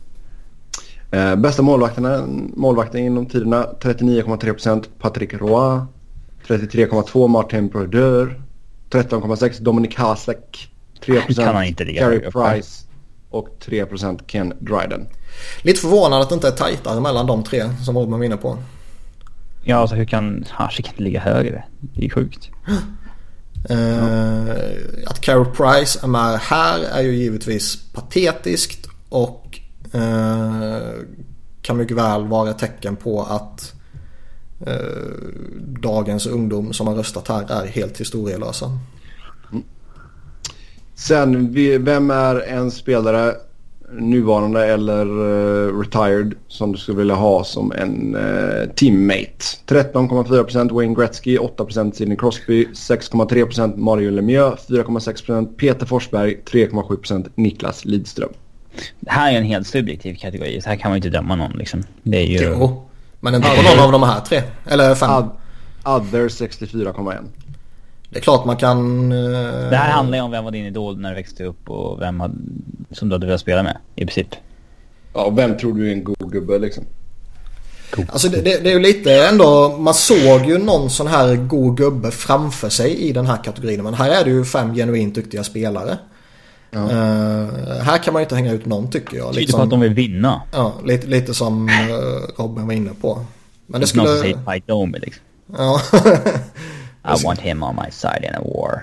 Eh, 1.12 1.36
bästa 1.36 1.62
målvakterna, 1.62 2.28
målvakten 2.56 3.02
inom 3.02 3.26
tiderna 3.26 3.68
39,3% 3.82 4.84
Patrick 5.00 5.34
Roy. 5.34 5.80
33,2 6.48 7.28
Martin 7.28 7.68
Brodeur. 7.68 8.42
13,6 8.90 9.62
Dominic 9.62 9.96
Hasek. 9.96 10.72
3% 11.06 11.36
kan 11.36 11.56
han 11.56 11.64
inte 11.64 11.84
ligga 11.84 12.02
Carey 12.02 12.20
Price 12.20 12.86
och 13.30 13.50
3% 13.66 14.20
Ken 14.28 14.54
Dryden. 14.60 15.08
Lite 15.62 15.82
förvånad 15.82 16.22
att 16.22 16.30
det 16.30 16.36
inte 16.36 16.48
är 16.48 16.52
tajtare 16.52 17.02
mellan 17.02 17.28
de 17.28 17.44
tre 17.44 17.64
som 17.86 17.98
Robin 17.98 18.12
var 18.12 18.24
inne 18.24 18.38
på. 18.38 18.58
Ja, 19.64 19.76
alltså 19.76 19.96
hur 19.96 20.06
kan 20.06 20.46
Hasek 20.50 20.88
inte 20.88 21.04
ligga 21.04 21.20
högre? 21.20 21.64
Det 21.80 22.06
är 22.06 22.10
sjukt. 22.10 22.50
Uh, 23.72 24.50
att 25.08 25.22
Carey 25.22 25.46
Price 25.46 26.00
är 26.04 26.08
med 26.08 26.40
här 26.40 26.80
är 26.80 27.02
ju 27.02 27.16
givetvis 27.16 27.92
patetiskt 27.94 28.89
och 29.10 29.60
eh, 29.94 31.04
kan 31.62 31.78
mycket 31.78 31.98
väl 31.98 32.28
vara 32.28 32.50
ett 32.50 32.60
tecken 32.60 32.96
på 32.96 33.22
att 33.22 33.74
eh, 34.66 34.74
dagens 35.60 36.28
ungdom 36.28 36.74
som 36.74 36.88
har 36.88 36.96
röstat 36.96 37.28
här 37.28 37.62
är 37.62 37.68
helt 37.68 38.00
historielösa. 38.00 38.80
Sen, 40.96 41.54
vem 41.84 42.12
är 42.12 42.40
en 42.40 42.72
spelare, 42.72 43.36
nuvarande 43.92 44.66
eller 44.66 45.06
uh, 45.06 45.80
retired, 45.80 46.34
som 46.48 46.72
du 46.72 46.78
skulle 46.78 46.98
vilja 46.98 47.16
ha 47.16 47.44
som 47.44 47.72
en 47.72 48.16
uh, 48.16 48.70
teammate? 48.70 49.46
13,4% 49.68 50.74
Wayne 50.74 50.96
Gretzky, 50.96 51.38
8% 51.38 51.92
Sidney 51.92 52.18
Crosby, 52.18 52.66
6,3% 52.66 53.78
Mario 53.78 54.12
Lemieux, 54.12 54.70
4,6% 54.70 55.56
Peter 55.58 55.86
Forsberg, 55.86 56.42
3,7% 56.46 57.30
Niklas 57.36 57.86
Lidström. 57.86 58.30
Det 59.00 59.12
här 59.12 59.34
är 59.34 59.38
en 59.38 59.44
helt 59.44 59.68
subjektiv 59.68 60.16
kategori, 60.16 60.62
så 60.62 60.70
här 60.70 60.76
kan 60.76 60.92
man 60.92 60.96
ju 60.96 61.08
inte 61.08 61.18
döma 61.18 61.36
någon 61.36 61.52
liksom. 61.52 61.84
Det 62.04 62.18
är 62.18 62.26
ju... 62.26 62.38
Jo, 62.44 62.90
men 63.20 63.36
inte 63.36 63.48
på 63.50 63.76
någon 63.76 63.86
av 63.86 63.92
de 63.92 64.04
här 64.04 64.20
tre. 64.20 64.42
Eller 64.66 64.96
fem. 64.96 65.24
Other 65.84 66.30
64,1. 66.30 67.26
Det 68.10 68.18
är 68.18 68.22
klart 68.22 68.46
man 68.46 68.58
kan... 68.58 69.12
Uh... 69.12 69.70
Det 69.70 69.76
här 69.76 69.92
handlar 69.92 70.18
ju 70.18 70.24
om 70.24 70.32
vem 70.32 70.44
var 70.44 70.52
din 70.52 70.66
idol 70.66 71.00
när 71.00 71.10
du 71.10 71.16
växte 71.16 71.44
upp 71.44 71.70
och 71.70 72.02
vem 72.02 72.20
hade, 72.20 72.34
som 72.92 73.10
du 73.10 73.16
hade 73.16 73.26
velat 73.26 73.42
spela 73.42 73.64
med 73.64 73.78
i 73.96 74.06
princip. 74.06 74.36
Ja, 75.14 75.24
och 75.24 75.38
vem 75.38 75.58
tror 75.58 75.74
du 75.74 75.88
är 75.88 75.94
en 75.94 76.04
god 76.04 76.32
gubbe 76.32 76.60
liksom? 76.60 76.84
God. 77.92 78.06
Alltså 78.10 78.30
det, 78.30 78.42
det, 78.42 78.64
det, 78.64 78.70
är 78.70 78.74
ju 78.74 78.80
lite 78.80 79.28
ändå, 79.28 79.78
man 79.78 79.94
såg 79.94 80.46
ju 80.46 80.58
någon 80.58 80.90
sån 80.90 81.08
här 81.08 81.36
god 81.36 81.78
gubbe 81.78 82.12
framför 82.12 82.70
sig 82.70 82.96
i 82.96 83.12
den 83.12 83.26
här 83.26 83.44
kategorin. 83.44 83.84
Men 83.84 83.94
här 83.94 84.10
är 84.22 84.24
det 84.24 84.30
ju 84.30 84.46
fem 84.46 84.74
genuint 84.74 85.16
duktiga 85.16 85.44
spelare. 85.44 85.98
Ja. 86.72 86.80
Uh, 86.80 87.82
här 87.82 87.98
kan 87.98 88.14
man 88.14 88.22
ju 88.22 88.24
inte 88.24 88.36
hänga 88.36 88.52
ut 88.52 88.66
någon 88.66 88.90
tycker 88.90 89.18
jag. 89.18 89.34
Tyder 89.34 89.54
på 89.54 89.62
att 89.62 89.70
de 89.70 89.80
vill 89.80 89.94
vinna. 89.94 90.42
Ja, 90.52 90.74
lite, 90.86 91.08
lite 91.08 91.34
som 91.34 91.70
uh, 91.70 92.44
Robin 92.44 92.68
var 92.68 92.74
inne 92.74 92.92
på. 93.02 93.26
Men 93.68 93.82
det 93.82 93.88
skulle... 93.88 94.18
Säger 94.18 94.44
fight 94.52 94.68
Domi 94.68 95.00
liksom. 95.00 95.24
Ja. 95.58 95.82
I 97.04 97.24
want 97.26 97.40
him 97.40 97.64
on 97.64 97.76
my 97.76 97.92
side 97.92 98.24
in 98.24 98.36
a 98.36 98.42
war. 98.42 98.82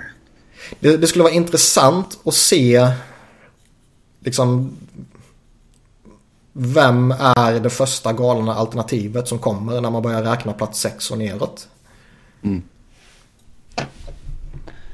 Det, 0.81 0.97
det 0.97 1.07
skulle 1.07 1.23
vara 1.23 1.35
intressant 1.35 2.19
att 2.25 2.35
se 2.35 2.91
liksom 4.21 4.77
vem 6.53 7.11
är 7.11 7.61
det 7.61 7.71
första 7.71 8.13
galna 8.13 8.55
alternativet 8.55 9.29
som 9.29 9.39
kommer 9.39 9.81
när 9.81 9.91
man 9.91 10.03
börjar 10.03 10.23
räkna 10.23 10.53
plats 10.53 10.81
6 10.81 11.11
och 11.11 11.19
neråt? 11.19 11.69
Mm. 12.43 12.63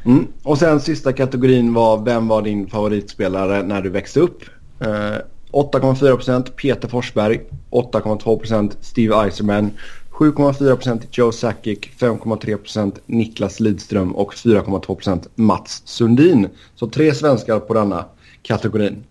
Mm. 0.04 0.26
Och 0.42 0.58
sen 0.58 0.80
sista 0.80 1.12
kategorin 1.12 1.74
var 1.74 2.04
vem 2.04 2.28
var 2.28 2.42
din 2.42 2.66
favoritspelare 2.66 3.62
när 3.62 3.82
du 3.82 3.90
växte 3.90 4.20
upp? 4.20 4.42
Eh, 4.80 5.16
8,4% 5.52 6.50
Peter 6.56 6.88
Forsberg, 6.88 7.40
8,2% 7.70 8.76
Steve 8.80 9.24
Eiserman, 9.24 9.70
7,4% 10.10 11.02
Joe 11.10 11.32
Sakic, 11.32 11.78
5,3% 11.98 12.98
Niklas 13.06 13.60
Lidström 13.60 14.16
och 14.16 14.34
4,2% 14.34 15.28
Mats 15.34 15.82
Sundin. 15.84 16.48
Så 16.74 16.88
tre 16.88 17.14
svenskar 17.14 17.60
på 17.60 17.74
denna 17.74 18.04
kategorin. 18.42 19.04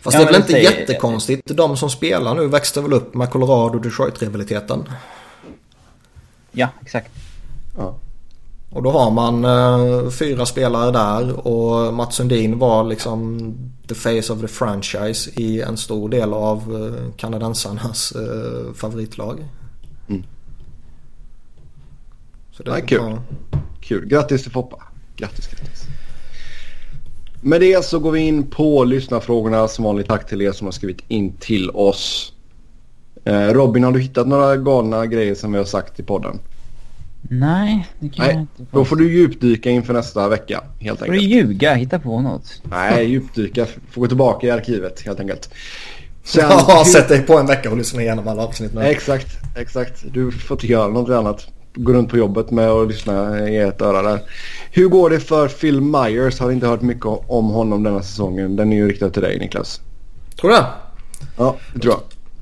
Fast 0.00 0.16
det 0.16 0.22
är 0.22 0.26
väl 0.26 0.36
inte 0.36 0.52
säger... 0.52 0.70
jättekonstigt. 0.70 1.42
De 1.46 1.76
som 1.76 1.90
spelar 1.90 2.34
nu 2.34 2.46
växte 2.46 2.80
väl 2.80 2.92
upp 2.92 3.14
med 3.14 3.28
Colorado-Detroit-rivaliteten. 3.28 4.84
Ja, 6.52 6.68
exakt. 6.82 7.10
Ja. 7.76 7.98
Och 8.70 8.82
då 8.82 8.90
har 8.90 9.10
man 9.10 9.44
eh, 9.44 10.10
fyra 10.10 10.46
spelare 10.46 10.90
där 10.90 11.46
och 11.46 11.94
Mats 11.94 12.14
Sundin 12.16 12.58
var 12.58 12.84
liksom 12.84 13.52
the 13.88 13.94
face 13.94 14.32
of 14.32 14.40
the 14.40 14.48
franchise 14.48 15.30
i 15.40 15.60
en 15.60 15.76
stor 15.76 16.08
del 16.08 16.32
av 16.32 16.56
eh, 16.58 17.12
kanadensarnas 17.16 18.12
eh, 18.12 18.74
favoritlag. 18.74 19.48
Mm. 20.08 20.22
Så 22.52 22.62
det, 22.62 22.70
ja, 22.70 22.86
kul. 22.86 22.98
Ja. 23.00 23.58
kul. 23.80 24.06
Grattis 24.06 24.42
till 24.42 24.52
Foppa. 24.52 24.82
Grattis, 25.16 25.46
grattis. 25.46 25.84
Med 27.40 27.60
det 27.60 27.84
så 27.84 27.98
går 27.98 28.10
vi 28.10 28.20
in 28.20 28.50
på 28.50 28.84
lyssnarfrågorna. 28.84 29.68
Som 29.68 29.84
vanligt 29.84 30.08
tack 30.08 30.26
till 30.28 30.42
er 30.42 30.52
som 30.52 30.66
har 30.66 30.72
skrivit 30.72 31.02
in 31.08 31.32
till 31.32 31.70
oss. 31.70 32.32
Eh, 33.24 33.48
Robin, 33.48 33.84
har 33.84 33.92
du 33.92 34.00
hittat 34.00 34.28
några 34.28 34.56
galna 34.56 35.06
grejer 35.06 35.34
som 35.34 35.52
vi 35.52 35.58
har 35.58 35.64
sagt 35.64 36.00
i 36.00 36.02
podden? 36.02 36.38
Nej, 37.22 37.86
det 38.00 38.08
kan 38.08 38.26
Nej, 38.26 38.34
jag 38.34 38.42
inte. 38.42 38.76
Då 38.76 38.84
får 38.84 38.96
du 38.96 39.12
djupdyka 39.12 39.70
inför 39.70 39.94
nästa 39.94 40.28
vecka 40.28 40.60
helt 40.78 41.02
enkelt. 41.02 41.20
Får 41.20 41.28
du 41.28 41.34
ljuga? 41.34 41.74
Hitta 41.74 41.98
på 41.98 42.20
något. 42.20 42.62
Nej, 42.62 43.04
djupdyka. 43.04 43.66
Får 43.90 44.00
gå 44.00 44.06
tillbaka 44.06 44.46
i 44.46 44.50
arkivet 44.50 45.00
helt 45.00 45.20
enkelt. 45.20 45.50
Sen, 46.24 46.44
ja, 46.50 46.84
sätt 46.84 47.08
dig 47.08 47.22
på 47.22 47.38
en 47.38 47.46
vecka 47.46 47.70
och 47.70 47.76
lyssna 47.76 48.02
igenom 48.02 48.28
alla 48.28 48.42
avsnitt 48.42 48.74
nu. 48.74 48.82
Exakt, 48.82 49.26
exakt. 49.56 50.04
Du 50.12 50.32
får 50.32 50.54
inte 50.54 50.66
göra 50.66 50.88
något 50.88 51.10
annat. 51.10 51.46
Gå 51.74 51.92
runt 51.92 52.10
på 52.10 52.16
jobbet 52.16 52.50
med 52.50 52.68
att 52.68 52.88
lyssna 52.88 53.48
i 53.48 53.56
ett 53.56 53.82
öra 53.82 54.02
där. 54.02 54.20
Hur 54.70 54.88
går 54.88 55.10
det 55.10 55.20
för 55.20 55.48
Phil 55.48 55.80
Myers? 55.80 56.40
Har 56.40 56.50
inte 56.50 56.66
hört 56.66 56.82
mycket 56.82 57.06
om 57.06 57.50
honom 57.50 57.82
denna 57.82 58.02
säsongen. 58.02 58.56
Den 58.56 58.72
är 58.72 58.76
ju 58.76 58.88
riktad 58.88 59.10
till 59.10 59.22
dig 59.22 59.38
Niklas. 59.38 59.80
Tror 60.40 60.50
du 60.50 60.56
det? 60.56 60.66
Ja, 61.36 61.56
det 61.74 61.80
tror 61.80 61.94
jag. 61.94 62.00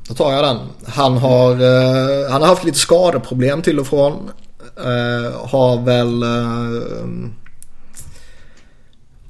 Då 0.09 0.15
tar 0.15 0.33
jag 0.33 0.45
den. 0.45 0.57
Han 0.87 1.17
har, 1.17 1.53
uh, 1.53 2.31
han 2.31 2.43
har 2.43 2.49
haft 2.49 2.65
lite 2.65 2.79
skadeproblem 2.79 3.63
till 3.63 3.81
och 3.81 3.87
från. 3.87 4.31
Uh, 4.79 5.47
har 5.47 5.83
väl, 5.85 6.23
uh, 6.23 7.31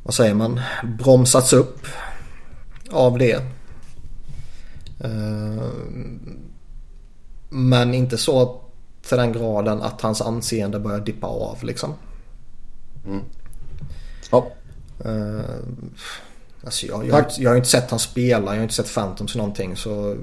vad 0.03 0.15
säger 0.15 0.35
man, 0.35 0.61
bromsats 0.99 1.53
upp 1.53 1.87
av 2.91 3.19
det. 3.19 3.37
Uh, 5.05 5.71
men 7.49 7.95
inte 7.95 8.19
så 8.19 8.61
till 9.09 9.19
den 9.19 9.33
graden 9.33 9.83
att 9.83 10.01
hans 10.01 10.21
anseende 10.21 10.79
börjar 10.81 11.01
dippa 11.01 11.27
av 11.27 11.59
liksom. 11.63 11.95
Mm. 13.07 13.25
Ja. 14.31 14.47
Uh, 15.07 15.41
alltså 16.65 16.87
jag, 16.87 17.07
jag, 17.07 17.25
jag, 17.39 17.51
har 17.51 17.57
inte 17.57 17.69
sett 17.69 17.91
han 17.91 17.99
spela, 17.99 18.51
jag 18.51 18.57
har 18.57 18.63
inte 18.63 18.75
sett 18.75 18.95
Phantoms 18.95 19.35
någonting 19.35 19.77
så 19.77 20.17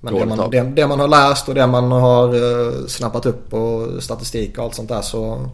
men 0.00 0.14
det 0.14 0.26
man, 0.26 0.50
det, 0.50 0.62
det 0.62 0.86
man, 0.86 1.00
har 1.00 1.08
läst 1.08 1.48
och 1.48 1.54
det 1.54 1.66
man 1.66 1.92
har 1.92 2.34
uh, 2.34 2.86
snappat 2.86 3.26
upp 3.26 3.54
och 3.54 4.02
statistik 4.02 4.58
och 4.58 4.64
allt 4.64 4.74
sånt 4.74 4.88
där 4.88 5.02
så 5.02 5.50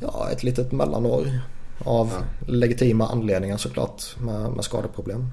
Ja, 0.00 0.28
ett 0.32 0.42
litet 0.42 0.72
mellanår 0.72 1.30
av 1.84 2.10
ja. 2.12 2.52
legitima 2.52 3.06
anledningar 3.06 3.56
såklart 3.56 4.16
med, 4.18 4.50
med 4.50 4.64
skadeproblem. 4.64 5.26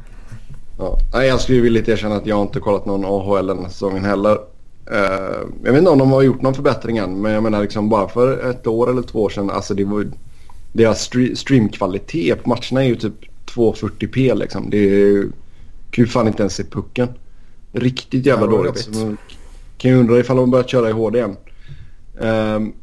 Ja. 0.78 1.24
Jag 1.24 1.42
skulle 1.42 1.62
vilja 1.62 1.84
erkänna 1.88 2.16
att 2.16 2.26
jag 2.26 2.42
inte 2.42 2.60
kollat 2.60 2.86
någon 2.86 3.06
AHL 3.06 3.48
den 3.48 3.60
här 3.60 3.70
säsongen 3.70 4.06
heller. 4.06 4.38
Uh, 4.92 5.48
jag 5.64 5.72
vet 5.72 5.80
inte 5.80 5.90
om 5.90 6.00
de 6.00 6.12
har 6.12 6.22
gjort 6.22 6.42
någon 6.42 6.54
förbättring 6.54 6.98
än 6.98 7.22
men 7.22 7.32
jag 7.32 7.44
menar 7.44 7.62
liksom 7.62 7.90
bara 7.90 8.08
för 8.08 8.50
ett 8.50 8.68
år 8.68 8.90
eller 8.90 9.02
två 9.02 9.24
år 9.24 9.30
sedan. 9.30 9.50
Alltså 9.50 9.74
det 9.74 9.86
var, 9.86 10.08
deras 10.74 11.10
streamkvalitet 11.36 12.44
på 12.44 12.50
matcherna 12.50 12.84
är 12.84 12.88
ju 12.88 12.96
typ 12.96 13.14
240p 13.46 14.36
liksom. 14.36 14.70
Det 14.70 14.78
är, 14.78 15.24
kan 15.92 16.06
ju 16.06 16.08
fan 16.08 16.28
inte 16.28 16.44
ens 16.44 16.56
se 16.56 16.64
pucken. 16.64 17.08
Riktigt 17.76 18.26
jävla 18.26 18.46
ja, 18.46 18.52
dåligt. 18.52 18.96
Man 18.96 19.18
kan 19.78 19.92
ju 19.92 19.98
undra 19.98 20.20
ifall 20.20 20.38
de 20.38 20.52
börjat 20.52 20.70
köra 20.70 20.90
i 20.90 20.92
HD 20.92 21.18
igen. 21.18 21.38
Um, 22.18 22.74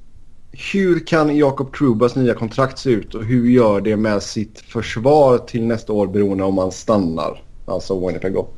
hur 0.73 1.07
kan 1.07 1.37
Jakob 1.37 1.75
Trubas 1.75 2.17
nya 2.17 2.35
kontrakt 2.35 2.79
se 2.79 2.91
ut 2.91 3.15
och 3.15 3.25
hur 3.25 3.51
gör 3.51 3.81
det 3.81 3.97
med 3.97 4.23
sitt 4.23 4.61
försvar 4.61 5.39
till 5.39 5.67
nästa 5.67 5.93
år 5.93 6.07
beroende 6.07 6.45
om 6.45 6.55
man 6.55 6.73
stannar? 6.73 7.43
Alltså 7.67 8.07
Winnipeg 8.07 8.35
då. 8.35 8.49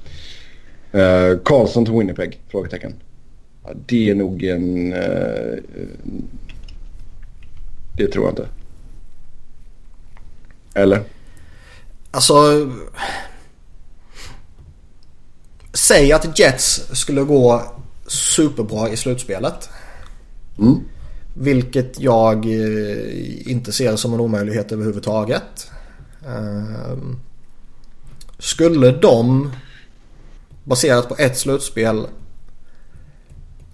Uh, 0.98 1.38
Karlsson 1.44 1.84
till 1.84 1.94
Winnipeg? 1.94 2.40
Frågetecken. 2.48 2.94
Ja, 3.64 3.70
det 3.86 4.10
är 4.10 4.14
nog 4.14 4.42
en... 4.42 4.92
Uh, 4.92 5.58
det 7.96 8.06
tror 8.06 8.24
jag 8.24 8.32
inte. 8.32 8.48
Eller? 10.74 11.00
Alltså... 12.10 12.34
Säg 15.74 16.12
att 16.12 16.38
Jets 16.38 16.82
skulle 16.92 17.22
gå 17.22 17.62
superbra 18.06 18.88
i 18.88 18.96
slutspelet. 18.96 19.70
Mm. 20.58 20.80
Vilket 21.34 22.00
jag 22.00 22.46
eh, 22.46 23.50
inte 23.50 23.72
ser 23.72 23.96
som 23.96 24.14
en 24.14 24.20
omöjlighet 24.20 24.72
överhuvudtaget. 24.72 25.70
Ehm, 26.26 27.20
skulle 28.38 28.90
de 28.90 29.52
baserat 30.64 31.08
på 31.08 31.16
ett 31.18 31.38
slutspel 31.38 32.06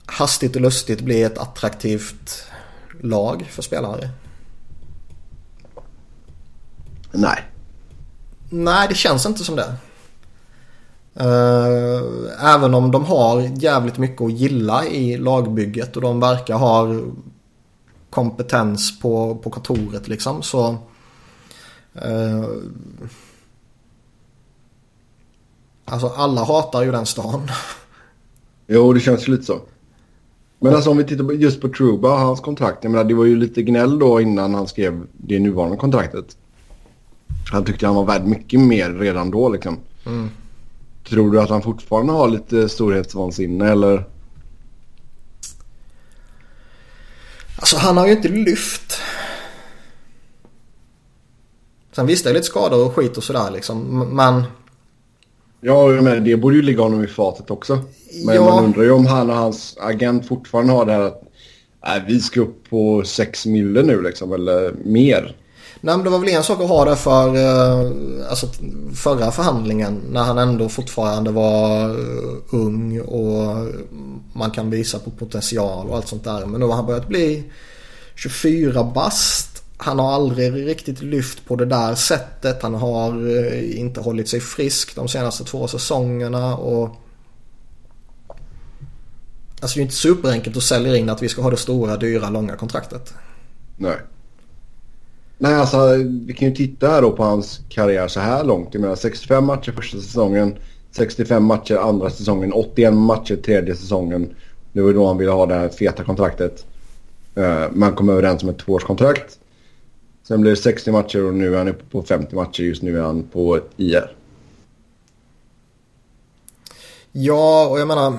hastigt 0.06 0.56
och 0.56 0.62
lustigt 0.62 1.00
bli 1.00 1.22
ett 1.22 1.38
attraktivt 1.38 2.44
lag 3.00 3.48
för 3.50 3.62
spelare? 3.62 4.10
Nej. 7.12 7.44
Nej, 8.50 8.88
det 8.88 8.94
känns 8.94 9.26
inte 9.26 9.44
som 9.44 9.56
det. 9.56 9.74
Eh, 11.14 12.54
även 12.54 12.74
om 12.74 12.90
de 12.90 13.04
har 13.04 13.40
jävligt 13.40 13.98
mycket 13.98 14.20
att 14.22 14.32
gilla 14.32 14.86
i 14.86 15.16
lagbygget 15.16 15.96
och 15.96 16.02
de 16.02 16.20
verkar 16.20 16.54
ha 16.54 16.86
kompetens 18.10 19.00
på, 19.00 19.34
på 19.34 19.50
kontoret 19.50 20.08
liksom 20.08 20.42
så 20.42 20.70
uh, 21.96 22.48
Alltså 25.84 26.06
alla 26.06 26.44
hatar 26.44 26.82
ju 26.82 26.92
den 26.92 27.06
stan. 27.06 27.48
Jo, 28.72 28.92
det 28.92 29.00
känns 29.00 29.28
lite 29.28 29.44
så. 29.44 29.60
Men 30.58 30.74
alltså 30.74 30.90
om 30.90 30.96
vi 30.96 31.04
tittar 31.04 31.32
just 31.32 31.60
på 31.60 31.68
Truba, 31.68 32.16
hans 32.16 32.40
kontrakt. 32.40 32.84
Jag 32.84 32.90
menar, 32.90 33.04
det 33.04 33.14
var 33.14 33.24
ju 33.24 33.36
lite 33.36 33.62
gnäll 33.62 33.98
då 33.98 34.20
innan 34.20 34.54
han 34.54 34.68
skrev 34.68 35.06
det 35.12 35.40
nuvarande 35.40 35.76
kontraktet. 35.76 36.36
Han 37.52 37.64
tyckte 37.64 37.86
han 37.86 37.94
var 37.94 38.04
värd 38.04 38.26
mycket 38.26 38.60
mer 38.60 38.90
redan 38.90 39.30
då 39.30 39.48
liksom. 39.48 39.78
Mm. 40.06 40.30
Tror 41.10 41.30
du 41.30 41.40
att 41.40 41.50
han 41.50 41.62
fortfarande 41.62 42.12
har 42.12 42.28
lite 42.28 42.68
storhetsvansinne 42.68 43.70
eller? 43.70 44.04
Alltså 47.56 47.76
han 47.76 47.96
har 47.96 48.06
ju 48.06 48.12
inte 48.12 48.28
lyft. 48.28 49.00
Sen 51.92 52.06
visst 52.06 52.24
det 52.24 52.30
är 52.30 52.34
lite 52.34 52.46
skador 52.46 52.86
och 52.86 52.94
skit 52.94 53.16
och 53.16 53.24
sådär 53.24 53.50
liksom. 53.50 54.08
Men... 54.16 54.42
Ja, 55.60 55.86
men 55.86 56.24
det 56.24 56.36
borde 56.36 56.56
ju 56.56 56.62
ligga 56.62 56.82
honom 56.82 57.04
i 57.04 57.06
fatet 57.06 57.50
också. 57.50 57.78
Men 58.24 58.34
ja. 58.34 58.44
man 58.44 58.64
undrar 58.64 58.82
ju 58.82 58.90
om 58.90 59.06
han 59.06 59.30
och 59.30 59.36
hans 59.36 59.76
agent 59.80 60.28
fortfarande 60.28 60.72
har 60.72 60.86
det 60.86 60.92
här 60.92 61.00
att 61.00 61.22
äh, 61.86 62.04
vi 62.06 62.20
ska 62.20 62.40
upp 62.40 62.70
på 62.70 63.02
6 63.04 63.46
mille 63.46 63.82
nu 63.82 64.02
liksom, 64.02 64.32
eller 64.32 64.72
mer. 64.84 65.36
Nej 65.80 65.96
men 65.96 66.04
det 66.04 66.10
var 66.10 66.18
väl 66.18 66.28
en 66.28 66.42
sak 66.42 66.60
att 66.60 66.68
ha 66.68 66.84
det 66.84 66.96
för 66.96 67.36
eh, 67.36 68.30
alltså, 68.30 68.46
förra 68.94 69.30
förhandlingen 69.30 70.02
när 70.10 70.22
han 70.22 70.38
ändå 70.38 70.68
fortfarande 70.68 71.30
var 71.30 71.88
eh, 71.88 72.36
ung 72.50 73.00
och 73.00 73.66
man 74.32 74.50
kan 74.50 74.70
visa 74.70 74.98
på 74.98 75.10
potential 75.10 75.88
och 75.88 75.96
allt 75.96 76.08
sånt 76.08 76.24
där. 76.24 76.46
Men 76.46 76.60
nu 76.60 76.66
har 76.66 76.74
han 76.74 76.86
börjat 76.86 77.08
bli 77.08 77.44
24 78.14 78.84
bast. 78.84 79.62
Han 79.76 79.98
har 79.98 80.12
aldrig 80.12 80.66
riktigt 80.66 81.02
lyft 81.02 81.46
på 81.46 81.56
det 81.56 81.66
där 81.66 81.94
sättet. 81.94 82.62
Han 82.62 82.74
har 82.74 83.38
eh, 83.38 83.80
inte 83.80 84.00
hållit 84.00 84.28
sig 84.28 84.40
frisk 84.40 84.96
de 84.96 85.08
senaste 85.08 85.44
två 85.44 85.68
säsongerna 85.68 86.56
och 86.56 86.96
Alltså 89.62 89.76
det 89.76 89.80
är 89.80 89.82
inte 89.82 89.94
superenkelt 89.94 90.56
att 90.56 90.62
sälja 90.62 90.96
in 90.96 91.10
att 91.10 91.22
vi 91.22 91.28
ska 91.28 91.42
ha 91.42 91.50
det 91.50 91.56
stora, 91.56 91.96
dyra, 91.96 92.30
långa 92.30 92.56
kontraktet. 92.56 93.14
Nej. 93.76 93.96
Nej, 95.42 95.54
alltså 95.54 95.78
vi 96.26 96.32
kan 96.32 96.48
ju 96.48 96.54
titta 96.54 96.88
här 96.88 97.02
då 97.02 97.12
på 97.12 97.22
hans 97.22 97.60
karriär 97.68 98.08
så 98.08 98.20
här 98.20 98.44
långt. 98.44 98.68
Jag 98.72 98.80
menar 98.80 98.96
65 98.96 99.44
matcher 99.44 99.72
första 99.72 99.98
säsongen, 99.98 100.56
65 100.90 101.44
matcher 101.44 101.76
andra 101.76 102.10
säsongen, 102.10 102.52
81 102.52 102.94
matcher 102.94 103.36
tredje 103.36 103.76
säsongen. 103.76 104.34
Det 104.72 104.80
var 104.80 104.92
då 104.92 105.06
han 105.06 105.18
ville 105.18 105.30
ha 105.30 105.46
det 105.46 105.54
här 105.54 105.68
feta 105.68 106.04
kontraktet. 106.04 106.66
Eh, 107.34 107.64
man 107.72 107.94
kom 107.94 108.08
överens 108.08 108.42
om 108.42 108.48
ett 108.48 108.58
tvåårskontrakt. 108.58 109.38
Sen 110.28 110.40
blev 110.40 110.54
det 110.54 110.60
60 110.60 110.92
matcher 110.92 111.24
och 111.24 111.34
nu 111.34 111.54
är 111.54 111.58
han 111.58 111.68
uppe 111.68 111.84
på 111.90 112.02
50 112.02 112.34
matcher. 112.34 112.62
Just 112.62 112.82
nu 112.82 112.98
är 112.98 113.02
han 113.02 113.22
på 113.22 113.60
IR. 113.76 114.16
Ja, 117.12 117.68
och 117.68 117.80
jag 117.80 117.88
menar... 117.88 118.18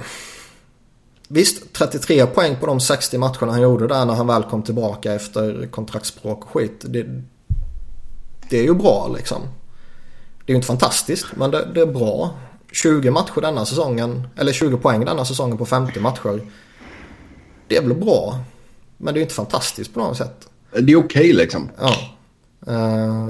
Visst, 1.33 1.73
33 1.73 2.25
poäng 2.25 2.55
på 2.59 2.65
de 2.65 2.79
60 2.79 3.17
matcherna 3.17 3.51
han 3.51 3.61
gjorde 3.61 3.87
där 3.87 4.05
när 4.05 4.13
han 4.13 4.27
väl 4.27 4.43
kom 4.43 4.63
tillbaka 4.63 5.13
efter 5.13 5.67
kontraktsspråk 5.71 6.43
och 6.43 6.49
skit. 6.49 6.81
Det, 6.81 7.05
det 8.49 8.59
är 8.59 8.63
ju 8.63 8.73
bra 8.73 9.11
liksom. 9.17 9.41
Det 10.45 10.51
är 10.51 10.53
ju 10.53 10.55
inte 10.55 10.67
fantastiskt, 10.67 11.25
men 11.35 11.51
det, 11.51 11.71
det, 11.73 11.81
är 11.81 11.85
bra. 11.85 12.33
20 12.71 13.11
matcher 13.11 13.41
denna 13.41 13.65
säsongen, 13.65 14.27
eller 14.35 14.53
20 14.53 14.77
poäng 14.77 15.05
denna 15.05 15.25
säsongen 15.25 15.57
på 15.57 15.65
50 15.65 15.99
matcher. 15.99 16.41
Det 17.67 17.77
är 17.77 17.81
väl 17.81 17.93
bra. 17.93 18.39
Men 18.97 19.13
det 19.13 19.17
är 19.17 19.19
ju 19.21 19.23
inte 19.23 19.35
fantastiskt 19.35 19.93
på 19.93 19.99
något 19.99 20.17
sätt. 20.17 20.49
Det 20.71 20.77
är 20.77 20.81
okej 20.81 20.99
okay, 20.99 21.33
liksom. 21.33 21.69
Ja. 21.79 21.95
Uh, 22.67 23.29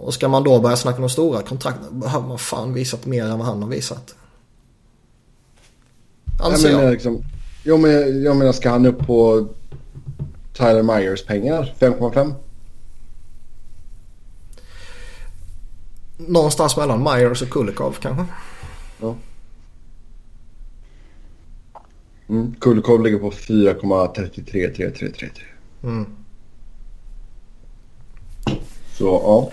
och 0.00 0.14
ska 0.14 0.28
man 0.28 0.44
då 0.44 0.60
börja 0.60 0.76
snacka 0.76 1.02
om 1.02 1.08
stora 1.08 1.42
kontrakt, 1.42 1.78
behöver 1.90 2.28
man 2.28 2.38
fan 2.38 2.74
visat 2.74 3.06
mer 3.06 3.24
än 3.24 3.38
vad 3.38 3.46
han 3.46 3.62
har 3.62 3.68
visat. 3.68 4.14
Anser 6.42 6.70
jag. 6.70 6.92
Liksom, 6.92 7.24
jag, 7.62 7.80
men, 7.80 8.22
jag 8.22 8.36
menar, 8.36 8.52
ska 8.52 8.70
han 8.70 8.86
upp 8.86 9.06
på 9.06 9.48
Tyler 10.52 10.82
Myers 10.82 11.24
pengar? 11.24 11.74
5,5? 11.78 12.34
Någonstans 16.16 16.76
mellan 16.76 17.02
Myers 17.02 17.42
och 17.42 17.50
Kulikov 17.50 17.96
kanske. 18.00 18.24
Ja. 19.00 19.16
Mm. 22.28 22.54
Kulikov 22.60 23.02
ligger 23.02 23.18
på 23.18 23.30
4,33333. 23.30 25.28
Mm. 25.82 26.06
Så 28.98 29.04
ja. 29.04 29.50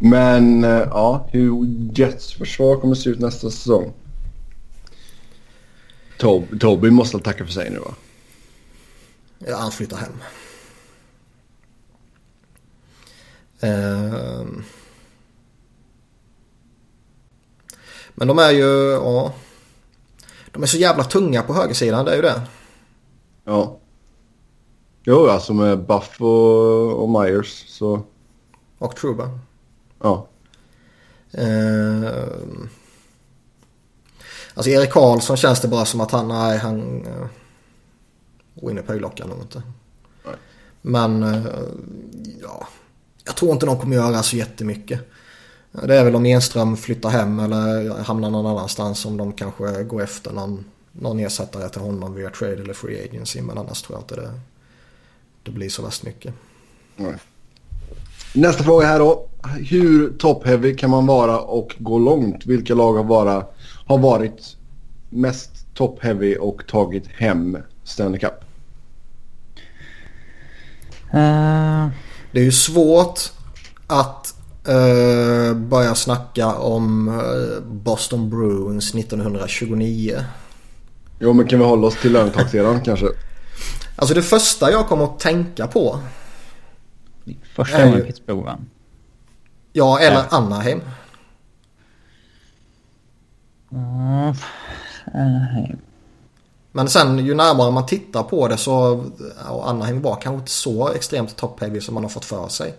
Men 0.00 0.64
eh, 0.64 0.70
ja, 0.70 1.28
hur 1.32 1.66
Jets 1.94 2.32
försvar 2.32 2.76
kommer 2.76 2.94
se 2.94 3.10
ut 3.10 3.20
nästa 3.20 3.50
säsong. 3.50 3.92
Tob 6.18 6.60
Toby 6.60 6.90
måste 6.90 7.18
tacka 7.18 7.44
för 7.44 7.52
sig 7.52 7.70
nu 7.70 7.78
va? 7.78 7.94
Ja, 9.38 9.56
han 9.56 9.72
flyttar 9.72 9.96
hem. 9.96 10.12
Uh... 13.62 14.46
Men 18.14 18.28
de 18.28 18.38
är 18.38 18.50
ju, 18.50 18.90
ja. 18.92 19.34
De 20.52 20.62
är 20.62 20.66
så 20.66 20.76
jävla 20.76 21.04
tunga 21.04 21.42
på 21.42 21.54
högersidan, 21.54 22.04
det 22.04 22.12
är 22.12 22.16
ju 22.16 22.22
det. 22.22 22.42
Ja. 23.44 23.78
Jo, 25.04 25.26
alltså 25.26 25.54
med 25.54 25.86
Buff 25.86 26.20
och, 26.20 27.02
och 27.02 27.08
Myers 27.08 27.64
så... 27.68 28.02
Och 28.78 28.96
Truba. 28.96 29.38
Ja. 29.98 30.28
Uh... 31.38 32.68
Alltså 34.58 34.70
Erik 34.70 34.90
Karlsson 34.90 35.36
känns 35.36 35.60
det 35.60 35.68
bara 35.68 35.84
som 35.84 36.00
att 36.00 36.10
han, 36.10 36.28
nej 36.28 36.58
han... 36.58 37.06
Winnipeg 38.54 39.00
lockar 39.00 39.26
nog 39.26 39.38
inte. 39.38 39.62
Nej. 40.24 40.34
Men, 40.82 41.22
uh, 41.22 41.46
ja. 42.42 42.68
Jag 43.24 43.36
tror 43.36 43.52
inte 43.52 43.66
de 43.66 43.78
kommer 43.78 43.96
göra 43.96 44.22
så 44.22 44.36
jättemycket. 44.36 45.00
Det 45.72 45.96
är 45.96 46.04
väl 46.04 46.16
om 46.16 46.26
Enström 46.26 46.76
flyttar 46.76 47.10
hem 47.10 47.40
eller 47.40 47.94
hamnar 48.02 48.30
någon 48.30 48.46
annanstans 48.46 48.98
som 48.98 49.16
de 49.16 49.32
kanske 49.32 49.82
går 49.82 50.02
efter 50.02 50.32
någon, 50.32 50.64
någon 50.92 51.18
ersättare 51.18 51.68
till 51.68 51.80
honom 51.80 52.14
via 52.14 52.30
trade 52.30 52.62
eller 52.62 52.74
free 52.74 53.04
agency. 53.04 53.42
Men 53.42 53.58
annars 53.58 53.82
tror 53.82 53.96
jag 53.96 54.02
inte 54.02 54.16
det, 54.16 54.40
det 55.42 55.50
blir 55.50 55.68
så 55.68 55.82
värst 55.82 56.02
mycket. 56.02 56.34
Nej. 56.96 57.14
Nästa 58.34 58.64
fråga 58.64 58.86
här 58.86 58.98
då. 58.98 59.28
Hur 59.68 60.10
top-heavy 60.10 60.76
kan 60.76 60.90
man 60.90 61.06
vara 61.06 61.40
och 61.40 61.76
gå 61.78 61.98
långt? 61.98 62.46
Vilka 62.46 62.74
lag 62.74 62.92
har, 62.92 63.04
vara, 63.04 63.44
har 63.88 63.98
varit 63.98 64.56
mest 65.10 65.50
top-heavy 65.74 66.36
och 66.36 66.66
tagit 66.66 67.06
hem 67.06 67.58
Stanley 67.84 68.20
Cup? 68.20 68.44
Uh... 71.14 71.88
Det 72.32 72.40
är 72.40 72.44
ju 72.44 72.52
svårt 72.52 73.20
att 73.86 74.34
uh, 74.68 75.54
börja 75.54 75.94
snacka 75.94 76.54
om 76.54 77.08
uh, 77.08 77.62
Boston 77.62 78.30
Bruins 78.30 78.94
1929. 78.94 80.24
Jo 81.18 81.32
men 81.32 81.46
kan 81.46 81.58
vi 81.58 81.64
hålla 81.64 81.86
oss 81.86 81.96
till 82.00 82.12
lönetagssedan 82.12 82.80
kanske? 82.84 83.06
Alltså 83.96 84.14
det 84.14 84.22
första 84.22 84.70
jag 84.70 84.88
kommer 84.88 85.04
att 85.04 85.18
tänka 85.18 85.66
på. 85.66 85.98
Första 87.54 87.84
gången 87.84 88.02
Pittsburgh 88.02 88.44
vann. 88.44 88.66
Ja, 89.72 89.98
eller 90.00 90.24
Anaheim. 90.30 90.80
Mm, 93.72 94.34
Anaheim. 95.14 95.78
Men 96.72 96.88
sen 96.88 97.18
ju 97.18 97.34
närmare 97.34 97.70
man 97.70 97.86
tittar 97.86 98.22
på 98.22 98.48
det 98.48 98.56
så, 98.56 99.04
och 99.48 99.68
Anaheim 99.68 100.02
var 100.02 100.14
kanske 100.14 100.38
inte 100.38 100.50
så 100.50 100.92
extremt 100.92 101.36
top-heavy 101.36 101.80
som 101.80 101.94
man 101.94 102.02
har 102.02 102.10
fått 102.10 102.24
för 102.24 102.48
sig. 102.48 102.74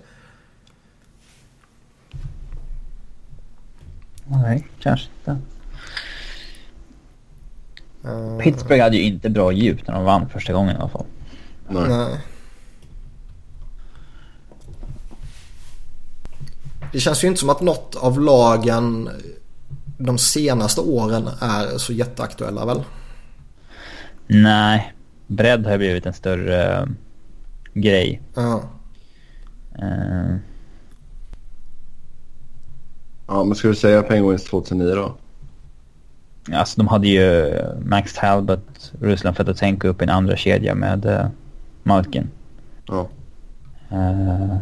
Nej, 4.26 4.68
kanske 4.80 5.10
inte. 5.20 5.38
Uh, 8.06 8.38
Pittsburgh 8.38 8.84
hade 8.84 8.98
ju 8.98 9.04
inte 9.04 9.30
bra 9.30 9.52
djup 9.52 9.88
när 9.88 9.94
de 9.94 10.04
vann 10.04 10.30
första 10.30 10.54
gången 10.54 10.76
i 10.76 10.80
alla 10.80 10.90
fall. 10.90 11.06
Nej. 11.68 11.90
Nej. 11.90 12.18
Det 16.92 17.00
känns 17.00 17.24
ju 17.24 17.28
inte 17.28 17.40
som 17.40 17.50
att 17.50 17.62
något 17.62 17.96
av 17.96 18.22
lagen 18.22 19.10
de 20.00 20.18
senaste 20.18 20.82
åren 20.82 21.30
är 21.42 21.78
så 21.78 21.94
jätteaktuella 21.94 22.66
väl? 22.66 22.84
Nej, 24.28 24.94
bredd 25.28 25.66
har 25.66 25.78
blivit 25.78 26.06
en 26.06 26.14
större 26.14 26.82
uh, 26.82 26.88
grej. 27.74 28.22
Ja. 28.36 28.64
Uh. 29.82 30.36
Ja, 33.28 33.44
men 33.44 33.56
ska 33.56 33.68
du 33.68 33.76
säga 33.76 34.04
Penguins 34.04 34.44
2009 34.44 34.96
då? 34.96 35.16
Alltså 36.56 36.82
de 36.82 36.88
hade 36.88 37.08
ju 37.08 37.54
Max 37.86 38.14
Talbot, 38.14 38.92
Ruslan 39.02 39.36
Fetotenko 39.36 39.88
upp 39.88 40.02
i 40.02 40.04
en 40.04 40.10
andra 40.10 40.36
kedja 40.36 40.76
med 40.76 41.06
uh, 41.06 41.28
Malkin. 41.84 42.30
Ja. 42.88 43.08
Uh, 43.92 44.58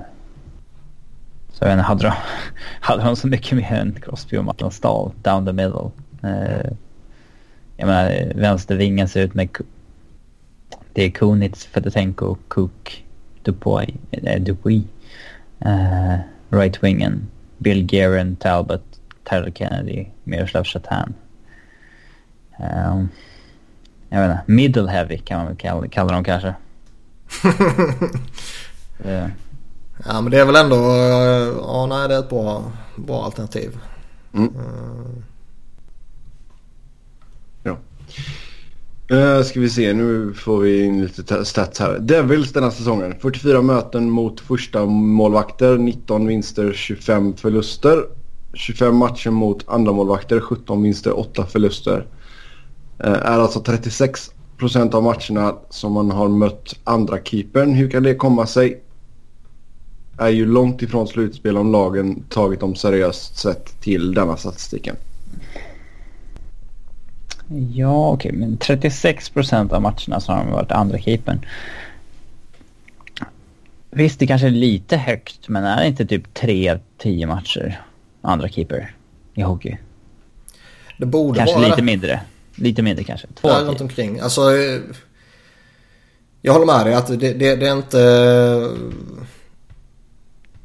så 1.58 1.66
jag 1.66 1.70
vet 1.70 1.74
inte, 1.74 1.84
hade 1.84 2.04
de, 2.04 2.14
hade 2.80 3.04
de 3.04 3.16
så 3.16 3.28
mycket 3.28 3.58
mer 3.58 3.74
än 3.74 3.96
Crosby 4.02 4.38
och 4.38 4.46
Martin 4.46 4.72
Stahl 4.72 5.12
down 5.22 5.46
the 5.46 5.54
middle? 5.54 5.92
Uh, 6.24 6.72
jag 7.78 7.88
menar, 7.88 8.34
vänstervingen 8.36 9.08
ser 9.08 9.22
ut 9.22 9.34
med... 9.34 9.50
Det 10.94 11.04
är 11.04 11.10
Kunitz, 11.10 11.66
Fetotenko, 11.66 12.38
Cook, 12.48 13.06
Dupuy. 13.44 13.94
Äh, 14.12 14.42
Dupuy. 14.42 14.84
Uh, 15.66 16.18
right 16.50 16.84
wingen, 16.84 17.28
Bill 17.58 17.86
Guerin, 17.86 18.36
Talbot, 18.36 18.84
Tyler 19.24 19.52
Kennedy, 19.52 20.06
Miroslav 20.24 20.64
Chatan. 20.64 21.14
Um, 22.60 23.10
jag 24.10 24.22
vet 24.22 24.32
inte, 24.32 24.44
middle 24.46 24.90
heavy 24.90 25.18
kan 25.18 25.38
man 25.38 25.48
väl 25.48 25.58
kalla, 25.58 25.88
kalla 25.88 26.14
dem 26.14 26.24
kanske. 26.24 26.56
uh. 29.06 29.28
Ja 30.06 30.22
men 30.22 30.32
det 30.32 30.40
är 30.40 30.46
väl 30.46 30.56
ändå, 30.56 30.76
ja 31.62 31.86
nej 31.90 32.08
det 32.08 32.16
är 32.16 32.20
ett 32.20 32.30
bra, 32.30 32.72
bra 32.96 33.24
alternativ. 33.24 33.78
Mm. 34.34 34.56
Uh. 34.56 35.24
Ja. 37.64 37.78
Uh, 39.12 39.44
ska 39.44 39.60
vi 39.60 39.70
se, 39.70 39.94
nu 39.94 40.34
får 40.34 40.60
vi 40.60 40.84
in 40.84 41.02
lite 41.02 41.46
stats 41.46 41.80
här. 41.80 42.00
Devils 42.00 42.54
denna 42.54 42.72
säsongen. 42.72 43.16
44 43.22 43.62
möten 43.62 44.10
mot 44.10 44.40
första 44.40 44.86
målvakter, 44.86 45.78
19 45.78 46.28
vinster, 46.28 46.74
25 46.74 47.34
förluster. 47.34 48.06
25 48.54 48.96
matcher 48.96 49.30
mot 49.30 49.70
andra 49.70 49.92
målvakter, 49.92 50.40
17 50.40 50.84
vinster, 50.84 51.20
8 51.20 51.46
förluster. 51.46 52.08
Uh, 53.06 53.12
är 53.12 53.40
alltså 53.40 53.60
36 53.60 54.32
procent 54.58 54.94
av 54.94 55.04
matcherna 55.04 55.56
som 55.70 55.94
man 55.94 56.12
har 56.12 56.28
mött 56.28 56.76
andra 56.84 57.18
keepern. 57.24 57.74
Hur 57.74 57.90
kan 57.90 58.04
det 58.04 58.16
komma 58.16 58.48
sig? 58.48 58.84
Är 60.18 60.30
ju 60.30 60.46
långt 60.46 60.82
ifrån 60.82 61.08
slutspel 61.08 61.58
om 61.58 61.72
lagen 61.72 62.24
tagit 62.30 62.60
dem 62.60 62.76
seriöst 62.76 63.38
sett 63.38 63.82
till 63.82 64.14
denna 64.14 64.38
statistiken. 64.38 64.96
Ja, 67.74 68.10
okej, 68.10 68.30
okay, 68.30 68.40
men 68.40 68.58
36 68.58 69.30
procent 69.30 69.74
av 69.74 69.82
matcherna 69.82 70.20
så 70.20 70.32
har 70.32 70.44
de 70.44 70.52
varit 70.52 70.72
andra 70.72 71.00
keepern. 71.00 71.40
Visst, 73.92 74.20
det 74.20 74.28
kanske 74.28 74.48
är 74.48 74.52
lite 74.52 74.98
högt, 74.98 75.48
men 75.48 75.64
är 75.64 75.82
det 75.82 75.88
inte 75.88 76.06
typ 76.06 76.38
3-10 76.38 77.26
matcher 77.26 77.82
andra 78.22 78.50
keeper 78.50 78.96
i 79.34 79.42
hockey? 79.42 79.78
Det 80.98 81.06
borde 81.06 81.38
kanske 81.38 81.56
vara 81.56 81.68
lite 81.68 81.82
mindre. 81.82 82.22
Lite 82.56 82.82
mindre 82.82 83.04
kanske. 83.04 83.28
Två 83.36 83.50
av 83.50 83.66
runt 83.66 83.78
tio. 83.78 83.84
omkring. 83.84 84.20
Alltså, 84.20 84.42
eh, 84.42 84.80
jag 86.42 86.54
håller 86.54 86.66
med 86.66 86.86
dig 86.86 86.94
att 86.94 87.08
det, 87.08 87.34
det, 87.34 87.56
det 87.56 87.68
är 87.68 87.78
inte... 87.78 87.98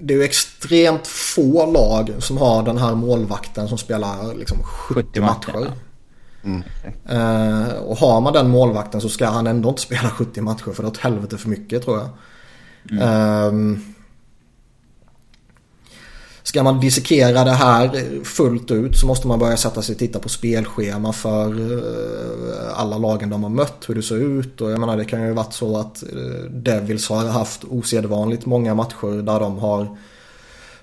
Det 0.04 0.14
är 0.14 0.18
ju 0.18 0.24
extremt 0.24 1.06
få 1.06 1.72
lag 1.72 2.12
som 2.18 2.38
har 2.38 2.62
den 2.62 2.78
här 2.78 2.94
målvakten 2.94 3.68
som 3.68 3.78
spelar 3.78 4.34
liksom 4.34 4.58
70, 4.62 5.02
70 5.02 5.20
matcher. 5.20 5.52
matcher, 5.52 5.72
Eh, 7.08 7.72
och 7.72 7.96
har 7.96 8.20
man 8.20 8.32
den 8.32 8.50
målvakten 8.50 9.00
så 9.00 9.08
ska 9.08 9.26
han 9.26 9.46
ändå 9.46 9.68
inte 9.68 9.82
spela 9.82 10.10
70 10.10 10.40
matcher 10.40 10.72
för 10.72 10.82
det 10.82 10.86
är 10.86 10.90
åt 10.90 10.98
helvete 10.98 11.38
för 11.38 11.48
mycket 11.48 11.84
tror 11.84 11.98
jag. 11.98 12.08
Ehm, 13.00 13.91
Ska 16.44 16.62
man 16.62 16.80
dissekera 16.80 17.44
det 17.44 17.50
här 17.50 17.90
fullt 18.24 18.70
ut 18.70 18.96
så 18.98 19.06
måste 19.06 19.26
man 19.26 19.38
börja 19.38 19.56
sätta 19.56 19.82
sig 19.82 19.92
och 19.92 19.98
titta 19.98 20.18
på 20.18 20.28
spelschema 20.28 21.12
för 21.12 21.60
eh, 21.60 22.80
alla 22.80 22.98
lagen 22.98 23.30
de 23.30 23.42
har 23.42 23.50
mött, 23.50 23.84
hur 23.86 23.94
det 23.94 24.02
ser 24.02 24.16
ut. 24.38 24.60
Och 24.60 24.70
jag 24.70 24.80
menar 24.80 24.96
det 24.96 25.04
kan 25.04 25.22
ju 25.26 25.32
varit 25.32 25.52
så 25.52 25.76
att 25.76 26.02
eh, 26.02 26.50
Devils 26.50 27.08
har 27.08 27.26
haft 27.26 27.64
osedvanligt 27.64 28.46
många 28.46 28.74
matcher 28.74 29.22
där 29.22 29.40
de 29.40 29.58
har 29.58 29.96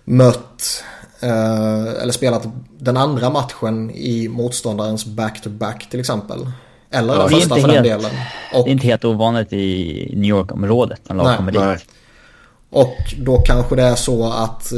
mött 0.03 0.83
eh, 1.19 2.01
eller 2.01 2.11
spelat 2.11 2.47
den 2.79 2.97
andra 2.97 3.29
matchen 3.29 3.91
i 3.91 4.27
motståndarens 4.27 5.05
back-to-back 5.05 5.87
till 5.89 5.99
exempel. 5.99 6.39
Eller 6.91 7.13
Ja, 7.13 7.19
den 7.19 7.29
första 7.29 7.55
för 7.55 7.61
den 7.61 7.71
helt- 7.71 7.83
delen. 7.83 8.11
Och, 8.53 8.63
Det 8.63 8.69
är 8.69 8.71
inte 8.71 8.87
helt 8.87 9.05
ovanligt 9.05 9.53
i 9.53 10.13
New 10.15 10.29
York-området 10.29 11.01
när 11.09 11.15
lag 11.15 11.25
Nej. 11.25 11.37
kommer 11.37 11.51
dit. 11.51 11.61
Nej. 11.61 11.77
och 12.69 12.97
då 13.17 13.37
kanske 13.41 13.75
det 13.75 13.83
är 13.83 13.95
så 13.95 14.31
att 14.31 14.71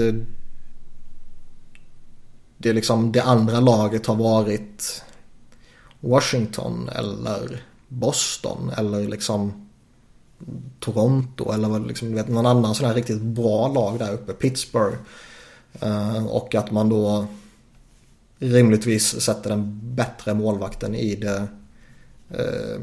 det, 2.61 2.73
liksom, 2.73 3.11
det 3.11 3.21
andra 3.21 3.59
laget 3.59 4.05
har 4.05 4.15
varit 4.15 5.03
Washington 5.99 6.89
eller 6.89 7.63
Boston 7.87 8.71
eller 8.77 9.07
liksom 9.07 9.67
Toronto 10.79 11.51
eller 11.51 11.79
liksom, 11.79 12.09
du 12.09 12.15
vet, 12.15 12.27
någon 12.27 12.45
annan 12.45 12.75
sån 12.75 12.87
här 12.87 12.93
riktigt 12.93 13.21
bra 13.21 13.67
lag 13.67 13.99
där 13.99 14.13
uppe, 14.13 14.33
Pittsburgh. 14.33 14.97
Eh, 15.79 16.25
och 16.25 16.55
att 16.55 16.71
man 16.71 16.89
då 16.89 17.27
rimligtvis 18.39 19.21
sätter 19.21 19.49
den 19.49 19.79
bättre 19.95 20.33
målvakten 20.33 20.95
i 20.95 21.15
det 21.15 21.47
eh, 22.29 22.81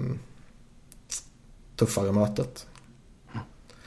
tuffare 1.77 2.13
mötet. 2.13 2.67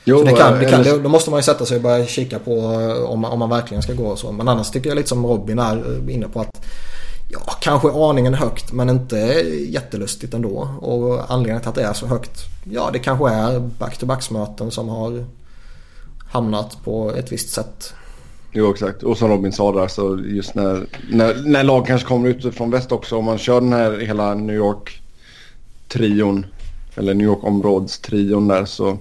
Jo, 0.03 0.23
det 0.23 0.31
kan, 0.31 0.59
det 0.59 0.65
kan, 0.65 0.81
eller- 0.81 0.99
då 0.99 1.09
måste 1.09 1.29
man 1.29 1.39
ju 1.39 1.43
sätta 1.43 1.65
sig 1.65 1.77
och 1.77 1.83
börja 1.83 2.05
kika 2.05 2.39
på 2.39 2.51
eh, 2.51 3.03
om 3.03 3.19
man, 3.19 3.31
om 3.31 3.39
man 3.39 3.49
verkligen 3.49 3.83
ska 3.83 3.93
gå 3.93 4.07
och 4.07 4.19
så. 4.19 4.31
Men 4.31 4.47
annars 4.47 4.69
tycker 4.69 4.89
jag 4.89 4.95
lite 4.95 5.09
som 5.09 5.25
Robin 5.25 5.59
är 5.59 5.75
eh, 5.75 6.15
inne 6.15 6.27
på 6.27 6.41
att 6.41 6.65
ja, 7.29 7.39
kanske 7.61 7.91
aningen 7.91 8.33
högt 8.33 8.71
men 8.73 8.89
inte 8.89 9.17
jättelustigt 9.69 10.33
ändå. 10.33 10.69
Och 10.81 11.31
anledningen 11.31 11.61
till 11.61 11.69
att 11.69 11.75
det 11.75 11.83
är 11.83 11.93
så 11.93 12.05
högt, 12.05 12.39
ja 12.63 12.89
det 12.93 12.99
kanske 12.99 13.29
är 13.29 13.59
back-to-backs-möten 13.59 14.71
som 14.71 14.89
har 14.89 15.25
hamnat 16.31 16.77
på 16.83 17.11
ett 17.15 17.31
visst 17.31 17.49
sätt. 17.49 17.93
Jo 18.53 18.71
exakt. 18.71 19.03
Och 19.03 19.17
som 19.17 19.29
Robin 19.29 19.51
sa 19.51 19.71
där 19.71 19.87
så 19.87 20.19
just 20.25 20.55
när, 20.55 20.87
när, 21.09 21.35
när 21.45 21.63
lag 21.63 21.87
kanske 21.87 22.07
kommer 22.07 22.29
ut 22.29 22.55
från 22.55 22.71
väst 22.71 22.91
också. 22.91 23.17
Om 23.17 23.25
man 23.25 23.37
kör 23.37 23.61
den 23.61 23.73
här 23.73 23.99
hela 23.99 24.33
New 24.33 24.55
York-trion. 24.55 26.45
Eller 26.95 27.13
New 27.13 27.27
York-områdestrion 27.27 28.47
där 28.47 28.65
så 28.65 28.97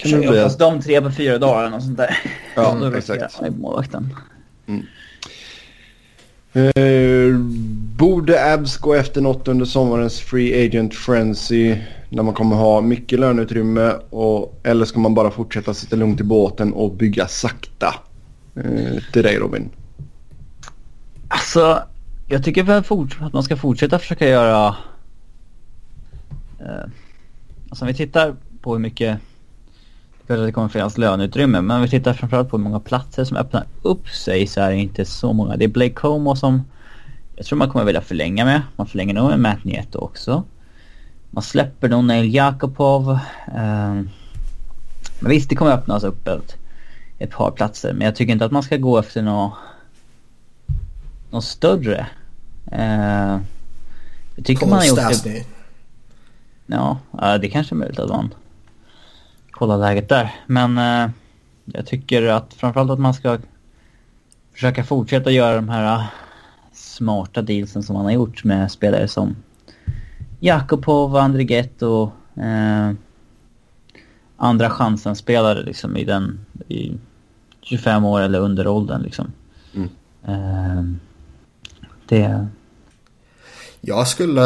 kan 0.00 0.10
Kör 0.10 0.18
bli 0.18 0.40
att... 0.40 0.58
de 0.58 0.80
tre 0.80 1.00
på 1.00 1.10
fyra 1.10 1.38
dagar 1.38 1.60
eller 1.60 1.70
något 1.70 1.82
sånt 1.82 1.96
där. 1.96 2.18
Ja, 2.54 2.76
Då 2.80 2.96
exakt. 2.96 3.40
målvakten. 3.58 4.14
Eh, 6.52 7.36
borde 7.98 8.52
Abs 8.54 8.76
gå 8.76 8.94
efter 8.94 9.20
något 9.20 9.48
under 9.48 9.66
sommarens 9.66 10.20
Free 10.20 10.66
Agent 10.66 10.94
Frenzy? 10.94 11.76
När 12.08 12.22
man 12.22 12.34
kommer 12.34 12.56
ha 12.56 12.80
mycket 12.80 13.20
löneutrymme 13.20 13.94
och, 14.10 14.60
eller 14.62 14.84
ska 14.84 14.98
man 15.00 15.14
bara 15.14 15.30
fortsätta 15.30 15.74
sitta 15.74 15.96
lugnt 15.96 16.20
i 16.20 16.24
båten 16.24 16.72
och 16.72 16.92
bygga 16.92 17.26
sakta? 17.28 17.94
Eh, 18.56 19.02
till 19.12 19.22
dig 19.22 19.38
Robin. 19.38 19.70
Alltså, 21.28 21.82
jag 22.28 22.44
tycker 22.44 22.62
väl 22.62 22.84
att 23.20 23.32
man 23.32 23.42
ska 23.42 23.56
fortsätta 23.56 23.98
försöka 23.98 24.28
göra... 24.28 24.76
Eh, 26.60 26.90
alltså 27.68 27.84
om 27.84 27.86
vi 27.86 27.94
tittar 27.94 28.36
på 28.62 28.72
hur 28.72 28.80
mycket... 28.80 29.18
Klart 30.30 30.40
att 30.40 30.46
det 30.46 30.52
kommer 30.52 30.68
finnas 30.68 30.98
löneutrymme, 30.98 31.60
men 31.60 31.76
om 31.76 31.82
vi 31.82 31.88
tittar 31.88 32.14
framförallt 32.14 32.50
på 32.50 32.56
hur 32.56 32.64
många 32.64 32.80
platser 32.80 33.24
som 33.24 33.36
öppnar 33.36 33.66
upp 33.82 34.08
sig 34.08 34.46
så 34.46 34.60
är 34.60 34.70
det 34.70 34.76
inte 34.76 35.04
så 35.04 35.32
många. 35.32 35.56
Det 35.56 35.64
är 35.64 35.68
Blake 35.68 35.92
Como 35.92 36.36
som 36.36 36.62
jag 37.36 37.46
tror 37.46 37.58
man 37.58 37.70
kommer 37.70 37.84
vilja 37.84 38.00
förlänga 38.00 38.44
med. 38.44 38.62
Man 38.76 38.86
förlänger 38.86 39.14
nog 39.14 39.28
med 39.28 39.40
Matt 39.40 39.64
Nieto 39.64 39.98
också. 39.98 40.44
Man 41.30 41.42
släpper 41.42 41.88
nog 41.88 42.04
Neil 42.04 42.34
Jakobov. 42.34 43.10
Eh, 43.46 43.94
men 45.20 45.30
visst, 45.30 45.48
det 45.50 45.56
kommer 45.56 45.72
öppnas 45.72 46.04
upp 46.04 46.28
ett, 46.28 46.56
ett 47.18 47.30
par 47.30 47.50
platser, 47.50 47.92
men 47.92 48.04
jag 48.04 48.16
tycker 48.16 48.32
inte 48.32 48.44
att 48.44 48.52
man 48.52 48.62
ska 48.62 48.76
gå 48.76 48.98
efter 48.98 49.22
något 49.22 49.52
något 51.30 51.44
större. 51.44 52.06
Eh, 52.72 53.38
jag 54.36 54.44
tycker 54.44 54.66
man 54.66 54.80
Cole 54.80 55.02
har 55.02 55.10
gjort 55.10 55.24
det... 55.24 55.44
Ja, 56.66 56.98
det 57.40 57.48
kanske 57.48 57.74
är 57.74 57.76
möjligt 57.76 57.98
att 57.98 58.08
man 58.08 58.34
kollar 59.60 59.78
läget 59.78 60.08
där. 60.08 60.34
Men 60.46 60.78
eh, 60.78 61.10
jag 61.64 61.86
tycker 61.86 62.26
att 62.26 62.54
framförallt 62.54 62.90
att 62.90 62.98
man 62.98 63.14
ska 63.14 63.38
försöka 64.52 64.84
fortsätta 64.84 65.30
göra 65.30 65.54
de 65.54 65.68
här 65.68 65.94
eh, 65.94 66.04
smarta 66.72 67.42
dealsen 67.42 67.82
som 67.82 67.96
man 67.96 68.04
har 68.04 68.12
gjort 68.12 68.44
med 68.44 68.70
spelare 68.70 69.08
som 69.08 69.36
Jakobov, 70.38 71.16
Andrigetto, 71.16 72.12
eh, 72.36 72.92
andra 74.36 74.70
chansen-spelare 74.70 75.62
liksom 75.62 75.96
i 75.96 76.04
den 76.04 76.46
i 76.68 76.92
25 77.62 78.04
år 78.04 78.20
eller 78.20 78.40
under 78.40 78.66
åldern 78.66 79.02
liksom. 79.02 79.32
Mm. 79.74 79.88
Eh, 80.24 80.84
det... 82.08 82.46
Jag 83.80 84.08
skulle 84.08 84.42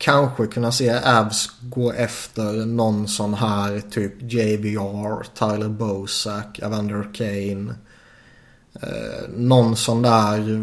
kanske 0.00 0.46
kunna 0.46 0.72
se 0.72 0.98
Avs 0.98 1.50
gå 1.60 1.92
efter 1.92 2.66
någon 2.66 3.08
sån 3.08 3.34
här 3.34 3.80
typ 3.90 4.22
JVR, 4.22 5.26
Tyler 5.34 5.68
Bosak, 5.68 6.58
Evander 6.58 7.14
Kane. 7.14 7.74
Eh, 8.82 9.28
någon 9.36 9.76
sån 9.76 10.02
där 10.02 10.60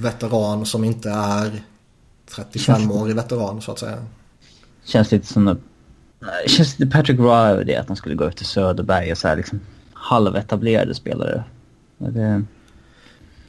veteran 0.00 0.66
som 0.66 0.84
inte 0.84 1.10
är 1.10 1.62
35-årig 2.30 3.14
veteran 3.14 3.62
så 3.62 3.72
att 3.72 3.78
säga. 3.78 4.04
Känns 4.84 5.10
lite 5.10 5.26
som... 5.26 5.58
Det 6.44 6.50
känns 6.50 6.78
lite 6.78 6.96
Patrick 6.96 7.18
Roy 7.18 7.50
över 7.50 7.64
det, 7.64 7.76
att 7.76 7.86
de 7.86 7.96
skulle 7.96 8.14
gå 8.14 8.24
efter 8.24 8.44
Söderberg 8.44 9.12
och 9.12 9.18
så 9.18 9.28
här 9.28 9.36
liksom 9.36 9.60
halvetablerade 9.92 10.94
spelare. 10.94 11.44
Det, 11.98 12.44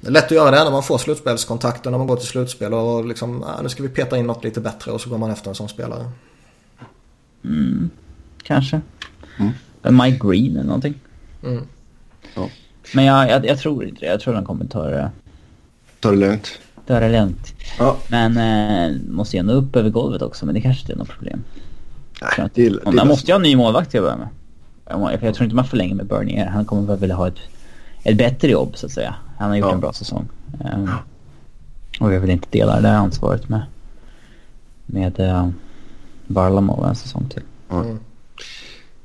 det 0.02 0.08
är 0.08 0.12
lätt 0.12 0.26
att 0.26 0.32
göra 0.32 0.52
det 0.52 0.64
när 0.64 0.72
man 0.72 0.84
får 0.84 0.98
slutspelskontakter 0.98 1.92
när 1.92 1.98
man 1.98 2.08
går 2.08 2.16
till 2.16 2.28
slutspel 2.28 2.74
och 2.74 3.06
liksom, 3.06 3.44
ah, 3.44 3.62
nu 3.62 3.70
ska 3.70 3.84
vi 3.84 3.90
peta 3.90 4.18
in 4.18 4.28
något 4.28 4.44
lite 4.44 4.62
bättre 4.62 4.92
och 4.92 5.02
så 5.02 5.10
går 5.10 5.18
man 5.18 5.32
efter 5.32 5.50
en 5.50 5.56
sån 5.56 5.70
spelare. 5.70 6.12
mm, 7.44 7.90
kanske. 8.44 8.82
Mm. 9.40 9.52
En 9.84 9.98
Mike 9.98 10.28
Green 10.28 10.52
eller 10.52 10.64
någonting. 10.64 10.94
Mm. 11.44 11.64
Ja. 12.36 12.50
Men 12.94 13.06
jag, 13.06 13.30
jag, 13.30 13.46
jag 13.46 13.60
tror 13.60 13.86
inte 13.86 14.00
det. 14.00 14.06
Jag 14.06 14.20
tror 14.22 14.34
de 14.34 14.46
kommer 14.46 14.66
ta 14.66 14.86
det, 14.86 15.12
Ta 16.00 16.12
det 16.12 16.18
lugnt. 16.18 16.52
ta 16.88 17.00
det 17.00 17.10
lugnt. 17.10 17.54
Ja. 17.80 17.98
Men 18.08 18.38
eh, 18.38 18.98
måste 19.10 19.36
ju 19.38 19.40
ändå 19.40 19.54
upp 19.54 19.76
över 19.76 19.90
golvet 19.90 20.22
också, 20.22 20.46
men 20.46 20.56
det 20.56 20.62
kanske 20.62 20.82
inte 20.82 20.94
är 20.94 20.98
något 20.98 21.10
problem. 21.10 21.44
Nej, 22.22 22.50
det 22.54 22.70
det 22.70 23.00
är 23.00 23.06
måste 23.06 23.28
ju 23.28 23.34
ha 23.34 23.36
en 23.36 23.42
ny 23.44 23.56
målvakt 23.56 23.92
till 23.92 24.00
att 24.00 24.06
börja 24.06 24.18
med. 24.18 24.28
Jag, 24.90 25.24
jag 25.24 25.36
tror 25.36 25.44
inte 25.44 25.56
man 25.56 25.66
förlänger 25.68 25.96
med 25.96 26.06
Bernier. 26.06 26.46
Han 26.46 26.66
kommer 26.66 26.82
väl 26.82 26.98
vilja 27.00 27.16
ha 27.16 27.28
ett, 27.28 27.38
ett 28.04 28.18
bättre 28.18 28.48
jobb 28.50 28.78
så 28.78 28.86
att 28.86 28.92
säga. 28.92 29.16
Han 29.40 29.50
har 29.50 29.58
gjort 29.58 29.68
Ja. 29.68 29.74
en 29.74 29.80
bra 29.80 29.94
säsong. 29.94 30.30
Um, 30.76 30.90
och 32.00 32.14
jag 32.14 32.20
vill 32.20 32.30
inte 32.30 32.48
dela 32.52 32.76
det 32.76 32.82
där 32.82 32.94
ansvaret 32.94 33.50
med, 33.50 33.62
med 34.86 35.20
uh, 35.20 35.50
Varlamov 36.28 36.86
en 36.86 36.96
säsong 36.96 37.26
till. 37.30 37.44
Mm. 37.72 38.00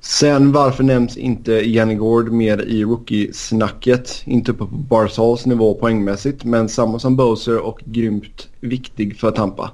Sen 0.01 0.53
varför 0.53 0.85
nämns 0.85 1.17
inte 1.17 1.53
Janne 1.53 1.95
Gård 1.95 2.33
mer 2.33 2.63
i 2.63 2.85
rookie-snacket? 2.85 4.23
Inte 4.25 4.53
på 4.53 4.67
Barsals 4.67 5.47
nivå 5.47 5.75
poängmässigt 5.75 6.45
men 6.45 6.69
samma 6.69 6.99
som 6.99 7.17
Bowser 7.17 7.59
och 7.59 7.81
grymt 7.85 8.49
viktig 8.61 9.19
för 9.21 9.31
Tampa. 9.31 9.71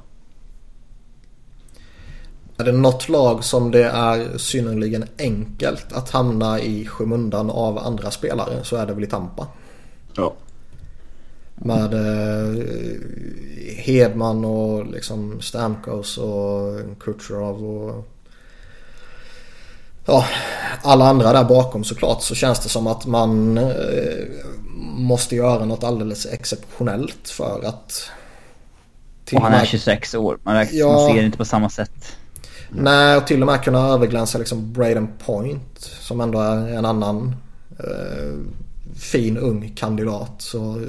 Är 2.56 2.64
det 2.64 2.72
något 2.72 3.08
lag 3.08 3.44
som 3.44 3.70
det 3.70 3.84
är 3.84 4.38
synnerligen 4.38 5.04
enkelt 5.18 5.92
att 5.92 6.10
hamna 6.10 6.60
i 6.60 6.86
skymundan 6.86 7.50
av 7.50 7.78
andra 7.78 8.10
spelare 8.10 8.64
så 8.64 8.76
är 8.76 8.86
det 8.86 8.94
väl 8.94 9.04
i 9.04 9.06
Tampa. 9.06 9.46
Ja. 10.14 10.32
Med 11.62 11.94
eh, 11.94 12.64
Hedman 13.76 14.44
och 14.44 14.86
liksom 14.86 15.40
Stamkos 15.40 16.18
och 16.18 16.80
Kucherov 17.00 17.64
och 17.64 18.08
ja, 20.06 20.24
alla 20.82 21.08
andra 21.08 21.32
där 21.32 21.44
bakom 21.44 21.84
såklart 21.84 22.22
så 22.22 22.34
känns 22.34 22.60
det 22.60 22.68
som 22.68 22.86
att 22.86 23.06
man 23.06 23.58
eh, 23.58 24.24
måste 24.96 25.36
göra 25.36 25.64
något 25.64 25.84
alldeles 25.84 26.26
exceptionellt 26.26 27.28
för 27.28 27.64
att... 27.64 28.10
Och 29.32 29.42
han 29.42 29.52
är 29.52 29.64
26 29.64 30.14
år. 30.14 30.38
Man, 30.42 30.66
ja, 30.72 30.92
man 30.92 31.08
ser 31.08 31.14
det 31.14 31.26
inte 31.26 31.38
på 31.38 31.44
samma 31.44 31.70
sätt. 31.70 32.16
Nej, 32.70 33.16
och 33.16 33.26
till 33.26 33.40
och 33.40 33.46
med 33.46 33.62
kunna 33.62 33.88
överglänsa 33.88 34.38
liksom 34.38 34.72
Braden 34.72 35.08
Point 35.26 35.78
som 35.78 36.20
ändå 36.20 36.40
är 36.40 36.68
en 36.68 36.84
annan 36.84 37.34
eh, 37.78 38.38
fin 38.96 39.38
ung 39.38 39.72
kandidat. 39.76 40.34
Så 40.38 40.82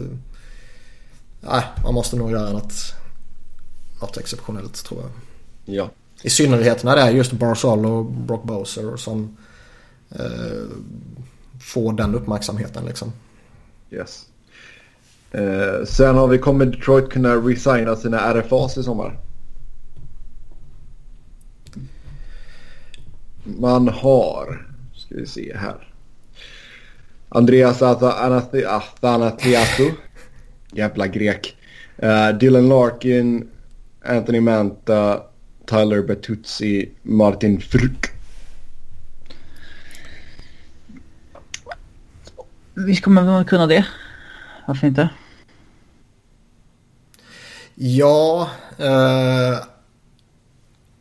nej, 1.42 1.64
man 1.84 1.94
måste 1.94 2.16
nog 2.16 2.32
göra 2.32 2.52
något, 2.52 2.74
något 4.02 4.18
exceptionellt 4.18 4.86
tror 4.86 5.02
jag. 5.02 5.12
Ja. 5.76 5.90
I 6.22 6.30
synnerhet 6.30 6.84
när 6.84 6.96
det 6.96 7.02
är 7.02 7.12
just 7.12 7.32
Barzal 7.32 7.86
och 7.86 8.06
Brock 8.06 8.44
Bowser 8.44 8.98
som 8.98 9.38
eh, 10.10 10.68
får 11.62 11.94
den 11.94 12.16
uppmärksamheten 12.16 12.86
liksom. 12.86 13.14
Yes. 13.92 14.26
Eh, 15.32 15.86
sen 15.86 16.16
har 16.16 16.28
vi, 16.28 16.38
kommer 16.38 16.66
Detroit 16.66 17.10
kunna 17.10 17.36
resigna 17.36 17.96
sina 17.96 18.34
RFAs 18.34 18.78
i 18.78 18.84
sommar? 18.84 19.20
Man 23.44 23.88
har, 23.88 24.68
ska 24.94 25.16
vi 25.16 25.26
se 25.26 25.58
här. 25.58 25.88
Andreas 27.30 27.82
Athanasiatou. 27.82 29.92
Jävla 30.72 31.08
grek. 31.08 31.58
Uh, 32.04 32.38
Dylan 32.38 32.70
Larkin, 32.70 33.48
Anthony 34.06 34.40
Manta, 34.40 35.24
Tyler 35.66 36.02
Bertuzzi, 36.02 36.90
Martin 37.02 37.62
Fruk. 37.62 38.12
Visst 42.74 43.04
kommer 43.04 43.24
man 43.24 43.46
kunna 43.46 43.68
det. 43.68 43.86
Varför 44.68 44.88
inte? 44.88 45.10
Ja, 47.76 48.50
eh, 48.78 49.58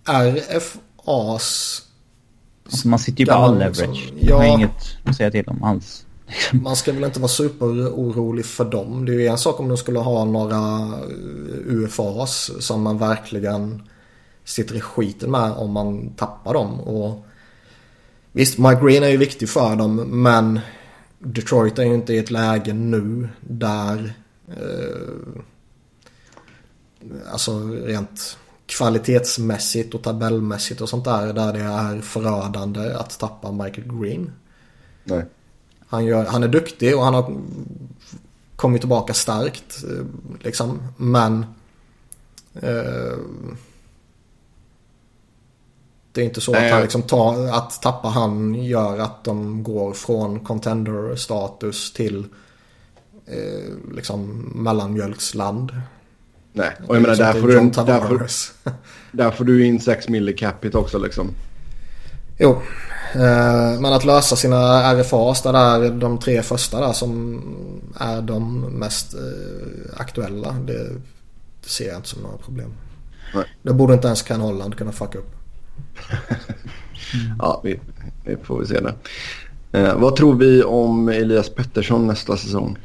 RFAs... 0.05 1.83
Alltså 2.65 2.89
man 2.89 2.99
sitter 2.99 3.21
ju 3.21 3.27
på 3.27 3.33
all 3.33 3.59
leverage. 3.59 4.13
Ja, 4.21 4.39
man 4.39 4.47
har 4.47 4.55
inget 4.57 4.97
att 5.05 5.17
säga 5.17 5.31
till 5.31 5.49
om 5.49 5.63
alls. 5.63 6.07
man 6.53 6.77
ska 6.77 6.93
väl 6.93 7.05
inte 7.05 7.21
vara 7.21 7.29
superorolig 7.29 8.47
för 8.47 8.65
dem. 8.65 9.05
Det 9.05 9.13
är 9.13 9.19
ju 9.19 9.27
en 9.27 9.39
sak 9.39 9.61
om 9.61 9.69
de 9.69 9.77
skulle 9.77 9.99
ha 9.99 10.25
några 10.25 10.57
eh, 10.57 11.67
UFAs 11.67 12.51
som 12.59 12.83
man 12.83 12.99
verkligen 12.99 13.83
sitter 14.45 14.77
i 14.77 14.81
skiten 14.81 15.31
med 15.31 15.53
om 15.53 15.73
man 15.73 16.11
tappar 16.11 16.55
dem. 16.55 16.81
Och 16.81 17.27
visst, 18.33 18.59
Mike 18.59 18.81
Green 18.85 19.03
är 19.03 19.09
ju 19.09 19.17
viktig 19.17 19.49
för 19.49 19.77
dem 19.77 19.97
men 19.97 20.61
Detroit 21.19 21.79
är 21.79 21.85
ju 21.85 21.95
inte 21.95 22.13
i 22.15 22.19
ett 22.19 22.31
läge 22.31 22.73
nu 22.73 23.29
där 23.41 24.15
eh, 24.49 25.43
alltså 27.33 27.69
rent 27.69 28.39
kvalitetsmässigt 28.67 29.95
och 29.95 30.03
tabellmässigt 30.03 30.81
och 30.81 30.89
sånt 30.89 31.05
där 31.05 31.33
där 31.33 31.53
det 31.53 31.61
är 31.61 32.01
förödande 32.01 32.93
att 32.93 33.19
tappa 33.19 33.53
Michael 33.53 34.01
Green. 34.01 34.33
Nej. 35.05 35.25
Han, 35.91 36.05
gör, 36.05 36.27
han 36.27 36.43
är 36.43 36.49
duktig 36.49 36.97
och 36.97 37.05
han 37.05 37.15
har 37.15 37.35
kommit 38.57 38.81
tillbaka 38.83 39.15
starkt 39.15 39.85
eh, 39.85 40.05
liksom. 40.41 40.83
Men 40.97 41.45
eh, 42.55 43.19
det 46.13 46.21
är 46.21 46.25
inte 46.25 46.41
så 46.41 46.57
att, 46.57 46.71
han 46.71 46.83
liksom 46.83 47.03
tar, 47.03 47.49
att 47.49 47.83
tappa 47.83 48.09
han 48.09 48.55
gör 48.55 48.99
att 48.99 49.25
de 49.25 49.63
går 49.63 49.93
från 49.93 50.41
contender-status 50.41 51.93
till 51.93 52.27
eh, 53.27 53.95
liksom 53.95 54.53
mellanmjölksland. 54.55 55.73
Nej, 56.53 56.71
och 56.87 56.97
jag 56.97 57.03
menar 57.03 57.17
där 57.17 57.33
får, 57.33 57.49
du, 57.49 57.71
där, 57.71 58.01
får, 58.01 58.27
där 59.13 59.31
får 59.31 59.45
du 59.45 59.67
in 59.67 59.81
6 59.81 60.09
milli 60.09 60.33
capita 60.33 60.79
också 60.79 60.99
liksom. 60.99 61.31
Jo, 62.39 62.63
men 63.81 63.85
att 63.85 64.05
lösa 64.05 64.37
sina 64.37 64.83
RFAs 64.95 65.43
där 65.43 65.55
är 65.55 65.91
de 65.91 66.19
tre 66.19 66.43
första 66.43 66.81
där 66.81 66.93
som 66.93 67.43
är 68.01 68.23
de 68.23 68.61
mest 68.61 69.15
eh, 69.15 70.01
aktuella. 70.01 70.53
Det, 70.53 70.89
det 71.63 71.69
ser 71.69 71.89
jag 71.89 71.97
inte 71.97 72.09
som 72.09 72.23
några 72.23 72.37
problem. 72.37 72.73
Nej. 73.35 73.45
Det 73.63 73.73
borde 73.73 73.95
inte 73.95 74.07
ens 74.07 74.23
Ken 74.23 74.41
Holland 74.41 74.77
kunna 74.77 74.93
fucka 74.93 75.19
upp. 75.19 75.37
ja, 77.39 77.61
vi, 77.65 77.81
vi, 78.25 78.37
får 78.43 78.61
vi 78.61 78.67
se 78.67 78.81
det. 78.81 78.95
Eh, 79.73 79.99
vad 79.99 80.17
tror 80.17 80.35
vi 80.35 80.63
om 80.63 81.09
Elias 81.09 81.51
Pettersson 81.51 82.07
nästa 82.07 82.37
säsong? 82.37 82.79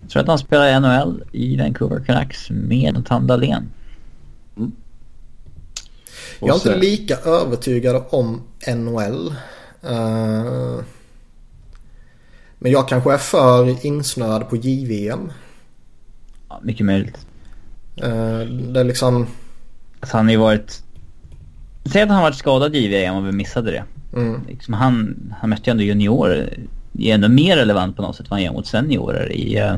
Jag 0.00 0.10
tror 0.10 0.22
att 0.22 0.28
han 0.28 0.38
spelar 0.38 0.68
i 0.68 0.80
NHL 0.80 1.24
i 1.32 1.56
Vancouver 1.56 2.04
Canucks 2.04 2.50
med 2.50 3.06
Tam 3.06 3.26
Dahlén. 3.26 3.70
Mm. 4.56 4.72
Jag 6.46 6.66
är 6.66 6.74
inte 6.74 6.76
lika 6.76 7.16
övertygad 7.16 8.04
om 8.10 8.42
NHL. 8.68 9.34
Uh, 9.84 9.92
eh, 9.92 10.78
men 12.58 12.72
jag 12.72 12.88
kanske 12.88 13.12
är 13.12 13.18
för 13.18 13.86
insnöad 13.86 14.48
på 14.48 14.56
JVM. 14.56 15.32
Ja, 16.48 16.60
mycket 16.62 16.86
möjligt. 16.86 17.26
Uh, 18.02 18.40
det 18.48 18.80
är 18.80 18.84
liksom... 18.84 19.26
Alltså 20.00 20.16
han 20.16 20.26
har 20.26 20.32
ju 20.32 20.38
varit 20.38 20.84
Säg 21.92 22.02
att 22.02 22.08
han 22.08 22.22
varit 22.22 22.36
skadad 22.36 22.76
i 22.76 22.88
VM 22.88 23.14
och 23.14 23.26
vi 23.26 23.32
missade 23.32 23.70
det. 23.70 23.84
Mm. 24.16 24.40
Liksom 24.48 24.74
han, 24.74 25.16
han 25.40 25.50
mötte 25.50 25.62
ju 25.64 25.70
ändå 25.70 25.82
juniorer. 25.82 26.58
Det 26.92 27.10
är 27.10 27.14
ändå 27.14 27.28
mer 27.28 27.56
relevant 27.56 27.96
på 27.96 28.02
något 28.02 28.16
sätt 28.16 28.26
vad 28.30 28.38
han 28.38 28.44
gör 28.44 28.52
mot 28.52 28.66
seniorer 28.66 29.32
i, 29.32 29.60
uh, 29.60 29.76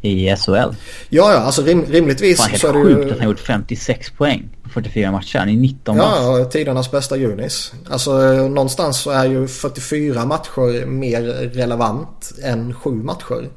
i 0.00 0.36
SHL. 0.36 0.52
Ja, 0.52 0.74
ja, 1.08 1.36
alltså 1.36 1.62
rim, 1.62 1.84
rimligtvis 1.84 2.40
Fan, 2.40 2.58
så 2.58 2.68
är 2.68 2.72
det 2.72 2.78
ju... 2.78 2.96
sjukt 2.96 3.12
att 3.12 3.18
han 3.18 3.28
gjort 3.28 3.40
56 3.40 4.10
poäng 4.10 4.48
44 4.76 5.12
matcher. 5.12 5.38
Han 5.38 5.48
är 5.48 5.56
19 5.56 5.96
Ja, 5.96 6.38
ja 6.38 6.44
tidernas 6.44 6.90
bästa 6.90 7.16
junis. 7.16 7.72
Alltså 7.90 8.12
någonstans 8.48 8.98
så 8.98 9.10
är 9.10 9.24
ju 9.24 9.48
44 9.48 10.24
matcher 10.24 10.86
mer 10.86 11.22
relevant 11.52 12.32
än 12.44 12.74
7 12.74 12.90
matcher. 12.90 13.50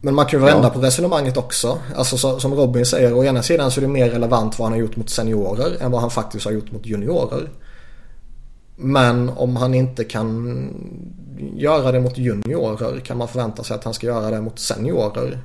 Men 0.00 0.14
man 0.14 0.26
kan 0.26 0.40
ju 0.40 0.46
vända 0.46 0.68
ja. 0.68 0.70
på 0.70 0.80
resonemanget 0.80 1.36
också. 1.36 1.78
Alltså 1.96 2.16
så, 2.16 2.40
som 2.40 2.54
Robin 2.54 2.86
säger, 2.86 3.14
å 3.14 3.24
ena 3.24 3.42
sidan 3.42 3.70
så 3.70 3.80
är 3.80 3.82
det 3.82 3.88
mer 3.88 4.10
relevant 4.10 4.58
vad 4.58 4.66
han 4.66 4.72
har 4.72 4.80
gjort 4.80 4.96
mot 4.96 5.10
seniorer 5.10 5.82
än 5.82 5.90
vad 5.90 6.00
han 6.00 6.10
faktiskt 6.10 6.44
har 6.44 6.52
gjort 6.52 6.72
mot 6.72 6.86
juniorer. 6.86 7.48
Men 8.76 9.28
om 9.28 9.56
han 9.56 9.74
inte 9.74 10.04
kan 10.04 10.68
göra 11.54 11.92
det 11.92 12.00
mot 12.00 12.18
juniorer 12.18 13.00
kan 13.00 13.18
man 13.18 13.28
förvänta 13.28 13.64
sig 13.64 13.74
att 13.74 13.84
han 13.84 13.94
ska 13.94 14.06
göra 14.06 14.30
det 14.30 14.40
mot 14.40 14.58
seniorer. 14.58 15.38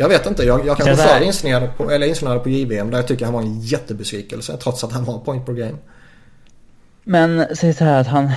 Jag 0.00 0.08
vet 0.08 0.26
inte, 0.26 0.42
jag, 0.42 0.66
jag 0.66 0.76
kanske 0.76 0.96
för 0.96 1.20
insnöad 1.20 1.76
på, 1.76 1.90
eller 1.90 2.06
insnöad 2.06 2.42
på 2.42 2.48
JVM 2.48 2.90
där 2.90 2.98
jag 2.98 3.06
tycker 3.06 3.24
han 3.24 3.34
var 3.34 3.42
en 3.42 3.60
jättebesvikelse 3.60 4.56
trots 4.56 4.84
att 4.84 4.92
han 4.92 5.04
var 5.04 5.18
point 5.18 5.46
per 5.46 5.52
game. 5.52 5.76
Men 7.04 7.56
säg 7.56 7.74
så 7.74 7.84
här 7.84 8.00
att 8.00 8.06
han 8.06 8.30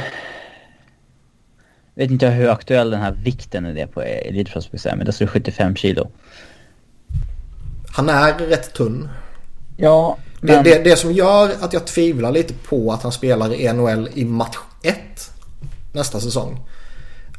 vet 1.95 2.11
inte 2.11 2.27
hur 2.27 2.49
aktuell 2.49 2.89
den 2.89 2.99
här 2.99 3.11
vikten 3.11 3.65
är 3.65 3.73
det 3.73 3.87
på 3.87 4.01
elitprospect 4.01 4.85
men 4.85 5.05
det 5.05 5.11
står 5.11 5.27
75 5.27 5.75
kilo. 5.75 6.11
Han 7.87 8.09
är 8.09 8.33
rätt 8.33 8.73
tunn. 8.73 9.09
Ja, 9.77 10.17
men... 10.39 10.63
det, 10.63 10.69
det, 10.69 10.83
det, 10.83 10.95
som 10.95 11.11
gör 11.11 11.51
att 11.61 11.73
jag 11.73 11.87
tvivlar 11.87 12.31
lite 12.31 12.53
på 12.53 12.91
att 12.91 13.03
han 13.03 13.11
spelar 13.11 13.53
i 13.53 13.73
NHL 13.73 14.09
i 14.13 14.25
match 14.25 14.57
1 14.83 14.95
nästa 15.93 16.19
säsong. 16.19 16.59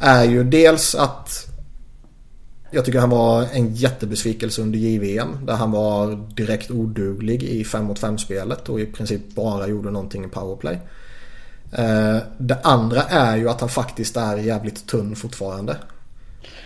Är 0.01 0.25
ju 0.25 0.45
dels 0.45 0.95
att 0.95 1.54
jag 2.75 2.85
tycker 2.85 2.99
han 2.99 3.11
var 3.11 3.47
en 3.53 3.75
jättebesvikelse 3.75 4.63
under 4.63 4.79
JVM. 4.79 5.47
Där 5.47 5.55
han 5.55 5.71
var 5.71 6.29
direkt 6.35 6.71
oduglig 6.71 7.43
i 7.43 7.65
5 7.65 7.85
mot 7.85 7.99
5 7.99 8.19
spelet 8.19 8.69
och 8.69 8.81
i 8.81 8.87
princip 8.87 9.35
bara 9.35 9.67
gjorde 9.67 9.91
någonting 9.91 10.25
i 10.25 10.29
powerplay. 10.29 10.81
Eh, 11.73 12.17
det 12.39 12.59
andra 12.63 13.03
är 13.03 13.37
ju 13.37 13.49
att 13.49 13.61
han 13.61 13.69
faktiskt 13.69 14.17
är 14.17 14.37
jävligt 14.37 14.87
tunn 14.87 15.17
fortfarande. 15.17 15.77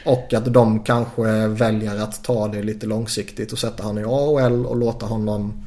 Och 0.05 0.35
att 0.35 0.55
de 0.55 0.85
kanske 0.85 1.47
väljer 1.47 1.97
att 1.97 2.25
ta 2.25 2.49
det 2.49 2.63
lite 2.63 2.87
långsiktigt 2.87 3.53
och 3.53 3.59
sätta 3.59 3.83
honom 3.83 4.05
i 4.05 4.07
AHL 4.07 4.67
och 4.67 4.77
låta 4.77 5.07
honom 5.07 5.67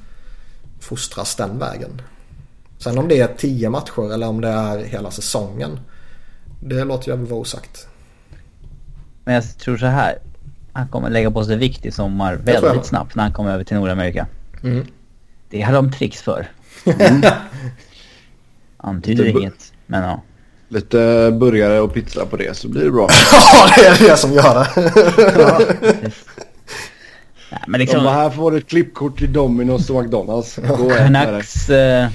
fostras 0.79 1.35
den 1.35 1.59
vägen. 1.59 2.01
Sen 2.77 2.97
om 2.97 3.07
det 3.07 3.19
är 3.19 3.27
tio 3.37 3.69
matcher 3.69 4.13
eller 4.13 4.27
om 4.27 4.41
det 4.41 4.49
är 4.49 4.77
hela 4.77 5.11
säsongen. 5.11 5.79
Det 6.59 6.83
låter 6.83 7.09
jag 7.09 7.17
väl 7.17 7.27
vara 7.27 7.39
osagt. 7.39 7.87
Men 9.23 9.35
jag 9.35 9.57
tror 9.57 9.77
så 9.77 9.85
här. 9.85 10.19
Han 10.73 10.87
kommer 10.87 11.09
lägga 11.09 11.31
på 11.31 11.43
sig 11.43 11.57
vikt 11.57 11.85
i 11.85 11.91
sommar 11.91 12.35
väldigt 12.35 12.85
snabbt 12.85 13.15
när 13.15 13.23
han 13.23 13.33
kommer 13.33 13.51
över 13.51 13.63
till 13.63 13.77
Nordamerika. 13.77 14.27
Mm. 14.63 14.85
Det 15.49 15.61
har 15.61 15.73
de 15.73 15.91
tricks 15.91 16.21
för. 16.21 16.47
Mm. 16.85 17.21
Antyder 18.77 19.23
lite 19.23 19.39
inget, 19.39 19.73
men 19.85 20.03
ja. 20.03 20.21
Lite 20.67 21.31
burgare 21.39 21.79
och 21.79 21.93
pizza 21.93 22.25
på 22.25 22.37
det 22.37 22.57
så 22.57 22.67
blir 22.67 22.83
det 22.83 22.91
bra. 22.91 23.07
ja, 23.31 23.73
det 23.75 23.87
är 23.87 24.09
det 24.09 24.17
som 24.17 24.33
gör 24.33 24.53
det. 24.53 26.11
ja, 27.49 27.57
men 27.67 27.79
liksom, 27.79 27.97
De 27.97 28.03
bara, 28.03 28.13
här 28.13 28.29
får 28.29 28.51
du 28.51 28.57
ett 28.57 28.67
klippkort 28.67 29.17
till 29.17 29.29
Domino's 29.29 29.91
och 29.91 30.03
McDonalds. 30.03 30.59
Canucks, 30.97 31.69
eh, 31.69 32.09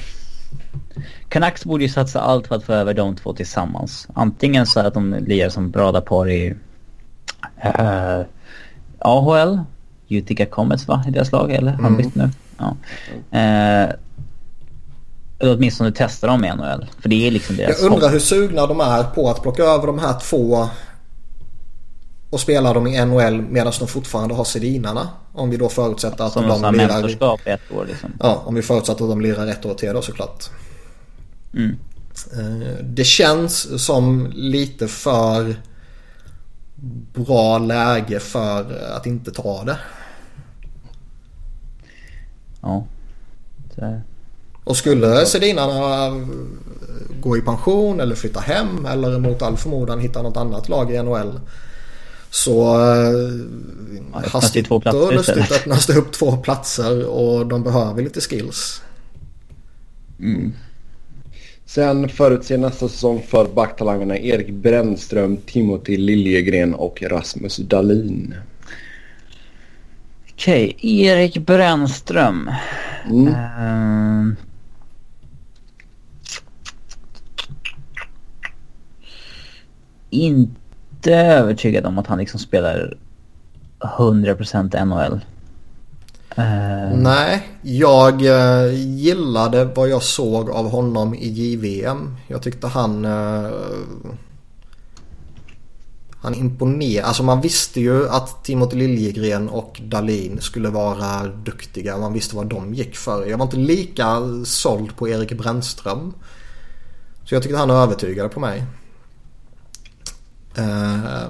Canucks 1.29 1.65
borde 1.65 1.85
ju 1.85 1.89
satsa 1.89 2.21
allt 2.21 2.47
för 2.47 2.55
att 2.55 2.65
få 2.65 2.73
över 2.73 2.95
de 2.95 3.17
två 3.17 3.33
tillsammans. 3.33 4.09
Antingen 4.15 4.67
så 4.67 4.81
att 4.81 4.95
de 4.95 5.15
lirar 5.15 5.49
som 5.49 5.71
brödrapar 5.71 6.31
i 6.31 6.55
eh, 7.61 8.21
AHL. 8.99 9.61
Utica 10.09 10.47
Comets 10.47 10.89
va, 10.89 11.05
i 11.09 11.11
deras 11.11 11.33
lag 11.33 11.53
eller? 11.53 11.73
Har 11.73 11.79
Mm. 11.89 11.97
bytt 11.97 12.15
nu? 12.15 12.31
Ja. 12.59 12.77
Eh, 13.39 13.91
eller 15.39 15.55
åtminstone 15.57 15.93
testa 15.93 16.27
dem 16.27 16.45
i 16.45 16.49
NHL. 16.49 16.87
För 17.01 17.09
det 17.09 17.27
är 17.27 17.31
liksom 17.31 17.57
deras 17.57 17.71
Jag 17.81 17.87
undrar 17.87 18.01
hobby. 18.01 18.13
hur 18.13 18.19
sugna 18.21 18.67
de 18.67 18.81
är 18.81 19.03
på 19.03 19.31
att 19.31 19.43
plocka 19.43 19.63
över 19.63 19.87
de 19.87 19.99
här 19.99 20.21
två 20.21 20.69
och 22.31 22.41
spela 22.41 22.73
dem 22.73 22.87
i 22.87 23.05
NHL 23.07 23.41
medan 23.43 23.73
de 23.79 23.89
fortfarande 23.89 24.35
har 24.35 24.45
Sedinarna. 24.45 25.09
Om 25.33 25.51
vi 25.51 25.57
då 25.57 25.69
förutsätter 25.69 26.25
att 26.25 26.33
Som 26.33 26.43
de 26.49 26.61
lirar... 26.63 26.73
mästerskap 26.73 27.41
ett 27.45 27.61
år 27.73 27.87
liksom. 27.89 28.11
Ja, 28.21 28.43
om 28.45 28.55
vi 28.55 28.63
förutsätter 28.63 29.05
att 29.05 29.11
de 29.11 29.21
lirar 29.21 29.47
ett 29.47 29.67
år 29.67 29.75
till 29.75 29.93
då 29.93 30.03
såklart. 30.03 30.45
Mm. 31.55 31.77
Eh, 32.33 32.85
Det 32.85 33.05
känns 33.05 33.85
som 33.85 34.33
lite 34.35 34.89
för 34.89 35.57
bra 37.13 37.59
läge 37.59 38.21
för 38.21 38.79
att 38.97 39.07
inte 39.07 39.31
ta 39.31 39.65
det. 39.65 39.79
Ja. 42.61 42.87
Så, 43.75 44.01
Och 44.65 44.77
skulle 44.77 45.27
Sedinarna 45.27 46.11
gå 47.21 47.37
i 47.37 47.41
pension 47.41 48.01
eller 48.01 48.15
flytta 48.15 48.41
hem 48.41 48.87
eller 48.87 49.19
mot 49.19 49.43
all 49.43 49.57
förmodan 49.57 50.01
hitta 50.01 50.23
något 50.23 50.37
annat 50.37 50.69
lag 50.69 50.91
i 50.91 51.03
NHL 51.03 51.41
så 52.31 52.81
eh, 52.81 53.47
Ja, 54.13 54.23
hastigt 54.29 54.71
och 54.71 55.13
lustigt 55.15 55.53
öppnas 55.53 55.87
det 55.87 55.95
upp 55.95 56.13
två 56.13 56.37
platser 56.37 57.07
och 57.07 57.47
de 57.47 57.63
behöver 57.63 58.03
lite 58.03 58.21
skills. 58.21 58.83
mm. 60.21 60.53
Sen 61.67 62.09
förutser 62.09 62.59
nästa 62.59 62.89
säsong 62.89 63.23
för 63.23 63.47
backtalangerna 63.55 64.19
Erik 64.19 64.51
Brännström, 64.51 65.37
Timothy 65.37 65.97
Liljegren 65.97 66.75
och 66.75 67.03
Rasmus 67.03 67.57
Dahlin. 67.57 68.35
Okej, 70.33 70.77
Erik 70.81 71.39
Brännström. 71.39 72.51
Mm. 73.11 73.35
Ehm. 73.35 74.37
inte 80.11 81.15
övertygad 81.15 81.87
om 81.87 81.99
att 81.99 82.07
han 82.07 82.19
liksom 82.19 82.41
spelar 82.41 82.97
100% 83.81 84.85
NHL. 84.85 85.21
Uh... 86.39 86.99
Nej, 86.99 87.49
jag 87.63 88.27
eh, 88.27 88.75
gillade 88.75 89.65
vad 89.65 89.89
jag 89.89 90.03
såg 90.03 90.51
av 90.51 90.71
honom 90.71 91.15
i 91.15 91.29
JVM. 91.29 92.17
Jag 92.27 92.43
tyckte 92.43 92.67
han... 92.67 93.05
Uh, 93.05 93.51
han 96.21 96.35
imponerade. 96.35 97.07
Alltså 97.07 97.23
man 97.23 97.41
visste 97.41 97.81
ju 97.81 98.09
att 98.09 98.45
Timothy 98.45 98.77
Liljegren 98.77 99.49
och 99.49 99.81
Dalin 99.85 100.41
skulle 100.41 100.69
vara 100.69 101.27
duktiga. 101.27 101.99
Man 101.99 102.13
visste 102.13 102.37
vad 102.37 102.47
de 102.47 102.75
gick 102.75 102.97
för. 102.97 103.27
Jag 103.27 103.39
var 103.39 103.45
inte 103.45 103.57
lika 103.57 104.21
såld 104.45 104.97
på 104.97 105.09
Erik 105.09 105.33
Brännström. 105.39 106.15
Så 107.25 107.35
jag 107.35 107.43
tyckte 107.43 107.59
han 107.59 107.71
övertygade 107.71 108.29
på 108.29 108.41
mig. 108.41 108.65
Uh, 110.59 111.23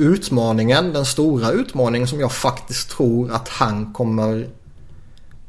utmaningen, 0.00 0.92
den 0.92 1.04
stora 1.06 1.50
utmaningen 1.50 2.08
som 2.08 2.20
jag 2.20 2.32
faktiskt 2.32 2.90
tror 2.90 3.30
att 3.32 3.48
han 3.48 3.92
kommer 3.92 4.48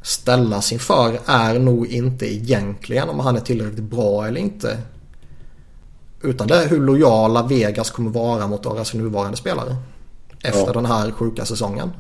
ställas 0.02 0.72
inför 0.72 1.20
är 1.26 1.60
nog 1.60 1.88
inte 1.88 2.34
egentligen 2.34 3.10
om 3.10 3.20
han 3.20 3.36
är 3.36 3.40
tillräckligt 3.42 3.84
bra 3.84 4.28
eller 4.28 4.42
inte. 4.42 4.78
Utan 6.22 6.48
det 6.48 6.56
är 6.64 6.68
hur 6.68 6.80
lojala 6.82 7.44
Vegas 7.44 7.92
kommer 7.92 8.10
vara 8.12 8.48
mot 8.48 8.64
deras 8.64 8.94
nuvarande 8.94 9.38
spelare. 9.38 9.76
Efter 10.44 10.66
Ja. 10.68 10.74
den 10.74 10.86
här 10.86 11.12
sjuka 11.12 11.46
säsongen. 11.46 11.92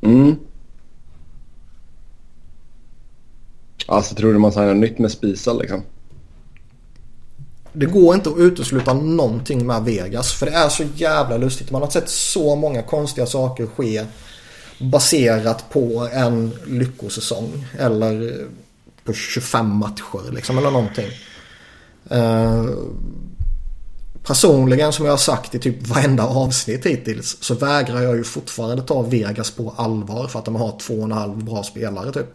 Mm. 0.00 0.36
Alltså 3.86 4.14
tror 4.14 4.32
du 4.32 4.38
man 4.38 4.52
signar 4.52 4.74
nytt 4.74 4.98
med 4.98 5.10
Spisal 5.10 5.58
liksom? 5.60 5.82
Det 7.78 7.86
går 7.86 8.14
inte 8.14 8.30
att 8.30 8.38
utesluta 8.38 8.94
någonting 8.94 9.66
med 9.66 9.84
Vegas. 9.84 10.32
För 10.32 10.46
det 10.46 10.52
är 10.52 10.68
så 10.68 10.84
jävla 10.94 11.36
lustigt. 11.36 11.70
Man 11.70 11.82
har 11.82 11.90
sett 11.90 12.08
så 12.08 12.56
många 12.56 12.82
konstiga 12.82 13.26
saker 13.26 13.66
ske. 13.66 14.04
Baserat 14.78 15.70
på 15.70 16.08
en 16.12 16.52
lyckosäsong. 16.66 17.66
Eller 17.78 18.46
på 19.04 19.12
25 19.12 19.68
matcher 19.76 20.32
liksom. 20.32 20.58
Eller 20.58 20.70
någonting. 20.70 21.06
Eh, 22.10 22.64
personligen 24.26 24.92
som 24.92 25.04
jag 25.04 25.12
har 25.12 25.18
sagt 25.18 25.54
i 25.54 25.58
typ 25.58 25.86
varenda 25.86 26.26
avsnitt 26.26 26.86
hittills. 26.86 27.36
Så 27.40 27.54
vägrar 27.54 28.02
jag 28.02 28.16
ju 28.16 28.24
fortfarande 28.24 28.82
ta 28.82 29.02
Vegas 29.02 29.50
på 29.50 29.74
allvar. 29.76 30.28
För 30.28 30.38
att 30.38 30.44
de 30.44 30.56
har 30.56 30.78
två 30.78 30.94
och 30.94 31.04
en 31.04 31.12
halv 31.12 31.44
bra 31.44 31.62
spelare 31.62 32.12
typ. 32.12 32.34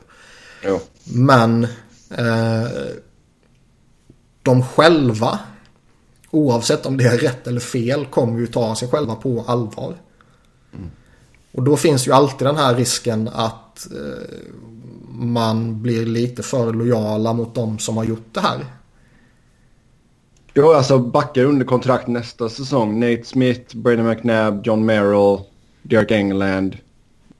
Jo. 0.65 0.79
Men 1.03 1.63
eh, 2.09 2.63
de 4.43 4.63
själva, 4.63 5.39
oavsett 6.31 6.85
om 6.85 6.97
det 6.97 7.03
är 7.03 7.17
rätt 7.17 7.47
eller 7.47 7.59
fel, 7.59 8.05
kommer 8.05 8.39
ju 8.39 8.47
ta 8.47 8.75
sig 8.75 8.87
själva 8.87 9.15
på 9.15 9.43
allvar. 9.47 9.95
Och 11.51 11.63
då 11.63 11.77
finns 11.77 12.07
ju 12.07 12.11
alltid 12.11 12.47
den 12.47 12.55
här 12.55 12.75
risken 12.75 13.27
att 13.33 13.87
eh, 13.91 14.45
man 15.09 15.81
blir 15.81 16.05
lite 16.05 16.43
för 16.43 16.73
lojala 16.73 17.33
mot 17.33 17.55
de 17.55 17.79
som 17.79 17.97
har 17.97 18.03
gjort 18.03 18.27
det 18.31 18.39
här. 18.39 18.65
Ja, 20.53 20.77
alltså 20.77 20.99
backar 20.99 21.43
under 21.43 21.65
kontrakt 21.65 22.07
nästa 22.07 22.49
säsong. 22.49 22.99
Nate 22.99 23.23
Smith, 23.23 23.77
Brady 23.77 24.01
McNabb, 24.01 24.61
John 24.67 24.85
Merrill, 24.85 25.37
Derek 25.81 26.11
England, 26.11 26.77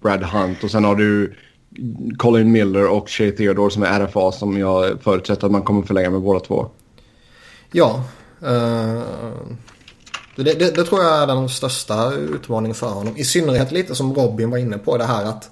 Brad 0.01 0.23
Hunt 0.23 0.63
och 0.63 0.71
sen 0.71 0.83
har 0.83 0.95
du 0.95 1.35
Colin 2.17 2.51
Miller 2.51 2.89
och 2.89 3.09
Shea 3.09 3.31
Theodore 3.31 3.71
som 3.71 3.83
är 3.83 3.99
RFA 3.99 4.31
som 4.31 4.57
jag 4.57 5.01
förutsätter 5.01 5.45
att 5.45 5.51
man 5.51 5.61
kommer 5.61 5.81
förlänga 5.81 6.09
med 6.09 6.21
båda 6.21 6.39
två. 6.39 6.69
Ja, 7.71 8.03
eh, 8.41 9.01
det, 10.35 10.43
det, 10.43 10.75
det 10.75 10.83
tror 10.83 11.03
jag 11.03 11.23
är 11.23 11.27
den 11.27 11.49
största 11.49 12.13
utmaningen 12.13 12.75
för 12.75 12.89
honom. 12.89 13.17
I 13.17 13.23
synnerhet 13.23 13.71
lite 13.71 13.95
som 13.95 14.13
Robin 14.13 14.49
var 14.49 14.57
inne 14.57 14.77
på 14.77 14.97
det 14.97 15.05
här 15.05 15.25
att 15.25 15.49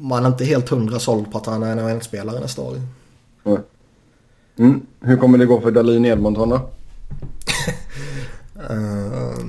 man 0.00 0.24
är 0.24 0.28
inte 0.28 0.44
helt 0.44 0.68
hundra 0.68 0.98
såld 0.98 1.32
på 1.32 1.38
att 1.38 1.46
han 1.46 1.62
är 1.62 1.72
en 1.72 1.78
NHL-spelare 1.78 2.40
nästa 2.40 2.62
år. 2.62 2.80
Mm. 4.58 4.86
Hur 5.00 5.16
kommer 5.16 5.38
det 5.38 5.46
gå 5.46 5.60
för 5.60 5.70
Dahlin 5.70 6.04
Edmonton 6.04 6.48
då? 6.48 6.56
Eh, 8.70 9.44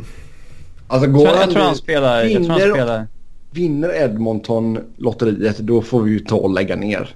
Alltså 0.89 1.09
går 1.09 1.27
jag, 1.27 1.35
jag 1.35 1.49
tror 1.51 1.63
han 1.63 1.75
spelar... 1.75 2.23
Jag 2.23 2.43
tror 2.43 2.49
han 2.49 2.59
vinner, 2.59 2.73
spelar... 2.73 3.07
vinner 3.51 4.03
Edmonton 4.03 4.79
lotteriet 4.97 5.57
då 5.57 5.81
får 5.81 6.01
vi 6.01 6.11
ju 6.11 6.19
ta 6.19 6.35
och 6.35 6.53
lägga 6.53 6.75
ner. 6.75 7.15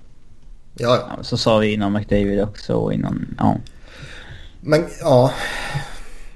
ja, 0.77 0.87
ja. 0.87 1.13
Ja, 1.17 1.23
så 1.23 1.37
sa 1.37 1.57
vi 1.57 1.73
innan 1.73 1.93
McDavid 1.93 2.43
också 2.43 2.73
och 2.73 2.93
innan... 2.93 3.35
Ja. 3.37 3.55
Men 4.65 4.85
ja, 5.01 5.33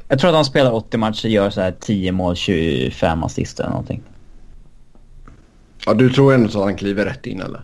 Jag 0.07 0.19
tror 0.19 0.29
att 0.29 0.35
han 0.35 0.45
spelar 0.45 0.71
80 0.71 0.97
matcher, 0.97 1.27
gör 1.27 1.49
så 1.49 1.61
här 1.61 1.75
10 1.79 2.11
mål, 2.11 2.35
25 2.35 3.23
assist 3.23 3.59
eller 3.59 3.69
någonting. 3.69 4.03
Ja, 5.85 5.93
du 5.93 6.09
tror 6.09 6.33
ändå 6.33 6.47
att 6.47 6.65
han 6.65 6.75
kliver 6.75 7.05
rätt 7.05 7.25
in 7.25 7.41
eller? 7.41 7.61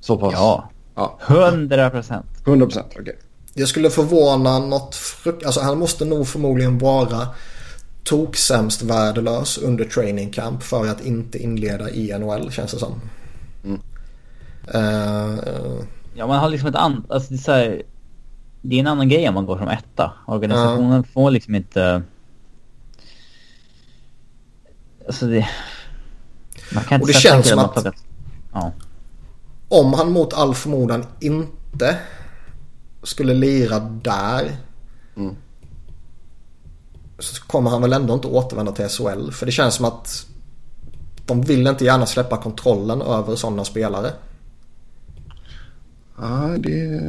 Så 0.00 0.18
pass? 0.18 0.32
Ja. 0.32 0.70
Ja, 0.94 1.18
100 1.26 1.90
procent. 1.90 2.26
100 2.46 2.66
procent. 2.66 2.86
Okej. 3.00 3.18
jag 3.54 3.68
skulle 3.68 3.90
förvåna 3.90 4.58
något 4.58 4.94
frukt... 4.94 5.46
Alltså 5.46 5.60
han 5.60 5.78
måste 5.78 6.04
nog 6.04 6.28
förmodligen 6.28 6.78
vara 6.78 7.28
toksämst 8.04 8.82
värdelös 8.82 9.58
under 9.58 9.84
training 9.84 10.30
camp 10.30 10.62
för 10.62 10.86
att 10.86 11.04
inte 11.04 11.38
inleda 11.38 11.90
i 11.90 12.18
NHL 12.18 12.50
känns 12.50 12.72
det 12.72 12.78
som. 12.78 13.00
Mm. 13.64 13.80
Eh, 14.74 15.84
Ja, 16.14 16.26
man 16.26 16.38
har 16.38 16.48
liksom 16.48 16.68
ett 16.68 16.74
annat... 16.74 17.10
Alltså 17.10 17.28
det 17.28 17.34
är 17.34 17.38
så 17.38 17.52
här, 17.52 17.82
Det 18.62 18.76
är 18.76 18.80
en 18.80 18.86
annan 18.86 19.08
grej 19.08 19.28
om 19.28 19.34
man 19.34 19.46
går 19.46 19.58
som 19.58 19.68
etta. 19.68 20.12
Organisationen 20.26 21.04
får 21.04 21.30
liksom 21.30 21.54
inte... 21.54 22.02
Alltså 25.06 25.26
det... 25.26 25.48
Man 26.74 26.84
kan 26.84 26.94
inte 26.96 27.02
Och 27.02 27.06
det 27.08 27.12
känns 27.12 27.48
som 27.48 27.58
att- 27.58 27.72
plockat- 27.74 28.04
Ja. 28.52 28.72
om 29.68 29.92
han 29.92 30.12
mot 30.12 30.32
all 30.32 30.54
förmodan 30.54 31.06
inte 31.20 31.98
skulle 33.02 33.34
lira 33.34 33.80
där. 33.80 34.56
Mm. 35.16 35.36
Så 37.18 37.42
kommer 37.46 37.70
han 37.70 37.82
väl 37.82 37.92
ändå 37.92 38.14
inte 38.14 38.26
återvända 38.28 38.72
till 38.72 38.88
SHL. 38.88 39.30
För 39.30 39.46
det 39.46 39.52
känns 39.52 39.74
som 39.74 39.84
att 39.84 40.26
de 41.26 41.42
vill 41.42 41.66
inte 41.66 41.84
gärna 41.84 42.06
släppa 42.06 42.36
kontrollen 42.36 43.02
över 43.02 43.36
sådana 43.36 43.64
spelare. 43.64 44.10
Ja, 46.18 46.48
det... 46.58 47.00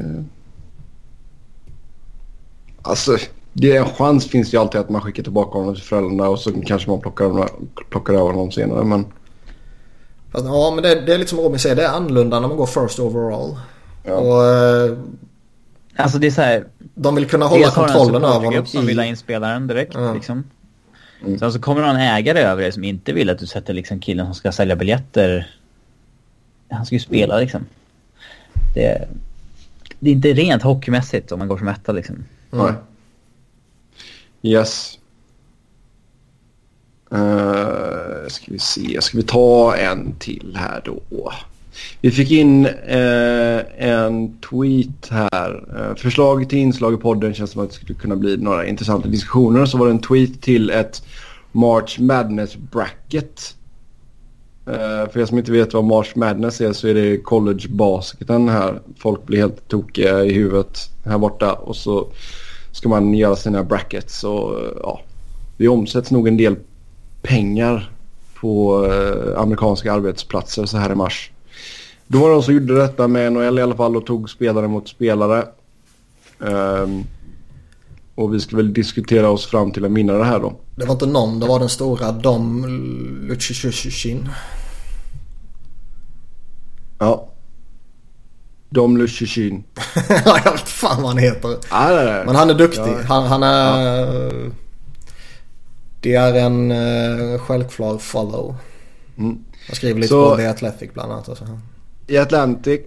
Alltså, 2.83 3.17
det 3.53 3.71
är 3.71 3.81
en 3.81 3.89
chans 3.89 4.27
finns 4.27 4.53
ju 4.53 4.57
alltid 4.57 4.81
att 4.81 4.89
man 4.89 5.01
skickar 5.01 5.23
tillbaka 5.23 5.57
honom 5.57 5.75
till 5.75 5.83
föräldrarna 5.83 6.29
och 6.29 6.39
så 6.39 6.51
kanske 6.65 6.89
man 6.89 7.01
plockar, 7.01 7.49
plockar 7.89 8.13
över 8.13 8.25
honom 8.25 8.51
senare. 8.51 8.83
Men... 8.83 9.05
Fast, 10.31 10.45
ja 10.45 10.71
men 10.75 10.83
det, 10.83 11.01
det 11.01 11.13
är 11.13 11.17
lite 11.17 11.29
som 11.29 11.39
Robin 11.39 11.59
säger, 11.59 11.75
det 11.75 11.83
är 11.83 11.89
annorlunda 11.89 12.39
när 12.39 12.47
man 12.47 12.57
går 12.57 12.65
first 12.65 12.99
overall. 12.99 13.57
Ja. 14.03 14.13
Och, 14.13 14.45
eh, 14.45 14.97
Alltså 15.95 16.19
det 16.19 16.27
är 16.27 16.31
så 16.31 16.41
här. 16.41 16.65
de 16.95 17.15
vill 17.15 17.25
kunna 17.25 17.45
hålla 17.45 17.71
kontrollen 17.71 18.23
över 18.23 18.45
honom. 18.45 18.65
som 18.65 18.85
vill 18.85 18.99
ha 18.99 19.05
I, 19.05 19.09
in 19.09 19.17
spelaren 19.17 19.67
direkt. 19.67 19.93
Ja. 19.93 20.13
Liksom. 20.13 20.43
Mm. 21.25 21.39
Sen 21.39 21.53
så 21.53 21.59
kommer 21.59 21.81
en 21.81 21.95
ägare 21.95 22.39
över 22.39 22.61
dig 22.61 22.71
som 22.71 22.83
inte 22.83 23.13
vill 23.13 23.29
att 23.29 23.39
du 23.39 23.45
sätter 23.45 23.73
liksom 23.73 23.99
killen 23.99 24.25
som 24.25 24.35
ska 24.35 24.51
sälja 24.51 24.75
biljetter. 24.75 25.55
Han 26.69 26.85
ska 26.85 26.95
ju 26.95 26.99
spela 26.99 27.39
liksom. 27.39 27.65
Det, 28.73 29.07
det 29.99 30.09
är 30.09 30.13
inte 30.13 30.33
rent 30.33 30.63
hockeymässigt 30.63 31.31
om 31.31 31.39
man 31.39 31.47
går 31.47 31.57
som 31.57 31.67
etta 31.67 31.91
liksom. 31.91 32.25
Nej. 32.53 32.73
Yes. 34.41 34.99
Uh, 37.13 38.27
ska 38.27 38.51
vi 38.51 38.59
se. 38.59 39.01
Ska 39.01 39.17
vi 39.17 39.23
ta 39.23 39.75
en 39.75 40.15
till 40.19 40.57
här 40.59 40.81
då? 40.85 41.31
Vi 42.01 42.11
fick 42.11 42.31
in 42.31 42.65
uh, 42.65 43.61
en 43.77 44.37
tweet 44.37 45.09
här. 45.09 45.63
Uh, 45.77 45.95
förslag 45.95 46.49
till 46.49 46.59
inslag 46.59 46.93
i 46.93 46.97
podden 46.97 47.33
känns 47.33 47.51
som 47.51 47.61
att 47.61 47.69
det 47.69 47.75
skulle 47.75 47.93
kunna 47.93 48.15
bli 48.15 48.37
några 48.37 48.67
intressanta 48.67 49.07
diskussioner. 49.07 49.65
Så 49.65 49.77
var 49.77 49.85
det 49.85 49.91
en 49.91 50.01
tweet 50.01 50.41
till 50.41 50.69
ett 50.69 51.03
March 51.51 51.99
Madness 51.99 52.55
bracket. 52.55 53.55
Uh, 54.67 55.11
för 55.11 55.19
er 55.19 55.25
som 55.25 55.37
inte 55.37 55.51
vet 55.51 55.73
vad 55.73 55.83
March 55.83 56.15
Madness 56.15 56.61
är 56.61 56.73
så 56.73 56.87
är 56.87 56.93
det 56.93 57.17
college-basketen 57.17 58.49
här. 58.49 58.81
Folk 58.97 59.25
blir 59.25 59.37
helt 59.37 59.67
tokiga 59.67 60.23
i 60.23 60.33
huvudet 60.33 60.79
här 61.05 61.17
borta 61.17 61.53
och 61.53 61.75
så 61.75 62.07
ska 62.73 62.89
man 62.89 63.13
göra 63.13 63.35
sina 63.35 63.63
brackets 63.63 64.23
och 64.23 64.55
ja, 64.81 65.01
det 65.57 65.67
omsätts 65.67 66.11
nog 66.11 66.27
en 66.27 66.37
del 66.37 66.55
pengar 67.21 67.91
på 68.39 68.85
eh, 68.85 69.41
amerikanska 69.41 69.93
arbetsplatser 69.93 70.65
så 70.65 70.77
här 70.77 70.91
i 70.91 70.95
mars. 70.95 71.31
Då 72.07 72.19
var 72.19 72.29
det 72.29 72.35
de 72.35 72.43
som 72.43 72.53
gjorde 72.53 72.77
detta 72.77 73.07
med 73.07 73.33
NHL 73.33 73.59
i 73.59 73.61
alla 73.61 73.75
fall 73.75 73.97
och 73.97 74.05
tog 74.05 74.29
spelare 74.29 74.67
mot 74.67 74.89
spelare. 74.89 75.47
Ehm, 76.45 77.03
och 78.15 78.33
vi 78.33 78.39
ska 78.39 78.55
väl 78.55 78.73
diskutera 78.73 79.29
oss 79.29 79.45
fram 79.45 79.71
till 79.71 79.85
en 79.85 79.93
vinnare 79.93 80.23
här 80.23 80.39
då. 80.39 80.53
Det 80.75 80.85
var 80.85 80.93
inte 80.93 81.05
någon, 81.05 81.39
det 81.39 81.47
var 81.47 81.59
den 81.59 81.69
stora 81.69 82.11
Dom 82.11 82.65
Lucic 83.27 84.05
Ja. 86.99 87.32
Dom 88.73 88.97
Lushichin. 88.97 89.63
Ja, 90.25 90.39
jag 90.45 90.51
vet 90.51 90.69
fan 90.69 91.01
vad 91.01 91.11
han 91.11 91.17
heter. 91.17 91.57
Ja, 91.71 91.89
det 91.91 91.99
är 92.01 92.19
det. 92.19 92.25
Men 92.25 92.35
han 92.35 92.49
är 92.49 92.53
duktig. 92.53 92.81
Ja. 92.81 93.01
Han, 93.07 93.23
han 93.27 93.43
är... 93.43 94.51
Det 96.01 96.15
är 96.15 96.33
en 96.33 96.71
uh, 96.71 97.39
självklar 97.39 97.97
follow. 97.97 98.55
Mm. 99.17 99.37
Jag 99.67 99.77
skriver 99.77 99.95
lite 100.01 100.07
Så- 100.09 100.29
på 100.29 100.37
The 100.37 100.45
Athletic 100.45 100.93
bland 100.93 101.11
annat. 101.11 101.27
Och 101.27 101.37
så. 101.37 101.45
här. 101.45 101.59
I 102.07 102.17
Atlantic 102.17 102.81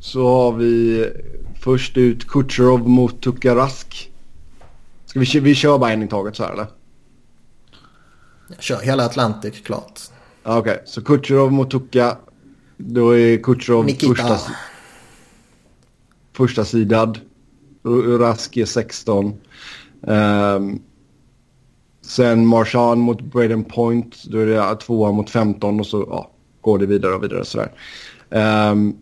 så 0.00 0.28
har 0.28 0.52
vi 0.52 1.06
först 1.60 1.96
ut 1.96 2.26
Kucherov 2.28 2.88
mot 2.88 3.22
Tukarask. 3.22 4.10
Ska 5.06 5.20
vi, 5.20 5.40
vi 5.40 5.54
kör 5.54 5.78
bara 5.78 5.92
en 5.92 6.02
i 6.02 6.08
taget 6.08 6.36
så 6.36 6.44
här 6.44 6.52
eller? 6.52 6.66
Jag 8.48 8.62
kör 8.62 8.80
hela 8.80 9.04
Atlantic 9.04 9.60
klart. 9.64 10.00
Ja, 10.44 10.58
Okej, 10.58 10.82
så 10.86 11.02
Kucherov 11.02 11.52
mot 11.52 11.70
Tuka. 11.70 12.16
Då 12.76 13.16
är 13.18 13.36
Kucherov 13.42 13.84
Nikita. 13.84 14.14
första, 14.14 14.38
första 16.40 16.64
sidad. 16.64 17.18
Rask 18.18 18.56
är 18.56 18.64
16. 18.64 19.34
Um, 20.00 20.82
sen 22.02 22.46
Marshan 22.46 22.98
mot 22.98 23.20
Braden 23.20 23.64
Point. 23.64 24.24
Då 24.24 24.38
är 24.38 24.46
det 24.46 24.76
tvåa 24.76 25.12
mot 25.12 25.30
15 25.30 25.80
och 25.80 25.86
så 25.86 26.06
ja, 26.10 26.30
går 26.60 26.78
det 26.78 26.86
vidare 26.86 27.14
och 27.14 27.22
vidare 27.22 27.44
sådär. 27.44 27.72
Um, 28.70 28.96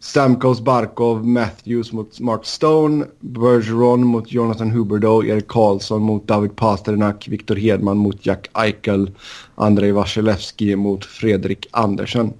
Stamkos, 0.00 0.60
Barkov, 0.60 1.26
Matthews 1.26 1.92
mot 1.92 2.20
Mark 2.20 2.44
Stone, 2.44 3.06
Bergeron 3.20 4.06
mot 4.06 4.32
Jonathan 4.32 4.70
Huberdeau, 4.70 5.24
Erik 5.24 5.48
Karlsson 5.48 6.02
mot 6.02 6.26
David 6.26 6.56
Pasternak, 6.56 7.28
Viktor 7.28 7.56
Hedman 7.56 7.96
mot 7.96 8.26
Jack 8.26 8.48
Eichel, 8.52 9.10
Andrei 9.54 9.92
Vasilevski 9.92 10.76
mot 10.76 11.04
Fredrik 11.04 11.66
Andersen. 11.70 12.32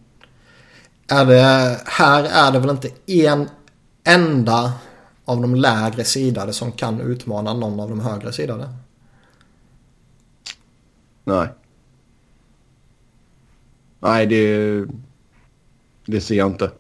Är 1.11 1.27
det, 1.27 1.81
här 1.87 2.25
är 2.25 2.53
det 2.53 2.59
väl 2.59 2.71
inte 2.71 2.91
en 3.07 3.49
enda 4.05 4.73
av 5.25 5.41
de 5.41 5.55
lägre 5.55 6.05
sidade 6.05 6.53
som 6.53 6.73
kan 6.73 7.01
utmana 7.01 7.55
någon 7.55 7.81
av 7.81 7.89
de 7.89 8.01
högre 8.01 8.33
sidade? 8.33 8.69
Nej. 11.25 11.49
Nej, 14.01 14.27
det, 14.27 14.87
det 16.07 16.21
ser 16.21 16.35
jag 16.35 16.47
inte. 16.47 16.71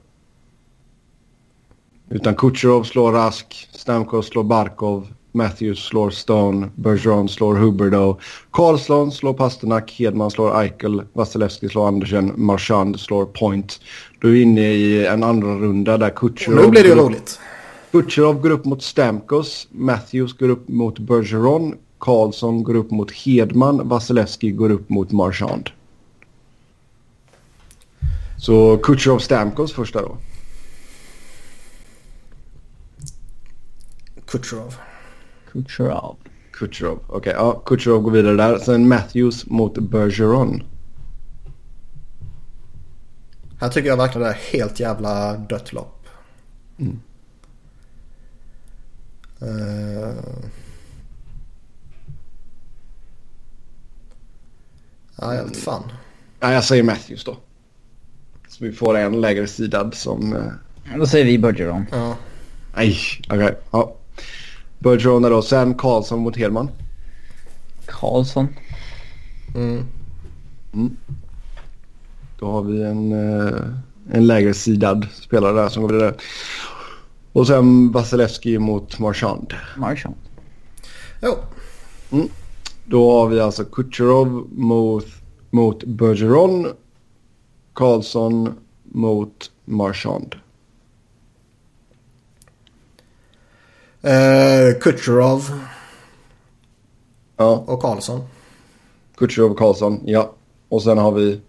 Utan 2.08 2.34
Kucherov 2.34 2.82
slår 2.84 3.12
Rask, 3.12 3.68
Stamkos 3.72 4.26
slår 4.26 4.44
Barkov, 4.44 5.14
Matthews 5.32 5.78
slår 5.78 6.10
Stone, 6.10 6.70
Bergeron 6.74 7.28
slår 7.28 7.54
Huberdeau, 7.54 8.18
Karlsson 8.50 9.12
slår 9.12 9.34
Pasternak, 9.34 9.90
Hedman 9.90 10.30
slår 10.30 10.62
Eichel, 10.62 11.02
Vasilevski 11.12 11.68
slår 11.68 11.88
Andersen, 11.88 12.32
Marchand 12.36 13.00
slår 13.00 13.24
Point. 13.26 13.80
Då 14.20 14.28
är 14.28 14.42
inne 14.42 14.72
i 14.72 15.06
en 15.06 15.24
andra 15.24 15.48
runda 15.48 15.98
där 15.98 16.10
Och 16.10 16.16
Kucherov... 16.18 16.64
nu 16.64 16.70
blir 16.70 16.82
det 16.82 16.88
ju 16.88 16.94
roligt. 16.94 17.40
Kucherov 17.92 18.40
går 18.40 18.50
upp 18.50 18.64
mot 18.64 18.82
Stamkos, 18.82 19.68
Matthews 19.70 20.32
går 20.32 20.48
upp 20.48 20.68
mot 20.68 20.98
Bergeron, 20.98 21.74
Karlsson 21.98 22.62
går 22.62 22.74
upp 22.74 22.90
mot 22.90 23.12
Hedman, 23.12 23.88
Vasilevski 23.88 24.50
går 24.50 24.70
upp 24.70 24.88
mot 24.88 25.12
Marchand. 25.12 25.70
Så 28.38 28.76
Kucherov 28.76 29.18
Stamkos 29.18 29.72
första 29.72 30.02
då. 30.02 30.16
Kucherov. 34.26 34.74
Kucherov. 35.52 36.16
Kucherov, 36.52 36.98
okej. 37.08 37.32
ja, 37.36 37.62
Kucherov 37.66 38.02
går 38.02 38.10
vidare 38.10 38.36
där. 38.36 38.58
Sen 38.58 38.88
Matthews 38.88 39.46
mot 39.46 39.78
Bergeron. 39.78 40.62
Här 43.60 43.68
tycker 43.68 43.88
jag 43.88 43.96
verkligen 43.96 44.22
det 44.28 44.34
är 44.34 44.52
helt 44.58 44.80
jävla 44.80 45.36
dött 45.36 45.72
lopp. 45.72 46.06
Mm. 46.78 47.00
Eh. 49.40 50.14
Ja, 55.20 55.34
jag 55.34 55.44
vet 55.44 55.56
fan. 55.56 55.82
Ja, 56.40 56.52
jag 56.52 56.64
säger 56.64 56.82
Matthews 56.82 57.24
då. 57.24 57.36
Så 58.48 58.64
vi 58.64 58.72
får 58.72 58.96
en 58.96 59.20
lägre 59.20 59.46
sidad 59.46 59.94
som... 59.94 60.36
eh, 60.36 60.96
Då 60.98 61.06
säger 61.06 61.24
vi 61.24 61.38
Bergeron. 61.38 61.86
Ja. 61.90 62.16
Nej, 62.76 62.96
okej. 63.28 63.58
Ja. 63.70 63.96
Bergeron 64.80 65.22
där 65.22 65.30
då. 65.30 65.42
Sen 65.42 65.74
Karlsson 65.74 66.18
mot 66.18 66.36
Hedman. 66.36 66.70
Karlsson. 67.86 68.48
Mm. 69.54 69.86
Då 72.38 72.50
har 72.50 72.62
vi 72.62 72.82
en, 72.82 73.12
eh, 73.12 73.60
en 74.12 74.26
lägre 74.26 74.54
sidad 74.54 75.06
spelare 75.14 75.52
där 75.52 75.68
som 75.68 75.82
går 75.82 75.92
vidare. 75.92 76.14
Och 77.32 77.46
sen 77.46 77.92
Vasilevski 77.92 78.58
mot 78.58 78.98
Marchand. 78.98 79.54
Marchand. 79.76 80.14
Jo. 81.22 81.34
Då 82.84 83.12
har 83.12 83.28
vi 83.28 83.40
alltså 83.40 83.64
Kucherov 83.64 84.48
mot, 84.52 85.06
mot 85.50 85.84
Bergeron. 85.84 86.66
Karlsson 87.72 88.54
mot 88.82 89.50
Marchand. 89.64 90.34
Uh, 94.04 94.78
Kucherov 94.80 95.52
Ja, 97.36 97.64
och 97.66 97.80
Karlsson. 97.82 98.20
Kucherov 99.16 99.50
och 99.50 99.58
Karlsson. 99.58 100.00
Ja. 100.04 100.34
Och 100.68 100.82
sen 100.82 100.98
har 100.98 101.12
vi... 101.12 101.40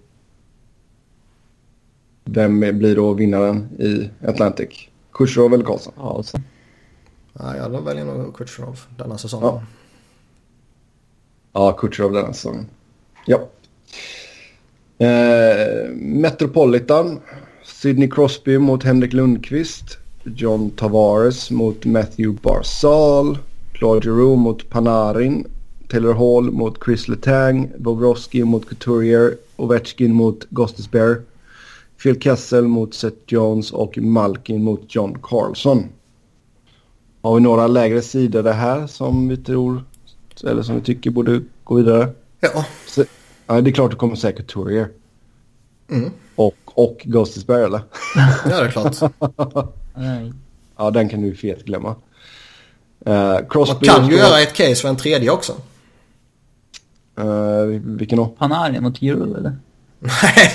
Vem 2.26 2.60
blir 2.60 2.96
då 2.96 3.14
vinnaren 3.14 3.70
i 3.80 4.10
Atlantic? 4.28 4.70
Kucherov 5.12 5.54
eller 5.54 5.66
Karlsson? 5.66 5.94
Karlsson. 5.98 6.42
Ja, 7.34 7.58
jag 7.58 7.86
väljer 7.86 8.06
nog 8.06 8.36
Kucherov 8.36 8.80
denna 8.98 9.18
säsongen. 9.18 9.48
Ja. 9.48 9.64
Ja, 11.54 11.72
Kucherov 11.72 12.12
den 12.12 12.26
här 12.26 12.34
säsongen. 12.34 12.66
Ja. 13.26 13.40
Eh, 15.06 15.90
Metropolitan. 15.96 17.20
Sidney 17.64 18.10
Crosby 18.10 18.58
mot 18.58 18.84
Henrik 18.84 19.14
Lundqvist. 19.14 19.98
John 20.26 20.72
Tavares 20.72 21.52
mot 21.52 21.86
Matthew 21.86 22.34
Barzal. 22.34 23.38
Claude 23.74 24.04
Giroux 24.04 24.36
mot 24.38 24.70
Panarin. 24.70 25.46
Taylor 25.88 26.14
Hall 26.14 26.42
mot 26.52 26.78
Chris 26.84 27.08
Letang. 27.08 27.72
Bobrovski 27.78 28.44
mot 28.44 28.70
Couturier. 28.70 29.38
Ovechkin 29.58 30.14
mot 30.14 30.46
Gostisbehere. 30.50 31.24
Phil 31.98 32.16
Kessel 32.16 32.68
mot 32.68 32.94
Seth 32.94 33.18
Jones 33.28 33.72
och 33.72 33.98
Malkin 33.98 34.64
mot 34.64 34.96
John 34.96 35.18
Carlson. 35.24 35.90
Har 37.22 37.36
vi 37.36 37.42
några 37.42 37.68
lägre 37.68 38.02
sidor 38.02 38.44
det 38.44 38.54
här 38.54 38.88
som 38.88 39.28
vi 39.28 39.38
tror 39.38 39.84
eller 40.44 40.62
som 40.62 40.76
vi 40.76 40.82
tycker 40.82 41.10
borde 41.12 41.42
gå 41.64 41.76
vidare? 41.76 42.10
Ja. 42.40 42.66
Så, 42.88 43.04
ja, 43.48 43.62
det 43.62 43.70
är 43.70 43.74
klart 43.74 43.92
det 43.92 43.98
kommer 43.98 44.16
säkert 44.16 44.54
Courier. 44.54 44.90
Mm. 45.90 46.12
Och, 46.36 46.56
och 46.66 47.02
Ghost 47.04 47.50
eller? 47.50 47.82
Ja, 48.16 48.60
det 48.60 48.66
är 48.66 48.72
klart. 48.72 49.12
Nej. 49.96 50.34
Ja, 50.78 50.92
den 50.92 51.10
kan 51.10 51.22
du 51.22 51.36
fet 51.36 51.66
glömma. 51.66 51.96
Uh, 53.08 53.38
Crosby 53.50 53.88
Man 53.88 53.96
kan 53.96 54.10
ju 54.10 54.18
göra 54.18 54.42
ett 54.42 54.54
case 54.54 54.76
för 54.76 54.90
en 54.90 54.98
tredje 54.98 55.32
också. 55.32 55.54
Eh, 57.18 57.82
vilken 57.84 58.18
då? 58.18 58.26
Panarin 58.26 58.84
mot 58.84 59.02
Euro 59.02 59.38
eller? 59.38 59.58
Nej. 60.00 60.52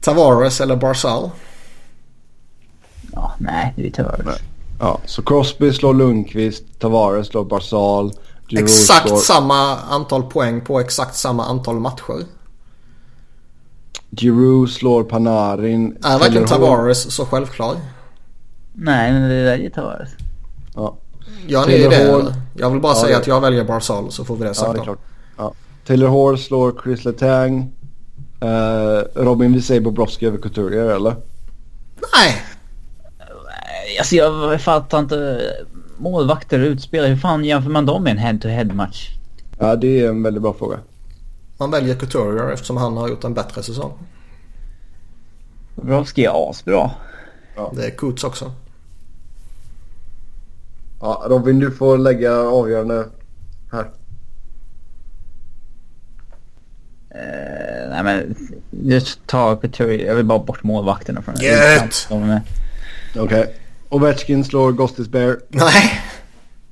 Tavares 0.00 0.60
eller 0.60 0.76
Barzal. 0.76 1.30
Ja, 3.12 3.34
nej, 3.38 3.72
det 3.76 3.86
är 3.86 3.90
Tavares. 3.90 4.38
Ja, 4.80 5.00
så 5.04 5.22
Crosby 5.22 5.72
slår 5.72 5.94
Lundqvist, 5.94 6.64
Tavares 6.78 7.26
slår 7.26 7.44
Barzal. 7.44 8.12
Giroud 8.48 8.64
Exakt 8.64 9.08
slår, 9.08 9.18
samma 9.18 9.76
antal 9.76 10.22
poäng 10.22 10.60
på 10.60 10.80
exakt 10.80 11.16
samma 11.16 11.44
antal 11.44 11.80
matcher. 11.80 12.24
Giroud 14.10 14.70
slår 14.70 15.04
Panarin. 15.04 15.96
Är 16.04 16.18
verkligen 16.18 16.46
Tavares 16.46 17.14
så 17.14 17.26
självklar? 17.26 17.76
Nej, 18.72 19.12
men 19.12 19.28
vi 19.28 19.42
väljer 19.42 19.70
Tavares. 19.70 20.10
Ja, 20.74 20.96
ni 21.46 21.52
Taylor 21.72 21.90
det? 21.90 22.12
Hall. 22.12 22.34
Jag 22.54 22.70
vill 22.70 22.80
bara 22.80 22.92
Ja, 22.92 23.00
säga 23.00 23.16
det- 23.16 23.20
att 23.20 23.26
jag 23.26 23.40
väljer 23.40 23.64
Barzal 23.64 24.12
så 24.12 24.24
får 24.24 24.36
vi 24.36 24.42
det 24.42 24.46
ja 24.48 24.54
sagt 24.54 24.74
det 24.74 24.80
är 24.80 24.84
klart. 24.84 24.98
Ja. 25.36 25.52
Taylor 25.86 26.08
Hall 26.08 26.38
slår 26.38 26.80
Chris 26.82 27.04
Letang. 27.04 27.72
Uh, 28.44 29.02
Robin 29.24 29.52
Visej 29.52 29.80
Bobrovski 29.80 30.26
över 30.26 30.38
Couturier 30.38 30.84
eller? 30.84 31.16
Nej! 32.16 32.42
Alltså 33.98 34.16
jag 34.16 34.60
fattar 34.60 34.98
inte. 34.98 35.40
Målvakter 35.98 36.60
och 36.60 36.66
utspelare, 36.66 37.08
hur 37.08 37.16
fan 37.16 37.44
jämför 37.44 37.70
man 37.70 37.86
dem 37.86 38.02
med 38.02 38.10
en 38.10 38.18
head-to-head 38.18 38.74
match? 38.74 39.08
Ja, 39.58 39.76
det 39.76 40.00
är 40.00 40.08
en 40.08 40.22
väldigt 40.22 40.42
bra 40.42 40.54
fråga. 40.58 40.78
Man 41.58 41.70
väljer 41.70 41.94
Couturier 41.94 42.50
eftersom 42.52 42.76
han 42.76 42.96
har 42.96 43.08
gjort 43.08 43.24
en 43.24 43.34
bättre 43.34 43.62
säsong. 43.62 43.92
Bobrovski 45.74 46.24
är 46.24 46.50
asbra. 46.50 46.90
Det 47.72 47.86
är 47.86 47.90
Coots 47.90 48.24
också. 48.24 48.52
Ja, 51.00 51.26
Robin 51.28 51.58
du 51.58 51.70
får 51.70 51.98
lägga 51.98 52.38
avgörande 52.38 53.08
här. 53.72 53.90
Eh, 57.14 57.90
nej 57.90 58.02
men, 58.04 58.36
just 58.70 59.26
ta 59.26 59.56
Couturier. 59.56 60.06
Jag 60.06 60.14
vill 60.14 60.24
bara 60.24 60.38
bort 60.38 60.62
målvakterna 60.62 61.22
från 61.22 61.34
det. 61.34 61.44
Gött! 61.44 62.08
Okej. 63.16 63.56
Ovechkin 63.88 64.44
slår 64.44 64.72
Ghost 64.72 64.98
is 64.98 65.08
Bear. 65.08 65.40
Nej! 65.48 66.00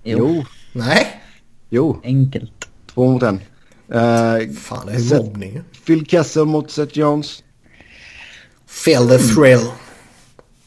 Jo, 0.03 0.45
Nej! 0.73 1.23
Jo, 1.71 2.01
enkelt. 2.05 2.69
två 2.87 3.13
mot 3.13 3.23
en. 3.23 3.35
Uh, 3.35 4.53
Fan 4.55 4.87
det 4.87 4.93
är 4.93 5.23
mobbning. 5.23 5.61
Phil 5.87 6.07
Kessel 6.07 6.45
mot 6.45 6.71
Seth 6.71 6.99
Jones. 6.99 7.43
Feel 8.67 9.09
the 9.09 9.19
thrill. 9.19 9.71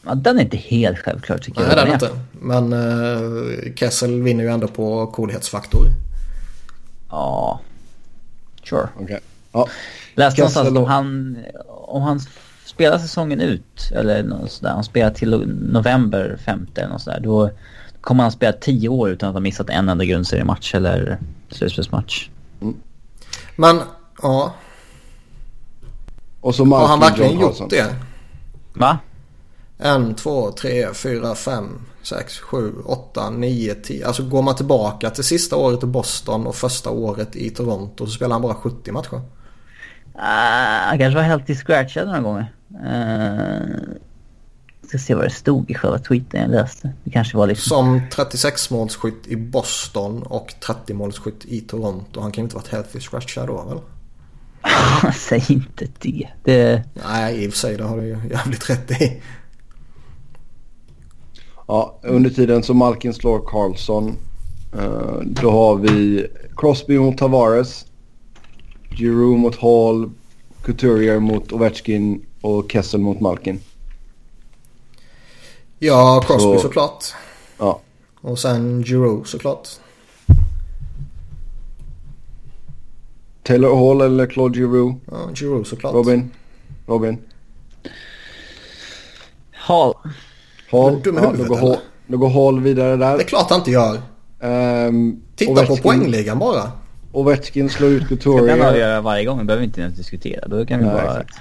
Ja, 0.06 0.14
den 0.14 0.38
är 0.38 0.42
inte 0.42 0.56
helt 0.56 0.98
självklar 0.98 1.38
tycker 1.38 1.60
Nej 1.60 1.68
jag. 1.68 1.78
det 1.78 1.84
Men 1.84 1.92
inte. 1.92 2.10
Men 2.32 2.72
uh, 2.72 3.74
Kessel 3.74 4.22
vinner 4.22 4.44
ju 4.44 4.50
ändå 4.50 4.68
på 4.68 5.06
coolhetsfaktor. 5.06 5.86
Ja. 7.10 7.60
Sure. 8.64 8.88
Okej. 9.00 9.20
Ja. 9.52 9.68
Läste 10.14 10.36
Kessel 10.42 10.64
någonstans 10.64 10.68
att 10.68 10.76
om 10.76 10.84
han, 10.84 11.36
om 11.68 12.02
han 12.02 12.20
spelar 12.64 12.98
säsongen 12.98 13.40
ut, 13.40 13.90
eller 13.94 14.22
något 14.22 14.52
sådär, 14.52 14.72
han 14.72 14.84
spelar 14.84 15.10
till 15.10 15.30
november 15.72 16.38
femte 16.44 16.80
eller 16.80 16.92
något 16.92 17.02
sådär, 17.02 17.20
då 17.20 17.50
kommer 18.00 18.22
han 18.22 18.32
spela 18.32 18.52
tio 18.52 18.88
år 18.88 19.10
utan 19.10 19.28
att 19.28 19.34
ha 19.34 19.40
missat 19.40 19.70
en 19.70 19.88
enda 19.88 20.04
grundseriematch 20.04 20.74
eller 20.74 21.18
slutspelsmatch. 21.50 22.28
Men 23.56 23.80
ja, 24.22 24.54
Och 26.40 26.54
så 26.54 26.62
har 26.64 26.68
Malkin 26.68 26.88
han 26.88 27.00
verkligen 27.00 27.40
gjort 27.40 27.70
det? 27.70 27.94
Va? 28.74 28.98
En, 29.84 30.14
två, 30.14 30.52
tre, 30.52 30.94
fyra, 30.94 31.34
fem, 31.34 31.80
sex, 32.02 32.38
sju, 32.38 32.72
åtta, 32.84 33.30
nio, 33.30 33.74
tio. 33.74 34.06
Alltså 34.06 34.22
går 34.22 34.42
man 34.42 34.56
tillbaka 34.56 35.10
till 35.10 35.24
sista 35.24 35.56
året 35.56 35.82
i 35.82 35.86
Boston 35.86 36.46
och 36.46 36.54
första 36.54 36.90
året 36.90 37.36
i 37.36 37.50
Toronto 37.50 38.06
så 38.06 38.12
spelar 38.12 38.32
han 38.32 38.42
bara 38.42 38.54
70 38.54 38.92
matcher. 38.92 39.20
Ah, 40.14 40.88
han 40.88 40.98
kanske 40.98 41.16
var 41.16 41.22
helt 41.22 41.50
i 41.50 41.54
scratchad 41.54 42.06
några 42.06 42.20
gånger. 42.20 42.52
Uh, 42.72 43.94
ska 44.88 44.98
se 44.98 45.14
vad 45.14 45.24
det 45.24 45.30
stod 45.30 45.70
i 45.70 45.74
själva 45.74 45.98
tweeten 45.98 46.40
jag 46.40 46.50
läste. 46.50 46.92
Det 47.04 47.10
kanske 47.10 47.36
var 47.36 47.46
liksom... 47.46 47.68
Som 47.68 48.00
36 48.12 48.70
målsskytt 48.70 49.26
i 49.26 49.36
Boston 49.36 50.22
och 50.22 50.54
30 50.66 50.94
målsskytt 50.94 51.44
i 51.44 51.60
Toronto. 51.60 52.20
Han 52.20 52.32
kan 52.32 52.44
inte 52.44 52.56
varit 52.56 52.68
healthy 52.68 53.00
scratchad 53.00 53.46
då 53.46 53.62
väl? 53.62 53.78
Säg 55.14 55.44
inte 55.48 55.86
det. 55.98 56.28
det. 56.44 56.82
Nej 57.08 57.44
i 57.44 57.48
och 57.48 57.52
för 57.52 57.58
sig 57.58 57.76
det 57.76 57.84
har 57.84 57.96
du 57.96 58.06
ju 58.06 58.18
jävligt 58.30 58.70
rätt 58.70 58.90
i. 58.90 59.22
Ja, 61.72 61.94
under 62.02 62.30
tiden 62.30 62.62
så 62.62 62.74
Malkin 62.74 63.14
slår 63.14 63.40
Carlson. 63.46 64.16
Eh, 64.74 65.18
då 65.26 65.50
har 65.50 65.76
vi 65.76 66.26
Crosby 66.56 66.98
mot 66.98 67.18
Tavares. 67.18 67.86
Giroud 68.90 69.38
mot 69.38 69.56
Hall. 69.56 70.10
Couturier 70.62 71.18
mot 71.20 71.52
Ovechkin 71.52 72.26
och 72.40 72.72
Kessel 72.72 73.00
mot 73.00 73.20
Malkin. 73.20 73.60
Ja, 75.78 76.22
Crosby 76.26 76.42
Så- 76.42 76.58
såklart. 76.58 77.04
Ja. 77.58 77.80
Och 78.20 78.38
sen 78.38 78.82
Giroux 78.82 79.30
såklart. 79.30 79.68
Taylor 83.42 83.74
Hall 83.76 84.00
eller 84.00 84.26
Claude 84.26 84.58
Giroux? 84.58 85.00
Ja, 85.10 85.30
Giroux 85.34 85.68
såklart. 85.68 85.94
Robin? 85.94 86.30
Robin? 86.86 87.18
Hall. 89.52 89.94
Hall? 90.72 91.02
Dum 91.02 91.18
i 91.18 91.20
Ja, 91.22 91.32
då, 91.38 91.44
går? 91.44 91.56
Hall 91.56 91.76
då 92.06 92.16
går 92.16 92.28
Hall 92.28 92.60
vidare 92.60 92.96
där. 92.96 93.16
Det 93.16 93.22
är 93.22 93.26
klart 93.26 93.46
han 93.50 93.58
inte 93.58 93.70
gör. 93.70 93.98
Ehm, 94.40 95.16
Titta 95.36 95.66
på 95.66 95.76
poängligan 95.76 96.38
bara. 96.38 96.70
Ovechkin 97.12 97.70
slår 97.70 97.90
ut 97.90 98.00
Kan 98.00 98.08
den 98.08 98.18
Couturier. 98.18 98.66
avgöra 98.68 99.00
varje 99.00 99.24
gång, 99.24 99.38
vi 99.38 99.44
behöver 99.44 99.64
inte 99.64 99.80
ens 99.80 99.96
diskutera. 99.96 100.48
Då 100.48 100.66
kan 100.66 100.78
vi 100.78 100.84
Nej, 100.84 100.94
bara... 100.94 101.20
exakt. 101.20 101.34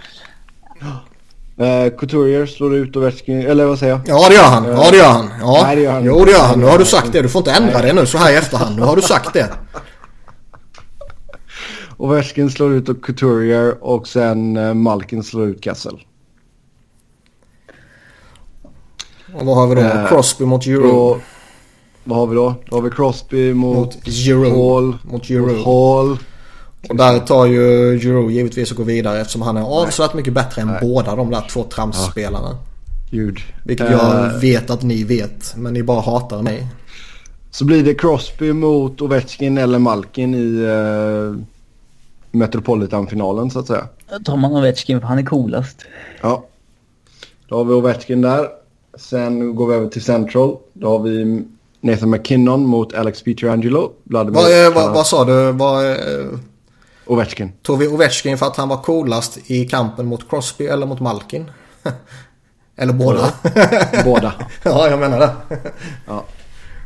Uh, 1.61 1.97
Couturier 1.97 2.45
slår 2.45 2.75
ut 2.75 2.95
Ovechkin, 2.95 3.41
eller 3.41 3.65
vad 3.65 3.79
säger 3.79 3.93
jag? 3.93 4.01
Ja 4.05 4.25
det 4.29 4.35
gör 4.35 4.43
han. 4.43 4.65
Ja 4.65 4.87
det 4.91 4.97
gör 4.97 5.05
han. 5.09 5.29
Ja. 5.41 5.61
Nej, 5.63 5.75
det 5.75 5.81
gör 5.81 5.91
han 5.91 6.03
Jo 6.03 6.25
det 6.25 6.31
gör 6.31 6.39
han. 6.43 6.59
Nu 6.59 6.65
har 6.65 6.77
du 6.77 6.85
sagt 6.85 7.13
det. 7.13 7.21
Du 7.21 7.29
får 7.29 7.39
inte 7.39 7.51
ändra 7.51 7.81
det 7.81 7.93
nu 7.93 8.05
så 8.05 8.17
här 8.17 8.33
i 8.33 8.35
efterhand. 8.35 8.75
Nu 8.75 8.81
har 8.81 8.95
du 8.95 9.01
sagt 9.01 9.33
det. 9.33 9.49
Ovechkin 11.97 12.49
slår 12.49 12.73
ut 12.73 13.01
Couturier 13.01 13.83
och 13.83 14.07
sen 14.07 14.57
uh, 14.57 14.73
Malkin 14.73 15.23
slår 15.23 15.47
ut 15.47 15.63
Kessel. 15.63 15.99
Och 19.33 19.45
vad 19.45 19.55
har 19.55 19.67
vi 19.67 19.75
då? 19.75 19.81
Eh, 19.81 20.07
Crosby 20.07 20.45
mot 20.45 20.65
Giroux. 20.65 20.89
Då, 20.89 21.19
vad 22.03 22.17
har 22.17 22.27
vi 22.27 22.35
då? 22.35 22.55
Då 22.69 22.75
har 22.75 22.81
vi 22.81 22.89
Crosby 22.89 23.53
mot, 23.53 23.75
Mot 23.75 24.07
Giroux. 24.07 24.55
Hall. 24.55 24.97
Mot 25.03 25.25
Giroux. 25.25 25.65
Hall. 25.65 26.17
Och 26.89 26.95
där 26.95 27.19
tar 27.19 27.45
ju 27.45 27.97
Giroux 27.99 28.33
givetvis 28.33 28.71
att 28.71 28.77
gå 28.77 28.83
vidare 28.83 29.21
eftersom 29.21 29.41
han 29.41 29.57
är 29.57 29.61
avsevärt 29.61 30.13
mycket 30.13 30.33
bättre 30.33 30.61
än 30.61 30.71
båda 30.81 31.15
de 31.15 31.29
där 31.31 31.47
två 31.49 31.63
tramsspelarna. 31.63 32.57
Gud. 33.11 33.37
Vilket 33.65 33.89
Eh, 33.89 33.91
jag 33.91 34.39
vet 34.39 34.69
att 34.69 34.81
ni 34.81 35.03
vet. 35.03 35.53
Men 35.57 35.73
ni 35.73 35.83
bara 35.83 36.01
hatar 36.01 36.41
mig. 36.41 36.67
Så 37.51 37.65
blir 37.65 37.83
det 37.83 37.93
Crosby 37.93 38.53
mot 38.53 39.01
Ovechkin 39.01 39.57
eller 39.57 39.79
Malkin 39.79 40.35
i 40.35 40.65
uh, 40.65 41.35
Metropolitan-finalen 42.31 43.51
så 43.51 43.59
att 43.59 43.67
säga. 43.67 43.87
Då 44.09 44.19
tar 44.19 44.37
man 44.37 44.51
Ovechkin 44.51 44.99
för 44.99 45.07
han 45.07 45.19
är 45.19 45.23
coolast. 45.23 45.85
Ja. 46.21 46.45
Då 47.47 47.57
har 47.57 47.63
vi 47.65 47.73
Ovechkin 47.73 48.21
där. 48.21 48.47
Sen 48.97 49.55
går 49.55 49.67
vi 49.67 49.73
över 49.75 49.87
till 49.87 50.03
Central. 50.03 50.57
Då 50.73 50.89
har 50.89 50.99
vi 50.99 51.43
Nathan 51.81 52.09
McKinnon 52.09 52.65
mot 52.65 52.93
Alex 52.93 53.23
Pietrangelo. 53.23 53.91
Vladimir 54.03 54.35
Vad, 54.41 54.51
är, 54.51 54.93
vad, 54.93 55.07
sa 55.07 55.25
du? 55.25 55.51
Vad, 55.51 55.85
är- 55.85 56.39
Ovechkin. 57.05 57.51
tog 57.61 57.79
vi 57.79 57.87
Ovechkin 57.87 58.37
för 58.37 58.45
att 58.45 58.57
han 58.57 58.69
var 58.69 58.77
coolast 58.77 59.39
i 59.51 59.65
kampen 59.65 60.05
mot 60.05 60.29
Crosby 60.29 60.65
eller 60.65 60.85
mot 60.85 60.99
Malkin? 60.99 61.51
eller 62.75 62.93
båda? 62.93 63.33
Båda. 64.05 64.33
ja, 64.63 64.89
jag 64.89 64.99
menar 64.99 65.19
det. 65.19 65.31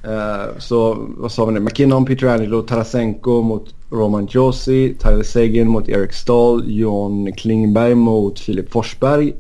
Eh, 0.08 0.58
så 0.58 0.98
vad 1.18 1.32
sa 1.32 1.46
vi 1.46 1.54
nu? 1.54 1.60
McKinnon, 1.60 2.06
Pietrangelo, 2.06 2.62
Tarasenko 2.62 3.42
mot 3.42 3.74
Roman 3.92 4.28
Josi. 4.32 4.96
Tyler 5.00 5.24
Seguin 5.24 5.68
mot 5.68 5.90
Eric 5.90 6.14
Stahl. 6.14 6.64
John 6.68 7.34
Klingberg 7.34 7.96
mot 7.96 8.40
Filip 8.40 8.72
Forsberg. 8.72 9.34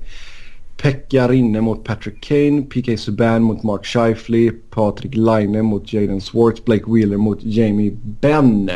Pekka 0.77 1.27
Rinne 1.27 1.61
mot 1.61 1.83
Patrick 1.83 2.21
Kane. 2.21 2.61
PK 2.61 2.97
Subban 2.97 3.41
mot 3.43 3.63
Mark 3.63 3.85
Scheifele. 3.85 4.51
Patrik 4.69 5.15
Laine 5.15 5.61
mot 5.61 5.93
Jaden 5.93 6.21
Swartz. 6.21 6.65
Blake 6.65 6.83
Wheeler 6.87 7.17
mot 7.17 7.39
Jamie 7.43 7.91
Benn. 8.21 8.69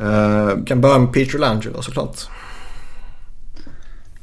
Eh, 0.00 0.64
Kan 0.66 0.80
börja 0.80 0.98
med 0.98 1.12
Peter 1.12 1.38
Langelo 1.38 1.82
såklart. 1.82 2.16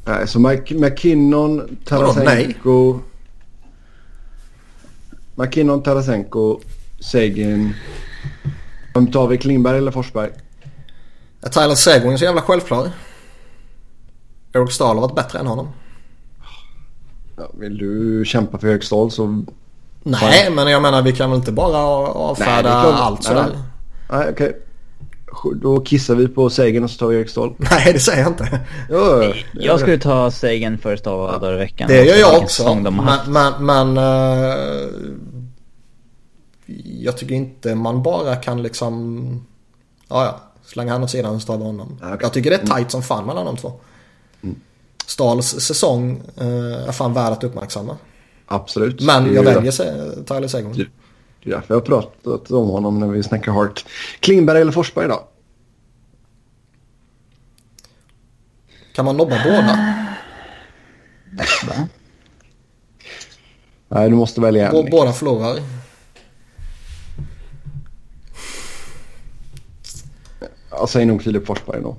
nej, 0.06 0.28
så 0.28 0.40
Mc- 0.40 0.80
McKinnon, 0.80 1.58
Vadå? 1.58 2.14
Tarasenko. 2.14 3.00
McKinnon, 5.36 5.84
Tarasenko, 5.84 6.60
Sagan. 7.00 7.74
Vem 8.94 9.08
tar 9.12 9.28
vi? 9.28 9.38
Klingberg 9.38 9.78
eller 9.78 9.92
Forsberg? 9.92 10.30
Är 11.42 11.50
Tyler 11.50 11.76
Seguin 11.76 12.18
så 12.18 12.24
jävla 12.26 12.42
självklar? 12.42 12.90
Eric 14.56 14.72
Stahl 14.72 14.96
har 14.96 15.02
varit 15.02 15.16
bättre 15.16 15.40
än 15.40 15.48
honom. 15.48 15.68
Ja, 17.38 17.50
vill 17.54 17.78
du 17.78 18.24
kämpa 18.26 18.58
för 18.58 18.68
Högstål 18.68 19.12
så... 19.12 19.44
Nej, 20.04 20.52
men 20.52 20.68
jag 20.68 20.82
menar 20.82 21.02
vi 21.02 21.12
kan 21.12 21.30
väl 21.30 21.40
inte 21.40 21.52
bara 21.52 21.78
avfärda 21.78 22.84
Nej, 22.84 22.94
allt 22.94 23.24
sådär. 23.24 23.48
Nej. 23.54 23.62
Nej, 24.10 24.30
okej. 24.32 24.62
Då 25.62 25.80
kissar 25.80 26.16
vi 26.16 26.28
på 26.28 26.50
Sagan 26.50 26.84
och 26.84 26.90
så 26.90 26.98
tar 26.98 27.08
vi 27.08 27.16
Eriksdal. 27.16 27.56
Nej, 27.58 27.94
det 27.94 28.00
säger 28.00 28.22
jag 28.22 28.32
inte. 28.32 28.60
Ja, 28.90 29.24
ja, 29.24 29.24
är 29.24 29.46
Jag 29.54 29.80
skulle 29.80 29.98
ta 29.98 30.32
Sagan 30.32 30.78
första 30.78 31.12
av 31.12 31.42
dagar 31.42 31.54
i 31.54 31.58
veckan. 31.58 31.88
Det 31.88 32.06
gör 32.06 32.16
jag 32.16 32.44
också. 32.44 32.76
Men, 32.76 33.18
men, 33.28 33.66
men 33.66 33.98
eh, 33.98 34.56
jag 37.00 37.18
tycker 37.18 37.36
inte 37.36 37.76
man 37.76 38.04
bara 38.04 38.36
kan 38.36 38.64
liksom... 38.64 39.46
Ja, 40.08 40.26
ja. 40.26 40.40
Slänga 40.66 40.92
han 40.92 41.04
åt 41.04 41.10
sidan 41.10 41.36
och 41.36 41.46
ta 41.46 41.56
honom. 41.56 41.98
Ja, 42.02 42.08
okej. 42.08 42.20
Jag 42.22 42.34
tycker 42.34 42.50
det 42.50 42.56
är 42.56 42.76
tight 42.76 42.92
som 42.92 43.04
fan 43.04 43.26
mellan 43.26 43.46
de 43.46 43.58
två. 43.58 43.74
Stahls 45.08 45.48
säsong 45.62 46.22
eh, 46.38 46.88
är 46.88 46.92
fan 46.92 47.14
värd 47.14 47.34
att 47.34 47.44
uppmärksamma. 47.44 47.98
Absolut. 48.46 49.02
Men 49.02 49.34
jag 49.34 49.44
väljer 49.44 49.72
Se- 49.72 50.24
Tyler 50.28 50.48
Seguin. 50.48 50.74
Det 51.44 51.50
är 51.52 51.56
därför 51.56 51.74
jag 51.74 51.76
har 51.82 51.86
pratat 51.86 52.52
om 52.52 52.70
honom 52.70 53.00
när 53.00 53.08
vi 53.08 53.24
snackar 53.24 53.52
Hart. 53.52 53.86
Klingberg 54.20 54.62
eller 54.62 54.72
Forsberg 54.72 55.08
då? 55.08 55.28
Kan 58.96 59.06
man 59.06 59.18
nobba 59.18 59.44
båda? 59.44 60.06
Va? 61.68 61.88
Nej, 63.88 64.10
du 64.10 64.16
måste 64.16 64.42
välja 64.42 64.72
en. 64.72 64.90
båda 64.92 65.14
förlorar. 65.14 65.60
Jag 70.70 70.90
säger 70.90 71.06
nog 71.06 71.24
Filip 71.24 71.46
Forsberg 71.48 71.82
då. 71.82 71.98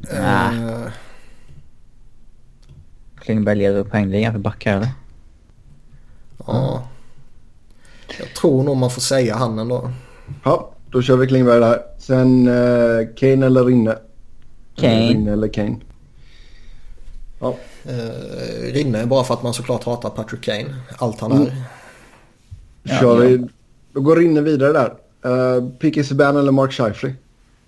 Nej. 0.00 0.90
Eh, 3.22 3.24
Klingberg 3.24 3.56
leder 3.58 3.84
poängligan 3.84 4.32
för 4.32 4.40
backar 4.40 4.76
eller? 4.76 4.88
ja. 6.46 6.88
Jag 8.18 8.34
tror 8.34 8.62
nog 8.62 8.76
man 8.76 8.90
får 8.90 9.00
säga 9.00 9.36
han 9.36 9.58
ändå. 9.58 9.90
Ja, 10.44 10.72
då 10.90 11.02
kör 11.02 11.16
vi 11.16 11.26
Klingberg 11.26 11.60
där. 11.60 11.82
Sen 11.98 12.48
eh, 12.48 13.14
Kane 13.16 13.46
eller 13.46 13.64
Rinne? 13.64 13.98
Kane. 14.76 14.92
Eller 14.94 15.08
Rinne 15.08 15.32
eller 15.32 15.48
Kane? 15.48 15.76
Ja, 17.40 17.56
Eh, 17.84 18.72
Rinne 18.72 19.06
bara 19.06 19.24
för 19.24 19.34
att 19.34 19.42
man 19.42 19.54
såklart 19.54 19.84
hatar 19.84 20.10
Patrick 20.10 20.40
Kane. 20.40 20.76
Allt 20.98 21.20
han 21.20 21.32
Mm. 21.32 21.42
är. 21.46 21.62
Ja, 22.82 22.98
kör 23.00 23.22
ja. 23.22 23.28
vi. 23.28 23.46
Då 23.92 24.00
går 24.00 24.16
Rinne 24.16 24.40
vidare 24.40 24.72
där. 24.72 24.94
Uh, 25.30 25.68
P.K. 25.78 26.02
Subban 26.04 26.36
eller 26.36 26.52
Mark 26.52 26.72
Scheifele? 26.72 27.14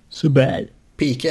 Subban. 0.09 0.67
PK. 0.97 1.29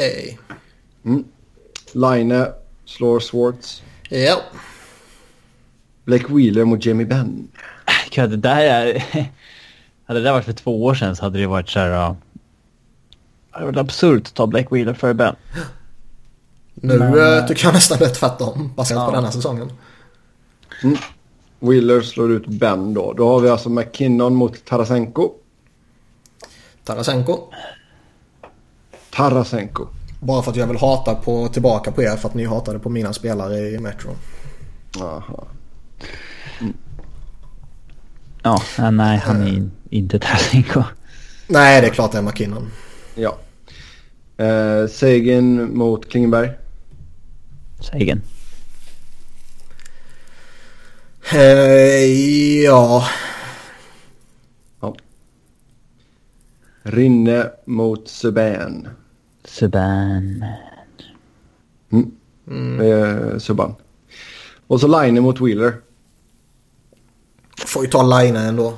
Line 1.94 2.46
slår 2.86 3.20
Swartz. 3.20 3.84
Ja. 4.14 4.42
Blake 6.06 6.34
Wheeler 6.34 6.66
mot 6.66 6.86
Jamie 6.86 7.06
Benn. 7.06 7.48
Ja, 8.12 8.28
det 8.28 8.38
där 8.38 8.58
är... 8.58 9.04
Hade 10.06 10.20
det 10.20 10.24
där 10.24 10.32
varit 10.32 10.46
för 10.46 10.54
två 10.54 10.84
år 10.86 10.94
sedan 10.96 11.16
så 11.16 11.24
hade 11.24 11.40
det 11.40 11.48
varit 11.48 11.70
så 11.70 11.80
här... 11.80 11.88
ja, 11.88 12.16
Det 13.52 13.56
hade 13.58 13.66
varit 13.66 13.78
absurt 13.78 14.28
att 14.28 14.34
ta 14.34 14.48
Black 14.48 14.72
Wheeler 14.72 14.94
före 14.94 15.14
Ben. 15.14 15.36
Nu 16.76 17.00
Men, 17.00 17.38
eh, 17.38 17.46
tycker 17.48 17.66
jag 17.66 17.74
nästan 17.74 17.98
det 18.00 18.06
är 18.06 18.10
tvärtom. 18.10 18.74
Baserat 18.76 19.00
Ja. 19.02 19.06
på 19.06 19.16
denna 19.16 19.32
säsongen. 19.32 19.72
Wheeler 21.60 22.02
slår 22.02 22.32
ut 22.32 22.48
Ben 22.48 22.94
då. 22.94 23.14
Då 23.14 23.28
har 23.28 23.40
vi 23.40 23.50
alltså 23.50 23.70
McKinnon 23.70 24.36
mot 24.36 24.66
Tarasenko. 24.66 25.32
Tarasenko. 26.84 27.40
Tarasenko. 29.10 29.88
Bara 30.24 30.42
för 30.42 30.52
att 30.52 30.58
jag 30.58 30.68
vill 30.68 30.78
hata 30.78 31.16
på, 31.16 31.48
tillbaka 31.48 31.92
på 31.92 32.04
er 32.04 32.16
för 32.18 32.30
att 32.30 32.36
ni 32.36 32.46
hatade 32.46 32.80
på 32.80 32.90
mina 32.90 33.14
spelare 33.14 33.58
i 33.70 33.80
Metro. 33.80 34.10
Aha. 35.02 35.48
Ja, 38.44 38.62
ja, 38.78 38.92
nej 38.92 39.18
han 39.18 39.42
är 39.42 39.48
in- 39.48 39.72
inte 39.90 40.20
Tarasenko. 40.20 40.84
Nej, 41.48 41.82
det 41.82 41.88
är 41.88 41.92
klart 41.92 42.12
det 42.12 42.18
är 42.18 42.22
McKinnon. 42.22 42.72
Ja. 43.16 43.38
Uh, 44.42 44.88
Sagan 44.88 45.78
mot 45.78 46.10
Klingberg. 46.10 46.52
Sagan. 47.80 48.22
Eh, 51.32 52.62
ja. 52.64 53.08
Ja. 54.82 54.96
Rinne 56.84 57.50
mot 57.66 58.08
Subban. 58.08 58.88
Subban. 59.46 60.46
Mm. 62.48 62.82
Eh, 62.82 63.38
Subban. 63.38 63.76
Och 64.68 64.80
så 64.80 65.02
Line 65.02 65.20
mot 65.24 65.42
Wheeler. 65.42 65.74
Får 67.66 67.84
ju 67.86 67.90
ta 67.92 68.04
Line 68.20 68.36
ändå. 68.36 68.74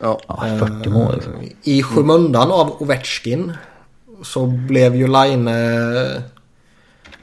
Ja. 0.00 0.20
Ja, 0.28 0.36
40 0.58 0.88
mål 0.90 1.14
liksom. 1.14 1.32
Eh, 1.40 1.48
I 1.62 1.82
skymundan 1.82 2.50
av 2.50 2.82
Ovechkin 2.82 3.52
så 4.22 4.46
blev 4.46 4.96
ju 4.96 5.06
Line 5.06 5.48
eh, 5.48 6.22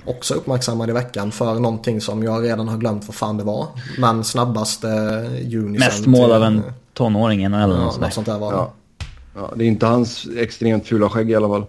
också 0.06 0.34
uppmärksammad 0.34 0.90
i 0.90 0.94
veckan 0.94 1.32
för 1.32 1.54
någonting 1.54 2.02
som 2.02 2.24
jag 2.24 2.44
redan 2.44 2.68
har 2.68 2.78
glömt 2.78 3.08
vad 3.08 3.16
fan 3.16 3.38
det 3.38 3.44
var. 3.44 3.68
Men 3.98 4.24
snabbaste 4.24 4.88
unisen. 5.44 5.72
Mest 5.72 6.06
mål 6.06 6.32
av 6.32 6.44
en 6.44 6.64
tonåring 6.94 7.44
eller 7.44 7.68
något 7.68 7.78
Ja, 7.80 7.92
sånt 7.92 7.96
något 7.96 8.02
där. 8.02 8.10
sånt 8.10 8.28
där 8.28 8.38
var 8.40 8.52
det. 8.52 8.58
Ja. 8.58 8.74
ja. 9.36 9.52
Det 9.56 9.64
är 9.64 9.68
inte 9.68 9.86
hans 9.86 10.28
extremt 10.38 10.88
fula 10.88 11.10
skägg 11.10 11.32
i 11.32 11.36
alla 11.36 11.48
fall. 11.48 11.66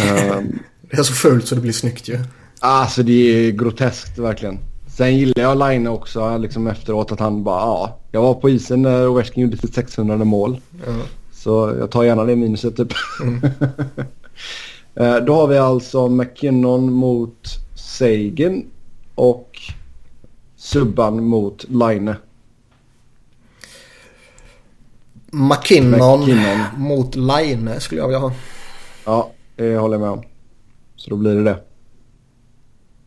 Ehm, 0.00 0.58
Det 0.90 0.98
är 0.98 1.02
så 1.02 1.12
fult 1.12 1.46
så 1.48 1.54
det 1.54 1.60
blir 1.60 1.72
snyggt 1.72 2.08
ju. 2.08 2.18
alltså 2.60 3.02
det 3.02 3.12
är 3.12 3.50
groteskt 3.52 4.18
verkligen. 4.18 4.58
Sen 4.96 5.16
gillar 5.16 5.42
jag 5.42 5.58
Line 5.58 5.86
också 5.86 6.38
liksom 6.38 6.66
efteråt 6.66 7.12
att 7.12 7.20
han 7.20 7.44
bara 7.44 7.60
ja. 7.60 7.98
Jag 8.12 8.22
var 8.22 8.34
på 8.34 8.50
isen 8.50 8.82
när 8.82 9.08
Ovechkin 9.08 9.42
gjorde 9.42 9.56
sitt 9.56 9.74
600 9.74 10.16
mål. 10.24 10.60
Ja. 10.86 10.92
Så 11.32 11.74
jag 11.78 11.90
tar 11.90 12.02
gärna 12.04 12.24
det 12.24 12.36
minuset 12.36 12.76
typ. 12.76 12.92
Eh, 14.94 15.16
Då 15.16 15.34
har 15.34 15.46
vi 15.46 15.58
alltså 15.58 16.08
McKinnon 16.08 16.92
mot 16.92 17.48
Sagan 17.74 18.64
och 19.14 19.58
Subban 20.56 21.24
mot 21.24 21.64
Line. 21.68 22.14
McKinnon, 25.30 26.20
McKinnon. 26.20 26.58
mot 26.76 27.14
Line 27.14 27.70
skulle 27.80 28.00
jag 28.00 28.08
vilja 28.08 28.18
ha. 28.18 28.32
Ja, 29.04 29.30
det 29.58 29.76
håller 29.76 29.94
jag 29.94 30.00
med 30.00 30.10
om. 30.10 30.22
Så 30.96 31.10
då 31.10 31.16
blir 31.16 31.34
det 31.34 31.42
det. 31.42 31.62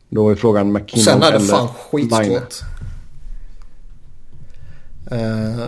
Då 0.10 0.30
är 0.30 0.36
frågan 0.36 0.72
McKinnon 0.72 1.04
Sen 1.04 1.24
är 1.24 1.32
det 1.32 1.40
fan 1.40 1.68
skitsvårt. 1.68 2.62
Eh, 5.12 5.66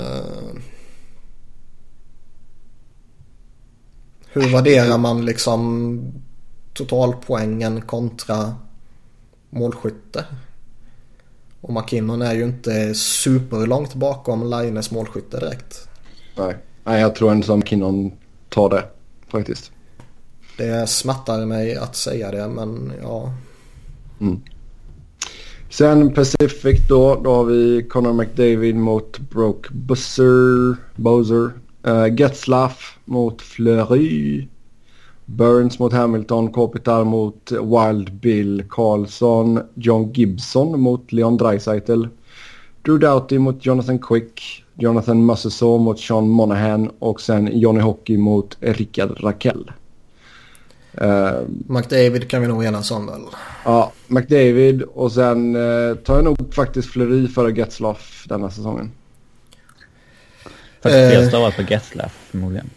hur 4.27 4.51
värderar 4.51 4.97
man 4.97 5.25
liksom 5.25 5.99
totalpoängen 6.73 7.81
kontra 7.81 8.55
målskytte? 9.49 10.25
Och 11.61 11.73
McKinnon 11.73 12.21
är 12.21 12.33
ju 12.33 12.43
inte 12.43 12.95
superlångt 12.95 13.93
bakom 13.93 14.49
Lines 14.49 14.91
målskytte 14.91 15.39
direkt. 15.39 15.87
Nej. 16.37 16.57
Nej, 16.83 17.01
jag 17.01 17.15
tror 17.15 17.31
ändå 17.31 17.45
som 17.45 17.59
McKinnon 17.59 18.11
tar 18.49 18.69
det 18.69 18.85
faktiskt. 19.27 19.72
Det 20.63 20.87
smärtar 20.87 21.45
mig 21.45 21.75
att 21.75 21.95
säga 21.95 22.31
det 22.31 22.47
men 22.47 22.91
ja. 23.01 23.33
Mm. 24.21 24.41
Sen 25.69 26.13
Pacific 26.13 26.87
då. 26.89 27.15
Då 27.23 27.33
har 27.33 27.43
vi 27.43 27.83
Connor 27.89 28.13
McDavid 28.13 28.75
mot 28.75 29.19
Broke 29.19 29.69
Busser. 29.73 30.75
Bowser. 30.95 31.51
Uh, 31.87 31.91
eh, 31.91 32.15
Getzlaff 32.15 32.97
mot 33.05 33.41
Fleury. 33.41 34.47
Burns 35.25 35.79
mot 35.79 35.93
Hamilton. 35.93 36.51
Kopitar 36.51 37.03
mot 37.03 37.51
Wild 37.51 38.13
Bill 38.13 38.63
Karlsson. 38.69 39.59
John 39.73 40.11
Gibson 40.11 40.79
mot 40.79 41.11
Leon 41.11 41.37
Draisaitl. 41.37 42.03
Drew 42.85 42.99
Doughty 42.99 43.39
mot 43.39 43.65
Jonathan 43.65 43.99
Quick. 43.99 44.63
Jonathan 44.75 45.25
Mussesaw 45.25 45.83
mot 45.83 45.99
Sean 45.99 46.29
Monahan. 46.29 46.91
Och 46.99 47.21
sen 47.21 47.59
Johnny 47.59 47.79
Hockey 47.79 48.17
mot 48.17 48.57
Rickard 48.59 49.23
Rakell. 49.23 49.71
Eh, 50.97 51.41
McDavid 51.67 52.29
kan 52.29 52.41
vi 52.41 52.47
nog 52.47 52.65
enas 52.65 52.91
om 52.91 53.05
väl. 53.05 53.21
Ja, 53.65 53.91
McDavid 54.07 54.81
och 54.81 55.11
sen 55.11 55.55
eh, 55.55 55.95
tar 55.95 56.15
jag 56.15 56.23
nog 56.23 56.53
faktiskt 56.53 56.89
Fleury 56.89 57.27
före 57.27 57.51
Getzlaff 57.51 58.25
denna 58.29 58.51
säsongen. 58.51 58.91
Fast 60.81 60.95
Eh. 60.95 61.09
fel 61.09 61.27
stavat 61.27 61.55
på 61.55 61.61
Getzlaff 61.61 62.27
förmodligen. 62.31 62.69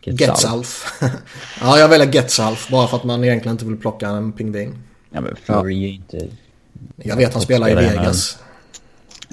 Getzalf. 0.00 1.00
ja, 1.60 1.78
jag 1.78 1.88
väljer 1.88 2.12
Getzalf 2.12 2.68
bara 2.70 2.88
för 2.88 2.96
att 2.96 3.04
man 3.04 3.24
egentligen 3.24 3.54
inte 3.54 3.64
vill 3.64 3.76
plocka 3.76 4.08
en 4.08 4.32
pingvin. 4.32 4.78
Ja 5.10 5.20
men 5.20 5.36
Fleury 5.36 5.84
är 5.84 5.88
inte... 5.88 6.28
Jag 6.96 7.16
vet 7.16 7.32
han 7.32 7.42
spelar 7.42 7.68
i 7.68 7.72
Spelar 7.72 7.92
i 7.92 7.96
Vegas. 7.96 8.38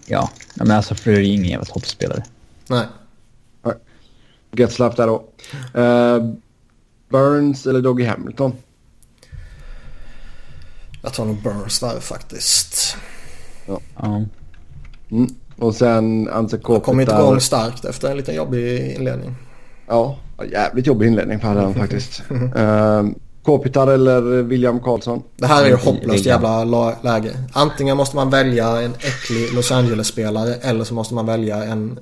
Ja, 0.06 0.30
men 0.56 0.72
alltså 0.72 0.96
Fleury 0.96 1.30
är 1.30 1.34
ingen 1.34 1.50
jävla 1.50 1.66
toppspelare. 1.66 2.24
Nej. 2.68 2.86
Getzlaff 4.52 4.96
där 4.96 5.08
då. 5.08 5.24
Uh, 5.82 6.34
Burns 7.10 7.68
eller 7.68 7.82
Doggy 7.82 8.06
Hamilton? 8.06 8.54
Jag 11.02 11.14
tar 11.14 11.26
nog 11.26 11.42
Burns 11.42 11.80
där 11.80 12.00
faktiskt. 12.00 12.98
Ja. 13.68 13.80
Mm. 15.12 15.36
Och 15.58 15.76
sen 15.76 16.30
Anse 16.30 16.60
Han 16.64 16.82
kom 16.82 17.00
inte 17.00 17.14
igång 17.14 17.40
starkt 17.40 17.86
efter 17.86 18.12
en 18.12 18.18
liten 18.18 18.36
jobbig 18.36 18.92
inledning. 18.96 19.36
Ja, 19.88 20.18
jävligt 20.52 20.88
jobbig 20.88 21.08
inledning 21.08 21.40
för 21.40 21.48
han 21.48 21.74
faktiskt. 21.76 22.24
Uh, 22.32 23.04
Kopitar 23.44 23.88
eller 23.88 24.22
William 24.22 24.80
Karlsson? 24.80 25.24
Det 25.38 25.48
här 25.48 25.64
är 25.64 25.70
ju 25.70 25.76
hopplöst 25.76 26.26
jävla 26.26 26.64
la- 26.64 26.96
läge. 27.02 27.38
Antingen 27.54 27.98
måste 27.98 28.16
man 28.16 28.30
välja 28.30 28.82
en 28.82 28.94
äcklig 28.94 29.54
Los 29.54 29.72
Angeles-spelare 29.72 30.54
eller 30.56 30.84
så 30.84 30.94
måste 30.94 31.14
man 31.14 31.26
välja 31.26 31.64
en 31.64 32.00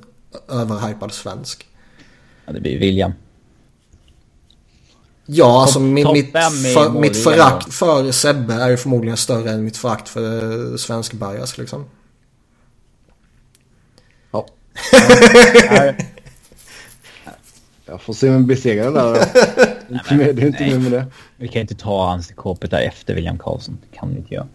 överhypad 0.50 1.12
svensk. 1.12 1.68
ja, 2.46 2.54
det 2.54 2.60
blir 2.60 2.80
William. 2.80 3.12
Ja, 5.26 5.62
alltså 5.62 5.80
min, 5.80 6.06
topp 6.06 6.14
mitt, 6.14 6.32
fem 6.32 6.54
i 6.66 6.74
för, 6.74 6.90
mitt 6.90 7.24
förakt 7.24 7.74
för 7.74 8.12
Sebbe 8.12 8.54
är 8.54 8.70
ju 8.70 8.78
förmodligen 8.78 9.18
större 9.18 9.52
än 9.52 9.64
mitt 9.64 9.78
förakt 9.78 10.10
för 10.10 10.72
eh, 10.72 10.78
svensk 10.78 11.14
bias 11.14 11.58
liksom. 11.58 11.86
Ja. 14.32 14.45
Jag 17.86 18.02
får 18.02 18.14
se 18.14 18.30
vem 18.30 18.48
besegrar 18.48 18.91
där 18.91 19.04
då. 19.14 19.20
Inte 19.95 20.16
mer- 20.16 20.34
Det 20.34 20.41
är 20.41 20.48
inte 20.48 20.60
nej. 20.64 20.72
mer 20.74 20.90
med 20.90 20.91
det. 20.91 21.06
Vi 21.38 21.48
kan 21.48 21.62
inte 21.62 21.76
ta 21.76 22.06
hans 22.10 22.32
kopet 22.36 22.72
där 22.72 22.82
efter 22.82 23.16
William 23.16 23.38
Karlsson. 23.38 23.78
Det 23.91 23.98
kan 23.98 24.10
vi 24.10 24.16
inte 24.18 24.34
göra. 24.34 24.48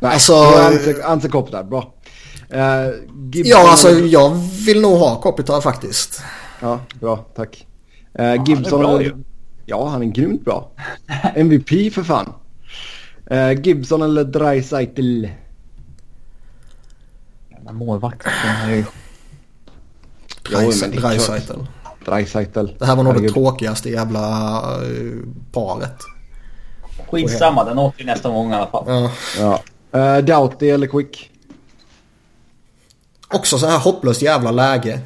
Nej, 0.00 0.12
Alltså- 0.12 0.34
Ante, 1.04 1.28
Kopitar. 1.28 1.62
Bra. 1.64 1.92
Uh, 2.54 2.94
Ja, 3.32 3.70
alltså 3.70 3.90
jag 3.90 4.30
vill 4.66 4.80
nog 4.80 4.98
ha 4.98 5.20
Kopitar 5.20 5.60
faktiskt. 5.60 6.22
Ja, 6.60 6.80
bra. 7.00 7.16
Tack. 7.16 7.66
Uh, 8.20 8.44
Gibson 8.44 8.80
bra 8.80 8.90
eller... 8.90 9.04
ju. 9.04 9.16
Ja, 9.66 9.88
han 9.88 10.02
är 10.02 10.06
grymt 10.06 10.44
bra. 10.44 10.70
MVP 11.34 11.94
för 11.94 12.02
fan. 12.02 12.32
Uh, 13.32 13.52
Gibson 13.52 14.02
eller 14.02 14.24
Dreisaitl? 14.24 15.26
Jävla 17.50 17.72
målvakt. 17.72 18.26
Är 18.66 18.70
är 18.70 18.84
klart. 20.42 20.62
Dreisaitl. 21.02 21.60
Dreisaitl. 22.04 22.66
Det 22.78 22.86
här 22.86 22.96
var 22.96 23.04
nog 23.04 23.22
det 23.22 23.28
tråkigaste 23.28 23.90
jävla 23.90 24.20
eh, 24.84 25.12
paret. 25.52 25.96
Skitsamma, 27.10 27.64
den 27.64 27.78
åker 27.78 28.04
nästa 28.04 28.28
gång 28.28 28.50
i 28.52 28.54
alla 28.54 28.66
fall. 28.66 28.84
Ja. 28.86 29.10
Ja. 29.92 30.18
Uh, 30.18 30.24
Doughty 30.24 30.70
eller 30.70 30.86
Quick? 30.86 31.30
Också 33.28 33.58
så 33.58 33.66
här 33.66 33.78
hopplöst 33.78 34.22
jävla 34.22 34.50
läge. 34.50 35.00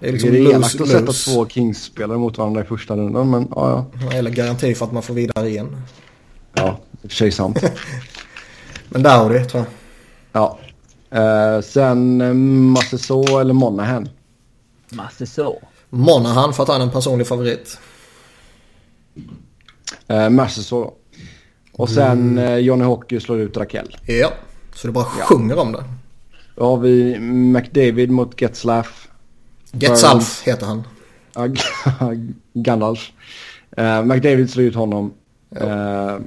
Det 0.00 0.08
är 0.08 0.12
liksom 0.12 0.30
det 0.30 0.38
är 0.38 0.54
elakt 0.54 0.74
lose, 0.74 0.96
att 0.96 1.14
sätta 1.14 1.32
två 1.32 1.48
Kings-spelare 1.48 2.18
mot 2.18 2.38
varandra 2.38 2.60
i 2.60 2.64
första 2.64 2.96
rundan, 2.96 3.30
men 3.30 3.48
ja, 3.50 3.86
ja. 4.00 4.12
Eller 4.12 4.30
garanti 4.30 4.74
för 4.74 4.86
att 4.86 4.92
man 4.92 5.02
får 5.02 5.14
vidare 5.14 5.48
igen. 5.48 5.82
Ja, 6.54 6.78
i 7.02 7.06
och 7.06 7.10
för 7.10 7.16
sig 7.16 7.32
sant. 7.32 7.62
Men 8.88 9.02
Dowdy 9.02 9.44
tror 9.44 9.64
jag. 9.64 9.66
Ja. 10.32 10.58
Uh, 11.56 11.62
sen 11.62 12.22
Masseså 12.70 13.38
eller 13.40 13.54
Monahan? 13.54 14.08
Masse 14.88 15.26
så. 15.26 15.62
Monahan 15.90 16.54
för 16.54 16.62
att 16.62 16.68
han 16.68 16.80
är 16.80 16.84
en 16.84 16.90
personlig 16.90 17.26
favorit. 17.26 17.78
Masseså 20.30 20.84
då. 20.84 20.94
Och 21.72 21.90
sen 21.90 22.38
uh, 22.38 22.58
Johnny 22.58 22.84
Hockey 22.84 23.20
slår 23.20 23.38
ut 23.38 23.56
Rakell. 23.56 23.96
Ja, 24.06 24.32
så 24.74 24.86
det 24.86 24.92
bara 24.92 25.04
sjunger 25.04 25.58
om 25.58 25.72
det. 25.72 25.84
Då 26.54 26.64
har 26.64 26.76
vi 26.76 27.18
McDavid 27.20 28.10
mot 28.10 28.40
Getzlaff. 28.40 29.07
Getzalf 29.80 30.42
heter 30.46 30.66
han. 30.66 30.84
Gandalf. 32.52 33.12
Uh, 33.78 34.04
McDavid 34.04 34.50
slår 34.50 34.66
ut 34.66 34.74
honom. 34.74 35.12
Eh, 35.56 36.18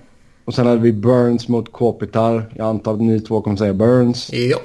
och 0.45 0.53
sen 0.53 0.67
hade 0.67 0.81
vi 0.81 0.93
Burns 0.93 1.47
mot 1.47 1.71
Kopitar. 1.71 2.53
Jag 2.55 2.67
antar 2.67 2.93
att 2.93 3.01
ni 3.01 3.19
två 3.19 3.41
kommer 3.41 3.57
säga 3.57 3.73
Burns. 3.73 4.29
Ja. 4.33 4.59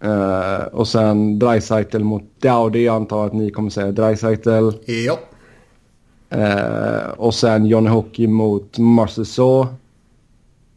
Eh, 0.00 0.64
och 0.64 0.88
sen 0.88 1.38
Dreisaitl 1.38 1.98
mot 1.98 2.22
Dowdy. 2.38 2.84
Jag 2.84 2.96
antar 2.96 3.26
att 3.26 3.32
ni 3.32 3.50
kommer 3.50 3.70
säga 3.70 3.92
Dreisaitl. 3.92 4.70
Ja. 4.86 5.18
Eh, 6.28 7.08
och 7.08 7.34
sen 7.34 7.66
Johnny 7.66 7.88
Hockey 7.88 8.26
mot 8.26 8.78
Marceau. 8.78 9.66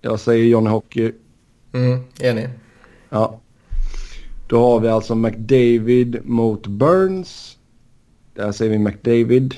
Jag 0.02 0.20
säger 0.20 0.46
Johnny 0.46 0.70
Hockey. 0.70 1.12
Mm, 1.74 2.04
enig. 2.20 2.50
Ja. 3.10 3.40
Då 4.48 4.60
har 4.60 4.80
vi 4.80 4.88
alltså 4.90 5.16
McDavid 5.16 6.20
mot 6.26 6.68
Burns. 6.68 7.58
Där 8.34 8.52
säger 8.52 8.72
vi 8.72 8.78
McDavid. 8.78 9.56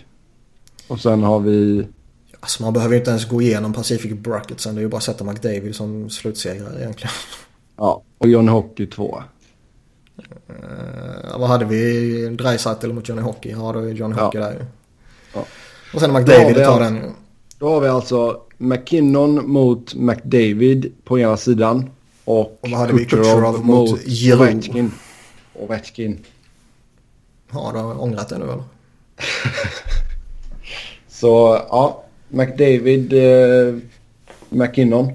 Och 0.88 1.00
sen 1.00 1.24
har 1.24 1.40
vi... 1.40 1.88
Alltså 2.40 2.64
man 2.64 2.74
behöver 2.74 2.94
ju 2.94 3.00
inte 3.00 3.10
ens 3.12 3.26
gå 3.30 3.42
igenom 3.42 3.74
Pacific 3.74 4.14
Bracketsen. 4.14 4.76
Det 4.76 4.82
är 4.82 4.84
ju 4.84 4.90
bara 4.90 4.98
att 4.98 5.04
sätta 5.04 5.24
McDavid 5.24 5.76
som 5.76 6.10
slutsegrare 6.10 6.80
egentligen. 6.82 7.12
Ja, 7.78 8.04
och 8.18 8.28
Johnny 8.28 8.52
Hockey 8.52 8.88
två. 8.88 9.24
Uh, 10.50 11.40
vad 11.40 11.50
hade 11.50 11.66
vi? 11.66 12.30
Dreisaitl 12.30 12.94
mot 12.94 13.10
Johnny 13.10 13.22
Hockey. 13.22 13.50
Ja, 13.52 13.72
då 13.74 13.80
är 13.80 13.94
Johnny 13.94 14.16
Ja. 14.18 14.26
Hockey 14.26 14.38
där 14.38 14.52
ju. 14.52 14.66
Ja. 15.34 15.46
Och 15.94 16.00
sen 16.00 16.14
McDavid 16.14 16.48
vi 16.48 16.54
tar 16.54 16.62
alltså- 16.62 16.80
den. 16.80 17.02
Då 17.60 17.70
har 17.70 17.82
vi 17.82 17.88
alltså 17.88 18.42
McKinnon 18.58 19.50
mot 19.50 19.96
McDavid 19.96 20.92
på 21.04 21.20
ena 21.20 21.38
sidan. 21.38 21.90
Och, 22.30 22.60
Och 22.64 22.70
vad 22.70 22.80
hade 22.80 22.94
vi? 22.94 23.06
Kucherov 23.06 23.66
mot. 23.66 23.90
Ovechkin. 24.34 24.92
Ovechkin. 25.54 26.20
Ja, 27.52 27.72
du 27.74 27.80
har 27.80 28.02
ångrat 28.02 28.30
det 28.30 28.38
nu 28.38 28.46
eller? 28.46 28.64
Så 31.08 31.28
ja, 31.70 32.04
McDavid, 32.28 33.14
eh, 33.14 33.76
McKinnon. 34.50 35.06
Äh, 35.08 35.14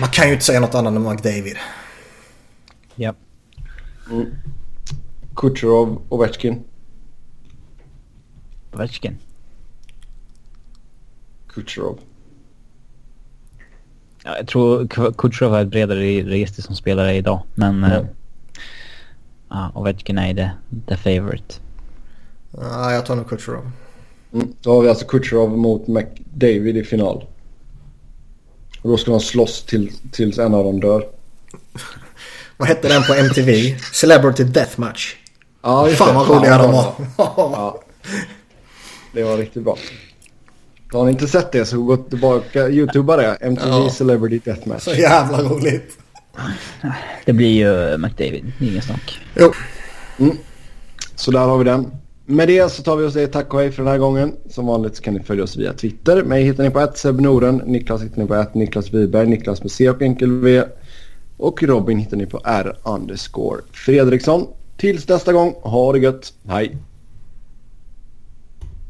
Man 0.00 0.10
kan 0.10 0.26
ju 0.26 0.32
inte 0.32 0.44
säga 0.44 0.60
något 0.60 0.74
annat 0.74 0.94
än 0.94 1.02
McDavid. 1.02 1.56
Ja. 2.94 3.14
Kucherov, 5.36 6.02
Ovechkin. 6.08 6.64
Ovechkin. 8.72 9.18
Kucherov. 11.46 11.98
Ja, 14.24 14.36
jag 14.36 14.46
tror 14.46 14.86
Kutjerov 15.12 15.52
har 15.52 15.60
ett 15.62 15.68
bredare 15.68 16.00
register 16.22 16.62
som 16.62 16.74
spelare 16.76 17.14
idag. 17.14 17.42
Men 17.54 17.82
Ja. 17.82 17.88
eh, 17.96 18.04
ja, 19.48 19.70
Ovechkin 19.74 20.18
är 20.18 20.34
the, 20.34 20.50
the 20.88 20.96
favorite. 20.96 21.54
Ja, 22.60 22.92
jag 22.92 23.06
tar 23.06 23.16
nog 23.16 23.28
Kucherov. 23.28 23.70
Mm. 24.32 24.52
Då 24.60 24.74
har 24.74 24.82
vi 24.82 24.88
alltså 24.88 25.04
Kucherov 25.06 25.58
mot 25.58 25.86
McDavid 25.88 26.76
i 26.76 26.84
final. 26.84 27.24
Och 28.82 28.90
då 28.90 28.96
ska 28.96 29.10
de 29.10 29.20
slåss 29.20 29.62
till, 29.64 29.92
tills 30.12 30.38
en 30.38 30.54
av 30.54 30.64
dem 30.64 30.80
dör. 30.80 31.04
Vad 32.56 32.68
hette 32.68 32.88
den 32.88 33.02
på 33.02 33.14
MTV? 33.14 33.78
Celebrity 33.92 34.44
Deathmatch. 34.44 35.14
Ja, 35.62 35.86
just 35.86 35.98
Fan 35.98 36.08
det. 36.08 36.14
vad 36.14 36.28
roliga 36.28 36.58
de 36.58 36.72
var. 36.72 36.94
Ja. 37.16 37.82
Det 39.12 39.22
var 39.22 39.36
riktigt 39.36 39.62
bra. 39.62 39.76
Har 40.92 41.04
ni 41.04 41.10
inte 41.10 41.26
sett 41.26 41.52
det 41.52 41.64
så 41.64 41.82
gå 41.82 41.96
tillbaka, 41.96 42.68
youtuba 42.68 43.16
det. 43.16 43.34
MTV 43.40 43.68
Ja. 43.68 43.90
Celebrity 43.90 44.40
Deathmatch. 44.44 44.82
Så 44.82 44.94
jävla 44.94 45.42
roligt. 45.42 45.98
Det 47.24 47.32
blir 47.32 47.48
ju 47.48 47.98
McDavid, 47.98 48.52
ingen 48.60 48.82
snack. 48.82 49.20
Jo. 49.36 49.52
Så 51.14 51.30
där 51.30 51.40
har 51.40 51.58
vi 51.58 51.64
den. 51.64 51.90
Med 52.26 52.48
det 52.48 52.72
så 52.72 52.82
tar 52.82 52.96
vi 52.96 53.06
oss 53.06 53.14
det. 53.14 53.26
Tack 53.26 53.54
och 53.54 53.60
hej 53.60 53.72
för 53.72 53.82
den 53.82 53.92
här 53.92 53.98
gången. 53.98 54.36
Som 54.50 54.66
vanligt 54.66 54.96
så 54.96 55.02
kan 55.02 55.14
ni 55.14 55.20
följa 55.20 55.44
oss 55.44 55.56
via 55.56 55.72
Twitter. 55.72 56.22
Mig 56.24 56.44
hittar 56.44 56.64
ni 56.64 56.70
på 56.70 56.80
ett 56.80 57.04
Norden. 57.04 57.62
Niklas 57.66 58.02
hittar 58.02 58.22
ni 58.22 58.28
på 58.28 58.34
ett 58.34 58.54
Niklas 58.54 58.92
Wiberg. 58.94 59.26
Niklas 59.26 59.62
med 59.62 59.70
C 59.70 59.90
och 59.90 60.02
enkel 60.02 60.30
V. 60.40 60.62
Och 61.36 61.62
Robin 61.62 61.98
hittar 61.98 62.16
ni 62.16 62.26
på 62.26 62.40
R 62.44 62.76
underscore 62.82 63.60
Fredriksson. 63.72 64.46
Tills 64.76 65.08
nästa 65.08 65.32
gång, 65.32 65.54
ha 65.62 65.92
det 65.92 65.98
gött. 65.98 66.32
Hej! 66.48 66.76